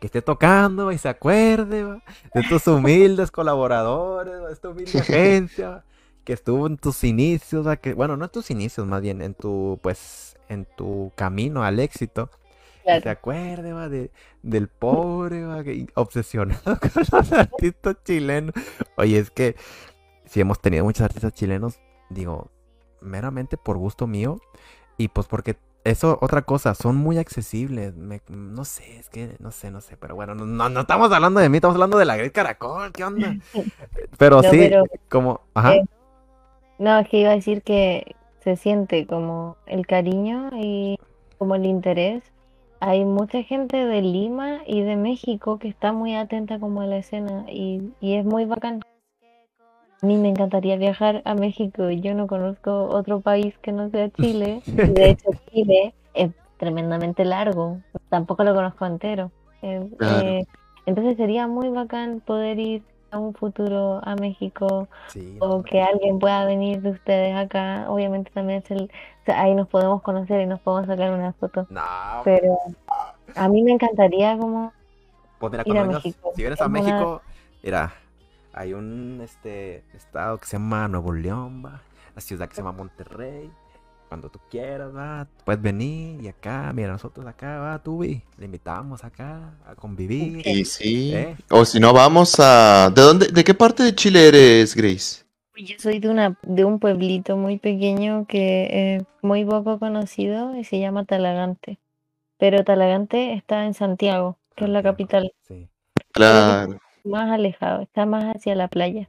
Que 0.00 0.06
esté 0.06 0.22
tocando 0.22 0.86
va, 0.86 0.94
y 0.94 0.98
se 0.98 1.08
acuerde 1.08 1.84
va, 1.84 2.02
de 2.34 2.42
tus 2.48 2.66
humildes 2.66 3.30
colaboradores, 3.30 4.40
va, 4.42 4.46
de 4.48 4.52
esta 4.54 4.70
humilde 4.70 4.98
agencia, 5.00 5.84
que 6.24 6.32
estuvo 6.32 6.66
en 6.66 6.78
tus 6.78 7.04
inicios, 7.04 7.66
que, 7.78 7.94
bueno, 7.94 8.16
no 8.16 8.24
en 8.24 8.30
tus 8.30 8.50
inicios, 8.50 8.86
más 8.86 9.02
bien 9.02 9.20
en 9.22 9.34
tu, 9.34 9.78
pues, 9.82 10.36
en 10.48 10.66
tu 10.76 11.12
camino 11.14 11.62
al 11.62 11.78
éxito. 11.78 12.30
Que 12.82 13.02
se 13.02 13.10
acuerde, 13.10 13.72
va, 13.74 13.88
de, 13.88 14.10
del 14.42 14.68
pobre, 14.68 15.44
que- 15.64 15.86
obsesionado 15.94 16.60
con 16.80 16.90
los 17.12 17.32
artistas 17.32 17.96
chilenos. 18.02 18.54
Oye, 18.96 19.18
es 19.18 19.30
que 19.30 19.54
si 20.24 20.40
hemos 20.40 20.60
tenido 20.60 20.84
muchos 20.84 21.02
artistas 21.02 21.34
chilenos, 21.34 21.78
digo, 22.08 22.50
meramente 23.02 23.56
por 23.58 23.76
gusto 23.76 24.06
mío, 24.06 24.40
y 24.96 25.08
pues 25.08 25.26
porque 25.26 25.56
eso, 25.84 26.18
otra 26.20 26.42
cosa, 26.42 26.74
son 26.74 26.96
muy 26.96 27.18
accesibles. 27.18 27.94
me- 27.96 28.20
no 28.28 28.64
sé, 28.64 28.98
es 28.98 29.08
que 29.08 29.36
no 29.38 29.50
sé, 29.50 29.70
no 29.70 29.80
sé, 29.80 29.96
pero 29.96 30.14
bueno, 30.14 30.34
no, 30.34 30.68
no, 30.68 30.80
estamos 30.80 31.10
hablando 31.12 31.40
de 31.40 31.48
mí, 31.48 31.56
estamos 31.58 31.74
hablando 31.76 31.98
de 31.98 32.04
la 32.04 32.16
Gris 32.16 32.32
Caracol, 32.32 32.92
¿qué 32.92 33.04
onda? 33.04 33.34
Pero 34.18 34.42
No, 34.42 34.50
sí, 34.50 34.58
pero- 34.58 34.84
como, 35.08 35.40
ajá, 35.54 35.74
Eh, 35.76 35.84
No, 36.78 36.98
es 36.98 37.08
que 37.08 37.18
iba 37.20 37.30
a 37.30 37.34
decir 37.34 37.62
que 37.62 38.14
se 38.42 38.56
siente 38.56 39.06
como 39.06 39.56
el 39.66 39.86
cariño 39.86 40.50
y 40.54 40.98
como 41.38 41.54
el 41.54 41.66
interés. 41.66 42.22
Hay 42.80 43.04
mucha 43.04 43.42
gente 43.42 43.76
de 43.76 44.00
Lima 44.00 44.60
y 44.66 44.80
de 44.82 44.96
México 44.96 45.58
que 45.58 45.68
está 45.68 45.92
muy 45.92 46.14
atenta 46.16 46.58
como 46.58 46.80
a 46.80 46.86
la 46.86 46.96
escena 46.96 47.44
y, 47.48 47.92
y 48.00 48.14
es 48.14 48.24
muy 48.24 48.46
bacán. 48.46 48.80
A 50.02 50.06
mí 50.06 50.16
me 50.16 50.28
encantaría 50.30 50.76
viajar 50.76 51.20
a 51.24 51.34
México. 51.34 51.90
Yo 51.90 52.14
no 52.14 52.26
conozco 52.26 52.84
otro 52.84 53.20
país 53.20 53.54
que 53.62 53.72
no 53.72 53.90
sea 53.90 54.08
Chile. 54.10 54.62
De 54.66 55.10
hecho 55.10 55.30
Chile 55.52 55.94
es 56.14 56.30
tremendamente 56.58 57.24
largo. 57.24 57.78
Tampoco 58.08 58.44
lo 58.44 58.54
conozco 58.54 58.86
entero. 58.86 59.30
Eh, 59.62 59.86
Claro. 59.98 60.26
eh, 60.26 60.46
entonces 60.86 61.16
sería 61.18 61.46
muy 61.46 61.68
bacán 61.68 62.20
poder 62.20 62.58
ir 62.58 62.82
a 63.10 63.18
un 63.18 63.34
futuro 63.34 64.00
a 64.02 64.14
México 64.16 64.88
sí, 65.08 65.36
o 65.40 65.62
que 65.62 65.82
alguien 65.82 66.18
pueda 66.18 66.44
venir 66.46 66.80
de 66.80 66.90
ustedes 66.90 67.36
acá. 67.36 67.84
Obviamente 67.90 68.30
también 68.32 68.62
es 68.64 68.70
el, 68.70 68.84
o 68.84 69.24
sea, 69.26 69.42
ahí 69.42 69.54
nos 69.54 69.68
podemos 69.68 70.00
conocer 70.00 70.40
y 70.40 70.46
nos 70.46 70.60
podemos 70.60 70.86
sacar 70.86 71.12
una 71.12 71.32
foto. 71.34 71.66
No, 71.68 71.82
Pero 72.24 72.56
a 73.34 73.48
mí 73.48 73.62
me 73.62 73.72
encantaría 73.72 74.38
como 74.38 74.72
Pues 75.38 75.52
mira, 75.52 75.64
Ir 75.66 75.76
a 75.78 75.84
México. 75.84 76.32
si 76.34 76.42
vienes 76.42 76.58
Es 76.58 76.62
a 76.62 76.68
una- 76.68 76.78
México, 76.80 77.20
mira, 77.62 77.92
hay 78.52 78.72
un 78.72 79.20
este 79.22 79.84
estado 79.94 80.38
que 80.38 80.46
se 80.46 80.52
llama 80.52 80.88
Nuevo 80.88 81.12
León, 81.12 81.64
va, 81.64 81.82
la 82.14 82.20
ciudad 82.20 82.48
que 82.48 82.54
se 82.54 82.62
llama 82.62 82.72
Monterrey. 82.72 83.50
Cuando 84.08 84.28
tú 84.28 84.40
quieras, 84.50 84.94
va, 84.94 85.28
puedes 85.44 85.62
venir 85.62 86.20
y 86.20 86.26
acá, 86.26 86.72
mira, 86.74 86.90
nosotros 86.90 87.24
acá, 87.26 87.58
va, 87.60 87.80
tú, 87.80 87.98
vi, 87.98 88.20
le 88.38 88.46
invitamos 88.46 89.04
acá 89.04 89.54
a 89.64 89.76
convivir. 89.76 90.44
Y 90.44 90.64
sí. 90.64 91.14
¿Eh? 91.14 91.36
O 91.48 91.64
si 91.64 91.78
no, 91.78 91.92
vamos 91.92 92.34
a... 92.40 92.90
¿De 92.90 93.02
dónde, 93.02 93.28
de 93.28 93.44
qué 93.44 93.54
parte 93.54 93.84
de 93.84 93.94
Chile 93.94 94.26
eres, 94.26 94.74
Grace? 94.74 95.24
yo 95.64 95.76
soy 95.78 95.98
de 95.98 96.08
una 96.08 96.38
de 96.42 96.64
un 96.64 96.78
pueblito 96.78 97.36
muy 97.36 97.58
pequeño 97.58 98.26
que 98.26 98.96
es 98.96 99.04
muy 99.22 99.44
poco 99.44 99.78
conocido 99.78 100.56
y 100.56 100.64
se 100.64 100.80
llama 100.80 101.04
Talagante. 101.04 101.78
Pero 102.38 102.64
Talagante 102.64 103.34
está 103.34 103.66
en 103.66 103.74
Santiago, 103.74 104.38
que 104.56 104.64
es 104.64 104.70
la 104.70 104.82
capital, 104.82 105.32
Sí. 105.46 105.68
Claro. 106.12 106.78
Más 107.04 107.30
alejado, 107.30 107.82
está 107.82 108.06
más 108.06 108.36
hacia 108.36 108.54
la 108.54 108.68
playa, 108.68 109.08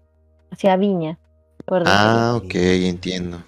hacia 0.52 0.76
Viña, 0.78 1.20
por. 1.66 1.84
Ah, 1.86 2.34
ok, 2.36 2.56
entiendo. 2.56 3.44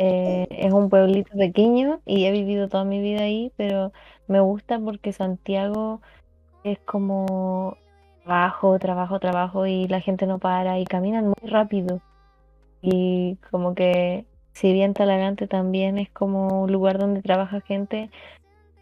Eh, 0.00 0.46
es 0.50 0.72
un 0.72 0.90
pueblito 0.90 1.36
pequeño 1.36 2.00
y 2.06 2.26
he 2.26 2.30
vivido 2.30 2.68
toda 2.68 2.84
mi 2.84 3.00
vida 3.00 3.22
ahí, 3.22 3.52
pero 3.56 3.92
me 4.28 4.38
gusta 4.40 4.78
porque 4.78 5.12
Santiago 5.12 6.00
es 6.62 6.78
como 6.80 7.76
trabajo, 8.24 8.78
trabajo, 8.78 9.18
trabajo 9.18 9.66
y 9.66 9.88
la 9.88 10.00
gente 10.00 10.26
no 10.26 10.38
para 10.38 10.78
y 10.78 10.84
caminan 10.84 11.24
muy 11.24 11.50
rápido. 11.50 12.00
Y 12.80 13.36
como 13.50 13.74
que 13.74 14.24
si 14.52 14.72
bien 14.72 14.94
Talagante 14.94 15.48
también 15.48 15.98
es 15.98 16.10
como 16.10 16.62
un 16.62 16.72
lugar 16.72 16.98
donde 16.98 17.22
trabaja 17.22 17.60
gente 17.60 18.10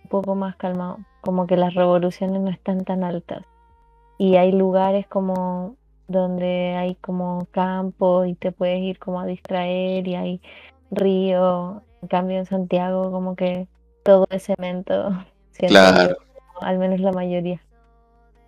un 0.02 0.10
poco 0.10 0.34
más 0.34 0.56
calmado, 0.56 0.98
como 1.20 1.46
que 1.46 1.56
las 1.56 1.74
revoluciones 1.74 2.40
no 2.40 2.50
están 2.50 2.84
tan 2.84 3.04
altas. 3.04 3.44
Y 4.18 4.36
hay 4.36 4.52
lugares 4.52 5.06
como 5.08 5.76
donde 6.08 6.74
hay 6.76 6.94
como 6.96 7.46
campo 7.50 8.24
y 8.24 8.34
te 8.34 8.52
puedes 8.52 8.80
ir 8.80 8.98
como 8.98 9.20
a 9.20 9.26
distraer 9.26 10.06
y 10.06 10.14
hay 10.14 10.40
río. 10.90 11.82
En 12.02 12.08
cambio 12.08 12.38
en 12.38 12.46
Santiago 12.46 13.10
como 13.10 13.34
que 13.36 13.66
todo 14.04 14.26
es 14.30 14.44
cemento, 14.44 15.10
Claro. 15.58 16.16
yo, 16.20 16.62
al 16.62 16.78
menos 16.78 17.00
la 17.00 17.12
mayoría. 17.12 17.60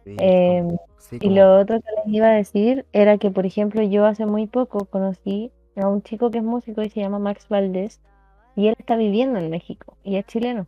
Sí, 0.04 0.16
Em, 0.18 0.68
como- 0.68 0.80
sí, 0.98 1.18
y 1.20 1.30
lo 1.30 1.58
otro 1.58 1.80
que 1.80 1.86
les 2.04 2.14
iba 2.14 2.28
a 2.28 2.32
decir 2.32 2.86
era 2.92 3.18
que, 3.18 3.30
por 3.30 3.46
ejemplo, 3.46 3.82
yo 3.82 4.06
hace 4.06 4.26
muy 4.26 4.46
poco 4.46 4.84
conocí 4.86 5.50
a 5.76 5.88
un 5.88 6.02
chico 6.02 6.30
que 6.30 6.38
es 6.38 6.44
músico 6.44 6.82
y 6.82 6.90
se 6.90 7.00
llama 7.00 7.18
Max 7.18 7.48
Valdés 7.48 8.00
y 8.56 8.68
él 8.68 8.74
está 8.78 8.96
viviendo 8.96 9.38
en 9.38 9.50
México 9.50 9.96
y 10.04 10.16
es 10.16 10.26
chileno. 10.26 10.66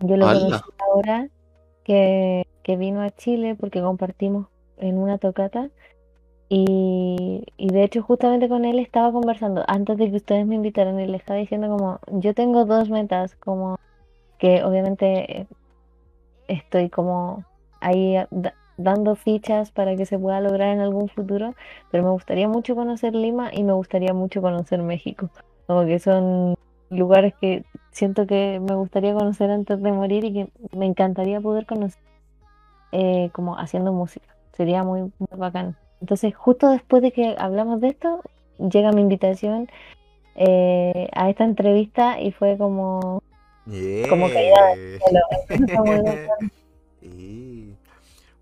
Yo 0.00 0.16
lo 0.16 0.26
conocí 0.26 0.64
ahora 0.78 1.28
que, 1.84 2.46
que 2.64 2.76
vino 2.76 3.02
a 3.02 3.10
Chile 3.10 3.54
porque 3.54 3.80
compartimos 3.80 4.48
en 4.78 4.98
una 4.98 5.18
tocata 5.18 5.70
y, 6.48 7.44
y 7.56 7.68
de 7.68 7.84
hecho 7.84 8.02
justamente 8.02 8.48
con 8.48 8.64
él 8.64 8.80
estaba 8.80 9.12
conversando 9.12 9.64
antes 9.68 9.96
de 9.96 10.10
que 10.10 10.16
ustedes 10.16 10.46
me 10.46 10.56
invitaran 10.56 10.98
y 10.98 11.06
le 11.06 11.16
estaba 11.16 11.38
diciendo 11.38 11.68
como 11.68 12.00
yo 12.10 12.34
tengo 12.34 12.64
dos 12.64 12.90
metas 12.90 13.36
como 13.36 13.78
que 14.38 14.64
obviamente 14.64 15.40
eh, 15.42 15.46
estoy 16.48 16.90
como 16.90 17.44
ahí 17.80 18.16
dando 18.76 19.14
fichas 19.14 19.70
para 19.70 19.96
que 19.96 20.06
se 20.06 20.18
pueda 20.18 20.40
lograr 20.40 20.70
en 20.70 20.80
algún 20.80 21.08
futuro, 21.08 21.54
pero 21.90 22.02
me 22.02 22.10
gustaría 22.10 22.48
mucho 22.48 22.74
conocer 22.74 23.14
Lima 23.14 23.50
y 23.52 23.62
me 23.62 23.72
gustaría 23.72 24.12
mucho 24.12 24.42
conocer 24.42 24.82
México. 24.82 25.30
Como 25.66 25.86
que 25.86 25.98
son 25.98 26.56
lugares 26.90 27.34
que 27.40 27.64
siento 27.90 28.26
que 28.26 28.60
me 28.60 28.74
gustaría 28.74 29.14
conocer 29.14 29.50
antes 29.50 29.80
de 29.80 29.92
morir 29.92 30.24
y 30.24 30.32
que 30.32 30.48
me 30.76 30.86
encantaría 30.86 31.40
poder 31.40 31.66
conocer 31.66 32.02
eh, 32.94 33.30
como 33.32 33.58
haciendo 33.58 33.92
música. 33.92 34.36
Sería 34.52 34.84
muy, 34.84 35.00
muy 35.02 35.28
bacán. 35.36 35.76
Entonces, 36.00 36.32
justo 36.34 36.70
después 36.70 37.02
de 37.02 37.10
que 37.10 37.34
hablamos 37.36 37.80
de 37.80 37.88
esto, 37.88 38.20
llega 38.58 38.92
mi 38.92 39.00
invitación 39.00 39.68
eh, 40.36 41.08
a 41.12 41.28
esta 41.28 41.42
entrevista 41.44 42.20
y 42.20 42.30
fue 42.30 42.56
como 42.56 43.20
como 44.08 44.28
caída 44.28 44.74
Yeah. 44.76 45.76
Bacán. 45.82 46.52
Sí. 47.00 47.76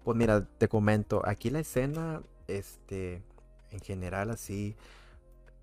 Pues 0.05 0.17
mira, 0.17 0.47
te 0.59 0.69
comento, 0.69 1.23
aquí 1.25 1.51
la 1.51 1.61
escena, 1.61 2.23
este, 2.47 3.23
en 3.71 3.81
general 3.81 4.31
así, 4.31 4.77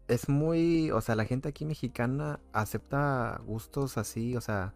es 0.07 0.27
muy, 0.27 0.91
o 0.91 0.99
sea, 0.99 1.15
la 1.15 1.25
gente 1.25 1.47
aquí 1.47 1.63
mexicana 1.63 2.39
acepta 2.51 3.39
gustos 3.45 3.97
así, 3.97 4.35
o 4.35 4.41
sea, 4.41 4.73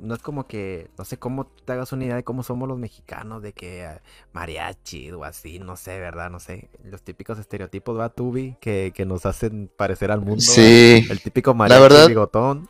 no 0.00 0.14
es 0.14 0.22
como 0.22 0.46
que, 0.46 0.88
no 0.98 1.04
sé 1.04 1.18
cómo 1.18 1.46
te 1.64 1.72
hagas 1.72 1.92
una 1.92 2.04
idea 2.04 2.16
de 2.16 2.24
cómo 2.24 2.42
somos 2.42 2.68
los 2.68 2.78
mexicanos, 2.78 3.42
de 3.42 3.52
que 3.52 3.84
eh, 3.84 4.00
mariachi 4.32 5.10
o 5.12 5.24
así, 5.24 5.58
no 5.58 5.76
sé, 5.76 5.98
¿verdad? 6.00 6.30
No 6.30 6.40
sé, 6.40 6.70
los 6.84 7.02
típicos 7.02 7.38
estereotipos, 7.38 7.98
va, 7.98 8.08
Tubi, 8.08 8.56
que, 8.60 8.92
que 8.94 9.04
nos 9.04 9.26
hacen 9.26 9.70
parecer 9.76 10.10
al 10.10 10.20
mundo, 10.20 10.40
Sí. 10.40 11.06
el 11.10 11.20
típico 11.20 11.54
mariachi 11.54 11.82
verdad- 11.82 12.08
bigotón. 12.08 12.68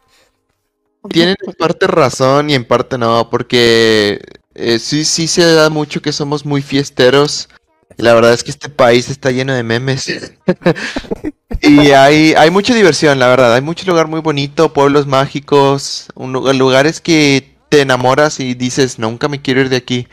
Tienen 1.08 1.34
en 1.44 1.52
parte 1.54 1.88
razón 1.88 2.48
y 2.50 2.54
en 2.54 2.64
parte 2.64 2.96
no, 2.96 3.28
porque 3.28 4.20
eh, 4.54 4.78
sí, 4.78 5.04
sí 5.04 5.26
se 5.26 5.42
da 5.54 5.68
mucho 5.68 6.00
que 6.00 6.12
somos 6.12 6.46
muy 6.46 6.62
fiesteros. 6.62 7.48
La 7.96 8.14
verdad 8.14 8.32
es 8.32 8.42
que 8.44 8.50
este 8.50 8.68
país 8.68 9.08
está 9.10 9.30
lleno 9.30 9.54
de 9.54 9.62
memes. 9.62 10.32
Y 11.64 11.92
hay, 11.92 12.34
hay 12.34 12.50
mucha 12.50 12.74
diversión, 12.74 13.18
la 13.20 13.28
verdad. 13.28 13.54
Hay 13.54 13.60
mucho 13.60 13.86
lugar 13.88 14.08
muy 14.08 14.20
bonito, 14.20 14.72
pueblos 14.72 15.06
mágicos, 15.06 16.08
un 16.16 16.32
lugar- 16.32 16.56
lugares 16.56 17.00
que 17.00 17.56
te 17.68 17.82
enamoras 17.82 18.40
y 18.40 18.54
dices, 18.54 18.98
nunca 18.98 19.28
me 19.28 19.40
quiero 19.40 19.60
ir 19.60 19.68
de 19.68 19.76
aquí. 19.76 20.08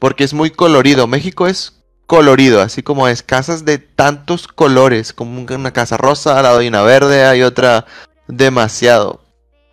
Porque 0.00 0.24
es 0.24 0.34
muy 0.34 0.50
colorido. 0.50 1.06
México 1.06 1.46
es 1.46 1.80
colorido, 2.06 2.60
así 2.60 2.82
como 2.82 3.06
es. 3.06 3.22
Casas 3.22 3.64
de 3.64 3.78
tantos 3.78 4.48
colores, 4.48 5.12
como 5.12 5.38
un- 5.40 5.52
una 5.52 5.72
casa 5.72 5.96
rosa, 5.96 6.36
al 6.36 6.42
lado 6.44 6.58
hay 6.58 6.68
una 6.68 6.82
verde, 6.82 7.24
hay 7.24 7.42
otra 7.42 7.86
demasiado. 8.26 9.20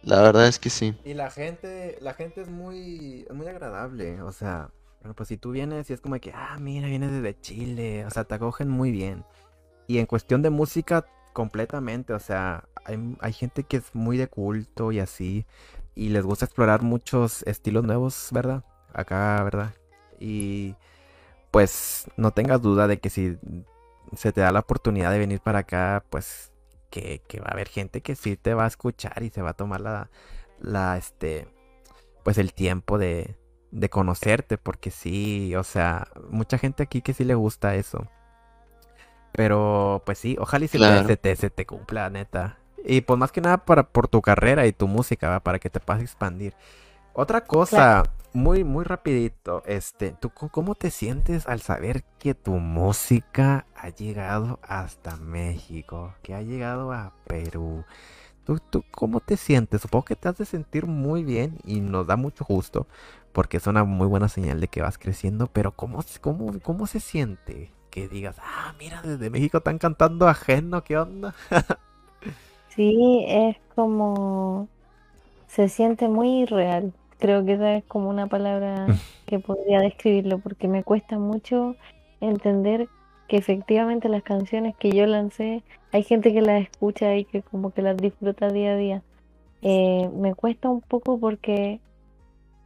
La 0.04 0.22
verdad 0.22 0.46
es 0.48 0.60
que 0.60 0.70
sí. 0.70 0.94
Y 1.04 1.16
la 1.16 1.32
gente, 1.32 1.98
la 2.02 2.14
gente 2.14 2.42
es 2.42 2.50
muy, 2.50 3.26
muy 3.34 3.48
agradable, 3.48 4.22
o 4.22 4.32
sea, 4.32 4.70
bueno, 5.06 5.14
pues 5.14 5.30
si 5.30 5.38
tú 5.38 5.52
vienes 5.52 5.88
y 5.92 5.94
es 5.94 6.02
como 6.02 6.20
que, 6.20 6.32
ah, 6.34 6.58
mira, 6.60 6.88
vienes 6.88 7.12
desde 7.12 7.40
Chile, 7.40 8.06
o 8.08 8.10
sea, 8.10 8.24
te 8.24 8.34
acogen 8.34 8.70
muy 8.70 8.90
bien. 8.92 9.24
Y 9.86 10.00
en 10.00 10.08
cuestión 10.08 10.42
de 10.42 10.50
música, 10.50 11.06
completamente, 11.32 12.12
o 12.14 12.20
sea, 12.20 12.68
hay, 12.86 13.16
hay 13.20 13.34
gente 13.34 13.66
que 13.66 13.78
es 13.78 13.94
muy 13.94 14.18
de 14.18 14.28
culto 14.28 14.92
y 14.92 15.00
así, 15.00 15.46
y 15.94 16.10
les 16.10 16.26
gusta 16.26 16.46
explorar 16.46 16.82
muchos 16.82 17.44
estilos 17.44 17.84
nuevos, 17.84 18.30
¿verdad? 18.32 18.64
Acá, 18.94 19.44
¿verdad? 19.44 19.76
Y 20.20 20.76
pues 21.52 22.10
no 22.18 22.32
tengas 22.32 22.64
duda 22.64 22.88
de 22.88 23.00
que 23.00 23.12
si 23.12 23.38
se 24.16 24.32
te 24.34 24.42
da 24.42 24.52
la 24.52 24.62
oportunidad 24.62 25.12
de 25.12 25.20
venir 25.20 25.40
para 25.40 25.60
acá, 25.60 26.04
pues 26.10 26.52
que, 26.90 27.22
que 27.28 27.40
va 27.42 27.50
a 27.50 27.54
haber 27.54 27.68
gente 27.68 28.02
que 28.02 28.16
sí 28.16 28.38
te 28.38 28.56
va 28.56 28.64
a 28.64 28.68
escuchar 28.68 29.22
y 29.22 29.30
se 29.30 29.44
va 29.44 29.52
a 29.52 29.54
tomar 29.54 29.82
la, 29.82 30.10
la, 30.60 30.98
este, 30.98 31.48
pues 32.24 32.40
el 32.40 32.56
tiempo 32.56 32.98
de, 32.98 33.36
de 33.76 33.90
conocerte, 33.90 34.58
porque 34.58 34.92
sí, 34.92 35.56
o 35.56 35.64
sea, 35.64 36.08
mucha 36.30 36.58
gente 36.58 36.84
aquí 36.84 37.02
que 37.02 37.14
sí 37.14 37.24
le 37.26 37.36
gusta 37.36 37.76
eso. 37.76 38.08
Pero, 39.32 40.02
pues 40.06 40.18
sí, 40.18 40.38
ojalá 40.40 40.66
y 40.66 40.68
se, 40.68 40.80
te- 40.80 41.02
Claro. 41.02 41.08
te, 41.18 41.36
se 41.36 41.50
te 41.50 41.66
cumpla, 41.66 42.10
neta. 42.10 42.58
Y 42.86 43.02
pues 43.02 43.20
más 43.20 43.32
que 43.32 43.42
nada 43.42 43.58
para, 43.66 43.84
por 43.84 44.08
tu 44.08 44.22
carrera 44.22 44.66
y 44.68 44.72
tu 44.74 44.88
música, 44.88 45.30
¿va? 45.30 45.40
Para 45.42 45.60
que 45.60 45.70
te 45.70 45.80
puedas 45.80 46.02
expandir. 46.02 46.54
Otra 47.14 47.46
cosa, 47.46 48.04
muy, 48.34 48.64
muy 48.64 48.86
rapidito, 48.86 49.64
este, 49.66 50.12
¿tú 50.20 50.30
co- 50.32 50.50
cómo 50.50 50.76
te 50.76 50.92
sientes 50.92 51.48
al 51.48 51.62
saber 51.62 52.04
que 52.20 52.36
tu 52.36 52.54
música 52.54 53.66
ha 53.76 53.90
llegado 53.90 54.60
hasta 54.64 55.18
México? 55.18 56.14
Que 56.24 56.36
ha 56.36 56.42
llegado 56.44 56.94
a 56.94 57.14
Perú. 57.28 57.86
¿Tú, 58.46 58.60
tú 58.70 58.84
cómo 58.92 59.20
te 59.22 59.38
sientes? 59.38 59.82
Supongo 59.82 60.06
que 60.06 60.16
te 60.16 60.30
has 60.30 60.38
de 60.38 60.46
sentir 60.46 60.86
muy 60.86 61.24
bien 61.24 61.58
y 61.66 61.82
nos 61.82 62.08
da 62.08 62.16
mucho 62.16 62.46
gusto 62.46 62.88
porque 63.34 63.58
es 63.58 63.68
una 63.68 63.84
muy 63.84 64.08
buena 64.08 64.30
señal 64.30 64.62
de 64.62 64.68
que 64.70 64.82
vas 64.82 64.98
creciendo, 64.98 65.48
pero 65.48 65.72
¿cómo, 65.74 66.02
se- 66.04 66.20
cómo, 66.20 66.54
cómo 66.62 66.88
se 66.88 67.00
siente? 67.02 67.72
Que 67.92 68.08
digas, 68.08 68.38
ah, 68.42 68.74
mira, 68.80 69.02
desde 69.02 69.30
México 69.30 69.58
están 69.60 69.78
cantando 69.80 70.28
ajeno, 70.28 70.84
¿qué 70.84 70.98
onda? 70.98 71.36
Sí, 72.68 73.26
es 73.28 73.58
como 73.76 74.70
se 75.48 75.70
siente 75.70 76.10
muy 76.10 76.42
irreal. 76.44 76.96
Creo 77.20 77.46
que 77.46 77.54
esa 77.54 77.78
es 77.78 77.86
como 77.88 78.10
una 78.10 78.28
palabra 78.28 78.96
que 79.26 79.40
podría 79.40 79.82
describirlo, 79.82 80.42
porque 80.42 80.68
me 80.70 80.84
cuesta 80.84 81.20
mucho 81.20 81.78
entender 82.22 82.92
que 83.28 83.38
efectivamente 83.38 84.10
las 84.10 84.24
canciones 84.24 84.76
que 84.76 84.92
yo 84.92 85.06
lancé, 85.06 85.64
hay 85.92 86.04
gente 86.04 86.34
que 86.34 86.42
las 86.42 86.62
escucha 86.62 87.16
y 87.16 87.26
que 87.26 87.42
como 87.42 87.72
que 87.72 87.82
las 87.82 87.98
disfruta 87.98 88.50
día 88.50 88.74
a 88.74 88.78
día. 88.78 89.02
Eh, 89.62 90.10
me 90.14 90.36
cuesta 90.36 90.70
un 90.70 90.82
poco 90.82 91.20
porque 91.20 91.80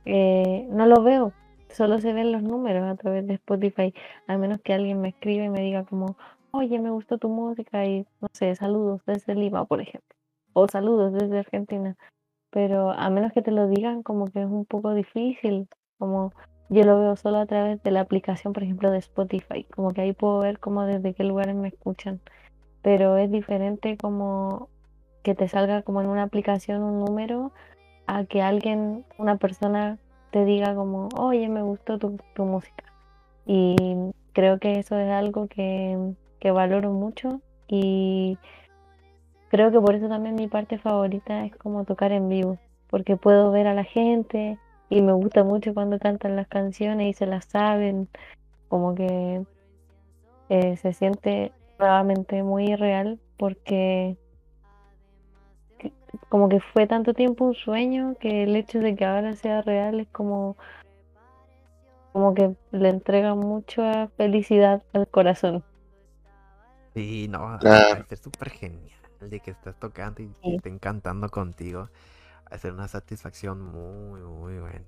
eh, 0.05 0.67
no 0.71 0.85
lo 0.85 1.01
veo, 1.03 1.33
solo 1.69 1.99
se 1.99 2.13
ven 2.13 2.31
los 2.31 2.43
números 2.43 2.83
a 2.83 2.95
través 2.95 3.25
de 3.27 3.35
Spotify, 3.35 3.93
a 4.27 4.37
menos 4.37 4.59
que 4.61 4.73
alguien 4.73 4.99
me 4.99 5.09
escriba 5.09 5.45
y 5.45 5.49
me 5.49 5.61
diga 5.61 5.85
como, 5.85 6.17
oye, 6.51 6.79
me 6.79 6.89
gustó 6.89 7.17
tu 7.17 7.29
música 7.29 7.85
y 7.85 8.05
no 8.21 8.27
sé, 8.33 8.55
saludos 8.55 9.01
desde 9.05 9.35
Lima, 9.35 9.65
por 9.65 9.81
ejemplo, 9.81 10.15
o 10.53 10.67
saludos 10.67 11.13
desde 11.13 11.39
Argentina. 11.39 11.95
Pero 12.51 12.91
a 12.91 13.09
menos 13.11 13.31
que 13.31 13.43
te 13.43 13.51
lo 13.51 13.67
digan, 13.67 14.01
como 14.01 14.25
que 14.25 14.41
es 14.41 14.47
un 14.47 14.65
poco 14.65 14.93
difícil, 14.93 15.67
como 15.99 16.33
yo 16.69 16.83
lo 16.83 16.99
veo 16.99 17.15
solo 17.15 17.39
a 17.39 17.45
través 17.45 17.81
de 17.83 17.91
la 17.91 18.01
aplicación, 18.01 18.53
por 18.53 18.63
ejemplo, 18.63 18.91
de 18.91 18.99
Spotify, 18.99 19.63
como 19.63 19.91
que 19.91 20.01
ahí 20.01 20.13
puedo 20.13 20.39
ver 20.39 20.59
como 20.59 20.83
desde 20.85 21.13
qué 21.13 21.23
lugares 21.23 21.55
me 21.55 21.69
escuchan, 21.69 22.19
pero 22.81 23.17
es 23.17 23.31
diferente 23.31 23.97
como 23.97 24.69
que 25.23 25.35
te 25.35 25.47
salga 25.47 25.81
como 25.81 26.01
en 26.01 26.07
una 26.07 26.23
aplicación 26.23 26.83
un 26.83 26.99
número 27.03 27.51
a 28.07 28.23
que 28.25 28.41
alguien, 28.41 29.05
una 29.17 29.37
persona 29.37 29.97
te 30.31 30.45
diga 30.45 30.75
como, 30.75 31.09
oye, 31.17 31.49
me 31.49 31.61
gustó 31.63 31.97
tu, 31.97 32.17
tu 32.35 32.45
música. 32.45 32.85
Y 33.45 33.75
creo 34.33 34.59
que 34.59 34.79
eso 34.79 34.97
es 34.97 35.11
algo 35.11 35.47
que, 35.47 36.13
que 36.39 36.51
valoro 36.51 36.91
mucho 36.91 37.41
y 37.67 38.37
creo 39.49 39.71
que 39.71 39.79
por 39.79 39.95
eso 39.95 40.07
también 40.07 40.35
mi 40.35 40.47
parte 40.47 40.77
favorita 40.77 41.45
es 41.45 41.55
como 41.55 41.83
tocar 41.83 42.11
en 42.11 42.29
vivo, 42.29 42.57
porque 42.89 43.17
puedo 43.17 43.51
ver 43.51 43.67
a 43.67 43.73
la 43.73 43.83
gente 43.83 44.57
y 44.89 45.01
me 45.01 45.13
gusta 45.13 45.43
mucho 45.43 45.73
cuando 45.73 45.99
cantan 45.99 46.35
las 46.35 46.47
canciones 46.47 47.09
y 47.09 47.13
se 47.13 47.25
las 47.27 47.45
saben, 47.45 48.09
como 48.69 48.95
que 48.95 49.45
eh, 50.49 50.77
se 50.77 50.93
siente 50.93 51.53
nuevamente 51.77 52.43
muy 52.43 52.75
real 52.75 53.19
porque 53.37 54.17
que- 55.77 55.93
como 56.29 56.49
que 56.49 56.59
fue 56.59 56.87
tanto 56.87 57.13
tiempo 57.13 57.45
un 57.45 57.55
sueño 57.55 58.15
que 58.19 58.43
el 58.43 58.55
hecho 58.55 58.79
de 58.79 58.95
que 58.95 59.05
ahora 59.05 59.35
sea 59.35 59.61
real 59.61 59.99
es 59.99 60.07
como 60.11 60.57
como 62.11 62.33
que 62.35 62.55
le 62.71 62.89
entrega 62.89 63.33
mucha 63.35 64.09
felicidad 64.17 64.83
al 64.93 65.07
corazón. 65.07 65.63
Sí, 66.95 67.27
no, 67.29 67.39
Claro. 67.59 67.97
va 67.97 68.03
a 68.03 68.07
ser 68.07 68.17
súper 68.17 68.49
genial 68.49 68.99
de 69.19 69.39
que 69.41 69.51
estés 69.51 69.75
tocando 69.77 70.21
y 70.23 70.35
Sí. 70.43 70.55
estén 70.55 70.79
cantando 70.79 71.29
contigo. 71.29 71.89
Ser 72.57 72.73
una 72.73 72.87
satisfacción 72.87 73.61
muy, 73.61 74.21
muy 74.21 74.57
buena. 74.59 74.81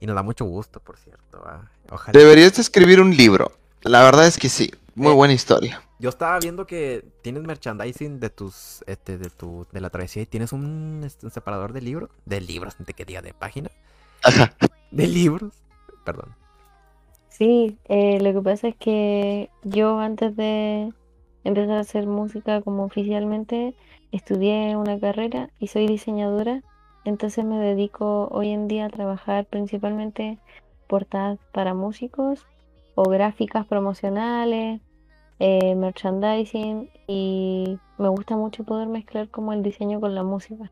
Y 0.00 0.06
nos 0.06 0.14
da 0.16 0.22
mucho 0.22 0.44
gusto, 0.44 0.80
por 0.80 0.98
cierto. 0.98 1.42
Ojalá. 1.90 2.18
Deberías 2.18 2.54
de 2.56 2.62
escribir 2.62 3.00
un 3.00 3.16
libro. 3.16 3.52
La 3.82 4.02
verdad 4.02 4.26
es 4.26 4.36
que 4.38 4.48
sí. 4.48 4.70
Muy 4.94 5.12
Eh. 5.12 5.14
buena 5.14 5.34
historia. 5.34 5.82
Yo 5.98 6.10
estaba 6.10 6.38
viendo 6.38 6.66
que 6.66 7.04
tienes 7.22 7.42
merchandising 7.44 8.20
de 8.20 8.28
tus, 8.28 8.82
este, 8.86 9.16
de 9.16 9.30
tu, 9.30 9.66
de 9.72 9.80
la 9.80 9.88
travesía 9.88 10.22
y 10.22 10.26
tienes 10.26 10.52
un, 10.52 11.02
este, 11.06 11.24
un 11.24 11.32
separador 11.32 11.72
de 11.72 11.80
libros, 11.80 12.10
de 12.26 12.40
libros, 12.42 12.74
de 12.78 12.92
que 12.92 13.04
diga, 13.06 13.22
de 13.22 13.32
página, 13.32 13.70
Ajá. 14.22 14.52
de 14.90 15.06
libros, 15.06 15.54
perdón. 16.04 16.34
Sí, 17.30 17.78
eh, 17.88 18.18
lo 18.20 18.32
que 18.34 18.40
pasa 18.42 18.68
es 18.68 18.76
que 18.76 19.48
yo 19.62 19.98
antes 19.98 20.36
de 20.36 20.92
empezar 21.44 21.76
a 21.76 21.80
hacer 21.80 22.06
música 22.06 22.60
como 22.62 22.84
oficialmente, 22.84 23.74
estudié 24.12 24.76
una 24.76 24.98
carrera 25.00 25.50
y 25.60 25.68
soy 25.68 25.86
diseñadora, 25.86 26.62
entonces 27.08 27.44
me 27.44 27.58
dedico 27.58 28.28
hoy 28.30 28.50
en 28.50 28.68
día 28.68 28.86
a 28.86 28.90
trabajar 28.90 29.46
principalmente 29.46 30.38
portadas 30.86 31.38
para 31.52 31.74
músicos 31.74 32.46
o 32.94 33.04
gráficas 33.04 33.66
promocionales, 33.66 34.80
eh, 35.38 35.74
merchandising 35.74 36.90
y 37.06 37.78
me 37.98 38.08
gusta 38.08 38.36
mucho 38.36 38.64
poder 38.64 38.88
mezclar 38.88 39.28
como 39.28 39.52
el 39.52 39.62
diseño 39.62 40.00
con 40.00 40.14
la 40.14 40.22
música. 40.22 40.70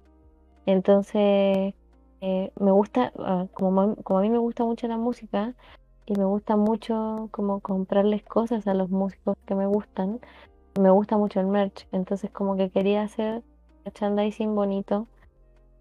Entonces, 0.67 1.75
eh, 2.21 2.53
me 2.59 2.71
gusta, 2.71 3.13
ah, 3.19 3.47
como, 3.53 3.97
como 3.97 4.19
a 4.19 4.23
mí 4.23 4.31
me 4.31 4.39
gusta 4.39 4.65
mucho 4.65 4.89
la 4.89 4.97
música, 4.97 5.55
y 6.07 6.15
me 6.15 6.25
gusta 6.25 6.57
mucho 6.57 7.29
como 7.31 7.61
comprarles 7.61 8.23
cosas 8.25 8.67
a 8.67 8.75
los 8.75 8.91
músicos 8.91 9.37
que 9.47 9.55
me 9.55 9.67
gustan. 9.67 10.21
Me 10.79 10.91
gusta 10.91 11.17
mucho 11.17 11.41
el 11.41 11.47
merch, 11.47 11.87
entonces 11.93 12.31
como 12.31 12.57
que 12.57 12.71
quería 12.71 13.03
hacer 13.03 13.43
merchandising 13.85 14.55
bonito 14.55 15.07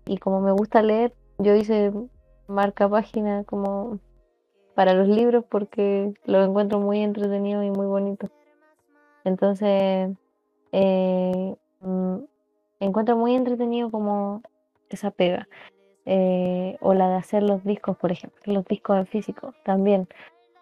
y 0.05 0.17
como 0.17 0.41
me 0.41 0.51
gusta 0.51 0.81
leer, 0.81 1.13
yo 1.37 1.55
hice 1.55 1.91
marca 2.47 2.89
página 2.89 3.43
como 3.43 3.99
para 4.75 4.93
los 4.93 5.07
libros 5.07 5.45
porque 5.49 6.13
lo 6.25 6.43
encuentro 6.43 6.79
muy 6.79 6.99
entretenido 6.99 7.63
y 7.63 7.71
muy 7.71 7.85
bonito. 7.85 8.29
Entonces, 9.23 10.11
eh, 10.71 11.55
mm, 11.81 12.17
encuentro 12.79 13.15
muy 13.15 13.35
entretenido 13.35 13.89
como 13.91 14.41
esa 14.89 15.11
pega. 15.11 15.47
Eh, 16.05 16.77
o 16.81 16.93
la 16.93 17.09
de 17.09 17.15
hacer 17.15 17.43
los 17.43 17.63
discos, 17.63 17.95
por 17.95 18.11
ejemplo, 18.11 18.41
los 18.45 18.65
discos 18.65 18.97
en 18.97 19.07
físico 19.07 19.53
también. 19.63 20.07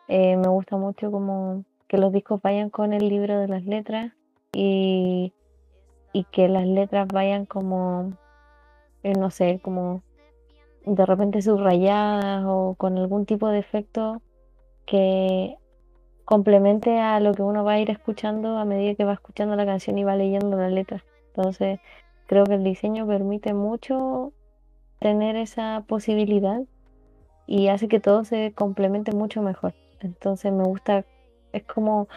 Eh, 0.07 0.37
me 0.37 0.47
gusta 0.49 0.77
mucho 0.77 1.11
como 1.11 1.65
que 1.87 1.97
los 1.97 2.13
discos 2.13 2.41
vayan 2.41 2.69
con 2.69 2.93
el 2.93 3.09
libro 3.09 3.39
de 3.39 3.47
las 3.47 3.65
letras 3.65 4.13
y, 4.53 5.33
y 6.13 6.23
que 6.25 6.47
las 6.47 6.67
letras 6.67 7.07
vayan 7.07 7.45
como, 7.45 8.13
eh, 9.03 9.13
no 9.13 9.31
sé, 9.31 9.59
como 9.61 10.01
de 10.85 11.05
repente 11.05 11.41
subrayadas 11.41 12.43
o 12.47 12.75
con 12.77 12.97
algún 12.97 13.25
tipo 13.25 13.47
de 13.49 13.59
efecto 13.59 14.21
que 14.85 15.57
complemente 16.25 16.99
a 16.99 17.19
lo 17.19 17.33
que 17.33 17.43
uno 17.43 17.63
va 17.63 17.73
a 17.73 17.79
ir 17.79 17.89
escuchando 17.89 18.57
a 18.57 18.65
medida 18.65 18.95
que 18.95 19.05
va 19.05 19.13
escuchando 19.13 19.55
la 19.55 19.65
canción 19.65 19.97
y 19.97 20.03
va 20.03 20.15
leyendo 20.15 20.57
la 20.57 20.69
letra. 20.69 21.03
Entonces, 21.27 21.79
creo 22.27 22.45
que 22.45 22.55
el 22.55 22.63
diseño 22.63 23.05
permite 23.07 23.53
mucho 23.53 24.33
tener 24.99 25.35
esa 25.35 25.83
posibilidad 25.87 26.61
y 27.47 27.67
hace 27.67 27.87
que 27.87 27.99
todo 27.99 28.23
se 28.23 28.53
complemente 28.53 29.11
mucho 29.11 29.41
mejor. 29.41 29.73
Entonces 29.99 30.53
me 30.53 30.63
gusta, 30.63 31.05
es 31.51 31.63
como, 31.63 32.07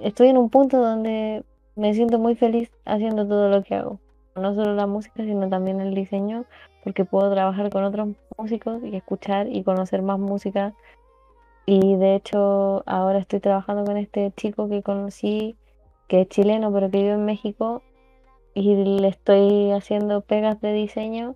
estoy 0.00 0.28
en 0.28 0.38
un 0.38 0.50
punto 0.50 0.78
donde 0.78 1.44
me 1.76 1.94
siento 1.94 2.18
muy 2.18 2.34
feliz 2.34 2.70
haciendo 2.84 3.26
todo 3.26 3.48
lo 3.48 3.62
que 3.62 3.74
hago. 3.74 4.00
No 4.36 4.54
solo 4.54 4.74
la 4.74 4.86
música, 4.86 5.22
sino 5.22 5.48
también 5.48 5.80
el 5.80 5.94
diseño, 5.94 6.44
porque 6.82 7.04
puedo 7.04 7.32
trabajar 7.32 7.70
con 7.70 7.84
otros 7.84 8.08
músicos 8.36 8.82
y 8.82 8.96
escuchar 8.96 9.48
y 9.48 9.62
conocer 9.62 10.02
más 10.02 10.18
música. 10.18 10.74
Y 11.66 11.96
de 11.96 12.16
hecho 12.16 12.82
ahora 12.86 13.18
estoy 13.18 13.40
trabajando 13.40 13.84
con 13.84 13.96
este 13.96 14.32
chico 14.36 14.68
que 14.68 14.82
conocí, 14.82 15.56
que 16.08 16.22
es 16.22 16.28
chileno, 16.28 16.72
pero 16.72 16.90
que 16.90 16.98
vive 16.98 17.12
en 17.12 17.24
México, 17.24 17.82
y 18.54 18.74
le 18.76 19.08
estoy 19.08 19.72
haciendo 19.72 20.20
pegas 20.20 20.60
de 20.60 20.72
diseño 20.72 21.34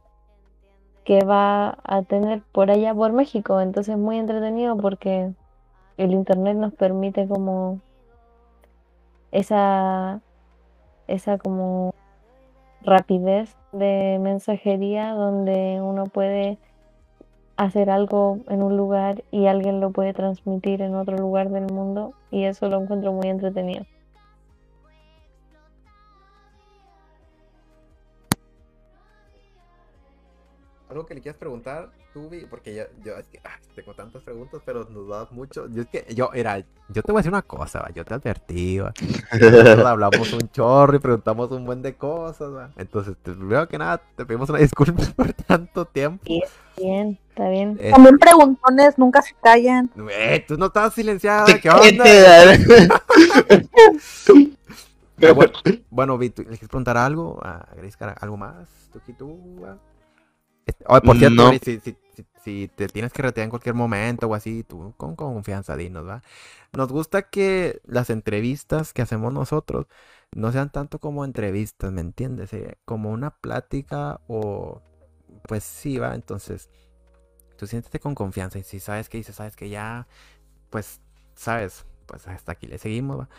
que 1.05 1.25
va 1.25 1.79
a 1.85 2.03
tener 2.03 2.43
por 2.53 2.71
allá 2.71 2.95
por 2.95 3.13
México. 3.13 3.61
Entonces 3.61 3.95
es 3.95 4.01
muy 4.01 4.19
entretenido 4.19 4.77
porque 4.77 5.33
el 5.97 6.13
internet 6.13 6.57
nos 6.57 6.75
permite 6.75 7.27
como 7.27 7.81
esa, 9.33 10.21
esa 11.07 11.39
como 11.39 11.95
rapidez 12.83 13.57
de 13.73 14.19
mensajería 14.21 15.11
donde 15.11 15.81
uno 15.83 16.05
puede 16.05 16.59
hacer 17.57 17.91
algo 17.91 18.39
en 18.49 18.63
un 18.63 18.77
lugar 18.77 19.25
y 19.33 19.47
alguien 19.47 19.81
lo 19.81 19.91
puede 19.91 20.15
transmitir 20.15 20.81
en 20.81 20.95
otro 20.95 21.17
lugar 21.17 21.51
del 21.51 21.73
mundo 21.73 22.15
y 22.31 22.45
eso 22.45 22.69
lo 22.69 22.81
encuentro 22.81 23.13
muy 23.13 23.29
entretenido. 23.29 23.85
Algo 30.89 31.05
que 31.05 31.15
le 31.15 31.21
quieras 31.21 31.39
preguntar, 31.39 31.91
tú, 32.13 32.29
Vi? 32.29 32.47
porque 32.47 32.75
yo, 32.75 32.85
yo 33.05 33.17
es 33.17 33.27
que, 33.29 33.41
ah, 33.45 33.59
tengo 33.75 33.95
tantas 33.95 34.23
preguntas, 34.23 34.61
pero 34.65 34.87
nos 34.91 35.09
das 35.09 35.31
mucho. 35.33 35.69
Yo 35.69 35.83
es 35.83 35.89
que, 35.89 36.07
yo, 36.15 36.31
era, 36.33 36.59
yo 36.59 37.03
te 37.03 37.13
voy 37.13 37.19
a 37.19 37.21
decir 37.21 37.33
una 37.33 37.43
cosa, 37.43 37.81
va, 37.81 37.91
yo 37.91 38.05
te 38.05 38.15
advertí, 38.15 38.79
va. 38.79 38.93
Nosotros 39.33 39.79
hablamos 39.87 40.33
un 40.33 40.51
chorro 40.51 40.97
y 40.97 40.99
preguntamos 40.99 41.51
un 41.51 41.65
buen 41.65 41.83
de 41.83 41.95
cosas, 41.95 42.53
va. 42.53 42.71
Entonces, 42.77 43.17
primero 43.23 43.69
que 43.69 43.79
nada, 43.79 44.01
te 44.17 44.27
pedimos 44.27 44.49
una 44.51 44.59
disculpa 44.59 45.03
por 45.17 45.33
tanto 45.33 45.85
tiempo. 45.85 46.25
Bien, 46.77 47.19
está 47.31 47.49
bien. 47.49 47.77
Eh, 47.81 47.91
También 47.91 48.19
preguntones, 48.19 48.99
nunca 48.99 49.23
se 49.23 49.35
callan. 49.43 49.91
eh, 50.11 50.45
tú 50.47 50.57
no 50.57 50.67
estabas 50.67 50.95
silenciada, 50.95 51.47
¿qué 51.61 51.71
onda? 51.71 52.05
Pero 55.17 55.35
bueno, 55.35 55.53
bueno, 55.91 56.19
Vi, 56.19 56.31
¿tú 56.31 56.43
¿le 56.43 56.51
quieres 56.51 56.69
preguntar 56.69 56.97
algo? 56.97 57.41
¿A 57.43 57.67
Grace 57.77 57.97
algo 58.21 58.37
más? 58.37 58.69
¿Tú, 58.93 58.99
aquí, 58.99 59.13
tú? 59.13 59.37
Este, 60.69 60.85
oye, 60.89 61.03
por 61.03 61.19
cierto, 61.19 61.43
No. 61.45 61.53
Si, 61.63 61.81
si, 61.81 61.97
si, 62.15 62.27
si 62.45 62.69
te 62.77 62.89
tienes 62.89 63.13
que 63.13 63.23
retirar 63.23 63.45
en 63.47 63.51
cualquier 63.51 63.75
momento 63.77 64.29
o 64.29 64.35
así, 64.35 64.65
tú 64.65 64.95
con 64.97 65.17
confianza 65.17 65.77
dinos, 65.77 66.07
¿va? 66.09 66.23
Nos 66.75 66.91
gusta 66.93 67.23
que 67.31 67.81
las 67.87 68.11
entrevistas 68.11 68.93
que 68.95 69.03
hacemos 69.03 69.33
nosotros 69.33 69.87
no 70.33 70.53
sean 70.53 70.71
tanto 70.73 71.01
como 71.01 71.25
entrevistas, 71.25 71.93
¿me 71.93 72.03
entiendes? 72.03 72.53
Eh, 72.55 72.79
como 72.87 73.11
una 73.13 73.31
plática 73.33 74.21
o 74.29 74.83
pues 75.49 75.65
sí, 75.65 75.99
va, 75.99 76.15
entonces 76.17 76.71
tú 77.57 77.67
siéntete 77.67 78.01
con 78.01 78.15
confianza 78.15 78.59
y 78.59 78.63
si 78.65 78.81
sabes 78.81 79.09
que 79.09 79.19
dices, 79.19 79.37
sabes 79.37 79.57
que 79.57 79.69
ya, 79.69 80.07
pues, 80.71 81.01
sabes, 81.37 81.87
pues 82.07 82.29
hasta 82.29 82.53
aquí 82.53 82.67
le 82.69 82.79
seguimos, 82.79 83.21
va. 83.21 83.31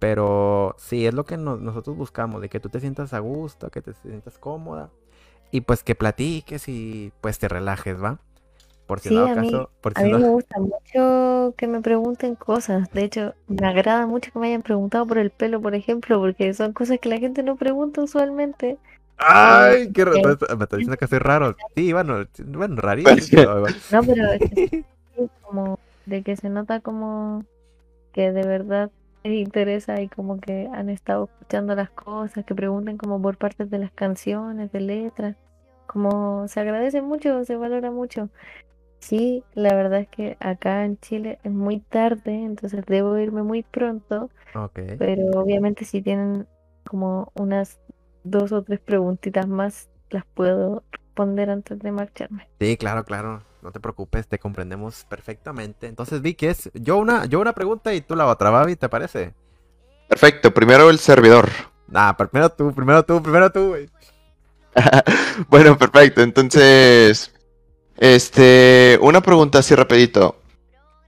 Pero 0.00 0.76
sí, 0.78 1.06
es 1.06 1.14
lo 1.14 1.24
que 1.26 1.36
nos- 1.38 1.60
nosotros 1.60 1.96
buscamos, 1.96 2.42
de 2.42 2.48
que 2.50 2.60
tú 2.60 2.70
te 2.70 2.80
sientas 2.80 3.14
a 3.14 3.20
gusto, 3.20 3.70
que 3.70 3.82
te 3.82 3.94
sientas 3.94 4.38
cómoda 4.38 4.90
y 5.50 5.62
pues 5.62 5.82
que 5.82 5.94
platiques 5.94 6.68
y 6.68 7.12
pues 7.20 7.38
te 7.38 7.48
relajes, 7.48 8.02
¿va? 8.02 8.18
Por 8.86 9.00
si 9.00 9.10
Sí, 9.10 9.14
dado 9.14 9.28
a 9.28 9.34
mí- 9.36 9.50
caso, 9.50 9.70
por 9.80 9.92
A 9.96 10.00
si 10.00 10.06
mí 10.06 10.12
no- 10.12 10.18
me 10.18 10.28
gusta 10.30 10.58
mucho 10.58 11.54
que 11.56 11.66
me 11.68 11.80
pregunten 11.80 12.34
cosas. 12.34 12.90
De 12.92 13.04
hecho, 13.04 13.34
me 13.46 13.66
agrada 13.66 14.06
mucho 14.06 14.32
que 14.32 14.38
me 14.40 14.48
hayan 14.48 14.62
preguntado 14.62 15.06
por 15.06 15.18
el 15.18 15.30
pelo, 15.30 15.60
por 15.60 15.74
ejemplo, 15.74 16.18
porque 16.20 16.52
son 16.54 16.72
cosas 16.72 16.98
que 16.98 17.08
la 17.08 17.18
gente 17.18 17.42
no 17.44 17.56
pregunta 17.56 18.00
usualmente. 18.02 18.78
¡Ay! 19.18 19.92
Qué 19.92 20.04
raro. 20.04 20.32
Ok. 20.32 20.48
Me 20.56 20.64
está 20.64 20.76
diciendo 20.76 20.96
que 20.96 21.06
soy 21.06 21.18
raro. 21.18 21.54
Sí, 21.76 21.92
bueno, 21.92 22.24
bueno, 22.48 22.76
rarísimo. 22.76 23.42
No, 23.92 24.02
pero 24.02 24.32
es 24.32 24.40
como 25.42 25.78
de 26.06 26.22
que 26.22 26.36
se 26.36 26.48
nota 26.48 26.80
como 26.80 27.44
que 28.12 28.32
de 28.32 28.44
verdad 28.46 28.90
les 29.24 29.34
interesa 29.34 30.00
y 30.00 30.08
como 30.08 30.40
que 30.40 30.68
han 30.72 30.88
estado 30.88 31.24
escuchando 31.32 31.74
las 31.74 31.90
cosas, 31.90 32.44
que 32.44 32.54
pregunten 32.54 32.96
como 32.98 33.20
por 33.20 33.38
partes 33.38 33.70
de 33.70 33.78
las 33.78 33.92
canciones, 33.92 34.72
de 34.72 34.80
letras, 34.80 35.36
como 35.86 36.48
se 36.48 36.60
agradece 36.60 37.02
mucho, 37.02 37.44
se 37.44 37.56
valora 37.56 37.90
mucho. 37.90 38.30
Sí, 39.00 39.44
la 39.54 39.74
verdad 39.74 40.00
es 40.00 40.08
que 40.08 40.36
acá 40.40 40.84
en 40.84 40.98
Chile 40.98 41.38
es 41.42 41.52
muy 41.52 41.80
tarde, 41.80 42.34
entonces 42.34 42.84
debo 42.86 43.18
irme 43.18 43.42
muy 43.42 43.62
pronto, 43.62 44.30
Ok. 44.54 44.80
pero 44.98 45.24
obviamente 45.40 45.84
si 45.84 46.02
tienen 46.02 46.46
como 46.86 47.32
unas 47.34 47.80
dos 48.24 48.52
o 48.52 48.62
tres 48.62 48.80
preguntitas 48.80 49.48
más, 49.48 49.88
las 50.10 50.24
puedo 50.34 50.84
responder 50.92 51.50
antes 51.50 51.78
de 51.78 51.92
marcharme. 51.92 52.48
Sí, 52.60 52.76
claro, 52.76 53.04
claro. 53.04 53.42
No 53.62 53.72
te 53.72 53.80
preocupes, 53.80 54.26
te 54.26 54.38
comprendemos 54.38 55.04
perfectamente. 55.08 55.86
Entonces, 55.86 56.22
Vicky, 56.22 56.46
es 56.46 56.70
yo 56.74 56.96
una, 56.96 57.26
yo 57.26 57.40
una 57.40 57.52
pregunta 57.52 57.92
y 57.94 58.00
tú 58.00 58.16
la 58.16 58.26
otra, 58.26 58.50
Babi, 58.50 58.76
¿te 58.76 58.88
parece? 58.88 59.34
Perfecto, 60.08 60.52
primero 60.52 60.90
el 60.90 60.98
servidor. 60.98 61.48
Nah, 61.88 62.12
primero 62.14 62.50
tú, 62.50 62.72
primero 62.74 63.04
tú, 63.04 63.22
primero 63.22 63.50
tú, 63.52 63.68
güey. 63.68 63.88
bueno, 65.48 65.76
perfecto. 65.78 66.22
Entonces, 66.22 67.32
este, 67.96 68.98
una 69.02 69.20
pregunta 69.20 69.58
así 69.60 69.74
rapidito. 69.74 70.36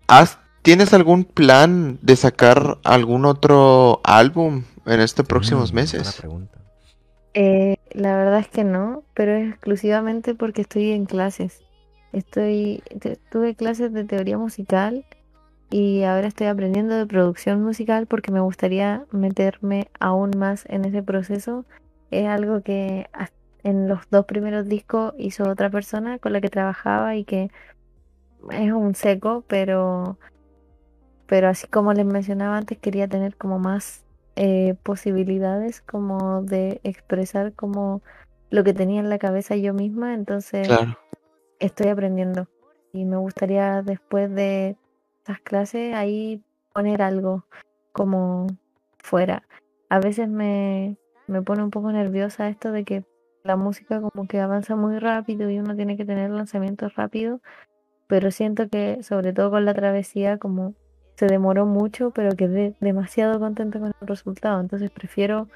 ¿has- 0.08 0.38
¿tienes 0.62 0.92
algún 0.94 1.24
plan 1.24 1.98
de 2.02 2.16
sacar 2.16 2.78
algún 2.84 3.24
otro 3.24 4.00
álbum 4.04 4.64
en 4.86 5.00
estos 5.00 5.26
próximos 5.26 5.72
Mm, 5.72 5.76
buena 5.92 6.12
meses? 6.12 6.12
pregunta. 6.12 6.58
Eh, 7.34 7.76
la 7.92 8.16
verdad 8.16 8.40
es 8.40 8.48
que 8.48 8.64
no, 8.64 9.04
pero 9.14 9.34
es 9.34 9.48
exclusivamente 9.50 10.34
porque 10.34 10.62
estoy 10.62 10.92
en 10.92 11.06
clases. 11.06 11.62
Estoy, 12.12 12.82
tuve 13.30 13.54
clases 13.54 13.92
de 13.92 14.04
teoría 14.04 14.36
musical 14.36 15.04
y 15.70 16.02
ahora 16.02 16.26
estoy 16.26 16.48
aprendiendo 16.48 16.94
de 16.94 17.06
producción 17.06 17.62
musical 17.62 18.06
porque 18.06 18.30
me 18.30 18.40
gustaría 18.40 19.06
meterme 19.10 19.88
aún 19.98 20.32
más 20.36 20.66
en 20.68 20.84
ese 20.84 21.02
proceso. 21.02 21.64
Es 22.10 22.26
algo 22.28 22.62
que 22.62 23.08
en 23.62 23.88
los 23.88 24.00
dos 24.10 24.26
primeros 24.26 24.68
discos 24.68 25.14
hizo 25.16 25.48
otra 25.48 25.70
persona 25.70 26.18
con 26.18 26.34
la 26.34 26.42
que 26.42 26.50
trabajaba 26.50 27.16
y 27.16 27.24
que 27.24 27.50
es 28.50 28.72
un 28.72 28.94
seco, 28.94 29.44
pero, 29.48 30.18
pero 31.26 31.48
así 31.48 31.66
como 31.68 31.94
les 31.94 32.04
mencionaba 32.04 32.58
antes, 32.58 32.78
quería 32.78 33.08
tener 33.08 33.36
como 33.36 33.58
más 33.58 34.04
eh, 34.36 34.74
posibilidades 34.82 35.80
como 35.80 36.42
de 36.42 36.80
expresar 36.84 37.54
como 37.54 38.02
lo 38.50 38.64
que 38.64 38.74
tenía 38.74 39.00
en 39.00 39.08
la 39.08 39.18
cabeza 39.18 39.56
yo 39.56 39.72
misma, 39.72 40.12
entonces 40.12 40.66
Claro. 40.66 41.01
Estoy 41.62 41.88
aprendiendo 41.88 42.48
y 42.92 43.04
me 43.04 43.16
gustaría 43.16 43.82
después 43.82 44.32
de 44.34 44.76
estas 45.18 45.40
clases 45.40 45.94
ahí 45.94 46.42
poner 46.72 47.02
algo 47.02 47.44
como 47.92 48.46
fuera. 48.98 49.44
A 49.88 50.00
veces 50.00 50.28
me, 50.28 50.96
me 51.26 51.42
pone 51.42 51.62
un 51.62 51.70
poco 51.70 51.92
nerviosa 51.92 52.48
esto 52.48 52.72
de 52.72 52.84
que 52.84 53.04
la 53.44 53.56
música 53.56 54.00
como 54.00 54.26
que 54.26 54.40
avanza 54.40 54.76
muy 54.76 54.98
rápido 54.98 55.50
y 55.50 55.58
uno 55.58 55.76
tiene 55.76 55.96
que 55.96 56.04
tener 56.04 56.30
lanzamientos 56.30 56.94
rápidos, 56.94 57.40
pero 58.06 58.30
siento 58.30 58.68
que 58.68 59.02
sobre 59.02 59.32
todo 59.32 59.50
con 59.50 59.64
la 59.64 59.74
travesía 59.74 60.38
como 60.38 60.74
se 61.16 61.26
demoró 61.26 61.66
mucho, 61.66 62.10
pero 62.10 62.36
quedé 62.36 62.74
demasiado 62.80 63.38
contenta 63.38 63.78
con 63.78 63.92
el 64.00 64.06
resultado, 64.08 64.60
entonces 64.60 64.90
prefiero 64.90 65.48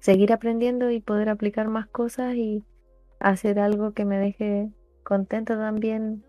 seguir 0.00 0.32
aprendiendo 0.32 0.90
y 0.90 1.00
poder 1.00 1.30
aplicar 1.30 1.68
más 1.68 1.86
cosas 1.86 2.34
y 2.34 2.62
hacer 3.20 3.58
algo 3.58 3.92
que 3.92 4.04
me 4.04 4.18
deje 4.18 4.70
contenta 5.02 5.56
también 5.56 6.24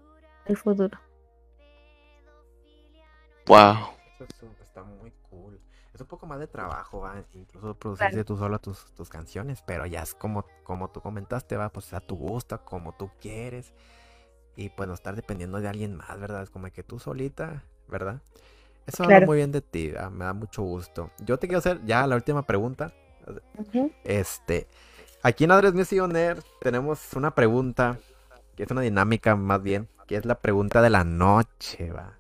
el 0.45 0.57
futuro. 0.57 0.99
Wow. 3.47 3.89
Eso 4.19 4.47
está 4.61 4.83
muy 4.83 5.11
cool. 5.29 5.59
Es 5.93 6.01
un 6.01 6.07
poco 6.07 6.25
más 6.25 6.39
de 6.39 6.47
trabajo, 6.47 7.01
va. 7.01 7.23
Incluso 7.33 7.75
producirse 7.75 8.23
tú 8.25 8.37
solo 8.37 8.59
tus, 8.59 8.91
tus 8.95 9.09
canciones, 9.09 9.61
pero 9.61 9.85
ya 9.85 10.01
es 10.01 10.13
como, 10.13 10.45
como 10.63 10.89
tú 10.89 11.01
comentaste, 11.01 11.55
va, 11.57 11.69
pues 11.69 11.93
a 11.93 11.99
tu 12.01 12.15
gusto, 12.15 12.63
como 12.65 12.93
tú 12.93 13.09
quieres. 13.21 13.73
Y 14.55 14.69
pues 14.69 14.87
no 14.87 14.93
estar 14.93 15.15
dependiendo 15.15 15.59
de 15.61 15.67
alguien 15.67 15.95
más, 15.95 16.19
¿verdad? 16.19 16.43
Es 16.43 16.49
como 16.49 16.69
que 16.71 16.83
tú 16.83 16.99
solita, 16.99 17.63
¿verdad? 17.87 18.21
Eso 18.85 19.03
habla 19.03 19.19
Claro. 19.19 19.27
muy 19.27 19.37
bien 19.37 19.51
de 19.51 19.61
ti, 19.61 19.91
¿verdad? 19.91 20.11
me 20.11 20.25
da 20.25 20.33
mucho 20.33 20.63
gusto. 20.63 21.11
Yo 21.19 21.37
te 21.39 21.47
quiero 21.47 21.59
hacer 21.59 21.83
ya 21.85 22.05
la 22.07 22.15
última 22.15 22.45
pregunta. 22.45 22.93
Este, 24.03 24.67
aquí 25.25 25.45
en 25.45 25.51
Adres 25.51 25.73
Music 25.73 25.99
On 26.03 26.15
Air 26.15 26.37
tenemos 26.61 27.13
una 27.13 27.33
pregunta, 27.33 27.97
que 28.55 28.61
es 28.61 28.69
una 28.69 28.81
dinámica 28.81 29.35
más 29.35 29.61
bien, 29.61 29.87
que 30.05 30.17
es 30.17 30.25
la 30.25 30.35
pregunta 30.35 30.83
de 30.83 30.91
la 30.91 31.03
noche, 31.03 31.91
va. 31.91 32.13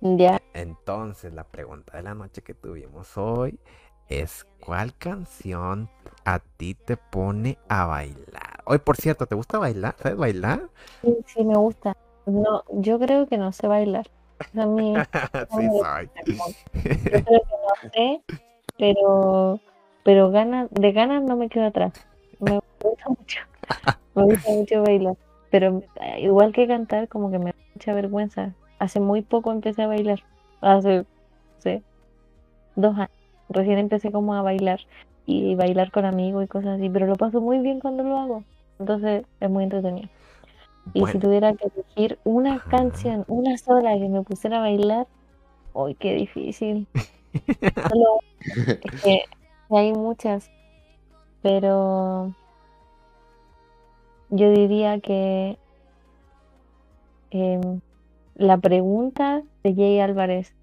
Ya, 0.00 0.42
Entonces, 0.52 1.32
la 1.32 1.44
pregunta 1.44 1.96
de 1.96 2.02
la 2.02 2.14
noche 2.14 2.42
que 2.42 2.52
tuvimos 2.52 3.16
hoy 3.16 3.60
es 4.08 4.44
¿cuál 4.58 4.92
canción 4.98 5.88
a 6.24 6.40
ti 6.40 6.74
te 6.74 6.96
pone 6.96 7.58
a 7.68 7.86
bailar? 7.86 8.60
Hoy, 8.64 8.78
por 8.78 8.96
cierto, 8.96 9.26
¿te 9.26 9.36
gusta 9.36 9.58
bailar? 9.58 9.94
¿Sabes 10.02 10.18
bailar? 10.18 10.68
sí, 11.02 11.16
sí 11.26 11.44
me 11.44 11.54
gusta. 11.54 11.96
No, 12.26 12.64
yo 12.72 12.98
creo 12.98 13.28
que 13.28 13.38
no 13.38 13.52
sé 13.52 13.68
bailar. 13.68 14.10
A 14.56 14.66
mí, 14.66 14.94
sí, 15.56 15.68
soy. 15.80 16.10
yo 16.74 17.22
creo 17.22 17.22
que 17.22 17.30
no 17.30 17.90
sé, 17.92 18.22
pero, 18.76 19.60
pero 20.02 20.30
ganas, 20.32 20.68
de 20.72 20.90
ganas 20.90 21.22
no 21.22 21.36
me 21.36 21.48
quedo 21.48 21.66
atrás. 21.66 21.92
Me 22.86 22.90
gusta 22.90 23.08
mucho, 23.08 23.40
me 24.14 24.24
gusta 24.24 24.50
mucho 24.52 24.82
bailar. 24.82 25.16
Pero 25.50 25.82
eh, 26.00 26.20
igual 26.22 26.52
que 26.52 26.66
cantar, 26.68 27.08
como 27.08 27.30
que 27.30 27.38
me 27.38 27.46
da 27.46 27.56
mucha 27.74 27.94
vergüenza. 27.94 28.54
Hace 28.78 29.00
muy 29.00 29.22
poco 29.22 29.52
empecé 29.52 29.82
a 29.82 29.86
bailar. 29.88 30.24
Hace, 30.60 30.98
no 31.00 31.04
sé, 31.58 31.82
dos 32.74 32.96
años. 32.96 33.10
Recién 33.48 33.78
empecé 33.78 34.12
como 34.12 34.34
a 34.34 34.42
bailar 34.42 34.80
y 35.26 35.54
bailar 35.54 35.90
con 35.90 36.04
amigos 36.04 36.44
y 36.44 36.48
cosas 36.48 36.78
así, 36.78 36.90
pero 36.90 37.06
lo 37.06 37.14
paso 37.16 37.40
muy 37.40 37.58
bien 37.60 37.80
cuando 37.80 38.02
lo 38.02 38.18
hago. 38.18 38.44
Entonces 38.78 39.24
es 39.40 39.50
muy 39.50 39.64
entretenido. 39.64 40.08
Y 40.94 41.06
si 41.06 41.18
tuviera 41.18 41.52
que 41.54 41.68
elegir 41.74 42.18
una 42.24 42.60
canción, 42.60 43.24
una 43.28 43.58
sola 43.58 43.94
que 43.98 44.08
me 44.08 44.22
pusiera 44.22 44.58
a 44.58 44.60
bailar, 44.60 45.06
¡ay, 45.74 45.94
qué 45.96 46.14
difícil! 46.14 46.88
Solo- 47.88 48.20
es 48.80 49.02
que 49.02 49.24
hay 49.70 49.92
muchas, 49.92 50.50
pero 51.42 52.32
yo 54.30 54.50
diría 54.50 55.00
que 55.00 55.58
em, 57.30 57.80
la 58.34 58.58
pregunta 58.58 59.42
de 59.62 59.74
Jay 59.74 60.00
Álvarez, 60.00 60.54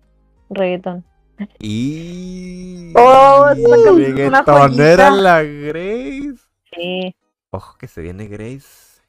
reggaetón. 0.50 1.04
y... 1.60 2.94
Oh, 2.96 3.50
esa 3.50 3.70
canción 3.70 4.18
es 4.18 4.28
una 4.28 4.42
reggaetonera 4.42 5.10
joyita. 5.10 5.22
la 5.22 5.44
Grace. 5.44 6.36
Sí, 6.72 7.16
Ojo 7.56 7.78
que 7.78 7.88
se 7.88 8.02
viene 8.02 8.28
Grace 8.28 9.02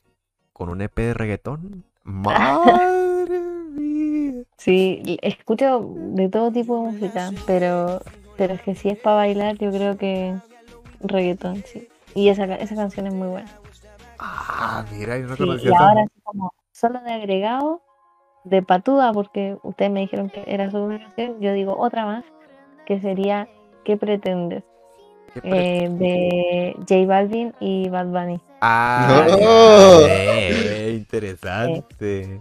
con 0.52 0.68
un 0.68 0.82
EP 0.82 0.94
de 0.94 1.14
reggaetón. 1.14 1.84
Madre 2.02 3.40
mía. 3.70 4.44
sí, 4.58 5.18
escucho 5.22 5.94
de 5.96 6.28
todo 6.28 6.52
tipo 6.52 6.76
de 6.76 6.92
música, 6.92 7.30
pero, 7.46 8.02
pero 8.36 8.52
es 8.52 8.60
que 8.60 8.74
si 8.74 8.90
es 8.90 8.98
para 8.98 9.16
bailar, 9.16 9.56
yo 9.56 9.70
creo 9.70 9.96
que 9.96 10.36
reggaetón, 11.00 11.62
sí. 11.64 11.88
Y 12.14 12.28
esa, 12.28 12.44
esa 12.56 12.74
canción 12.74 13.06
es 13.06 13.14
muy 13.14 13.28
buena. 13.28 13.50
Ah, 14.18 14.84
mira, 14.92 15.18
yo 15.18 15.26
no 15.26 15.36
Sí, 15.36 15.42
conocía 15.42 15.70
y 15.70 15.74
ahora 15.74 16.06
como 16.22 16.52
solo 16.72 17.00
de 17.00 17.12
agregado 17.12 17.80
de 18.44 18.62
patuda, 18.62 19.12
porque 19.12 19.56
ustedes 19.62 19.90
me 19.90 20.00
dijeron 20.00 20.28
que 20.30 20.44
era 20.46 20.70
solo 20.70 20.86
una 20.86 20.98
canción, 20.98 21.40
yo 21.40 21.52
digo 21.52 21.76
otra 21.78 22.04
más, 22.06 22.24
que 22.86 23.00
sería 23.00 23.48
¿Qué 23.84 23.96
pretendes? 23.98 24.64
¿Qué 25.34 25.40
pre- 25.40 25.84
Eh, 25.84 25.88
de 25.90 26.74
J 26.88 27.06
Balvin 27.06 27.52
y 27.60 27.88
Bad 27.90 28.06
Bunny. 28.06 28.40
Ah, 28.62 29.26
No. 29.28 30.06
eh, 30.08 30.94
interesante. 30.96 32.40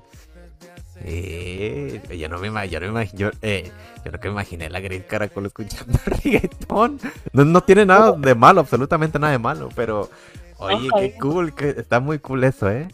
Eh, 1.05 2.01
yo 2.17 2.29
no 2.29 2.37
me 2.39 2.47
imagino, 2.47 2.71
yo 2.71 2.79
no 2.79 2.85
me 2.85 2.91
imagino, 3.01 3.19
yo, 3.19 3.31
eh, 3.41 3.69
yo 4.05 4.11
no 4.11 4.19
que 4.19 4.27
me 4.29 4.33
imaginé 4.33 4.69
la 4.69 4.79
Grace 4.79 5.03
Caracol 5.03 5.45
escuchando 5.47 5.99
reggaetón. 6.05 6.99
No, 7.33 7.43
no 7.43 7.61
tiene 7.61 7.85
nada 7.85 8.13
de 8.13 8.35
malo, 8.35 8.61
absolutamente 8.61 9.19
nada 9.19 9.33
de 9.33 9.39
malo, 9.39 9.67
pero 9.75 10.09
oye, 10.59 10.89
qué 10.97 11.17
cool, 11.19 11.53
que 11.53 11.69
está 11.69 11.99
muy 11.99 12.19
cool 12.19 12.43
eso, 12.43 12.69
¿eh? 12.69 12.87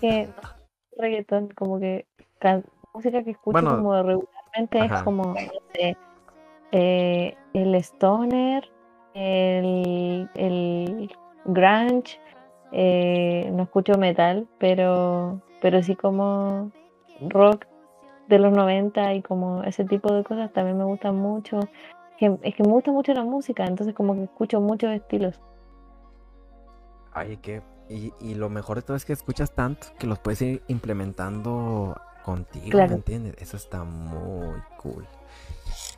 que 0.00 0.28
reggaetón, 0.96 1.48
como 1.50 1.78
que 1.78 2.06
can- 2.38 2.64
música 2.94 3.22
que 3.22 3.30
escucho 3.30 3.52
Bueno, 3.52 3.76
como 3.76 3.94
regularmente 4.02 4.80
ajá. 4.80 4.96
es 4.98 5.02
como, 5.02 5.22
no 5.34 5.34
sé, 5.74 5.96
eh, 6.72 7.34
el 7.54 7.74
stoner, 7.76 8.68
el, 9.14 10.28
el 10.34 11.10
grunge, 11.44 12.20
eh, 12.72 13.50
no 13.52 13.62
escucho 13.64 13.94
metal, 13.98 14.46
pero, 14.58 15.40
pero 15.60 15.82
sí 15.82 15.94
como 15.96 16.70
rock 17.28 17.64
de 18.28 18.38
los 18.38 18.52
90 18.52 19.14
y 19.14 19.22
como 19.22 19.62
ese 19.62 19.84
tipo 19.84 20.12
de 20.12 20.22
cosas 20.22 20.52
también 20.52 20.76
me 20.76 20.84
gustan 20.84 21.16
mucho. 21.16 21.60
Que- 22.18 22.36
es 22.42 22.54
que 22.54 22.62
me 22.62 22.72
gusta 22.72 22.90
mucho 22.92 23.14
la 23.14 23.22
música, 23.24 23.64
entonces 23.64 23.94
como 23.94 24.14
que 24.14 24.24
escucho 24.24 24.60
muchos 24.60 24.90
estilos. 24.90 25.40
Ay, 27.18 27.38
que 27.38 27.62
y, 27.88 28.12
y 28.20 28.34
lo 28.34 28.50
mejor 28.50 28.76
de 28.76 28.82
todo 28.82 28.96
es 28.96 29.04
que 29.04 29.12
escuchas 29.14 29.52
tanto 29.54 29.86
que 29.98 30.06
los 30.06 30.18
puedes 30.18 30.42
ir 30.42 30.62
implementando 30.68 31.98
contigo, 32.24 32.70
Claro. 32.70 32.90
¿me 32.90 32.96
entiendes? 32.96 33.34
Eso 33.38 33.56
está 33.56 33.84
muy 33.84 34.60
cool. 34.76 35.06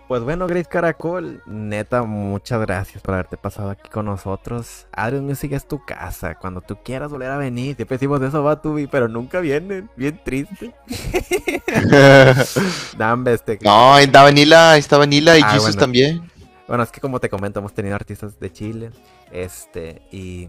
Pues 0.06 0.22
bueno, 0.22 0.46
Grace 0.48 0.68
Caracol, 0.68 1.40
neta, 1.46 2.02
muchas 2.02 2.60
gracias 2.60 3.00
por 3.02 3.14
haberte 3.14 3.36
pasado 3.36 3.70
aquí 3.70 3.88
con 3.88 4.06
nosotros. 4.06 4.86
Adrian 4.92 5.24
Music 5.24 5.52
es 5.52 5.66
tu 5.68 5.84
casa. 5.84 6.34
Cuando 6.36 6.60
tú 6.60 6.78
quieras 6.84 7.10
volver 7.12 7.30
a 7.30 7.36
venir, 7.38 7.76
siempre 7.76 7.96
decimos 7.96 8.20
eso, 8.22 8.42
va 8.42 8.60
Tubi, 8.60 8.86
pero 8.88 9.06
nunca 9.08 9.38
vienen. 9.40 9.88
Bien 9.96 10.20
triste. 10.24 10.74
Dame 12.98 13.32
este. 13.34 13.58
no, 13.62 13.98
está 13.98 14.22
Vanilla, 14.22 14.76
está 14.76 14.98
Vanilla 14.98 15.38
y 15.38 15.42
Ah, 15.42 15.50
Jesus 15.50 15.68
bueno. 15.70 15.80
también. 15.80 16.30
Bueno, 16.66 16.82
es 16.84 16.90
que 16.90 17.00
como 17.00 17.18
te 17.20 17.28
comento, 17.28 17.58
hemos 17.60 17.72
tenido 17.74 17.94
artistas 17.94 18.38
de 18.38 18.52
Chile. 18.52 18.90
Este, 19.32 20.02
y 20.10 20.48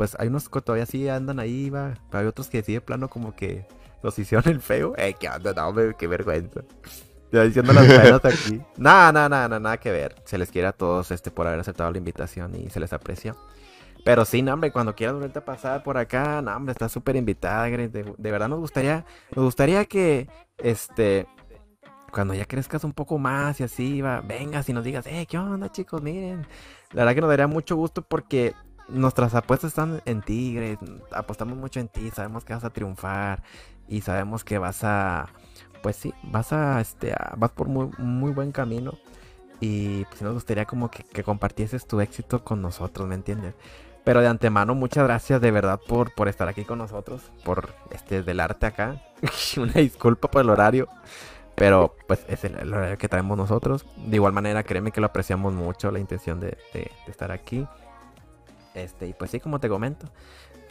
pues 0.00 0.16
hay 0.18 0.28
unos 0.28 0.48
que 0.48 0.62
todavía 0.62 0.86
sí 0.86 1.10
andan 1.10 1.38
ahí, 1.40 1.68
va. 1.68 1.92
Pero 2.08 2.22
hay 2.22 2.26
otros 2.26 2.48
que 2.48 2.62
sí 2.62 2.72
de 2.72 2.80
plano 2.80 3.10
como 3.10 3.36
que 3.36 3.66
los 4.02 4.18
hicieron 4.18 4.50
el 4.50 4.62
feo. 4.62 4.94
Eh, 4.96 5.14
qué 5.20 5.28
onda, 5.28 5.52
no, 5.52 5.68
hombre, 5.68 5.94
qué 5.98 6.06
vergüenza. 6.06 6.62
Ya 7.30 7.42
diciendo 7.42 7.74
las 7.74 7.84
penas 7.84 8.24
aquí. 8.24 8.62
Nada, 8.78 9.12
nada, 9.12 9.28
nada, 9.28 9.60
nada 9.60 9.76
que 9.76 9.90
ver. 9.90 10.14
Se 10.24 10.38
les 10.38 10.50
quiere 10.50 10.68
a 10.68 10.72
todos 10.72 11.10
este 11.10 11.30
por 11.30 11.46
haber 11.46 11.60
aceptado 11.60 11.92
la 11.92 11.98
invitación 11.98 12.54
y 12.54 12.70
se 12.70 12.80
les 12.80 12.94
aprecia. 12.94 13.36
Pero 14.02 14.24
sí, 14.24 14.40
no, 14.40 14.54
hombre, 14.54 14.72
cuando 14.72 14.94
quieras 14.94 15.16
volverte 15.16 15.40
a 15.40 15.44
pasar 15.44 15.82
por 15.82 15.98
acá, 15.98 16.40
no, 16.40 16.56
hombre, 16.56 16.72
estás 16.72 16.90
súper 16.90 17.16
invitada. 17.16 17.64
De, 17.64 18.14
de 18.16 18.30
verdad 18.30 18.48
nos 18.48 18.60
gustaría, 18.60 19.04
nos 19.36 19.44
gustaría 19.44 19.84
que, 19.84 20.30
este, 20.56 21.26
cuando 22.10 22.32
ya 22.32 22.46
crezcas 22.46 22.84
un 22.84 22.94
poco 22.94 23.18
más 23.18 23.60
y 23.60 23.64
así, 23.64 24.00
va, 24.00 24.22
vengas 24.22 24.66
y 24.70 24.72
nos 24.72 24.82
digas, 24.82 25.06
eh, 25.06 25.26
¿qué 25.28 25.36
onda, 25.36 25.70
chicos? 25.70 26.00
Miren, 26.00 26.46
la 26.92 27.02
verdad 27.02 27.14
que 27.16 27.20
nos 27.20 27.28
daría 27.28 27.46
mucho 27.48 27.76
gusto 27.76 28.00
porque 28.00 28.54
nuestras 28.92 29.34
apuestas 29.34 29.68
están 29.68 30.02
en 30.04 30.22
ti, 30.22 30.54
Grace. 30.54 30.78
Apostamos 31.12 31.56
mucho 31.56 31.80
en 31.80 31.88
ti, 31.88 32.10
sabemos 32.10 32.44
que 32.44 32.54
vas 32.54 32.64
a 32.64 32.70
triunfar 32.70 33.42
y 33.88 34.00
sabemos 34.02 34.44
que 34.44 34.58
vas 34.58 34.84
a, 34.84 35.28
pues 35.82 35.96
sí, 35.96 36.12
vas 36.22 36.52
a, 36.52 36.80
este, 36.80 37.14
vas 37.36 37.50
por 37.50 37.68
muy, 37.68 37.90
muy 37.98 38.32
buen 38.32 38.52
camino. 38.52 38.98
Y 39.60 40.04
pues 40.06 40.22
nos 40.22 40.34
gustaría 40.34 40.64
como 40.64 40.90
que, 40.90 41.04
que 41.04 41.22
compartieses 41.22 41.86
tu 41.86 42.00
éxito 42.00 42.42
con 42.44 42.62
nosotros, 42.62 43.06
¿me 43.06 43.14
entiendes? 43.14 43.54
Pero 44.04 44.22
de 44.22 44.28
antemano, 44.28 44.74
muchas 44.74 45.04
gracias 45.04 45.40
de 45.40 45.50
verdad 45.50 45.78
por, 45.86 46.14
por 46.14 46.28
estar 46.28 46.48
aquí 46.48 46.64
con 46.64 46.78
nosotros, 46.78 47.30
por 47.44 47.68
este 47.90 48.22
del 48.22 48.40
acá. 48.40 49.02
Una 49.58 49.74
disculpa 49.74 50.30
por 50.30 50.40
el 50.42 50.50
horario. 50.50 50.88
Pero 51.54 51.94
pues 52.08 52.24
es 52.26 52.42
el, 52.44 52.72
horario 52.72 52.96
que 52.96 53.08
traemos 53.08 53.36
nosotros. 53.36 53.84
De 54.06 54.16
igual 54.16 54.32
manera, 54.32 54.62
créeme 54.62 54.92
que 54.92 55.02
lo 55.02 55.08
apreciamos 55.08 55.52
mucho, 55.52 55.90
la 55.90 55.98
intención 55.98 56.40
de 56.40 56.56
estar 57.06 57.30
aquí. 57.30 57.66
Este, 58.74 59.06
y 59.08 59.12
pues 59.14 59.30
sí, 59.30 59.40
como 59.40 59.60
te 59.60 59.68
comento. 59.68 60.06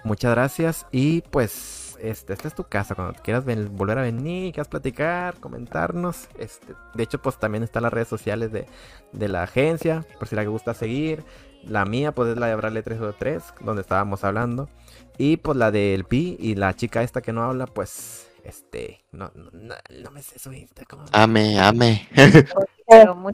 Muchas 0.04 0.32
gracias. 0.32 0.86
Y 0.92 1.22
pues, 1.22 1.98
este, 2.02 2.34
esta 2.34 2.48
es 2.48 2.56
tu 2.56 2.64
casa. 2.64 2.96
Cuando 2.96 3.22
quieras 3.22 3.44
ven- 3.46 3.76
volver 3.76 3.98
a 4.00 4.02
venir, 4.04 4.54
quieras 4.54 4.70
platicar, 4.70 5.36
comentarnos. 5.40 6.30
Este, 6.38 6.74
de 6.94 7.04
hecho, 7.04 7.22
pues 7.22 7.38
también 7.38 7.64
están 7.64 7.84
las 7.84 7.92
redes 7.94 8.08
sociales 8.08 8.52
de, 8.52 8.66
de 9.12 9.28
la 9.28 9.44
agencia. 9.44 10.06
Por 10.18 10.28
si 10.28 10.36
la 10.36 10.44
gusta 10.46 10.74
seguir. 10.74 11.24
La 11.64 11.84
mía, 11.86 12.14
pues 12.14 12.30
es 12.32 12.38
la 12.38 12.48
de 12.48 12.54
Abrale 12.54 12.82
303, 12.84 13.44
donde 13.60 13.82
estábamos 13.82 14.24
hablando. 14.24 14.70
Y 15.18 15.36
pues 15.38 15.58
la 15.58 15.72
del 15.72 16.06
Pi 16.06 16.38
y 16.40 16.56
la 16.56 16.74
chica 16.74 17.04
esta 17.04 17.22
que 17.22 17.34
no 17.34 17.44
habla, 17.44 17.66
pues, 17.68 18.30
este, 18.46 19.04
no, 19.12 19.30
no, 19.36 19.50
no, 19.52 19.76
no 20.02 20.12
me 20.12 20.22
sé 20.24 20.40
su 20.40 20.54
Insta. 20.54 20.84
Ame, 21.12 21.60
ame. 21.60 22.08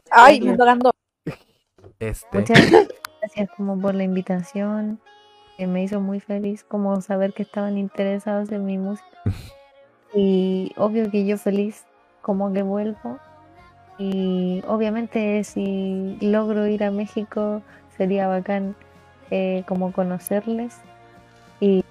Ay, 0.09 0.41
me 0.41 0.47
gracias. 0.47 0.51
ando 0.53 0.65
dando. 0.65 0.91
Este, 1.99 2.39
Muchas 2.39 2.57
gracias 3.25 3.49
como 3.57 3.79
por 3.79 3.95
la 3.95 4.03
invitación. 4.03 4.99
que 5.57 5.67
me 5.67 5.83
hizo 5.83 6.01
muy 6.01 6.19
feliz 6.19 6.63
como 6.63 6.99
saber 7.01 7.33
que 7.33 7.43
estaban 7.43 7.77
interesados 7.77 8.51
en 8.51 8.65
mi 8.65 8.77
música. 8.77 9.07
Y 10.17 10.71
obvio 10.77 11.11
que 11.11 11.25
yo 11.25 11.37
feliz 11.37 11.83
como 12.21 12.53
que 12.53 12.61
vuelvo. 12.61 13.19
Y 13.97 14.63
obviamente 14.65 15.43
si 15.43 16.17
logro 16.21 16.67
ir 16.67 16.85
a 16.85 16.91
México 16.91 17.61
sería 17.97 18.29
bacán 18.29 18.75
eh, 19.29 19.63
como 19.67 19.91
conocerles. 19.91 20.77
Y, 21.59 21.83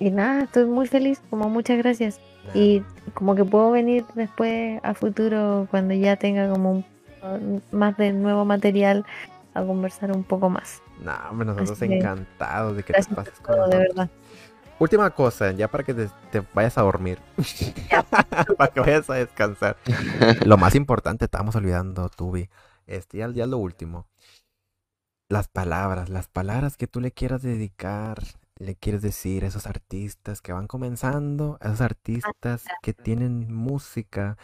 y 0.00 0.10
nada, 0.10 0.44
estoy 0.44 0.64
muy 0.64 0.88
feliz, 0.88 1.22
como 1.30 1.48
muchas 1.48 1.78
gracias. 1.78 2.18
Y 2.54 2.82
como 3.14 3.36
que 3.36 3.44
puedo 3.44 3.70
venir 3.70 4.04
después 4.16 4.80
a 4.82 4.94
futuro 4.94 5.68
cuando 5.70 5.94
ya 5.94 6.16
tenga 6.16 6.48
como 6.48 6.72
un, 6.72 7.62
más 7.70 7.96
de 7.98 8.12
nuevo 8.12 8.44
material 8.44 9.04
a 9.54 9.64
conversar 9.64 10.12
un 10.12 10.24
poco 10.24 10.48
más. 10.50 10.82
no, 10.96 11.12
hombre, 11.30 11.46
nosotros 11.46 11.78
Así 11.78 11.88
que, 11.88 11.98
encantados 11.98 12.76
de 12.76 12.84
que 12.84 12.94
te 12.94 13.04
pases 13.04 13.40
con 13.40 13.56
todo, 13.56 13.68
de 13.68 13.78
nosotros. 13.78 13.96
verdad. 13.96 14.10
Última 14.78 15.10
cosa, 15.10 15.52
ya 15.52 15.68
para 15.68 15.84
que 15.84 15.94
te, 15.94 16.08
te 16.30 16.40
vayas 16.54 16.76
a 16.78 16.82
dormir. 16.82 17.22
para 18.58 18.72
que 18.72 18.80
vayas 18.80 19.08
a 19.10 19.14
descansar. 19.14 19.76
lo 20.44 20.56
más 20.58 20.74
importante, 20.74 21.26
estábamos 21.26 21.54
olvidando, 21.56 22.08
Tubi. 22.08 22.50
Este, 22.86 23.18
ya, 23.18 23.30
ya 23.30 23.46
lo 23.46 23.58
último. 23.58 24.08
Las 25.28 25.48
palabras, 25.48 26.08
las 26.08 26.28
palabras 26.28 26.76
que 26.76 26.86
tú 26.88 27.00
le 27.00 27.12
quieras 27.12 27.42
dedicar, 27.42 28.22
le 28.56 28.76
quieres 28.76 29.02
decir 29.02 29.44
a 29.44 29.48
esos 29.48 29.66
artistas 29.66 30.40
que 30.42 30.52
van 30.52 30.66
comenzando, 30.66 31.58
a 31.60 31.68
esos 31.68 31.80
artistas 31.80 32.64
que 32.82 32.92
tienen 32.92 33.52
música, 33.52 34.36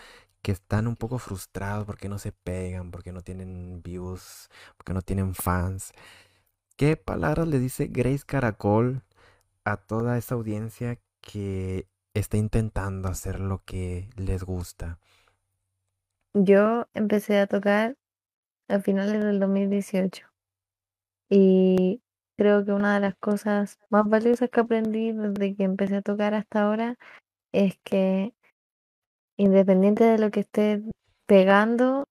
que 0.49 0.53
están 0.53 0.87
un 0.87 0.97
poco 0.97 1.19
frustrados 1.19 1.85
porque 1.85 2.09
no 2.09 2.17
se 2.17 2.33
pegan, 2.33 2.91
porque 2.91 3.13
no 3.13 3.21
tienen 3.21 3.83
views, 3.83 4.49
porque 4.79 4.95
no 4.95 5.03
tienen 5.03 5.35
fans. 5.35 5.93
¿Qué 6.75 6.97
palabras 6.97 7.47
le 7.49 7.59
dice 7.59 7.89
Grace 7.89 8.23
Caracol 8.27 9.03
a 9.65 9.77
toda 9.77 10.17
esa 10.17 10.37
audiencia 10.37 10.99
que 11.21 11.87
está 12.15 12.39
intentando 12.39 13.11
hacer 13.11 13.41
lo 13.41 13.63
que 13.67 14.09
les 14.17 14.43
gusta? 14.43 14.99
Yo 16.33 16.87
empecé 16.95 17.41
a 17.41 17.47
tocar 17.47 17.99
a 18.69 18.81
finales 18.81 19.23
del 19.23 19.41
2018 19.41 20.29
y 21.29 22.01
creo 22.39 22.65
que 22.65 22.73
una 22.73 22.95
de 22.95 23.01
las 23.01 23.17
cosas 23.17 23.79
más 23.91 24.09
valiosas 24.09 24.49
que 24.49 24.61
aprendí 24.61 25.13
desde 25.13 25.55
que 25.55 25.65
empecé 25.65 25.97
a 25.97 26.03
tocar 26.03 26.33
hasta 26.33 26.63
ahora 26.63 26.97
es 27.53 27.79
que 27.85 28.33
independiente 29.39 30.05
de 30.05 30.19
lo 30.19 30.31
que 30.31 30.41
esté 30.41 30.83
pegando, 31.27 32.05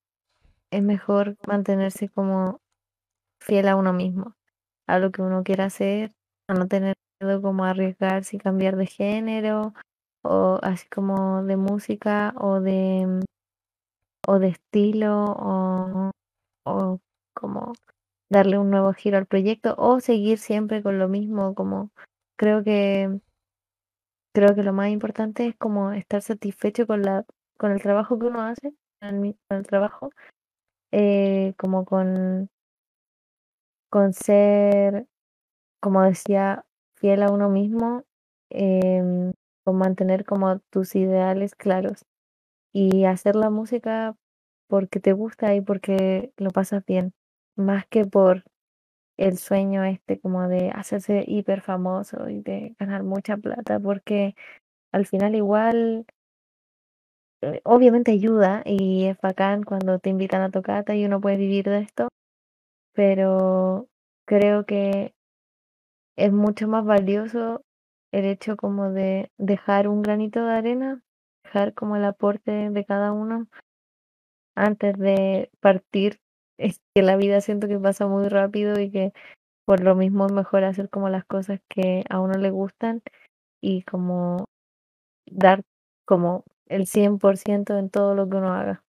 es 0.71 0.81
mejor 0.81 1.37
mantenerse 1.47 2.09
como 2.09 2.59
fiel 3.39 3.67
a 3.67 3.75
uno 3.75 3.93
mismo, 3.93 4.35
a 4.87 4.99
lo 4.99 5.11
que 5.11 5.21
uno 5.21 5.43
quiera 5.43 5.65
hacer, 5.65 6.11
a 6.47 6.53
no 6.53 6.67
tener 6.67 6.95
miedo 7.21 7.41
como 7.41 7.65
a 7.65 7.71
arriesgarse 7.71 8.37
y 8.37 8.39
cambiar 8.39 8.77
de 8.77 8.87
género 8.87 9.73
o 10.23 10.59
así 10.63 10.87
como 10.89 11.43
de 11.43 11.57
música 11.57 12.33
o 12.39 12.59
de 12.59 13.21
o 14.27 14.39
de 14.39 14.49
estilo 14.49 15.25
o, 15.37 16.11
o 16.65 16.99
como 17.33 17.73
darle 18.29 18.57
un 18.57 18.69
nuevo 18.69 18.93
giro 18.93 19.17
al 19.17 19.25
proyecto 19.25 19.75
o 19.77 19.99
seguir 19.99 20.37
siempre 20.37 20.83
con 20.83 20.99
lo 20.99 21.07
mismo 21.07 21.55
como 21.55 21.91
creo 22.37 22.63
que 22.63 23.19
creo 24.37 24.53
que 24.53 24.61
lo 24.61 24.71
más 24.71 24.89
importante 24.89 25.47
es 25.47 25.55
como 25.55 25.93
estar 25.93 26.21
satisfecho 26.21 26.85
con 26.85 27.01
la 27.01 27.25
con 27.57 27.71
el 27.71 27.81
trabajo 27.81 28.19
que 28.19 28.27
uno 28.27 28.43
hace 28.43 28.71
con 29.01 29.25
el, 29.49 29.65
trabajo 29.65 30.11
eh, 30.91 31.55
como 31.57 31.85
con 31.85 32.47
con 33.89 34.13
ser 34.13 35.07
como 35.81 36.03
decía 36.03 36.65
fiel 36.97 37.23
a 37.23 37.31
uno 37.31 37.49
mismo 37.49 38.03
em, 38.51 39.33
con 39.65 39.77
mantener 39.79 40.23
como 40.23 40.59
tus 40.69 40.95
ideales 40.95 41.55
claros 41.55 42.05
y 42.71 43.05
hacer 43.05 43.35
la 43.35 43.49
música 43.49 44.15
porque 44.67 44.99
te 44.99 45.13
gusta 45.13 45.55
y 45.55 45.61
porque 45.61 46.31
lo 46.37 46.51
pasas 46.51 46.85
bien, 46.85 47.13
más 47.55 47.87
que 47.87 48.05
por 48.05 48.43
el 49.17 49.37
sueño 49.37 49.83
este 49.83 50.19
como 50.19 50.47
de 50.47 50.71
hacerse 50.71 51.23
hiper 51.27 51.61
famoso 51.61 52.29
y 52.29 52.41
de 52.41 52.75
ganar 52.79 53.03
mucha 53.03 53.37
plata, 53.37 53.79
porque 53.79 54.35
al 54.93 55.05
final 55.07 55.35
igual 55.35 56.05
eh, 57.41 57.61
obviamente 57.63 58.11
ayuda 58.11 58.63
y 58.65 59.05
es 59.05 59.17
bacán 59.21 59.63
cuando 59.63 59.99
te 59.99 60.09
invitan 60.09 60.41
a 60.41 60.49
tocata 60.51 60.95
y 60.95 61.05
uno 61.05 61.21
puede 61.21 61.37
vivir 61.37 61.65
de 61.65 61.79
esto, 61.79 62.07
pero 62.93 63.87
creo 64.27 64.65
que 64.65 65.13
es 66.17 66.33
mucho 66.33 66.67
más 66.67 66.83
valioso 66.83 67.61
el 68.11 68.25
hecho 68.25 68.57
como 68.57 68.91
de 68.91 69.31
dejar 69.37 69.87
un 69.87 70.01
granito 70.01 70.43
de 70.45 70.51
arena, 70.53 71.01
dejar 71.43 71.73
como 71.73 71.95
el 71.95 72.03
aporte 72.05 72.69
de 72.71 72.85
cada 72.85 73.11
uno 73.13 73.47
antes 74.55 74.97
de 74.97 75.49
partir. 75.59 76.19
Es 76.59 76.79
que 76.95 77.01
la 77.03 77.15
vida 77.17 77.41
siento 77.41 77.67
que 77.67 77.79
pasa 77.79 78.07
muy 78.07 78.27
rápido 78.29 78.79
y 78.79 78.89
que 78.91 79.13
por 79.65 79.81
lo 79.81 79.95
mismo 79.95 80.25
es 80.27 80.33
mejor 80.33 80.63
hacer 80.65 80.89
como 80.89 81.09
las 81.09 81.25
cosas 81.25 81.61
que 81.69 82.03
a 82.09 82.19
uno 82.21 82.35
le 82.39 82.51
gustan 82.51 83.01
y 83.61 83.83
como 83.83 84.45
dar 85.27 85.63
como 86.05 86.45
el 86.67 86.87
100% 86.87 87.77
en 87.79 87.89
todo 87.91 88.15
lo 88.15 88.29
que 88.29 88.37
uno 88.37 88.53
haga. 88.53 88.83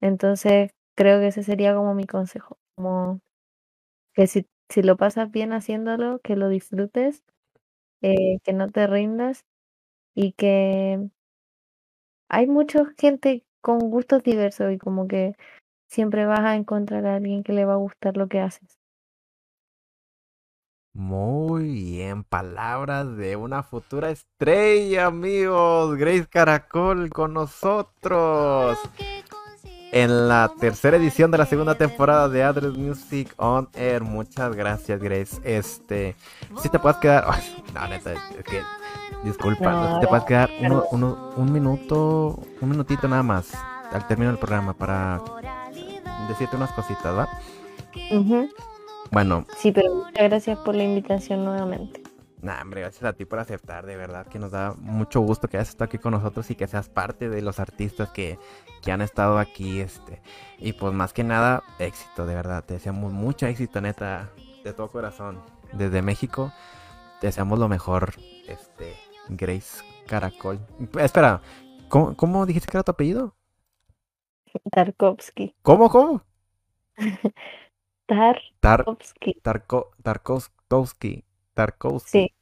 Entonces, 0.00 0.72
creo 0.96 1.20
que 1.20 1.28
ese 1.28 1.42
sería 1.42 1.74
como 1.74 1.94
mi 1.94 2.06
consejo, 2.06 2.58
como 2.76 3.20
que 4.14 4.26
si, 4.28 4.46
si 4.70 4.82
lo 4.82 4.96
pasas 4.96 5.30
bien 5.30 5.52
haciéndolo, 5.52 6.20
que 6.20 6.36
lo 6.36 6.48
disfrutes, 6.48 7.22
eh, 8.02 8.38
que 8.44 8.52
no 8.54 8.70
te 8.70 8.86
rindas 8.88 9.44
y 10.14 10.32
que 10.34 11.10
hay 12.30 12.46
mucha 12.46 12.84
gente 12.98 13.44
con 13.60 13.78
gustos 13.90 14.22
diversos 14.22 14.72
y 14.72 14.78
como 14.78 15.06
que 15.08 15.34
siempre 15.92 16.26
vas 16.26 16.40
a 16.40 16.56
encontrar 16.56 17.06
a 17.06 17.16
alguien 17.16 17.42
que 17.44 17.52
le 17.52 17.64
va 17.64 17.74
a 17.74 17.76
gustar 17.76 18.16
lo 18.16 18.26
que 18.26 18.40
haces. 18.40 18.78
Muy 20.94 21.64
bien, 21.72 22.22
palabras 22.24 23.16
de 23.16 23.36
una 23.36 23.62
futura 23.62 24.10
estrella, 24.10 25.06
amigos. 25.06 25.96
Grace 25.96 26.26
Caracol 26.26 27.08
con 27.10 27.32
nosotros. 27.32 28.78
En 29.90 30.28
la 30.28 30.50
tercera 30.58 30.96
edición 30.96 31.30
de 31.30 31.38
la 31.38 31.46
segunda 31.46 31.74
temporada 31.76 32.28
de 32.28 32.42
Address 32.42 32.76
Music 32.76 33.32
On 33.36 33.68
Air. 33.74 34.02
Muchas 34.02 34.54
gracias, 34.54 35.00
Grace. 35.00 35.40
Este, 35.44 36.14
si 36.62 36.68
te 36.68 36.78
puedes 36.78 36.98
quedar. 36.98 37.24
Ay, 37.26 37.42
no, 37.74 37.88
neta, 37.88 38.12
es 38.12 38.44
que. 38.44 38.62
Disculpa, 39.24 39.70
no, 39.72 39.88
No, 39.88 39.94
si 39.96 40.00
te 40.00 40.06
puedes 40.08 40.24
quedar 40.24 40.50
uno, 40.60 40.84
uno- 40.90 41.30
un 41.36 41.52
minuto, 41.52 42.42
un 42.60 42.68
minutito 42.68 43.06
nada 43.08 43.22
más 43.22 43.52
al 43.92 44.06
término 44.06 44.30
del 44.30 44.38
programa 44.40 44.72
para 44.72 45.20
decirte 46.28 46.56
unas 46.56 46.72
cositas, 46.72 47.16
¿va? 47.16 47.28
Bueno, 49.10 49.44
Sí, 49.58 49.72
pero 49.72 49.94
muchas 49.94 50.24
gracias 50.24 50.58
por 50.60 50.74
la 50.74 50.84
invitación 50.84 51.44
nuevamente. 51.44 52.02
Nah, 52.42 52.60
hombre, 52.60 52.80
gracias 52.80 53.04
a 53.04 53.12
ti 53.12 53.24
por 53.24 53.38
aceptar, 53.38 53.86
de 53.86 53.96
verdad 53.96 54.26
que 54.26 54.40
nos 54.40 54.50
da 54.50 54.74
mucho 54.78 55.20
gusto 55.20 55.46
que 55.46 55.58
hayas 55.58 55.68
estado 55.68 55.84
aquí 55.84 55.98
con 55.98 56.10
nosotros 56.10 56.50
y 56.50 56.56
que 56.56 56.66
seas 56.66 56.88
parte 56.88 57.28
de 57.28 57.40
los 57.40 57.60
artistas 57.60 58.10
que, 58.10 58.36
que 58.82 58.90
han 58.90 59.00
estado 59.00 59.38
aquí, 59.38 59.78
este. 59.80 60.20
Y 60.58 60.72
pues 60.72 60.92
más 60.92 61.12
que 61.12 61.22
nada, 61.22 61.62
éxito, 61.78 62.26
de 62.26 62.34
verdad. 62.34 62.64
Te 62.64 62.74
deseamos 62.74 63.12
mucho 63.12 63.46
éxito, 63.46 63.80
neta, 63.80 64.30
de 64.64 64.72
todo 64.72 64.88
corazón. 64.88 65.40
Desde 65.72 66.02
México, 66.02 66.52
te 67.20 67.28
deseamos 67.28 67.60
lo 67.60 67.68
mejor, 67.68 68.14
este, 68.48 68.96
Grace 69.28 69.84
Caracol. 70.08 70.58
Espera, 70.98 71.42
¿cómo, 71.88 72.16
cómo 72.16 72.44
dijiste 72.44 72.68
que 72.68 72.76
era 72.76 72.82
tu 72.82 72.90
apellido? 72.90 73.36
Tarkovsky. 74.72 75.54
¿Cómo, 75.62 75.88
cómo? 75.90 76.22
Tar, 78.06 78.40
Tarkovsky. 78.60 79.40
Tarko, 79.42 79.92
Tarkovsky. 80.02 81.24
Tarkovsky. 81.54 82.10
Sí. 82.10 82.34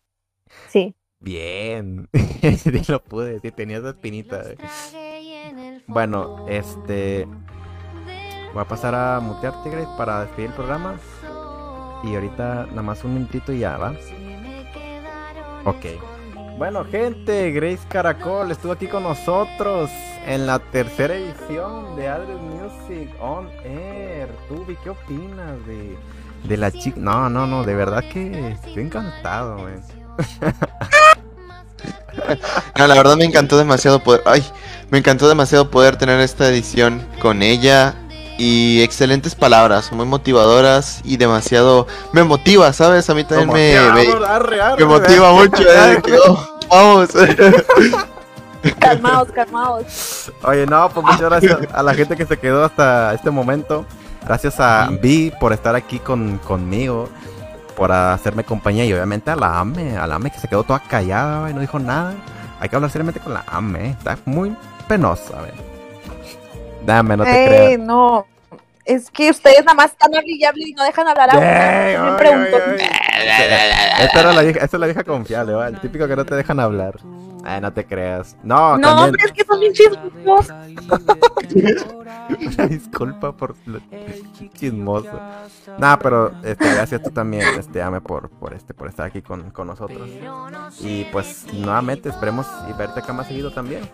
Sí. 0.67 0.95
Bien. 1.21 2.09
sí 2.59 2.71
lo 2.89 3.03
pude 3.05 3.35
decir, 3.35 3.53
tenía 3.53 3.79
esa 3.79 3.91
espinita. 3.91 4.43
eh. 4.51 4.59
Bueno, 5.87 6.47
este. 6.49 7.27
Voy 8.53 8.63
a 8.63 8.69
pasar 8.69 8.95
a 8.95 9.21
mutearte, 9.21 9.71
Grace, 9.71 9.91
para 9.97 10.23
despedir 10.23 10.51
el 10.51 10.55
programa. 10.57 10.99
Y 12.03 12.15
ahorita 12.15 12.67
nada 12.71 12.83
más 12.83 13.05
un 13.05 13.15
minutito 13.15 13.53
y 13.53 13.61
ya, 13.61 13.77
¿va? 13.77 13.95
Ok. 15.65 15.85
Bueno, 16.59 16.85
gente, 16.85 17.51
Grace 17.53 17.81
Caracol 17.89 18.51
estuvo 18.51 18.73
aquí 18.73 18.87
con 18.87 19.03
nosotros 19.03 19.91
en 20.27 20.47
la 20.47 20.59
tercera 20.59 21.15
edición 21.15 21.97
de 21.97 22.09
Adres 22.09 22.39
Music 22.39 23.11
On 23.21 23.49
Air. 23.65 24.29
Tú, 24.49 24.65
Vi, 24.67 24.77
¿qué 24.85 24.91
opinas 24.91 25.67
de, 25.67 25.97
de 26.45 26.57
la 26.57 26.71
chica? 26.71 26.99
No, 27.01 27.31
no, 27.31 27.47
no, 27.47 27.65
de 27.65 27.75
verdad 27.75 28.05
que 28.13 28.51
estoy 28.53 28.83
encantado, 28.83 29.59
güey. 29.59 29.75
No, 32.79 32.87
la 32.87 32.95
verdad 32.95 33.17
me 33.17 33.25
encantó 33.25 33.57
demasiado 33.57 34.03
poder. 34.03 34.23
Ay, 34.27 34.45
me 34.91 34.99
encantó 34.99 35.29
demasiado 35.29 35.71
poder 35.71 35.97
tener 35.97 36.21
esta 36.21 36.49
edición 36.49 37.07
con 37.21 37.43
ella. 37.43 37.95
Y 38.43 38.81
excelentes 38.81 39.35
palabras, 39.35 39.93
muy 39.93 40.07
motivadoras 40.07 41.03
y 41.05 41.19
demasiado. 41.19 41.87
Me 42.15 42.25
motiva, 42.25 42.73
¿sabes? 42.73 43.11
A 43.11 43.15
mí 43.15 43.23
también 43.23 43.51
me, 43.53 43.75
me, 43.93 44.07
me 44.79 44.85
motiva 44.87 45.31
mucho. 45.33 45.63
eh, 45.63 46.01
que, 46.03 46.17
oh, 46.27 46.49
vamos. 46.71 47.11
Calmaos, 48.79 49.29
calmaos. 49.33 50.33
Oye, 50.43 50.67
no, 50.67 50.89
pues 50.89 51.05
muchas 51.05 51.21
gracias 51.21 51.59
a 51.73 51.83
la 51.83 51.93
gente 51.95 52.17
que 52.17 52.25
se 52.25 52.39
quedó 52.39 52.65
hasta 52.65 53.13
este 53.15 53.31
momento. 53.31 53.85
Gracias 54.25 54.59
a 54.59 54.89
Vi 55.03 55.33
por 55.39 55.53
estar 55.53 55.75
aquí 55.77 55.99
con, 55.99 56.39
conmigo, 56.39 57.09
por 57.77 57.93
hacerme 57.93 58.45
compañía 58.45 58.87
y 58.87 58.93
obviamente 58.95 59.31
a 59.31 59.37
la 59.37 59.61
AME, 59.61 59.99
a 59.99 60.07
la 60.07 60.15
AME 60.15 60.31
que 60.31 60.39
se 60.39 60.49
quedó 60.49 60.63
toda 60.63 60.79
callada 60.81 61.51
y 61.51 61.55
no 61.55 61.61
dijo 61.61 61.79
nada. 61.79 62.15
Hay 62.59 62.69
que 62.71 62.77
hablar 62.77 62.91
seriamente 62.91 63.21
con 63.21 63.35
la 63.35 63.45
AME, 63.47 63.91
está 63.91 64.19
muy 64.25 64.55
penosa, 64.89 65.39
a 65.39 65.43
ver. 65.43 65.55
Dame, 66.87 67.17
no 67.17 67.25
te 67.25 67.31
Ey, 67.31 67.47
creas. 67.77 67.79
no. 67.81 68.27
Es 68.91 69.11
que 69.11 69.31
ustedes 69.31 69.61
nada 69.65 69.75
más 69.75 69.93
están 69.93 70.13
hable 70.15 70.33
y 70.33 70.45
hable 70.45 70.65
y 70.69 70.73
no 70.73 70.83
dejan 70.83 71.07
hablar 71.07 71.31
a 71.31 71.39
uno. 71.39 71.47
Ay, 71.47 71.95
ay. 73.29 74.05
Esta 74.05 74.21
era 74.21 74.33
la 74.33 74.43
vieja, 74.43 74.65
esta 74.65 74.77
es 74.77 74.81
la 74.81 74.87
vieja 74.87 75.05
confiable, 75.05 75.53
¿va? 75.53 75.69
El 75.69 75.81
típico 75.81 76.09
que 76.09 76.17
no 76.17 76.25
te 76.25 76.35
dejan 76.35 76.59
hablar. 76.59 76.97
Ay, 77.45 77.61
no 77.61 77.73
te 77.73 77.87
creas. 77.87 78.37
No, 78.43 78.77
No, 78.77 78.89
también. 78.89 79.05
hombre, 79.07 79.23
es 79.27 79.33
que 79.33 79.45
son 79.45 79.61
bien 79.61 79.73
chismosos. 79.73 80.51
Una 82.57 82.67
disculpa 82.67 83.33
por 83.33 83.55
lo 83.67 83.81
chismoso. 84.55 85.21
Nah, 85.79 85.97
pero 85.97 86.33
este, 86.43 86.75
gracias 86.75 87.03
tú 87.03 87.11
también, 87.11 87.47
este, 87.59 87.83
Ame, 87.83 88.01
por, 88.01 88.29
por 88.31 88.55
este, 88.55 88.75
por 88.75 88.89
estar 88.89 89.07
aquí 89.07 89.23
con, 89.23 89.51
con 89.51 89.69
nosotros. 89.69 90.09
Y 90.81 91.05
pues 91.05 91.47
nuevamente 91.53 92.09
esperemos 92.09 92.47
y 92.69 92.73
verte 92.73 93.01
acá 93.01 93.13
más 93.13 93.29
seguido 93.29 93.53
también. 93.53 93.89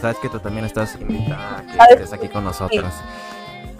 Sabes 0.00 0.18
que 0.18 0.28
tú 0.28 0.38
también 0.38 0.66
estás 0.66 0.96
invitada 1.00 1.64
que 1.88 1.94
estés 1.94 2.12
aquí 2.12 2.28
con 2.28 2.44
nosotros. 2.44 2.92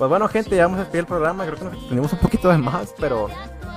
Pues 0.02 0.10
bueno, 0.10 0.26
gente, 0.26 0.56
ya 0.56 0.64
vamos 0.64 0.78
a 0.78 0.80
despedir 0.80 1.02
el 1.02 1.06
programa. 1.06 1.44
Creo 1.44 1.58
que 1.58 1.64
nos 1.64 1.74
extendimos 1.74 2.12
un 2.12 2.18
poquito 2.18 2.48
de 2.48 2.58
más, 2.58 2.92
pero 2.98 3.28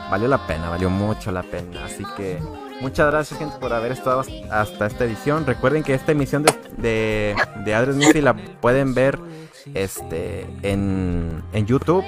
valió 0.09 0.27
la 0.27 0.47
pena, 0.47 0.71
valió 0.71 0.89
mucho 0.89 1.31
la 1.31 1.43
pena. 1.43 1.85
Así 1.85 2.03
que 2.17 2.39
muchas 2.81 3.11
gracias, 3.11 3.37
gente, 3.37 3.55
por 3.59 3.71
haber 3.71 3.91
estado 3.91 4.23
hasta 4.49 4.87
esta 4.87 5.05
edición. 5.05 5.45
Recuerden 5.45 5.83
que 5.83 5.93
esta 5.93 6.13
emisión 6.13 6.41
de, 6.41 6.51
de, 6.77 7.35
de 7.63 7.75
Adres 7.75 7.95
Music 7.95 8.23
la 8.23 8.33
pueden 8.33 8.95
ver 8.95 9.19
este, 9.75 10.47
en, 10.63 11.43
en 11.53 11.65
YouTube. 11.67 12.03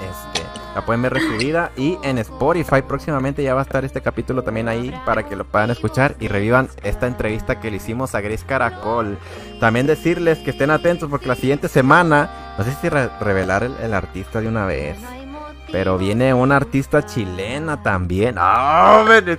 Este, 0.00 0.61
la 0.74 0.84
pueden 0.84 1.02
ver 1.02 1.12
resubida 1.14 1.70
y 1.76 1.98
en 2.02 2.18
Spotify 2.18 2.82
próximamente 2.86 3.42
ya 3.42 3.54
va 3.54 3.60
a 3.60 3.64
estar 3.64 3.84
este 3.84 4.00
capítulo 4.00 4.42
también 4.42 4.68
ahí 4.68 4.94
para 5.04 5.22
que 5.24 5.36
lo 5.36 5.44
puedan 5.44 5.70
escuchar 5.70 6.14
y 6.18 6.28
revivan 6.28 6.68
esta 6.82 7.06
entrevista 7.06 7.60
que 7.60 7.70
le 7.70 7.76
hicimos 7.76 8.14
a 8.14 8.20
Grace 8.20 8.44
Caracol. 8.46 9.18
También 9.60 9.86
decirles 9.86 10.38
que 10.38 10.50
estén 10.50 10.70
atentos 10.70 11.10
porque 11.10 11.26
la 11.28 11.34
siguiente 11.34 11.68
semana, 11.68 12.54
no 12.58 12.64
sé 12.64 12.72
si 12.80 12.88
re- 12.88 13.10
revelar 13.20 13.64
el, 13.64 13.74
el 13.82 13.92
artista 13.94 14.40
de 14.40 14.48
una 14.48 14.64
vez, 14.66 14.96
pero 15.70 15.96
viene 15.98 16.34
una 16.34 16.56
artista 16.56 17.04
chilena 17.04 17.82
también. 17.82 18.36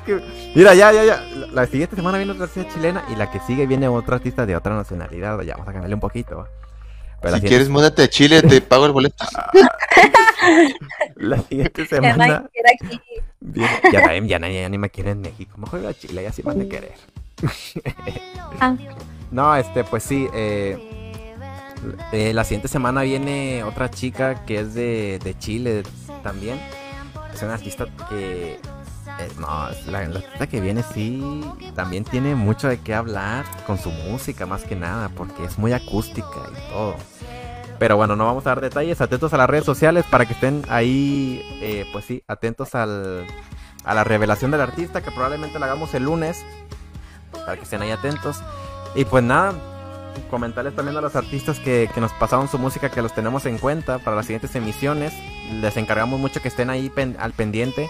Que, 0.05 0.19
mira, 0.55 0.73
ya, 0.73 0.91
ya, 0.91 1.03
ya. 1.03 1.21
La, 1.35 1.47
la 1.47 1.65
siguiente 1.67 1.95
semana 1.95 2.17
viene 2.17 2.31
otra 2.33 2.45
artista 2.45 2.71
chilena 2.73 3.03
y 3.11 3.15
la 3.15 3.29
que 3.31 3.39
sigue 3.41 3.67
viene 3.67 3.87
otra 3.87 4.15
artista 4.15 4.45
de 4.45 4.55
otra 4.55 4.75
nacionalidad. 4.75 5.39
Ya 5.41 5.53
vamos 5.53 5.67
a 5.67 5.71
cambiarle 5.71 5.95
un 5.95 6.01
poquito. 6.01 6.47
Si 7.23 7.41
quieres, 7.41 7.69
múdate 7.69 8.03
a 8.03 8.07
Chile, 8.09 8.41
te 8.41 8.61
pago 8.61 8.85
el 8.85 8.91
boleto. 8.91 9.23
La 11.15 11.41
siguiente 11.41 11.87
Ya 11.91 11.99
nadie 12.01 12.11
semana 12.13 12.49
quiere 12.51 12.69
aquí. 12.81 13.01
viene- 13.39 13.79
ya, 13.91 14.01
nadie- 14.01 14.27
ya, 14.27 14.39
nadie- 14.39 14.61
ya 14.61 14.69
ni 14.69 14.77
me 14.77 14.89
quiere 14.89 15.11
en 15.11 15.21
México. 15.21 15.57
Mejor 15.57 15.81
voy 15.81 15.89
a 15.89 15.93
Chile, 15.93 16.23
ya 16.23 16.31
sí 16.31 16.43
han 16.45 16.59
de 16.59 16.67
querer. 16.67 16.93
Ah. 18.59 18.75
No, 19.31 19.55
este, 19.55 19.83
pues 19.83 20.03
sí. 20.03 20.27
eh, 20.33 21.11
eh, 22.11 22.33
la 22.33 22.43
siguiente 22.43 22.67
semana 22.67 23.01
viene 23.01 23.63
otra 23.63 23.89
chica 23.89 24.45
que 24.45 24.59
es 24.59 24.73
de, 24.73 25.19
de 25.23 25.37
Chile 25.37 25.83
también. 26.23 26.59
Es 27.33 27.41
una 27.41 27.55
artista 27.55 27.87
que. 28.09 28.59
Eh, 29.19 29.29
no, 29.39 29.47
la, 29.87 30.07
la 30.07 30.19
artista 30.19 30.47
que 30.47 30.61
viene 30.61 30.83
sí 30.93 31.43
también 31.75 32.03
tiene 32.03 32.35
mucho 32.35 32.67
de 32.67 32.79
qué 32.79 32.93
hablar 32.93 33.45
con 33.65 33.77
su 33.77 33.89
música 33.89 34.45
más 34.45 34.63
que 34.63 34.75
nada, 34.75 35.09
porque 35.09 35.43
es 35.45 35.57
muy 35.57 35.73
acústica 35.73 36.27
y 36.51 36.71
todo. 36.71 36.95
Pero 37.79 37.97
bueno, 37.97 38.15
no 38.15 38.25
vamos 38.25 38.45
a 38.45 38.49
dar 38.51 38.61
detalles. 38.61 39.01
Atentos 39.01 39.33
a 39.33 39.37
las 39.37 39.49
redes 39.49 39.65
sociales 39.65 40.05
para 40.09 40.25
que 40.25 40.33
estén 40.33 40.63
ahí, 40.69 41.41
eh, 41.61 41.85
pues 41.91 42.05
sí, 42.05 42.23
atentos 42.27 42.75
al, 42.75 43.25
a 43.83 43.93
la 43.93 44.03
revelación 44.03 44.51
del 44.51 44.61
artista, 44.61 45.01
que 45.01 45.11
probablemente 45.11 45.59
la 45.59 45.65
hagamos 45.65 45.93
el 45.93 46.03
lunes. 46.03 46.45
Para 47.31 47.57
que 47.57 47.63
estén 47.63 47.81
ahí 47.81 47.91
atentos. 47.91 48.41
Y 48.95 49.05
pues 49.05 49.23
nada, 49.23 49.53
comentarles 50.29 50.75
también 50.75 50.95
a 50.95 51.01
los 51.01 51.15
artistas 51.15 51.59
que, 51.59 51.89
que 51.93 51.99
nos 51.99 52.13
pasaron 52.13 52.47
su 52.47 52.59
música, 52.59 52.89
que 52.89 53.01
los 53.01 53.13
tenemos 53.13 53.45
en 53.47 53.57
cuenta 53.57 53.97
para 53.97 54.15
las 54.15 54.27
siguientes 54.27 54.55
emisiones. 54.55 55.11
Les 55.59 55.75
encargamos 55.75 56.19
mucho 56.19 56.41
que 56.41 56.47
estén 56.47 56.69
ahí 56.69 56.89
pen- 56.89 57.17
al 57.19 57.33
pendiente, 57.33 57.89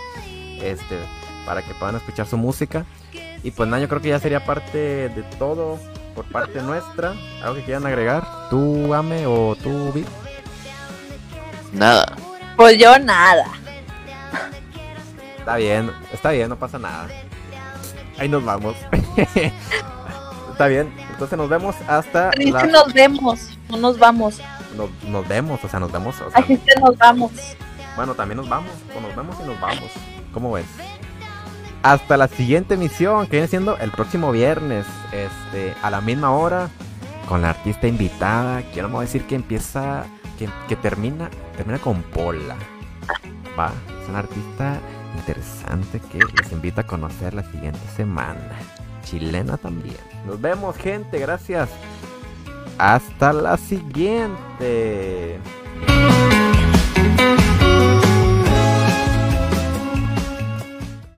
este, 0.71 0.97
para 1.45 1.61
que 1.61 1.73
puedan 1.73 1.95
escuchar 1.95 2.27
su 2.27 2.37
música. 2.37 2.85
Y 3.43 3.51
pues 3.51 3.67
nada, 3.67 3.81
yo 3.81 3.89
creo 3.89 4.01
que 4.01 4.09
ya 4.09 4.19
sería 4.19 4.45
parte 4.45 5.09
de 5.09 5.23
todo 5.37 5.79
por 6.15 6.25
parte 6.25 6.61
nuestra. 6.61 7.13
¿Algo 7.41 7.55
que 7.55 7.63
quieran 7.63 7.85
agregar? 7.85 8.49
¿Tú, 8.49 8.93
Ame, 8.93 9.25
o 9.25 9.55
tú, 9.55 9.91
Vi? 9.91 10.05
Nada. 11.73 12.05
Pues 12.55 12.77
yo 12.77 12.97
nada. 12.99 13.45
Está 15.39 15.57
bien, 15.57 15.91
está 16.13 16.31
bien, 16.31 16.47
no 16.47 16.57
pasa 16.57 16.79
nada. 16.79 17.07
Ahí 18.17 18.29
nos 18.29 18.45
vamos. 18.45 18.77
está 20.51 20.67
bien, 20.67 20.93
entonces 21.11 21.37
nos 21.37 21.49
vemos 21.49 21.75
hasta 21.87 22.31
la... 22.37 22.63
nos 22.67 22.93
vemos, 22.93 23.57
no 23.69 23.77
nos 23.77 23.99
vamos. 23.99 24.39
Nos, 24.77 24.89
nos 25.03 25.27
vemos, 25.27 25.61
o 25.63 25.67
sea, 25.67 25.79
nos 25.79 25.91
vemos. 25.91 26.15
o 26.21 26.31
sea, 26.31 26.39
Así 26.39 26.57
que 26.57 26.79
nos 26.79 26.97
vamos. 26.97 27.31
Bueno, 27.95 28.15
también 28.15 28.37
nos 28.37 28.47
vamos, 28.47 28.71
o 28.95 29.01
nos 29.01 29.15
vemos 29.15 29.35
y 29.43 29.47
nos 29.47 29.59
vamos. 29.59 29.91
¿Cómo 30.33 30.51
ves? 30.51 30.65
Hasta 31.83 32.17
la 32.17 32.27
siguiente 32.27 32.75
emisión, 32.75 33.25
que 33.25 33.33
viene 33.33 33.47
siendo 33.47 33.77
el 33.77 33.91
próximo 33.91 34.31
viernes, 34.31 34.85
este, 35.11 35.73
a 35.81 35.89
la 35.89 36.01
misma 36.01 36.31
hora, 36.31 36.69
con 37.27 37.41
la 37.41 37.49
artista 37.49 37.87
invitada. 37.87 38.61
Quiero 38.73 38.87
no 38.87 39.01
decir 39.01 39.25
que 39.25 39.35
empieza, 39.35 40.05
que, 40.39 40.49
que 40.67 40.75
termina, 40.75 41.29
termina 41.57 41.79
con 41.79 42.01
Pola. 42.03 42.55
Va, 43.57 43.71
es 44.01 44.09
una 44.09 44.19
artista 44.19 44.79
interesante 45.17 45.99
que 46.11 46.19
les 46.41 46.51
invito 46.51 46.81
a 46.81 46.85
conocer 46.85 47.33
la 47.33 47.43
siguiente 47.43 47.81
semana. 47.95 48.57
Chilena 49.03 49.57
también. 49.57 49.97
Nos 50.25 50.39
vemos, 50.39 50.77
gente, 50.77 51.19
gracias. 51.19 51.69
Hasta 52.77 53.33
la 53.33 53.57
siguiente. 53.57 55.39